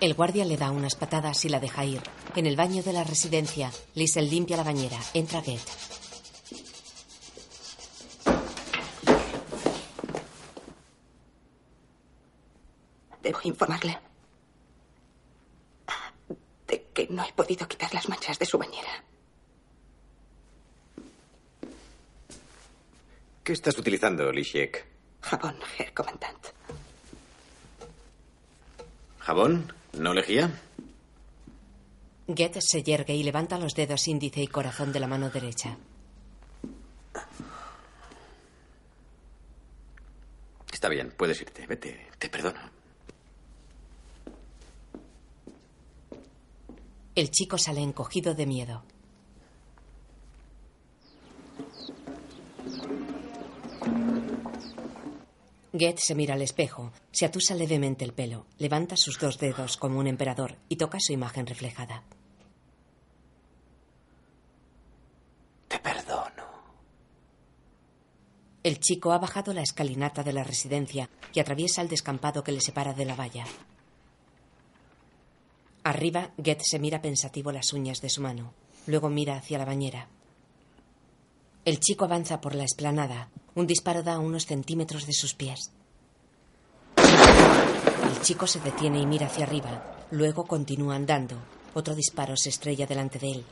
El 0.00 0.14
guardia 0.14 0.44
le 0.44 0.56
da 0.56 0.70
unas 0.70 0.94
patadas 0.94 1.44
y 1.44 1.48
la 1.48 1.58
deja 1.58 1.84
ir. 1.84 2.00
En 2.36 2.46
el 2.46 2.54
baño 2.54 2.84
de 2.84 2.92
la 2.92 3.02
residencia, 3.02 3.72
Liesel 3.94 4.30
limpia 4.30 4.56
la 4.56 4.62
bañera. 4.62 4.98
Entra 5.14 5.42
Get. 5.42 5.60
Debo 13.22 13.38
informarle 13.44 13.98
de 16.66 16.86
que 16.92 17.06
no 17.08 17.24
he 17.24 17.32
podido 17.32 17.68
quitar 17.68 17.92
las 17.94 18.08
manchas 18.08 18.38
de 18.38 18.46
su 18.46 18.58
bañera. 18.58 19.04
¿Qué 23.44 23.52
estás 23.52 23.78
utilizando, 23.78 24.30
Lishek? 24.32 24.86
Jabón, 25.20 25.56
Herr 25.78 25.92
Comandant. 25.92 26.46
¿Jabón? 29.20 29.72
¿No 29.94 30.14
lejía? 30.14 30.50
Get 32.34 32.58
se 32.60 32.82
yergue 32.82 33.14
y 33.14 33.22
levanta 33.22 33.58
los 33.58 33.74
dedos 33.74 34.08
índice 34.08 34.40
y 34.40 34.46
corazón 34.46 34.92
de 34.92 35.00
la 35.00 35.06
mano 35.06 35.30
derecha. 35.30 35.76
Está 40.72 40.88
bien, 40.88 41.12
puedes 41.16 41.40
irte. 41.40 41.66
Vete, 41.66 42.08
te 42.18 42.28
perdono. 42.28 42.81
El 47.14 47.30
chico 47.30 47.58
sale 47.58 47.82
encogido 47.82 48.34
de 48.34 48.46
miedo. 48.46 48.82
Get 55.74 55.98
se 55.98 56.14
mira 56.14 56.34
al 56.34 56.42
espejo, 56.42 56.92
se 57.10 57.26
atusa 57.26 57.54
levemente 57.54 58.04
el 58.04 58.14
pelo, 58.14 58.46
levanta 58.58 58.96
sus 58.96 59.18
dos 59.18 59.38
dedos 59.38 59.76
como 59.76 59.98
un 59.98 60.06
emperador 60.06 60.56
y 60.68 60.76
toca 60.76 60.98
su 61.00 61.12
imagen 61.12 61.46
reflejada. 61.46 62.02
Te 65.68 65.78
perdono. 65.78 66.44
El 68.62 68.80
chico 68.80 69.12
ha 69.12 69.18
bajado 69.18 69.52
la 69.52 69.62
escalinata 69.62 70.22
de 70.22 70.32
la 70.32 70.44
residencia 70.44 71.10
y 71.34 71.40
atraviesa 71.40 71.82
el 71.82 71.88
descampado 71.88 72.42
que 72.42 72.52
le 72.52 72.60
separa 72.60 72.94
de 72.94 73.04
la 73.04 73.16
valla. 73.16 73.44
Arriba, 75.84 76.30
Get 76.42 76.60
se 76.62 76.78
mira 76.78 77.02
pensativo 77.02 77.50
las 77.50 77.72
uñas 77.72 78.00
de 78.00 78.08
su 78.08 78.20
mano. 78.20 78.54
Luego 78.86 79.08
mira 79.08 79.36
hacia 79.36 79.58
la 79.58 79.64
bañera. 79.64 80.08
El 81.64 81.80
chico 81.80 82.04
avanza 82.04 82.40
por 82.40 82.54
la 82.54 82.64
esplanada. 82.64 83.28
Un 83.54 83.66
disparo 83.66 84.02
da 84.02 84.18
unos 84.18 84.46
centímetros 84.46 85.06
de 85.06 85.12
sus 85.12 85.34
pies. 85.34 85.70
El 86.96 88.20
chico 88.22 88.46
se 88.46 88.60
detiene 88.60 89.00
y 89.00 89.06
mira 89.06 89.26
hacia 89.26 89.44
arriba. 89.44 90.06
Luego 90.10 90.44
continúa 90.44 90.96
andando. 90.96 91.36
Otro 91.74 91.94
disparo 91.94 92.36
se 92.36 92.50
estrella 92.50 92.86
delante 92.86 93.18
de 93.18 93.30
él. 93.32 93.44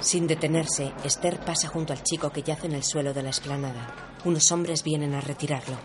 Sin 0.00 0.26
detenerse, 0.26 0.92
Esther 1.04 1.40
pasa 1.40 1.68
junto 1.68 1.92
al 1.92 2.02
chico 2.02 2.30
que 2.30 2.42
yace 2.42 2.66
en 2.66 2.74
el 2.74 2.84
suelo 2.84 3.12
de 3.12 3.22
la 3.22 3.30
explanada. 3.30 3.94
Unos 4.24 4.50
hombres 4.52 4.84
vienen 4.84 5.14
a 5.14 5.20
retirarlo. 5.20 5.76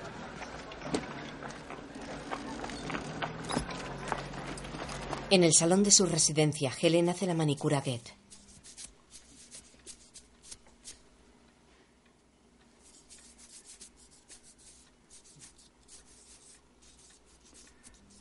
En 5.29 5.43
el 5.43 5.53
salón 5.53 5.81
de 5.81 5.89
su 5.89 6.05
residencia, 6.05 6.71
Helen 6.79 7.09
hace 7.09 7.25
la 7.25 7.33
manicura 7.33 7.81
Get. 7.81 8.03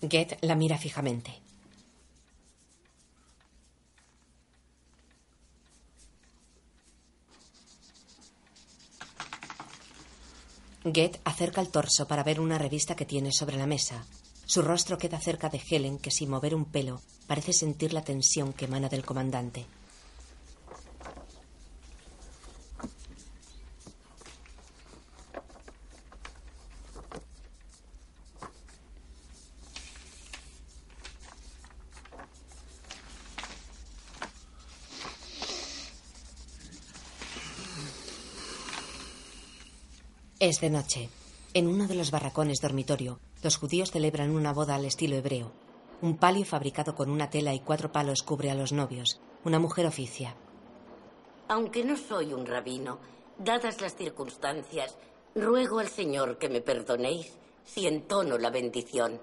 Get 0.09 0.39
la 0.41 0.55
mira 0.55 0.79
fijamente. 0.79 1.52
Get 10.85 11.21
acerca 11.25 11.61
el 11.61 11.69
torso 11.69 12.09
para 12.09 12.25
ver 12.25 12.41
una 12.41 12.59
revista 12.59 12.97
que 12.97 13.05
tiene 13.05 13.31
sobre 13.33 13.57
la 13.57 13.67
mesa. 13.67 14.05
Su 14.47 14.63
rostro 14.63 14.99
queda 14.99 15.21
cerca 15.21 15.49
de 15.49 15.61
Helen, 15.71 15.99
que 15.99 16.11
sin 16.11 16.29
mover 16.29 16.55
un 16.55 16.65
pelo 16.65 17.01
parece 17.29 17.53
sentir 17.53 17.93
la 17.93 18.03
tensión 18.03 18.53
que 18.53 18.65
emana 18.65 18.89
del 18.89 19.05
comandante. 19.05 19.65
Es 40.43 40.61
de 40.61 40.71
noche. 40.71 41.09
En 41.55 41.69
uno 41.69 41.87
de 41.87 41.95
los 41.95 42.11
barracones 42.11 42.61
dormitorio, 42.61 43.21
los 43.45 43.59
judíos 43.59 43.93
celebran 43.93 44.33
una 44.33 44.53
boda 44.53 44.75
al 44.75 44.85
estilo 44.85 45.15
hebreo. 45.15 45.53
Un 46.01 46.17
palio 46.17 46.45
fabricado 46.45 46.97
con 46.97 47.11
una 47.11 47.31
tela 47.31 47.55
y 47.55 47.61
cuatro 47.61 47.93
palos 47.93 48.25
cubre 48.25 48.51
a 48.51 48.57
los 48.57 48.73
novios. 48.73 49.21
Una 49.45 49.61
mujer 49.61 49.87
oficia. 49.87 50.35
Aunque 51.47 51.85
no 51.85 51.97
soy 51.97 52.33
un 52.33 52.45
rabino, 52.45 52.99
dadas 53.39 53.81
las 53.81 53.95
circunstancias, 53.95 54.99
ruego 55.37 55.79
al 55.79 55.87
Señor 55.87 56.39
que 56.39 56.49
me 56.49 56.61
perdonéis 56.61 57.35
si 57.65 57.87
entono 57.87 58.37
la 58.37 58.51
bendición. 58.51 59.21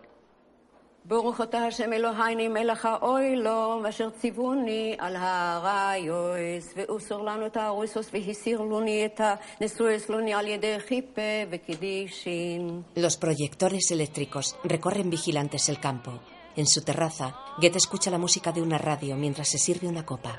ברוך 1.08 1.40
אתה 1.40 1.58
השם 1.58 1.92
אלוהיני 1.92 2.48
מלך 2.48 2.86
האוילום 2.86 3.86
אשר 3.86 4.10
ציווני 4.10 4.96
על 4.98 5.16
הרעיוס 5.16 6.74
ואוסר 6.76 7.18
לנו 7.18 7.46
את 7.46 7.56
הארויסוס 7.56 8.10
והסיר 8.12 8.60
לוני 8.60 9.06
את 9.06 9.20
הנשואס 9.60 10.08
לוני 10.08 10.34
על 10.34 10.48
ידי 10.48 10.80
חיפה 10.80 11.20
וקידישין. 11.50 12.82
Los 12.96 13.16
proyectores 13.16 13.90
eléctricos 13.90 14.56
recorren 14.64 15.10
vigilantes 15.10 15.68
el 15.68 15.78
campo. 15.78 16.10
En 16.56 16.66
su 16.66 16.80
terraza, 16.84 17.34
Goethe 17.58 17.78
escucha 17.78 18.10
la 18.10 18.18
música 18.18 18.52
de 18.52 18.62
una 18.62 18.78
radio 18.78 19.16
mientras 19.16 19.48
se 19.48 19.58
sirve 19.58 19.88
una 19.88 20.06
copa. 20.06 20.38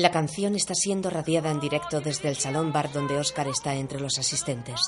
La 0.00 0.10
canción 0.10 0.54
está 0.54 0.74
siendo 0.74 1.10
radiada 1.10 1.50
en 1.50 1.60
directo 1.60 2.00
desde 2.00 2.30
el 2.30 2.36
salón 2.36 2.72
bar 2.72 2.90
donde 2.90 3.18
Oscar 3.18 3.46
está 3.48 3.74
entre 3.74 4.00
los 4.00 4.18
asistentes. 4.18 4.80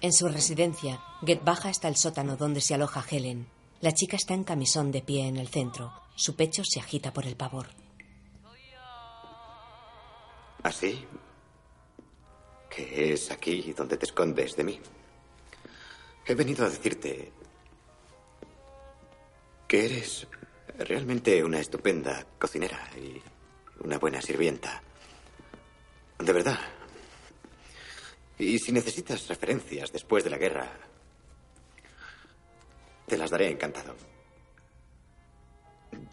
En 0.00 0.12
su 0.12 0.28
residencia, 0.28 1.00
Get 1.24 1.44
baja 1.44 1.68
hasta 1.68 1.86
el 1.86 1.94
sótano 1.94 2.36
donde 2.36 2.60
se 2.60 2.74
aloja 2.74 3.04
Helen. 3.08 3.46
La 3.80 3.92
chica 3.92 4.16
está 4.16 4.34
en 4.34 4.42
camisón 4.42 4.90
de 4.90 5.02
pie 5.02 5.28
en 5.28 5.36
el 5.36 5.46
centro. 5.46 5.92
Su 6.16 6.34
pecho 6.34 6.64
se 6.64 6.80
agita 6.80 7.12
por 7.12 7.24
el 7.24 7.36
pavor. 7.36 7.68
¿Así? 10.64 11.06
¿Que 12.74 13.12
es 13.12 13.30
aquí 13.30 13.74
donde 13.76 13.98
te 13.98 14.06
escondes 14.06 14.56
de 14.56 14.64
mí? 14.64 14.80
He 16.24 16.34
venido 16.34 16.64
a 16.64 16.70
decirte 16.70 17.30
que 19.68 19.84
eres 19.84 20.26
realmente 20.78 21.44
una 21.44 21.60
estupenda 21.60 22.26
cocinera 22.38 22.88
y 22.96 23.20
una 23.84 23.98
buena 23.98 24.22
sirvienta. 24.22 24.82
De 26.18 26.32
verdad. 26.32 26.58
Y 28.38 28.58
si 28.58 28.72
necesitas 28.72 29.28
referencias 29.28 29.92
después 29.92 30.24
de 30.24 30.30
la 30.30 30.38
guerra, 30.38 30.72
te 33.06 33.18
las 33.18 33.30
daré 33.30 33.50
encantado. 33.50 33.94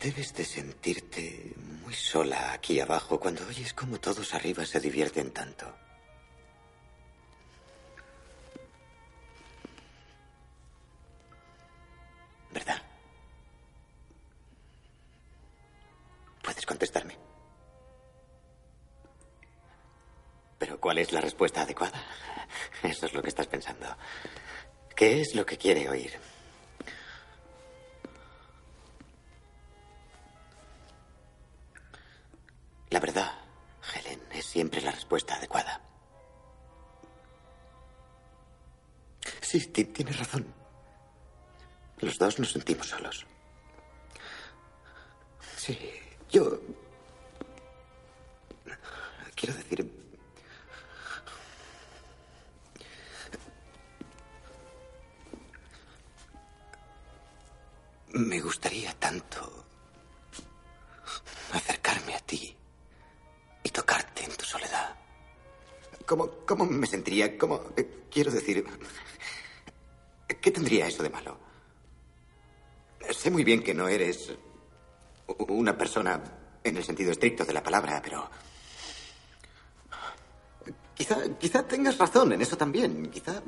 Debes 0.01 0.33
de 0.33 0.43
sentirte 0.43 1.53
muy 1.83 1.93
sola 1.93 2.51
aquí 2.51 2.81
abajo 2.81 3.17
cuando 3.17 3.47
oyes 3.47 3.73
cómo 3.73 3.97
todos 4.01 4.33
arriba 4.33 4.65
se 4.65 4.81
divierten 4.81 5.31
tanto. 5.31 5.88
¿Verdad? 12.51 12.81
Puedes 16.43 16.65
contestarme. 16.65 17.17
Pero 20.57 20.79
¿cuál 20.79 20.97
es 20.97 21.11
la 21.11 21.21
respuesta 21.21 21.61
adecuada? 21.61 22.01
Eso 22.83 23.05
es 23.05 23.13
lo 23.13 23.21
que 23.21 23.29
estás 23.29 23.47
pensando. 23.47 23.85
¿Qué 24.95 25.21
es 25.21 25.35
lo 25.35 25.45
que 25.45 25.57
quiere 25.57 25.87
oír? 25.89 26.19
La 32.89 32.99
verdad, 32.99 33.31
Helen, 33.93 34.21
es 34.31 34.45
siempre 34.45 34.81
la 34.81 34.91
respuesta 34.91 35.35
adecuada. 35.35 35.81
Sí, 39.41 39.59
ti- 39.67 39.85
tienes 39.85 40.17
razón. 40.17 40.53
Los 42.01 42.17
dos 42.17 42.39
nos 42.39 42.51
sentimos 42.51 42.87
solos. 42.87 43.25
Sí, 45.57 45.77
yo... 46.29 46.59
Quiero 49.35 49.55
decir... 49.55 49.91
Me 58.11 58.39
gustaría 58.41 58.93
tanto 58.93 59.65
acercarme 61.53 62.15
a 62.15 62.19
ti 62.19 62.55
y 63.63 63.69
tocarte 63.69 64.23
en 64.23 64.31
tu 64.35 64.45
soledad. 64.45 64.95
¿Cómo, 66.05 66.29
cómo 66.45 66.65
me 66.65 66.87
sentiría? 66.87 67.37
¿Cómo? 67.37 67.61
eh, 67.77 68.05
quiero 68.09 68.31
decir... 68.31 68.65
¿Qué 70.41 70.51
tendría 70.51 70.87
eso 70.87 71.03
de 71.03 71.09
malo? 71.09 71.48
Sé 73.19 73.29
muy 73.29 73.43
bien 73.43 73.61
que 73.61 73.73
no 73.73 73.89
eres 73.89 74.31
una 75.49 75.77
persona 75.77 76.21
en 76.63 76.77
el 76.77 76.85
sentido 76.85 77.11
estricto 77.11 77.43
de 77.43 77.51
la 77.51 77.61
palabra, 77.61 78.01
pero... 78.01 78.29
Quizá, 80.95 81.17
quizá 81.37 81.67
tengas 81.67 81.97
razón 81.97 82.31
en 82.31 82.41
eso 82.41 82.55
también. 82.55 83.11
Quizá 83.11 83.41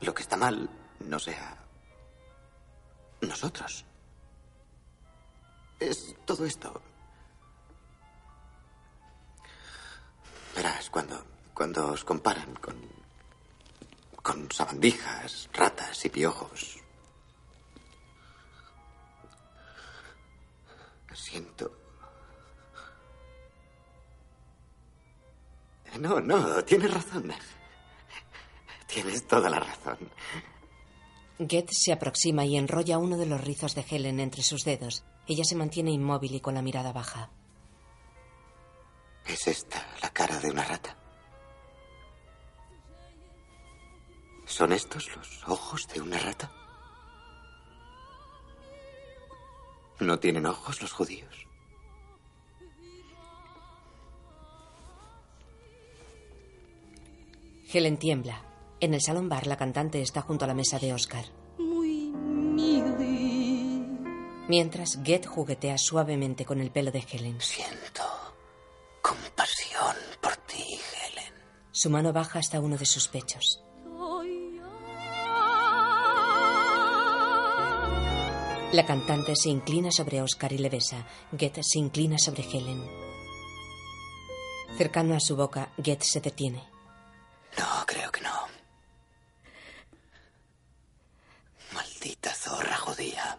lo 0.00 0.12
que 0.12 0.22
está 0.22 0.36
mal 0.36 0.68
no 0.98 1.16
sea 1.20 1.56
nosotros. 3.20 3.84
Es 5.78 6.16
todo 6.24 6.44
esto. 6.44 6.82
Verás, 10.56 10.90
cuando, 10.90 11.24
cuando 11.54 11.92
os 11.92 12.02
comparan 12.02 12.52
con, 12.56 12.74
con 14.24 14.50
sabandijas, 14.50 15.48
ratas 15.52 16.04
y 16.04 16.08
piojos, 16.08 16.81
siento... 21.14 21.78
No, 25.98 26.20
no, 26.20 26.64
tienes 26.64 26.92
razón. 26.92 27.32
Tienes 28.86 29.26
toda 29.26 29.50
la 29.50 29.60
razón. 29.60 29.98
Get 31.38 31.68
se 31.70 31.92
aproxima 31.92 32.44
y 32.44 32.56
enrolla 32.56 32.98
uno 32.98 33.16
de 33.16 33.26
los 33.26 33.40
rizos 33.40 33.74
de 33.74 33.84
Helen 33.88 34.20
entre 34.20 34.42
sus 34.42 34.64
dedos. 34.64 35.04
Ella 35.26 35.44
se 35.44 35.56
mantiene 35.56 35.90
inmóvil 35.90 36.34
y 36.34 36.40
con 36.40 36.54
la 36.54 36.62
mirada 36.62 36.92
baja. 36.92 37.30
¿Es 39.26 39.46
esta 39.46 39.86
la 40.02 40.10
cara 40.10 40.38
de 40.40 40.50
una 40.50 40.64
rata? 40.64 40.96
¿Son 44.44 44.72
estos 44.72 45.14
los 45.16 45.48
ojos 45.48 45.86
de 45.88 46.00
una 46.00 46.18
rata? 46.18 46.50
¿No 50.02 50.18
tienen 50.18 50.46
ojos 50.46 50.82
los 50.82 50.92
judíos? 50.92 51.46
Helen 57.72 57.96
tiembla. 57.96 58.42
En 58.80 58.94
el 58.94 59.00
salón 59.00 59.28
bar, 59.28 59.46
la 59.46 59.56
cantante 59.56 60.02
está 60.02 60.20
junto 60.20 60.44
a 60.44 60.48
la 60.48 60.54
mesa 60.54 60.80
de 60.80 60.92
Oscar. 60.92 61.24
Mientras, 64.48 64.98
Get 65.04 65.24
juguetea 65.24 65.78
suavemente 65.78 66.44
con 66.44 66.60
el 66.60 66.72
pelo 66.72 66.90
de 66.90 67.06
Helen. 67.08 67.40
Siento 67.40 68.02
compasión 69.00 69.96
por 70.20 70.36
ti, 70.36 70.64
Helen. 70.64 71.32
Su 71.70 71.90
mano 71.90 72.12
baja 72.12 72.40
hasta 72.40 72.60
uno 72.60 72.76
de 72.76 72.86
sus 72.86 73.06
pechos. 73.06 73.62
La 78.72 78.86
cantante 78.86 79.36
se 79.36 79.50
inclina 79.50 79.90
sobre 79.92 80.22
Oscar 80.22 80.50
y 80.50 80.56
le 80.56 80.70
besa. 80.70 81.06
Get 81.36 81.60
se 81.60 81.78
inclina 81.78 82.16
sobre 82.18 82.42
Helen. 82.42 82.82
Cercano 84.78 85.14
a 85.14 85.20
su 85.20 85.36
boca, 85.36 85.70
Get 85.82 86.00
se 86.02 86.22
detiene. 86.22 86.64
No, 87.58 87.84
creo 87.86 88.10
que 88.10 88.22
no. 88.22 88.32
Maldita 91.74 92.34
zorra 92.34 92.76
judía. 92.78 93.38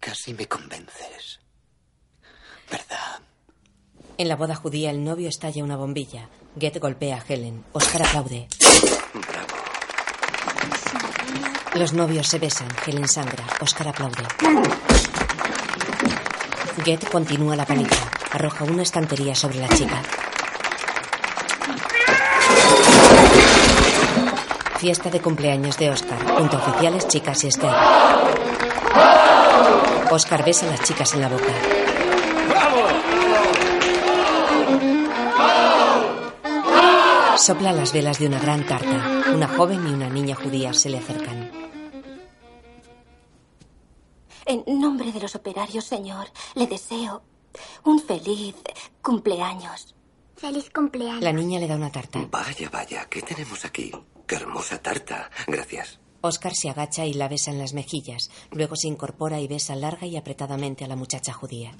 Casi 0.00 0.32
me 0.32 0.46
convences. 0.48 1.40
¿Verdad? 2.70 3.20
En 4.16 4.28
la 4.28 4.36
boda 4.36 4.54
judía, 4.54 4.90
el 4.90 5.04
novio 5.04 5.28
estalla 5.28 5.62
una 5.62 5.76
bombilla. 5.76 6.30
Get 6.58 6.78
golpea 6.78 7.18
a 7.18 7.24
Helen. 7.28 7.62
Oscar 7.72 8.06
aplaude. 8.06 8.48
Los 11.74 11.92
novios 11.92 12.26
se 12.28 12.38
besan. 12.38 12.68
Helen 12.84 13.06
sangra. 13.06 13.44
Oscar 13.60 13.88
aplaude. 13.88 14.24
Get 16.84 17.08
continúa 17.10 17.54
la 17.54 17.64
paliza. 17.64 18.10
Arroja 18.32 18.64
una 18.64 18.82
estantería 18.82 19.34
sobre 19.34 19.60
la 19.60 19.68
chica. 19.68 20.02
Fiesta 24.78 25.10
de 25.10 25.20
cumpleaños 25.20 25.76
de 25.76 25.90
Oscar, 25.90 26.18
junto 26.38 26.56
a 26.56 26.60
oficiales, 26.60 27.06
chicas 27.06 27.44
y 27.44 27.48
Esther. 27.48 27.74
Oscar 30.10 30.44
besa 30.44 30.66
a 30.66 30.70
las 30.70 30.82
chicas 30.82 31.14
en 31.14 31.20
la 31.20 31.28
boca. 31.28 31.52
Sopla 37.36 37.72
las 37.72 37.92
velas 37.92 38.18
de 38.18 38.26
una 38.26 38.38
gran 38.38 38.66
tarta. 38.66 39.22
Una 39.34 39.48
joven 39.48 39.86
y 39.86 39.92
una 39.92 40.08
niña 40.08 40.34
judía 40.34 40.72
se 40.72 40.90
le 40.90 40.98
acercan. 40.98 41.49
En 44.50 44.64
nombre 44.80 45.12
de 45.12 45.20
los 45.20 45.36
operarios, 45.36 45.84
señor, 45.84 46.26
le 46.56 46.66
deseo 46.66 47.22
un 47.84 48.00
feliz 48.00 48.56
cumpleaños. 49.00 49.94
Feliz 50.34 50.68
cumpleaños. 50.70 51.22
La 51.22 51.32
niña 51.32 51.60
le 51.60 51.68
da 51.68 51.76
una 51.76 51.92
tarta. 51.92 52.26
Vaya, 52.28 52.68
vaya, 52.68 53.06
¿qué 53.08 53.22
tenemos 53.22 53.64
aquí? 53.64 53.92
Qué 54.26 54.34
hermosa 54.34 54.82
tarta. 54.82 55.30
Gracias. 55.46 56.00
Oscar 56.20 56.52
se 56.52 56.68
agacha 56.68 57.06
y 57.06 57.14
la 57.14 57.28
besa 57.28 57.52
en 57.52 57.60
las 57.60 57.74
mejillas. 57.74 58.28
Luego 58.50 58.74
se 58.74 58.88
incorpora 58.88 59.38
y 59.38 59.46
besa 59.46 59.76
larga 59.76 60.08
y 60.08 60.16
apretadamente 60.16 60.84
a 60.84 60.88
la 60.88 60.96
muchacha 60.96 61.32
judía. 61.32 61.70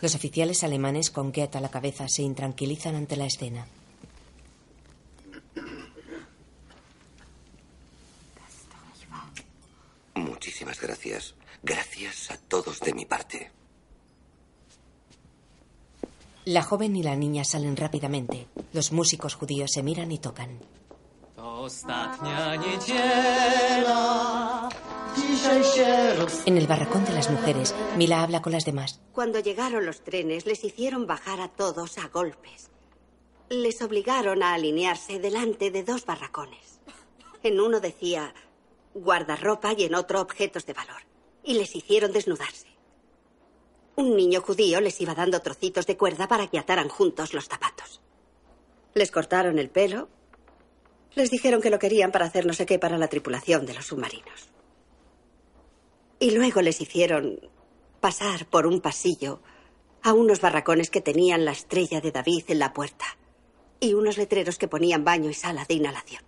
Los 0.00 0.14
oficiales 0.14 0.64
alemanes 0.64 1.10
con 1.10 1.30
Goethe 1.30 1.58
a 1.58 1.60
la 1.60 1.68
cabeza 1.68 2.08
se 2.08 2.22
intranquilizan 2.22 2.94
ante 2.94 3.16
la 3.16 3.26
escena. 3.26 3.66
Muchísimas 10.16 10.80
gracias. 10.80 11.34
Gracias 11.62 12.30
a 12.30 12.38
todos 12.38 12.80
de 12.80 12.94
mi 12.94 13.04
parte. 13.04 13.52
La 16.44 16.62
joven 16.62 16.96
y 16.96 17.02
la 17.02 17.16
niña 17.16 17.44
salen 17.44 17.76
rápidamente. 17.76 18.46
Los 18.72 18.92
músicos 18.92 19.34
judíos 19.34 19.72
se 19.72 19.82
miran 19.82 20.12
y 20.12 20.18
tocan. 20.18 20.58
En 26.46 26.56
el 26.56 26.66
barracón 26.66 27.04
de 27.04 27.12
las 27.12 27.30
mujeres, 27.30 27.74
Mila 27.96 28.22
habla 28.22 28.40
con 28.42 28.52
las 28.52 28.64
demás. 28.64 29.00
Cuando 29.12 29.40
llegaron 29.40 29.84
los 29.84 30.02
trenes, 30.02 30.46
les 30.46 30.62
hicieron 30.64 31.06
bajar 31.06 31.40
a 31.40 31.48
todos 31.48 31.98
a 31.98 32.08
golpes. 32.08 32.70
Les 33.48 33.82
obligaron 33.82 34.42
a 34.42 34.54
alinearse 34.54 35.18
delante 35.18 35.70
de 35.70 35.82
dos 35.82 36.06
barracones. 36.06 36.80
En 37.42 37.60
uno 37.60 37.80
decía 37.80 38.34
guardarropa 39.02 39.72
y 39.76 39.84
en 39.84 39.94
otro 39.94 40.20
objetos 40.20 40.66
de 40.66 40.72
valor. 40.72 41.02
Y 41.42 41.54
les 41.54 41.74
hicieron 41.74 42.12
desnudarse. 42.12 42.66
Un 43.96 44.16
niño 44.16 44.40
judío 44.42 44.80
les 44.80 45.00
iba 45.00 45.14
dando 45.14 45.40
trocitos 45.40 45.86
de 45.86 45.96
cuerda 45.96 46.28
para 46.28 46.48
que 46.48 46.58
ataran 46.58 46.88
juntos 46.88 47.32
los 47.32 47.46
zapatos. 47.46 48.00
Les 48.94 49.10
cortaron 49.10 49.58
el 49.58 49.70
pelo. 49.70 50.08
Les 51.14 51.30
dijeron 51.30 51.62
que 51.62 51.70
lo 51.70 51.78
querían 51.78 52.12
para 52.12 52.26
hacer 52.26 52.44
no 52.44 52.52
sé 52.52 52.66
qué 52.66 52.78
para 52.78 52.98
la 52.98 53.08
tripulación 53.08 53.64
de 53.64 53.74
los 53.74 53.86
submarinos. 53.86 54.50
Y 56.18 56.32
luego 56.32 56.60
les 56.60 56.80
hicieron 56.80 57.40
pasar 58.00 58.46
por 58.46 58.66
un 58.66 58.80
pasillo 58.80 59.40
a 60.02 60.12
unos 60.12 60.40
barracones 60.40 60.90
que 60.90 61.00
tenían 61.00 61.44
la 61.44 61.52
estrella 61.52 62.00
de 62.00 62.12
David 62.12 62.44
en 62.48 62.58
la 62.58 62.72
puerta 62.72 63.04
y 63.80 63.94
unos 63.94 64.18
letreros 64.18 64.58
que 64.58 64.68
ponían 64.68 65.04
baño 65.04 65.30
y 65.30 65.34
sala 65.34 65.64
de 65.64 65.74
inhalación. 65.74 66.22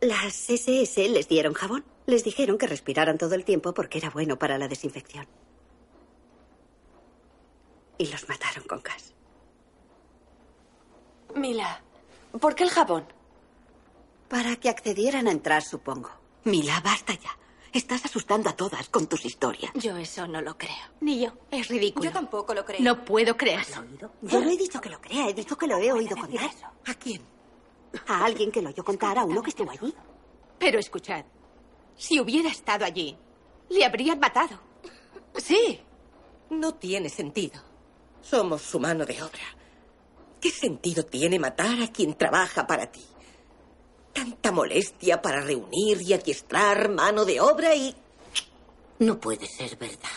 Las 0.00 0.48
SS 0.48 1.08
les 1.10 1.28
dieron 1.28 1.52
jabón. 1.52 1.84
Les 2.06 2.24
dijeron 2.24 2.58
que 2.58 2.66
respiraran 2.66 3.18
todo 3.18 3.34
el 3.34 3.44
tiempo 3.44 3.74
porque 3.74 3.98
era 3.98 4.10
bueno 4.10 4.38
para 4.38 4.58
la 4.58 4.66
desinfección. 4.66 5.26
Y 7.98 8.06
los 8.06 8.28
mataron 8.28 8.64
con 8.64 8.80
gas. 8.82 9.14
Mila, 11.34 11.82
¿por 12.40 12.54
qué 12.54 12.64
el 12.64 12.70
jabón? 12.70 13.04
Para 14.28 14.56
que 14.56 14.70
accedieran 14.70 15.28
a 15.28 15.32
entrar, 15.32 15.62
supongo. 15.62 16.10
Mila, 16.44 16.80
basta 16.80 17.12
ya. 17.14 17.30
Estás 17.72 18.04
asustando 18.04 18.48
a 18.48 18.56
todas 18.56 18.88
con 18.88 19.06
tus 19.06 19.24
historias. 19.24 19.70
Yo 19.74 19.96
eso 19.96 20.26
no 20.26 20.40
lo 20.40 20.56
creo. 20.56 20.74
Ni 21.00 21.20
yo. 21.20 21.32
Es 21.50 21.68
ridículo. 21.68 22.06
Yo 22.06 22.12
tampoco 22.12 22.54
lo 22.54 22.64
creo. 22.64 22.80
No 22.80 23.04
puedo 23.04 23.36
creerlo. 23.36 23.84
Yo 24.22 24.40
no 24.40 24.50
he 24.50 24.56
dicho 24.56 24.80
que 24.80 24.88
lo 24.88 25.00
crea, 25.00 25.28
he 25.28 25.34
dicho 25.34 25.56
que 25.56 25.68
lo 25.68 25.76
he 25.76 25.92
oído 25.92 26.16
contar. 26.16 26.50
¿A 26.86 26.94
quién? 26.94 27.22
A 28.06 28.24
alguien 28.24 28.50
que 28.50 28.62
lo 28.62 28.70
oyó 28.70 28.84
contar, 28.84 29.18
a 29.18 29.24
uno 29.24 29.42
que 29.42 29.50
estuvo 29.50 29.70
allí. 29.70 29.94
Pero 30.58 30.78
escuchad, 30.78 31.24
si 31.96 32.20
hubiera 32.20 32.50
estado 32.50 32.84
allí, 32.84 33.16
le 33.68 33.84
habrían 33.84 34.18
matado. 34.18 34.58
Sí. 35.36 35.80
No 36.50 36.74
tiene 36.74 37.08
sentido. 37.08 37.60
Somos 38.22 38.62
su 38.62 38.78
mano 38.78 39.04
de 39.06 39.22
obra. 39.22 39.56
¿Qué 40.40 40.50
sentido 40.50 41.04
tiene 41.04 41.38
matar 41.38 41.80
a 41.82 41.88
quien 41.92 42.14
trabaja 42.14 42.66
para 42.66 42.90
ti? 42.90 43.04
Tanta 44.12 44.50
molestia 44.50 45.20
para 45.22 45.40
reunir 45.40 46.00
y 46.02 46.12
adiestrar 46.12 46.88
mano 46.90 47.24
de 47.24 47.40
obra 47.40 47.74
y... 47.74 47.94
No 48.98 49.18
puede 49.20 49.46
ser 49.46 49.76
verdad. 49.76 50.08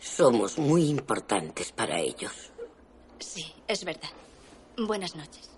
Somos 0.00 0.58
muy 0.58 0.88
importantes 0.88 1.72
para 1.72 1.98
ellos. 2.00 2.32
Sí, 3.18 3.54
es 3.68 3.84
verdad. 3.84 4.10
Buenas 4.76 5.14
noches. 5.14 5.51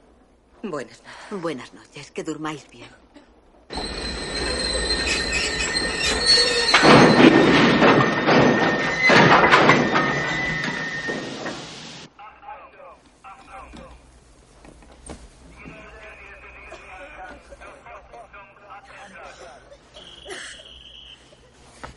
Buenas 0.64 1.02
noches. 1.02 1.42
Buenas 1.42 1.74
noches. 1.74 2.10
Que 2.10 2.24
durmáis 2.24 2.66
bien. 2.70 2.88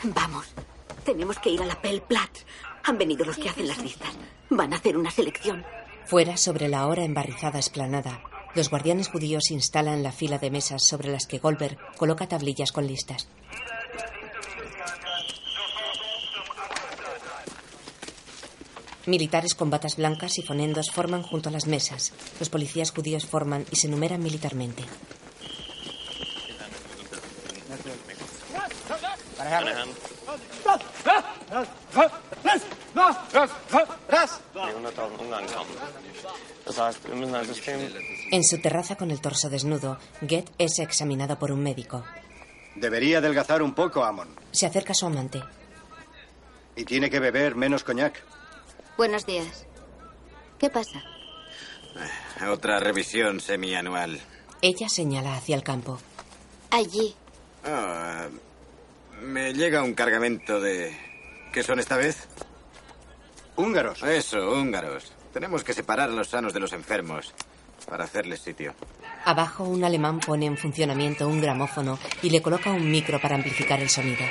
Vamos. 0.03 0.53
Tenemos 1.05 1.39
que 1.39 1.51
ir 1.51 1.61
a 1.61 1.65
la 1.65 1.81
Pel 1.81 2.01
Platz. 2.01 2.43
Han 2.83 2.97
venido 2.97 3.23
los 3.23 3.37
que 3.37 3.47
hacen 3.47 3.67
las 3.67 3.77
listas. 3.81 4.17
Van 4.49 4.73
a 4.73 4.75
hacer 4.75 4.97
una 4.97 5.09
selección. 5.09 5.65
Fuera, 6.05 6.35
sobre 6.35 6.67
la 6.67 6.79
ahora 6.79 7.03
embarrizada 7.03 7.59
esplanada, 7.59 8.21
los 8.57 8.71
guardianes 8.71 9.07
judíos 9.07 9.51
instalan 9.51 10.01
la 10.01 10.11
fila 10.11 10.39
de 10.39 10.49
mesas 10.49 10.83
sobre 10.83 11.11
las 11.11 11.27
que 11.27 11.37
Goldberg 11.37 11.77
coloca 11.95 12.27
tablillas 12.27 12.71
con 12.71 12.87
listas. 12.87 13.27
Militares 19.05 19.53
con 19.53 19.69
batas 19.69 19.95
blancas 19.95 20.39
y 20.39 20.41
fonendos 20.41 20.91
forman 20.91 21.21
junto 21.21 21.49
a 21.49 21.51
las 21.51 21.67
mesas. 21.67 22.13
Los 22.39 22.49
policías 22.49 22.91
judíos 22.91 23.25
forman 23.27 23.63
y 23.71 23.75
se 23.75 23.87
numeran 23.87 24.21
militarmente. 24.21 24.83
En 38.31 38.43
su 38.43 38.59
terraza 38.59 38.95
con 38.95 39.11
el 39.11 39.21
torso 39.21 39.49
desnudo, 39.49 39.97
Get 40.27 40.49
es 40.57 40.79
examinado 40.79 41.37
por 41.39 41.51
un 41.51 41.63
médico. 41.63 42.03
Debería 42.75 43.19
adelgazar 43.19 43.61
un 43.61 43.73
poco, 43.73 44.03
Amon. 44.03 44.27
Se 44.51 44.65
acerca 44.65 44.91
a 44.91 44.95
su 44.95 45.05
amante. 45.05 45.41
Y 46.75 46.85
tiene 46.85 47.09
que 47.09 47.19
beber 47.19 47.55
menos 47.55 47.83
coñac. 47.83 48.23
Buenos 48.97 49.25
días. 49.25 49.65
¿Qué 50.59 50.69
pasa? 50.69 51.03
Otra 52.51 52.79
revisión 52.79 53.39
semianual. 53.39 54.19
Ella 54.61 54.89
señala 54.89 55.35
hacia 55.35 55.55
el 55.55 55.63
campo. 55.63 55.99
Allí. 56.71 57.15
Ah, 57.63 58.27
me 59.21 59.53
llega 59.53 59.83
un 59.83 59.93
cargamento 59.93 60.59
de... 60.59 61.06
¿Qué 61.57 61.63
son 61.63 61.79
esta 61.79 61.97
vez? 61.97 62.27
Húngaros. 63.55 64.03
Eso, 64.03 64.37
húngaros. 64.51 65.11
Tenemos 65.33 65.63
que 65.63 65.73
separar 65.73 66.07
a 66.07 66.13
los 66.13 66.27
sanos 66.27 66.53
de 66.53 66.59
los 66.59 66.71
enfermos 66.71 67.33
para 67.89 68.03
hacerles 68.03 68.41
sitio. 68.41 68.75
Abajo, 69.25 69.63
un 69.63 69.83
alemán 69.83 70.19
pone 70.19 70.45
en 70.45 70.55
funcionamiento 70.55 71.27
un 71.27 71.41
gramófono 71.41 71.97
y 72.21 72.29
le 72.29 72.43
coloca 72.43 72.69
un 72.69 72.91
micro 72.91 73.19
para 73.19 73.33
amplificar 73.33 73.79
el 73.79 73.89
sonido. 73.89 74.23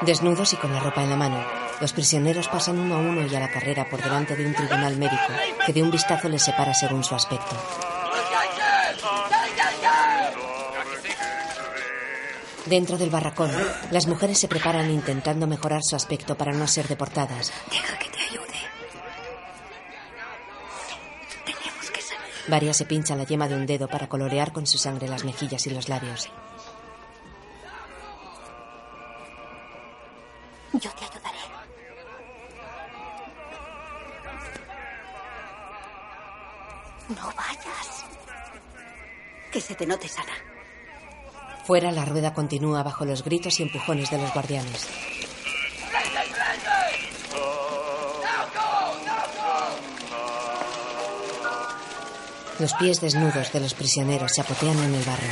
Desnudos 0.00 0.54
y 0.54 0.56
con 0.56 0.72
la 0.72 0.80
ropa 0.80 1.02
en 1.02 1.10
la 1.10 1.16
mano, 1.16 1.44
los 1.80 1.92
prisioneros 1.92 2.48
pasan 2.48 2.78
uno 2.78 2.96
a 2.96 2.98
uno 2.98 3.26
y 3.26 3.34
a 3.34 3.40
la 3.40 3.50
carrera 3.50 3.88
por 3.88 4.02
delante 4.02 4.36
de 4.36 4.46
un 4.46 4.54
tribunal 4.54 4.96
médico 4.96 5.32
que 5.64 5.72
de 5.72 5.82
un 5.82 5.90
vistazo 5.90 6.28
les 6.28 6.42
separa 6.42 6.74
según 6.74 7.02
su 7.04 7.14
aspecto. 7.14 7.56
Dentro 12.66 12.98
del 12.98 13.10
barracón, 13.10 13.50
las 13.90 14.06
mujeres 14.06 14.38
se 14.38 14.46
preparan 14.46 14.90
intentando 14.90 15.46
mejorar 15.46 15.80
su 15.82 15.96
aspecto 15.96 16.36
para 16.36 16.52
no 16.52 16.68
ser 16.68 16.86
deportadas. 16.86 17.52
Deja 17.70 17.98
que 17.98 18.08
te 18.10 18.20
ayude. 18.20 18.60
Tenemos 21.44 21.90
que 21.90 22.02
salir. 22.02 22.22
Varias 22.46 22.76
se 22.76 22.84
pincha 22.84 23.16
la 23.16 23.24
yema 23.24 23.48
de 23.48 23.56
un 23.56 23.66
dedo 23.66 23.88
para 23.88 24.08
colorear 24.08 24.52
con 24.52 24.66
su 24.66 24.78
sangre 24.78 25.08
las 25.08 25.24
mejillas 25.24 25.66
y 25.66 25.70
los 25.70 25.88
labios. 25.88 26.30
Yo 30.74 30.90
te 30.92 31.04
ayudaré. 31.04 31.39
No 37.16 37.26
vayas. 37.36 38.04
Que 39.50 39.60
se 39.60 39.74
te 39.74 39.86
note 39.86 40.08
sana. 40.08 40.32
Fuera, 41.66 41.90
la 41.90 42.04
rueda 42.04 42.32
continúa 42.32 42.82
bajo 42.82 43.04
los 43.04 43.24
gritos 43.24 43.58
y 43.60 43.64
empujones 43.64 44.10
de 44.10 44.18
los 44.18 44.32
guardianes. 44.32 44.88
Los 52.58 52.74
pies 52.74 53.00
desnudos 53.00 53.52
de 53.52 53.60
los 53.60 53.74
prisioneros 53.74 54.32
se 54.34 54.42
apotean 54.42 54.78
en 54.78 54.94
el 54.94 55.02
barro. 55.04 55.26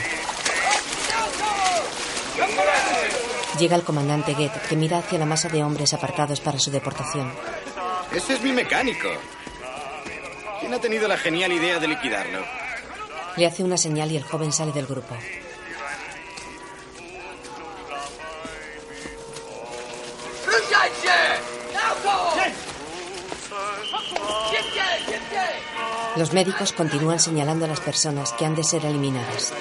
Llega 3.58 3.76
el 3.76 3.82
comandante 3.84 4.34
Get, 4.34 4.52
que 4.68 4.76
mira 4.76 4.98
hacia 4.98 5.18
la 5.18 5.26
masa 5.26 5.48
de 5.48 5.62
hombres 5.62 5.92
apartados 5.92 6.40
para 6.40 6.58
su 6.58 6.70
deportación. 6.70 7.32
Ese 8.12 8.34
es 8.34 8.42
mi 8.42 8.52
mecánico. 8.52 9.08
¿Quién 10.68 10.78
ha 10.78 10.82
tenido 10.82 11.08
la 11.08 11.16
genial 11.16 11.50
idea 11.50 11.78
de 11.78 11.88
liquidarlo? 11.88 12.44
Le 13.38 13.46
hace 13.46 13.64
una 13.64 13.78
señal 13.78 14.12
y 14.12 14.18
el 14.18 14.22
joven 14.22 14.52
sale 14.52 14.70
del 14.70 14.84
grupo. 14.84 15.16
Los 26.16 26.34
médicos 26.34 26.74
continúan 26.74 27.18
señalando 27.18 27.64
a 27.64 27.68
las 27.68 27.80
personas 27.80 28.34
que 28.34 28.44
han 28.44 28.54
de 28.54 28.62
ser 28.62 28.84
eliminadas. 28.84 29.54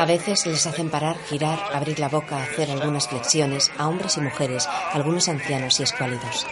A 0.00 0.06
veces 0.06 0.46
les 0.46 0.66
hacen 0.66 0.88
parar, 0.88 1.18
girar, 1.28 1.58
abrir 1.74 2.00
la 2.00 2.08
boca, 2.08 2.42
hacer 2.42 2.70
algunas 2.70 3.06
flexiones 3.06 3.70
a 3.76 3.86
hombres 3.86 4.16
y 4.16 4.22
mujeres, 4.22 4.66
algunos 4.94 5.28
ancianos 5.28 5.78
y 5.78 5.82
escuálidos. 5.82 6.46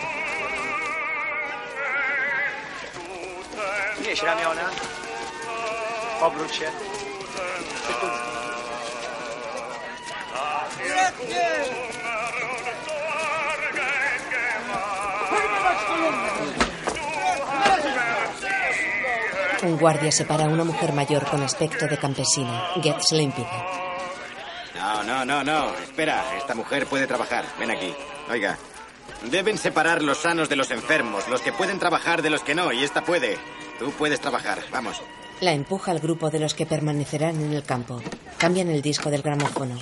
Un 19.69 19.77
guardia 19.77 20.11
separa 20.11 20.47
a 20.47 20.49
una 20.49 20.65
mujer 20.65 20.95
mayor 20.95 21.27
con 21.27 21.43
aspecto 21.43 21.87
de 21.87 21.99
campesina. 21.99 22.71
Get 22.83 23.01
se 23.01 23.17
le 23.17 23.25
impide. 23.25 23.47
No, 24.75 25.03
no, 25.05 25.27
no, 25.27 25.45
no. 25.45 25.75
Espera, 25.77 26.25
esta 26.39 26.55
mujer 26.55 26.87
puede 26.87 27.07
trabajar. 27.07 27.45
Ven 27.59 27.71
aquí. 27.71 27.93
Oiga. 28.31 28.57
Deben 29.31 29.59
separar 29.59 30.03
los 30.03 30.17
sanos 30.17 30.49
de 30.49 30.57
los 30.57 30.71
enfermos, 30.71 31.29
los 31.29 31.43
que 31.43 31.53
pueden 31.53 31.79
trabajar 31.79 32.23
de 32.23 32.31
los 32.31 32.43
que 32.43 32.55
no, 32.55 32.73
y 32.73 32.83
esta 32.83 33.05
puede. 33.05 33.37
Tú 33.79 33.91
puedes 33.91 34.21
trabajar. 34.21 34.63
Vamos. 34.73 35.03
La 35.43 35.53
empuja 35.53 35.91
al 35.91 36.01
grupo 36.01 36.31
de 36.31 36.39
los 36.39 36.55
que 36.55 36.65
permanecerán 36.65 37.39
en 37.43 37.53
el 37.53 37.63
campo. 37.63 38.01
Cambian 38.39 38.71
el 38.71 38.81
disco 38.81 39.11
del 39.11 39.21
gramófono. 39.21 39.77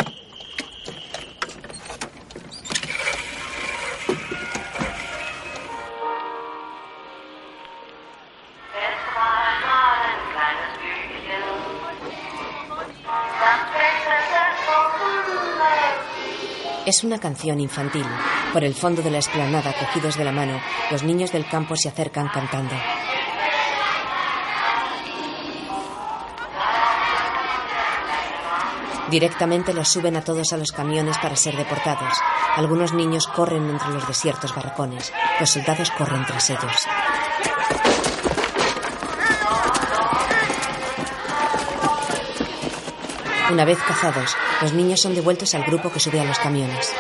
Es 16.87 17.03
una 17.03 17.19
canción 17.19 17.59
infantil. 17.59 18.07
Por 18.53 18.63
el 18.63 18.73
fondo 18.73 19.03
de 19.03 19.11
la 19.11 19.19
explanada, 19.19 19.73
cogidos 19.73 20.17
de 20.17 20.25
la 20.25 20.31
mano, 20.31 20.61
los 20.93 21.03
niños 21.03 21.33
del 21.33 21.49
campo 21.49 21.75
se 21.75 21.89
acercan 21.89 22.29
cantando. 22.29 22.77
Directamente 29.11 29.75
los 29.75 29.89
suben 29.89 30.15
a 30.15 30.23
todos 30.23 30.53
a 30.53 30.57
los 30.57 30.71
camiones 30.71 31.19
para 31.19 31.35
ser 31.35 31.57
deportados. 31.57 32.13
Algunos 32.55 32.93
niños 32.93 33.27
corren 33.27 33.69
entre 33.69 33.91
los 33.91 34.07
desiertos 34.07 34.55
barracones. 34.55 35.13
Los 35.41 35.51
soldados 35.51 35.91
corren 35.91 36.25
tras 36.25 36.51
ellos. 36.51 36.87
Una 43.49 43.65
vez 43.65 43.79
cazados, 43.79 44.37
los 44.61 44.73
niños 44.73 45.01
son 45.01 45.15
devueltos 45.15 45.55
al 45.55 45.63
grupo 45.63 45.93
que 45.93 46.01
sube 46.01 46.21
a 46.21 46.25
los 46.25 46.39
camiones. 46.39 46.93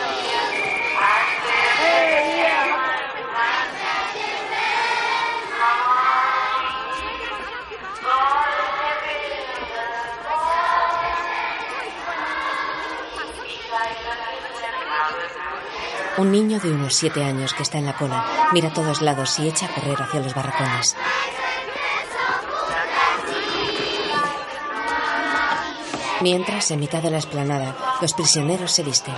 Un 16.18 16.32
niño 16.32 16.60
de 16.60 16.70
unos 16.70 16.94
siete 16.94 17.22
años 17.24 17.52
que 17.52 17.62
está 17.62 17.76
en 17.78 17.86
la 17.86 17.92
cola 17.92 18.24
mira 18.52 18.68
a 18.68 18.72
todos 18.72 19.02
lados 19.02 19.38
y 19.38 19.48
echa 19.48 19.66
a 19.66 19.74
correr 19.74 20.00
hacia 20.00 20.20
los 20.20 20.34
barracones. 20.34 20.96
Mientras, 26.20 26.70
en 26.70 26.80
mitad 26.80 27.02
de 27.02 27.10
la 27.10 27.18
explanada, 27.18 27.74
los 28.00 28.12
prisioneros 28.14 28.72
se 28.72 28.82
visten. 28.82 29.14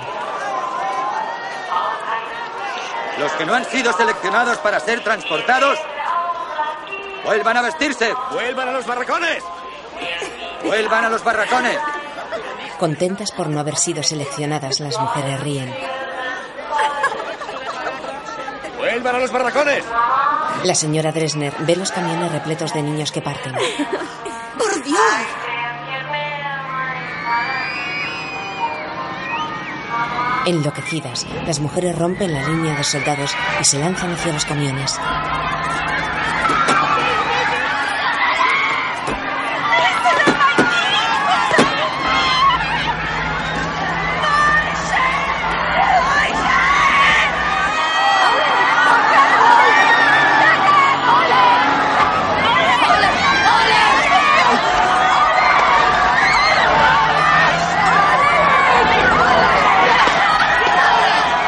Los 3.18 3.32
que 3.32 3.46
no 3.46 3.54
han 3.54 3.64
sido 3.64 3.92
seleccionados 3.92 4.58
para 4.58 4.80
ser 4.80 5.02
transportados, 5.02 5.78
vuelvan 7.24 7.56
a 7.56 7.62
vestirse. 7.62 8.12
¡Vuelvan 8.32 8.68
a 8.68 8.72
los 8.72 8.86
barracones! 8.86 9.42
¡Vuelvan 10.64 11.04
a 11.04 11.08
los 11.10 11.24
barracones! 11.24 11.78
Contentas 12.78 13.32
por 13.32 13.48
no 13.48 13.58
haber 13.58 13.76
sido 13.76 14.02
seleccionadas, 14.02 14.80
las 14.80 14.98
mujeres 14.98 15.40
ríen. 15.40 15.74
¡Vuelvan 18.76 19.16
a 19.16 19.18
los 19.18 19.32
barracones! 19.32 19.84
La 20.64 20.74
señora 20.74 21.12
Dresner 21.12 21.54
ve 21.60 21.76
los 21.76 21.90
camiones 21.90 22.32
repletos 22.32 22.72
de 22.72 22.82
niños 22.82 23.12
que 23.12 23.20
parten. 23.20 23.54
¡Por 24.56 24.82
Dios! 24.82 25.47
Enloquecidas, 30.48 31.26
las 31.46 31.60
mujeres 31.60 31.98
rompen 31.98 32.32
la 32.32 32.48
línea 32.48 32.74
de 32.74 32.82
soldados 32.82 33.32
y 33.60 33.64
se 33.64 33.78
lanzan 33.78 34.12
hacia 34.12 34.32
los 34.32 34.46
camiones. 34.46 34.98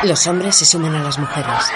Los 0.02 0.26
hombres 0.26 0.56
se 0.56 0.64
suman 0.64 0.94
a 0.94 1.02
las 1.02 1.18
mujeres. 1.18 1.70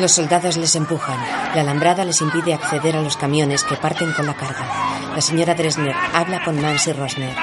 Los 0.00 0.12
soldados 0.12 0.56
les 0.56 0.74
empujan. 0.76 1.18
La 1.54 1.60
alambrada 1.60 2.06
les 2.06 2.22
impide 2.22 2.54
acceder 2.54 2.96
a 2.96 3.02
los 3.02 3.18
camiones 3.18 3.64
que 3.64 3.76
parten 3.76 4.12
con 4.12 4.26
la 4.26 4.34
carga. 4.34 4.66
La 5.14 5.20
señora 5.20 5.54
Dresner 5.54 5.94
habla 6.14 6.42
con 6.42 6.60
Nancy 6.60 6.92
Rosner. 6.92 7.36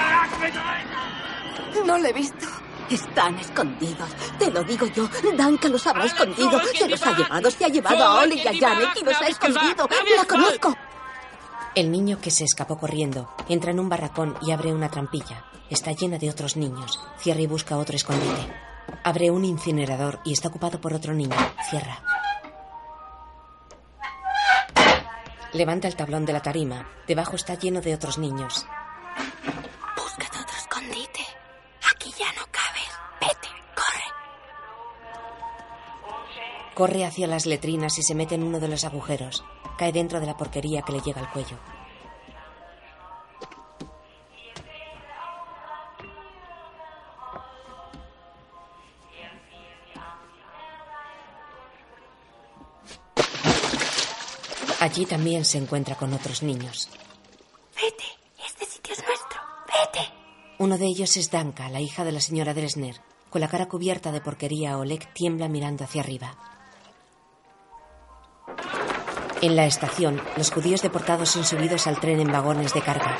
No 1.86 2.00
le 2.00 2.10
he 2.10 2.14
visto. 2.14 2.48
Están 2.90 3.38
escondidos. 3.38 4.10
Te 4.40 4.50
lo 4.50 4.64
digo 4.64 4.88
yo. 4.88 5.08
Danka 5.38 5.70
los 5.70 5.86
habrá 5.86 6.06
escondido. 6.06 6.60
Se 6.74 6.90
los 6.90 7.06
ha 7.06 7.16
llevado. 7.16 7.52
Se 7.52 7.66
ha 7.66 7.70
llevado 7.70 8.04
a 8.04 8.22
Oli 8.22 8.42
y 8.42 8.48
a 8.48 8.54
Janet 8.60 8.90
y 9.02 9.06
los 9.06 9.22
ha 9.22 9.28
escondido. 9.28 9.88
La 10.18 10.26
conozco. 10.26 10.76
El 11.76 11.92
niño 11.92 12.20
que 12.20 12.32
se 12.32 12.46
escapó 12.46 12.78
corriendo 12.80 13.36
entra 13.50 13.70
en 13.70 13.80
un 13.80 13.90
barracón 13.90 14.36
y 14.42 14.52
abre 14.52 14.74
una 14.74 14.90
trampilla. 14.90 15.44
Está 15.70 15.92
llena 15.94 16.18
de 16.20 16.30
otros 16.30 16.58
niños. 16.58 17.00
Cierra 17.18 17.42
y 17.42 17.48
busca 17.48 17.78
otro 17.78 17.96
escondite. 17.96 18.54
Abre 19.04 19.32
un 19.32 19.44
incinerador 19.46 20.20
y 20.24 20.34
está 20.34 20.50
ocupado 20.50 20.80
por 20.80 20.94
otro 20.94 21.14
niño. 21.14 21.36
Cierra. 21.70 22.04
Levanta 25.54 25.88
el 25.88 25.96
tablón 25.96 26.26
de 26.26 26.34
la 26.34 26.42
tarima. 26.42 26.88
Debajo 27.08 27.36
está 27.36 27.56
lleno 27.56 27.82
de 27.82 27.96
otros 27.96 28.18
niños. 28.18 28.68
Búscate 29.96 30.38
otro 30.38 30.58
escondite. 30.58 31.22
Aquí 31.92 32.12
ya 32.12 32.32
no 32.34 32.46
cabes. 32.52 32.92
Vete, 33.22 33.48
corre. 33.74 34.04
Corre 36.76 37.06
hacia 37.06 37.26
las 37.26 37.46
letrinas 37.46 37.98
y 37.98 38.04
se 38.04 38.14
mete 38.16 38.36
en 38.36 38.44
uno 38.44 38.60
de 38.60 38.68
los 38.68 38.84
agujeros. 38.84 39.44
Cae 39.78 39.92
dentro 39.92 40.20
de 40.20 40.28
la 40.28 40.38
porquería 40.38 40.84
que 40.84 40.92
le 40.92 41.02
llega 41.02 41.22
al 41.22 41.32
cuello. 41.32 41.58
Allí 54.86 55.08
también 55.08 55.46
se 55.46 55.58
encuentra 55.58 55.96
con 55.96 56.14
otros 56.14 56.44
niños. 56.44 56.90
Vete. 57.76 58.04
Este 58.46 58.68
sitio 58.68 58.94
es 58.94 59.04
nuestro. 59.04 59.42
Vete. 59.66 60.14
Uno 60.60 60.78
de 60.78 60.86
ellos 60.86 61.18
es 61.18 61.32
Danka, 61.32 61.70
la 61.70 61.82
hija 61.82 62.04
de 62.04 62.12
la 62.12 62.22
señora 62.22 62.54
Dresner. 62.54 63.02
Con 63.32 63.42
la 63.42 63.48
cara 63.48 63.68
cubierta 63.68 64.12
de 64.12 64.22
porquería, 64.22 64.78
Oleg 64.78 65.12
tiembla 65.12 65.48
mirando 65.48 65.86
hacia 65.86 66.02
arriba. 66.02 66.38
En 69.42 69.56
la 69.56 69.66
estación, 69.66 70.22
los 70.38 70.52
judíos 70.52 70.84
deportados 70.84 71.30
son 71.30 71.46
subidos 71.46 71.88
al 71.88 72.00
tren 72.00 72.20
en 72.20 72.32
vagones 72.32 72.72
de 72.76 72.82
carga. 72.84 73.18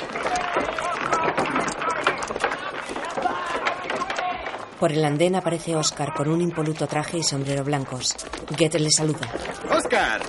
Por 4.78 4.92
el 4.92 5.04
andén 5.04 5.34
aparece 5.34 5.74
Oscar 5.74 6.14
con 6.14 6.28
un 6.28 6.40
impoluto 6.40 6.86
traje 6.86 7.18
y 7.18 7.24
sombrero 7.24 7.64
blancos. 7.64 8.14
Goethe 8.56 8.78
le 8.78 8.92
saluda. 8.92 9.28
¡Oscar! 9.68 10.22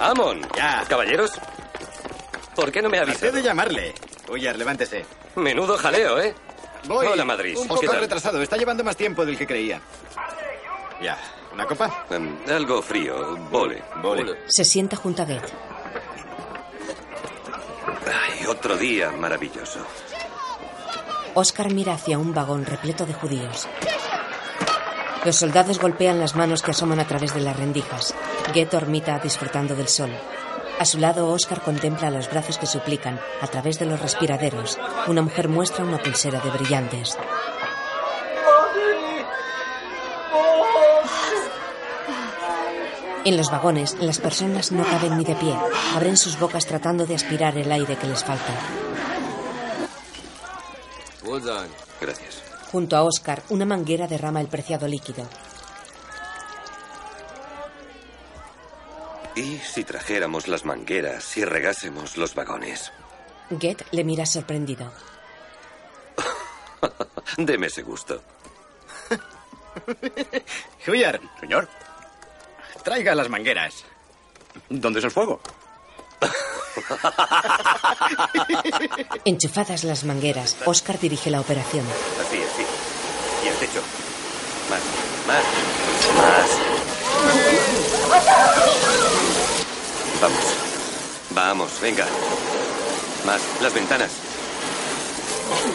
Amon. 0.00 0.40
Ya. 0.56 0.84
Caballeros. 0.88 1.32
¿Por 2.54 2.72
qué 2.72 2.82
no 2.82 2.88
me 2.88 2.98
avisas? 2.98 3.32
de 3.32 3.42
llamarle. 3.42 3.94
Uyar, 4.28 4.56
levántese. 4.56 5.04
Menudo 5.36 5.76
jaleo, 5.76 6.18
¿eh? 6.20 6.34
Voy. 6.86 7.06
Hola, 7.06 7.24
Madrid. 7.24 7.56
Un 7.56 7.62
¿Qué 7.64 7.86
poco 7.86 7.92
retrasado. 7.92 8.40
Está 8.42 8.56
llevando 8.56 8.82
más 8.82 8.96
tiempo 8.96 9.24
del 9.24 9.36
que 9.36 9.46
creía. 9.46 9.80
Ya. 11.02 11.18
¿Una 11.52 11.66
copa? 11.66 12.06
Em, 12.10 12.36
algo 12.48 12.80
frío. 12.80 13.36
Vole. 13.50 13.82
Vole. 14.02 14.38
Se 14.46 14.64
sienta 14.64 14.96
junto 14.96 15.22
a 15.22 15.24
Goethe. 15.26 15.52
Ay, 18.06 18.46
otro 18.46 18.76
día 18.76 19.10
maravilloso. 19.12 19.80
Oscar 21.34 21.72
mira 21.72 21.94
hacia 21.94 22.18
un 22.18 22.34
vagón 22.34 22.64
repleto 22.64 23.06
de 23.06 23.14
judíos. 23.14 23.68
Los 25.24 25.36
soldados 25.36 25.78
golpean 25.78 26.18
las 26.18 26.34
manos 26.34 26.62
que 26.62 26.70
asoman 26.70 26.98
a 26.98 27.06
través 27.06 27.34
de 27.34 27.40
las 27.40 27.56
rendijas. 27.56 28.14
Goethe 28.54 28.70
dormita 28.70 29.18
disfrutando 29.18 29.74
del 29.74 29.88
sol. 29.88 30.10
A 30.78 30.84
su 30.86 30.96
lado, 30.96 31.28
Oscar 31.28 31.60
contempla 31.60 32.10
los 32.10 32.30
brazos 32.30 32.56
que 32.56 32.66
suplican 32.66 33.20
a 33.42 33.46
través 33.46 33.78
de 33.78 33.84
los 33.84 34.00
respiraderos. 34.00 34.78
Una 35.08 35.20
mujer 35.20 35.48
muestra 35.48 35.84
una 35.84 35.98
pulsera 35.98 36.40
de 36.40 36.50
brillantes. 36.50 37.18
En 43.26 43.36
los 43.36 43.50
vagones, 43.50 43.94
las 44.00 44.18
personas 44.18 44.72
no 44.72 44.82
caben 44.84 45.18
ni 45.18 45.24
de 45.24 45.34
pie. 45.34 45.54
Abren 45.94 46.16
sus 46.16 46.38
bocas 46.38 46.64
tratando 46.64 47.04
de 47.04 47.16
aspirar 47.16 47.58
el 47.58 47.70
aire 47.70 47.96
que 47.96 48.06
les 48.06 48.24
falta. 48.24 48.54
Gracias. 52.00 52.49
Junto 52.70 52.96
a 52.96 53.02
Oscar, 53.02 53.42
una 53.48 53.64
manguera 53.64 54.06
derrama 54.06 54.40
el 54.40 54.46
preciado 54.46 54.86
líquido. 54.86 55.26
¿Y 59.34 59.58
si 59.58 59.84
trajéramos 59.84 60.48
las 60.48 60.64
mangueras 60.64 61.36
y 61.36 61.44
regásemos 61.44 62.16
los 62.16 62.34
vagones? 62.34 62.92
Goethe 63.50 63.84
le 63.90 64.04
mira 64.04 64.26
sorprendido. 64.26 64.92
Deme 67.36 67.66
ese 67.68 67.82
gusto. 67.82 68.22
Huyar. 70.86 71.20
Señor. 71.40 71.68
Traiga 72.84 73.14
las 73.14 73.28
mangueras. 73.28 73.84
¿Dónde 74.68 74.98
es 74.98 75.04
el 75.04 75.10
fuego? 75.10 75.40
Enchufadas 79.24 79.84
las 79.84 80.04
mangueras, 80.04 80.56
Oscar 80.66 80.98
dirige 80.98 81.30
la 81.30 81.40
operación. 81.40 81.86
Así, 82.20 82.42
así. 82.42 82.66
Y 83.44 83.48
el 83.48 83.54
techo. 83.56 83.80
Más, 84.68 84.80
más, 85.26 85.44
más. 86.16 86.50
Vamos. 90.20 90.44
Vamos, 91.30 91.80
venga. 91.80 92.06
Más, 93.24 93.40
las 93.62 93.72
ventanas. 93.72 94.10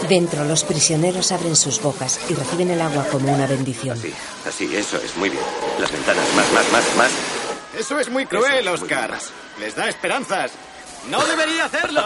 Dentro, 0.07 0.45
los 0.45 0.63
prisioneros 0.63 1.31
abren 1.31 1.55
sus 1.55 1.81
bocas 1.81 2.19
y 2.29 2.33
reciben 2.33 2.69
el 2.71 2.81
agua 2.81 3.05
como 3.11 3.33
una 3.33 3.47
bendición. 3.47 3.97
Así, 3.97 4.13
así, 4.47 4.75
eso 4.75 4.97
es, 4.97 5.15
muy 5.17 5.29
bien. 5.29 5.43
Las 5.79 5.91
ventanas, 5.91 6.25
más, 6.35 6.51
más, 6.53 6.71
más, 6.71 6.83
más. 6.97 7.11
Eso 7.77 7.99
es 7.99 8.09
muy 8.09 8.25
cruel, 8.25 8.67
Oscar. 8.67 9.17
Les 9.59 9.75
da 9.75 9.89
esperanzas. 9.89 10.51
No 11.09 11.23
debería 11.25 11.65
hacerlo. 11.65 12.01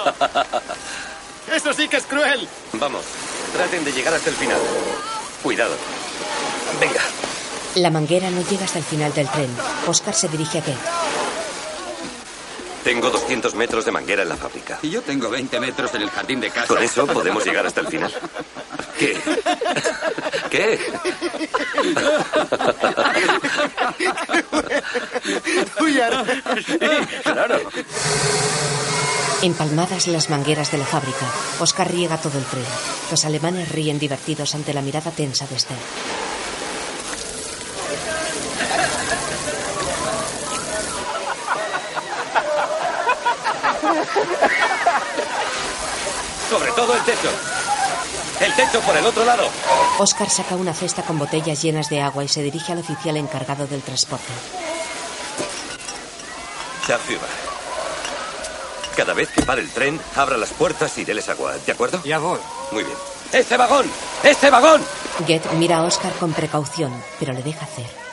Eso 1.53 1.73
sí 1.73 1.87
que 1.87 1.97
es 1.97 2.05
cruel. 2.05 2.47
Vamos, 2.73 3.03
traten 3.53 3.83
de 3.83 3.91
llegar 3.91 4.13
hasta 4.13 4.29
el 4.29 4.35
final. 4.35 4.59
Cuidado. 5.41 5.75
Venga. 6.79 7.01
La 7.75 7.89
manguera 7.89 8.29
no 8.29 8.41
llega 8.49 8.65
hasta 8.65 8.79
el 8.79 8.85
final 8.85 9.13
del 9.13 9.27
tren. 9.29 9.49
Oscar 9.87 10.13
se 10.13 10.27
dirige 10.27 10.59
a 10.59 10.61
Goethe. 10.61 10.77
Tengo 12.89 13.11
200 13.11 13.53
metros 13.53 13.85
de 13.85 13.91
manguera 13.91 14.23
en 14.23 14.29
la 14.29 14.35
fábrica. 14.35 14.79
Y 14.81 14.89
yo 14.89 15.03
tengo 15.03 15.29
20 15.29 15.59
metros 15.59 15.93
en 15.93 16.01
el 16.01 16.09
jardín 16.09 16.39
de 16.39 16.49
casa. 16.49 16.65
¿Con 16.65 16.81
eso 16.81 17.05
podemos 17.05 17.45
llegar 17.45 17.63
hasta 17.63 17.81
el 17.81 17.87
final? 17.87 18.11
¿Qué? 18.97 19.15
¿Qué? 20.49 20.79
claro. 27.21 27.61
Empalmadas 29.43 30.07
las 30.07 30.31
mangueras 30.31 30.71
de 30.71 30.79
la 30.79 30.85
fábrica, 30.85 31.31
Oscar 31.59 31.91
riega 31.91 32.17
todo 32.17 32.39
el 32.39 32.45
tren. 32.45 32.65
Los 33.11 33.23
alemanes 33.23 33.71
ríen 33.71 33.99
divertidos 33.99 34.55
ante 34.55 34.73
la 34.73 34.81
mirada 34.81 35.11
tensa 35.11 35.45
de 35.45 35.57
Esther. 35.57 35.77
Sobre 46.49 46.71
todo 46.71 46.95
el 46.95 47.01
techo. 47.03 47.29
El 48.39 48.53
techo 48.53 48.79
por 48.81 48.95
el 48.95 49.05
otro 49.05 49.25
lado. 49.25 49.49
Oscar 49.99 50.29
saca 50.29 50.55
una 50.55 50.73
cesta 50.73 51.03
con 51.03 51.19
botellas 51.19 51.61
llenas 51.61 51.89
de 51.89 52.01
agua 52.01 52.23
y 52.23 52.27
se 52.27 52.41
dirige 52.41 52.71
al 52.71 52.79
oficial 52.79 53.17
encargado 53.17 53.67
del 53.67 53.81
transporte. 53.81 54.31
Chafiba. 56.87 57.27
Cada 58.95 59.13
vez 59.13 59.29
que 59.29 59.43
pare 59.43 59.61
el 59.61 59.69
tren, 59.69 59.99
abra 60.15 60.37
las 60.37 60.49
puertas 60.49 60.97
y 60.97 61.05
déles 61.05 61.29
agua, 61.29 61.53
¿de 61.65 61.71
acuerdo? 61.71 62.01
Ya 62.03 62.17
voy. 62.17 62.39
Muy 62.71 62.83
bien. 62.83 62.97
¡Ese 63.31 63.57
vagón! 63.57 63.85
¡Ese 64.23 64.49
vagón! 64.49 64.83
Get 65.27 65.45
mira 65.53 65.77
a 65.77 65.83
Oscar 65.83 66.11
con 66.13 66.33
precaución, 66.33 66.91
pero 67.19 67.33
le 67.33 67.43
deja 67.43 67.65
hacer. 67.65 68.08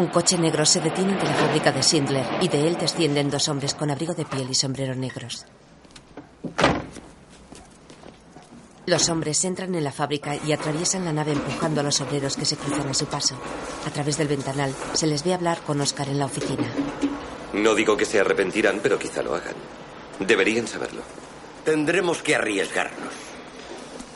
Un 0.00 0.06
coche 0.06 0.38
negro 0.38 0.64
se 0.64 0.80
detiene 0.80 1.12
ante 1.12 1.26
la 1.26 1.34
fábrica 1.34 1.72
de 1.72 1.82
Schindler 1.82 2.24
y 2.40 2.48
de 2.48 2.66
él 2.66 2.78
descienden 2.80 3.28
dos 3.28 3.50
hombres 3.50 3.74
con 3.74 3.90
abrigo 3.90 4.14
de 4.14 4.24
piel 4.24 4.48
y 4.48 4.54
sombrero 4.54 4.94
negros. 4.94 5.44
Los 8.86 9.10
hombres 9.10 9.44
entran 9.44 9.74
en 9.74 9.84
la 9.84 9.92
fábrica 9.92 10.36
y 10.36 10.54
atraviesan 10.54 11.04
la 11.04 11.12
nave 11.12 11.32
empujando 11.32 11.82
a 11.82 11.84
los 11.84 12.00
obreros 12.00 12.38
que 12.38 12.46
se 12.46 12.56
cruzan 12.56 12.88
a 12.88 12.94
su 12.94 13.04
paso. 13.08 13.34
A 13.86 13.90
través 13.90 14.16
del 14.16 14.28
ventanal 14.28 14.74
se 14.94 15.06
les 15.06 15.22
ve 15.22 15.34
hablar 15.34 15.60
con 15.66 15.78
Oscar 15.82 16.08
en 16.08 16.18
la 16.18 16.24
oficina. 16.24 16.66
No 17.52 17.74
digo 17.74 17.94
que 17.94 18.06
se 18.06 18.20
arrepentirán, 18.20 18.80
pero 18.82 18.98
quizá 18.98 19.22
lo 19.22 19.34
hagan. 19.34 19.54
Deberían 20.18 20.66
saberlo. 20.66 21.02
Tendremos 21.62 22.22
que 22.22 22.36
arriesgarnos. 22.36 23.12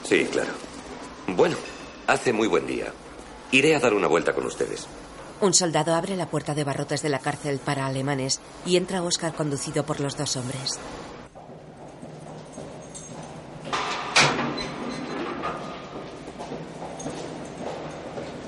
Sí, 0.03 0.25
claro. 0.33 0.53
Bueno, 1.27 1.57
hace 2.07 2.33
muy 2.33 2.49
buen 2.49 2.67
día. 2.67 2.87
Iré 3.51 3.77
a 3.77 3.81
dar 3.81 3.93
una 3.93 4.07
vuelta 4.07 4.33
con 4.33 4.47
ustedes. 4.47 4.89
Un 5.45 5.53
soldado 5.53 5.95
abre 5.95 6.17
la 6.17 6.25
puerta 6.25 6.55
de 6.55 6.65
barrotes 6.65 7.03
de 7.03 7.11
la 7.11 7.19
cárcel 7.19 7.59
para 7.59 7.85
alemanes 7.85 8.41
y 8.65 8.79
entra 8.79 9.03
Oscar 9.03 9.35
conducido 9.35 9.85
por 9.85 10.01
los 10.01 10.17
dos 10.17 10.37
hombres. 10.37 10.81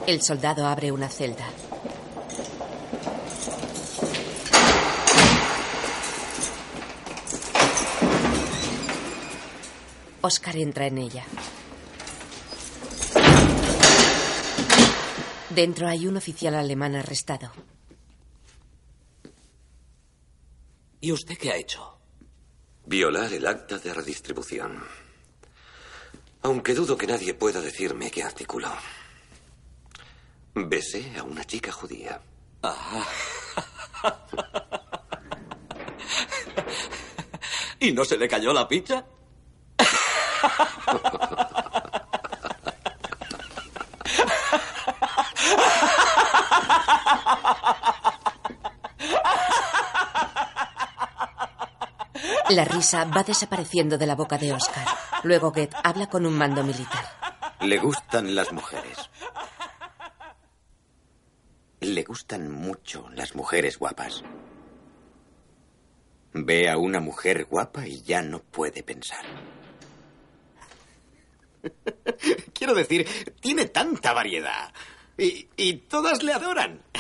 El 0.07 0.23
soldado 0.23 0.67
abre 0.67 0.91
una 0.91 1.11
celda. 1.11 1.45
Oscar 10.23 10.57
entra 10.57 10.87
en 10.87 10.97
ella. 10.97 11.25
Dentro 15.57 15.89
hay 15.89 16.07
un 16.07 16.19
oficial 16.19 16.55
alemán 16.55 16.95
arrestado. 16.97 17.51
¿Y 21.01 21.13
usted 21.13 21.39
qué 21.39 21.51
ha 21.51 21.57
hecho? 21.57 21.97
Violar 22.85 23.33
el 23.33 23.47
acta 23.47 23.79
de 23.79 23.95
redistribución. 23.95 24.85
Aunque 26.43 26.75
dudo 26.75 26.99
que 26.99 27.07
nadie 27.07 27.33
pueda 27.33 27.63
decirme 27.63 28.11
qué 28.11 28.23
artículo. 28.23 28.69
Besé 30.55 31.17
a 31.19 31.23
una 31.23 31.43
chica 31.45 31.73
judía. 31.73 32.21
¿Y 37.81 37.93
no 37.93 38.05
se 38.05 38.19
le 38.19 38.29
cayó 38.29 38.53
la 38.53 38.69
pizza? 38.69 39.07
La 52.51 52.65
risa 52.65 53.05
va 53.05 53.23
desapareciendo 53.25 53.99
de 53.99 54.07
la 54.07 54.15
boca 54.15 54.39
de 54.39 54.53
Oscar. 54.53 54.87
Luego 55.25 55.53
Get 55.53 55.75
habla 55.83 56.09
con 56.09 56.25
un 56.27 56.39
mando 56.39 56.63
militar. 56.63 57.05
Le 57.61 57.79
gustan 57.79 58.35
las 58.35 58.53
mujeres. 58.53 59.11
Le 61.81 62.03
gustan 62.05 62.51
mucho 62.51 63.09
las 63.11 63.35
mujeres 63.35 63.79
guapas. 63.79 64.23
Ve 66.33 66.71
a 66.71 66.79
una 66.79 67.01
mujer 67.01 67.47
guapa 67.47 67.87
y 67.87 68.03
ya 68.03 68.23
no 68.23 68.41
puede 68.41 68.83
pensar. 68.83 69.25
Quiero 72.55 72.75
decir, 72.75 73.35
tiene 73.41 73.67
tanta 73.67 74.13
variedad. 74.13 74.73
Y, 75.19 75.49
y 75.57 75.75
todas 75.89 76.23
le 76.23 76.33
adoran. 76.33 76.83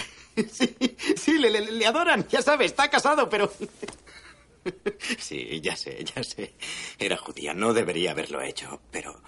Sí, 0.53 0.77
sí, 1.17 1.39
le, 1.39 1.49
le- 1.51 1.73
le 1.73 1.87
adoran. 1.87 2.29
Ya 2.29 2.43
sabe, 2.43 2.67
está 2.67 2.91
casado, 2.91 3.27
pero... 3.29 3.51
Sí, 5.19 5.61
ya 5.63 5.75
sé, 5.77 6.05
ya 6.05 6.23
sé. 6.23 6.55
Era 6.99 7.17
judía, 7.17 7.55
no 7.55 7.73
debería 7.73 8.11
haberlo 8.11 8.43
hecho, 8.43 8.83
pero... 8.91 9.23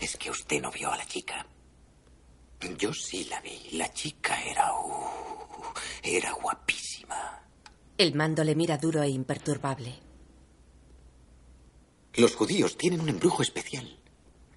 Es 0.00 0.16
que 0.16 0.30
usted 0.30 0.62
no 0.62 0.70
vio 0.70 0.90
a 0.90 0.96
la 0.96 1.04
chica. 1.04 1.46
Yo 2.78 2.94
sí 2.94 3.24
la 3.24 3.40
vi. 3.42 3.60
La 3.72 3.92
chica 3.92 4.40
era... 4.42 4.72
uh, 4.72 5.74
era 6.02 6.32
guapísima. 6.32 7.42
El 7.98 8.14
mando 8.14 8.42
le 8.44 8.54
mira 8.54 8.78
duro 8.78 9.02
e 9.02 9.08
imperturbable. 9.10 9.98
Los 12.14 12.34
judíos 12.36 12.76
tienen 12.78 13.00
un 13.00 13.08
embrujo 13.10 13.42
especial. 13.42 13.98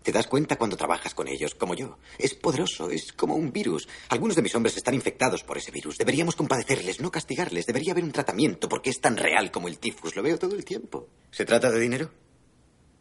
Te 0.06 0.12
das 0.12 0.28
cuenta 0.28 0.56
cuando 0.58 0.78
trabajas 0.78 1.16
con 1.16 1.28
ellos, 1.28 1.56
como 1.56 1.74
yo. 1.74 1.98
Es 2.20 2.36
poderoso, 2.36 2.92
es 2.92 3.12
como 3.12 3.34
un 3.34 3.52
virus. 3.52 3.88
Algunos 4.10 4.36
de 4.36 4.44
mis 4.44 4.54
hombres 4.54 4.78
están 4.78 4.94
infectados 4.94 5.42
por 5.44 5.58
ese 5.58 5.72
virus. 5.72 5.98
Deberíamos 5.98 6.36
compadecerles, 6.36 7.02
no 7.02 7.10
castigarles. 7.10 7.66
Debería 7.66 7.94
haber 7.94 8.04
un 8.04 8.12
tratamiento 8.12 8.70
porque 8.70 8.92
es 8.92 9.02
tan 9.02 9.18
real 9.18 9.50
como 9.50 9.68
el 9.68 9.80
tifus. 9.80 10.16
Lo 10.16 10.22
veo 10.22 10.38
todo 10.38 10.54
el 10.56 10.64
tiempo. 10.64 11.08
¿Se 11.32 11.44
trata 11.44 11.72
de 11.72 11.80
dinero? 11.80 12.12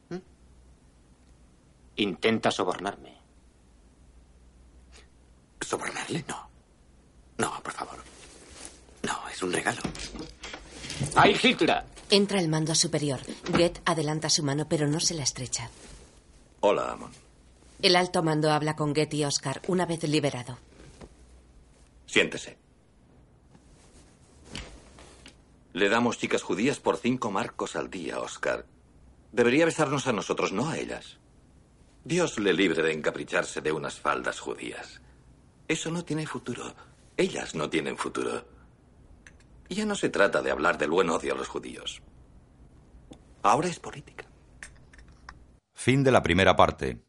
¿Mm? 0.09 0.16
Intenta 1.97 2.51
sobornarme. 2.51 3.18
¿Sobornarle? 5.60 6.24
No. 6.26 6.48
No, 7.36 7.62
por 7.62 7.74
favor. 7.74 7.98
No, 9.02 9.28
es 9.28 9.43
un 9.43 9.52
regalo. 9.52 9.82
¡Ay, 11.16 11.36
Hitler! 11.43 11.82
Entra 12.09 12.40
el 12.40 12.48
mando 12.48 12.74
superior. 12.74 13.20
Get 13.55 13.82
adelanta 13.85 14.31
su 14.31 14.43
mano, 14.43 14.66
pero 14.66 14.89
no 14.89 15.01
se 15.01 15.12
la 15.12 15.24
estrecha. 15.24 15.68
Hola, 16.66 16.93
Amon. 16.93 17.11
El 17.82 17.95
alto 17.95 18.23
mando 18.23 18.51
habla 18.51 18.74
con 18.74 18.95
Get 18.95 19.12
y 19.12 19.27
Oscar 19.27 19.61
una 19.69 19.85
vez 19.85 20.03
liberado. 20.05 20.57
Siéntese. 22.07 22.57
Le 25.74 25.91
damos 25.91 26.16
chicas 26.16 26.43
judías 26.43 26.81
por 26.81 26.97
cinco 26.97 27.31
marcos 27.31 27.77
al 27.77 27.91
día, 27.91 28.19
Oscar. 28.19 28.65
Debería 29.31 29.66
besarnos 29.66 30.07
a 30.07 30.15
nosotros, 30.15 30.53
no 30.53 30.70
a 30.70 30.78
ellas. 30.78 31.19
Dios 32.03 32.39
le 32.39 32.55
libre 32.55 32.82
de 32.82 32.95
encapricharse 32.95 33.61
de 33.61 33.70
unas 33.70 34.01
faldas 34.01 34.41
judías. 34.41 35.03
Eso 35.69 35.91
no 35.91 36.03
tiene 36.03 36.27
futuro. 36.27 36.74
Ellas 37.19 37.55
no 37.55 37.69
tienen 37.69 37.99
futuro. 37.99 38.43
Ya 39.69 39.85
no 39.85 39.95
se 39.95 40.09
trata 40.09 40.41
de 40.41 40.51
hablar 40.51 40.78
del 40.78 40.93
buen 40.93 41.11
odio 41.11 41.35
a 41.35 41.36
los 41.36 41.49
judíos. 41.49 42.01
Ahora 43.43 43.69
es 43.69 43.78
política. 43.78 44.23
Fin 45.85 46.02
de 46.02 46.11
la 46.11 46.23
primera 46.23 46.56
parte. 46.56 47.05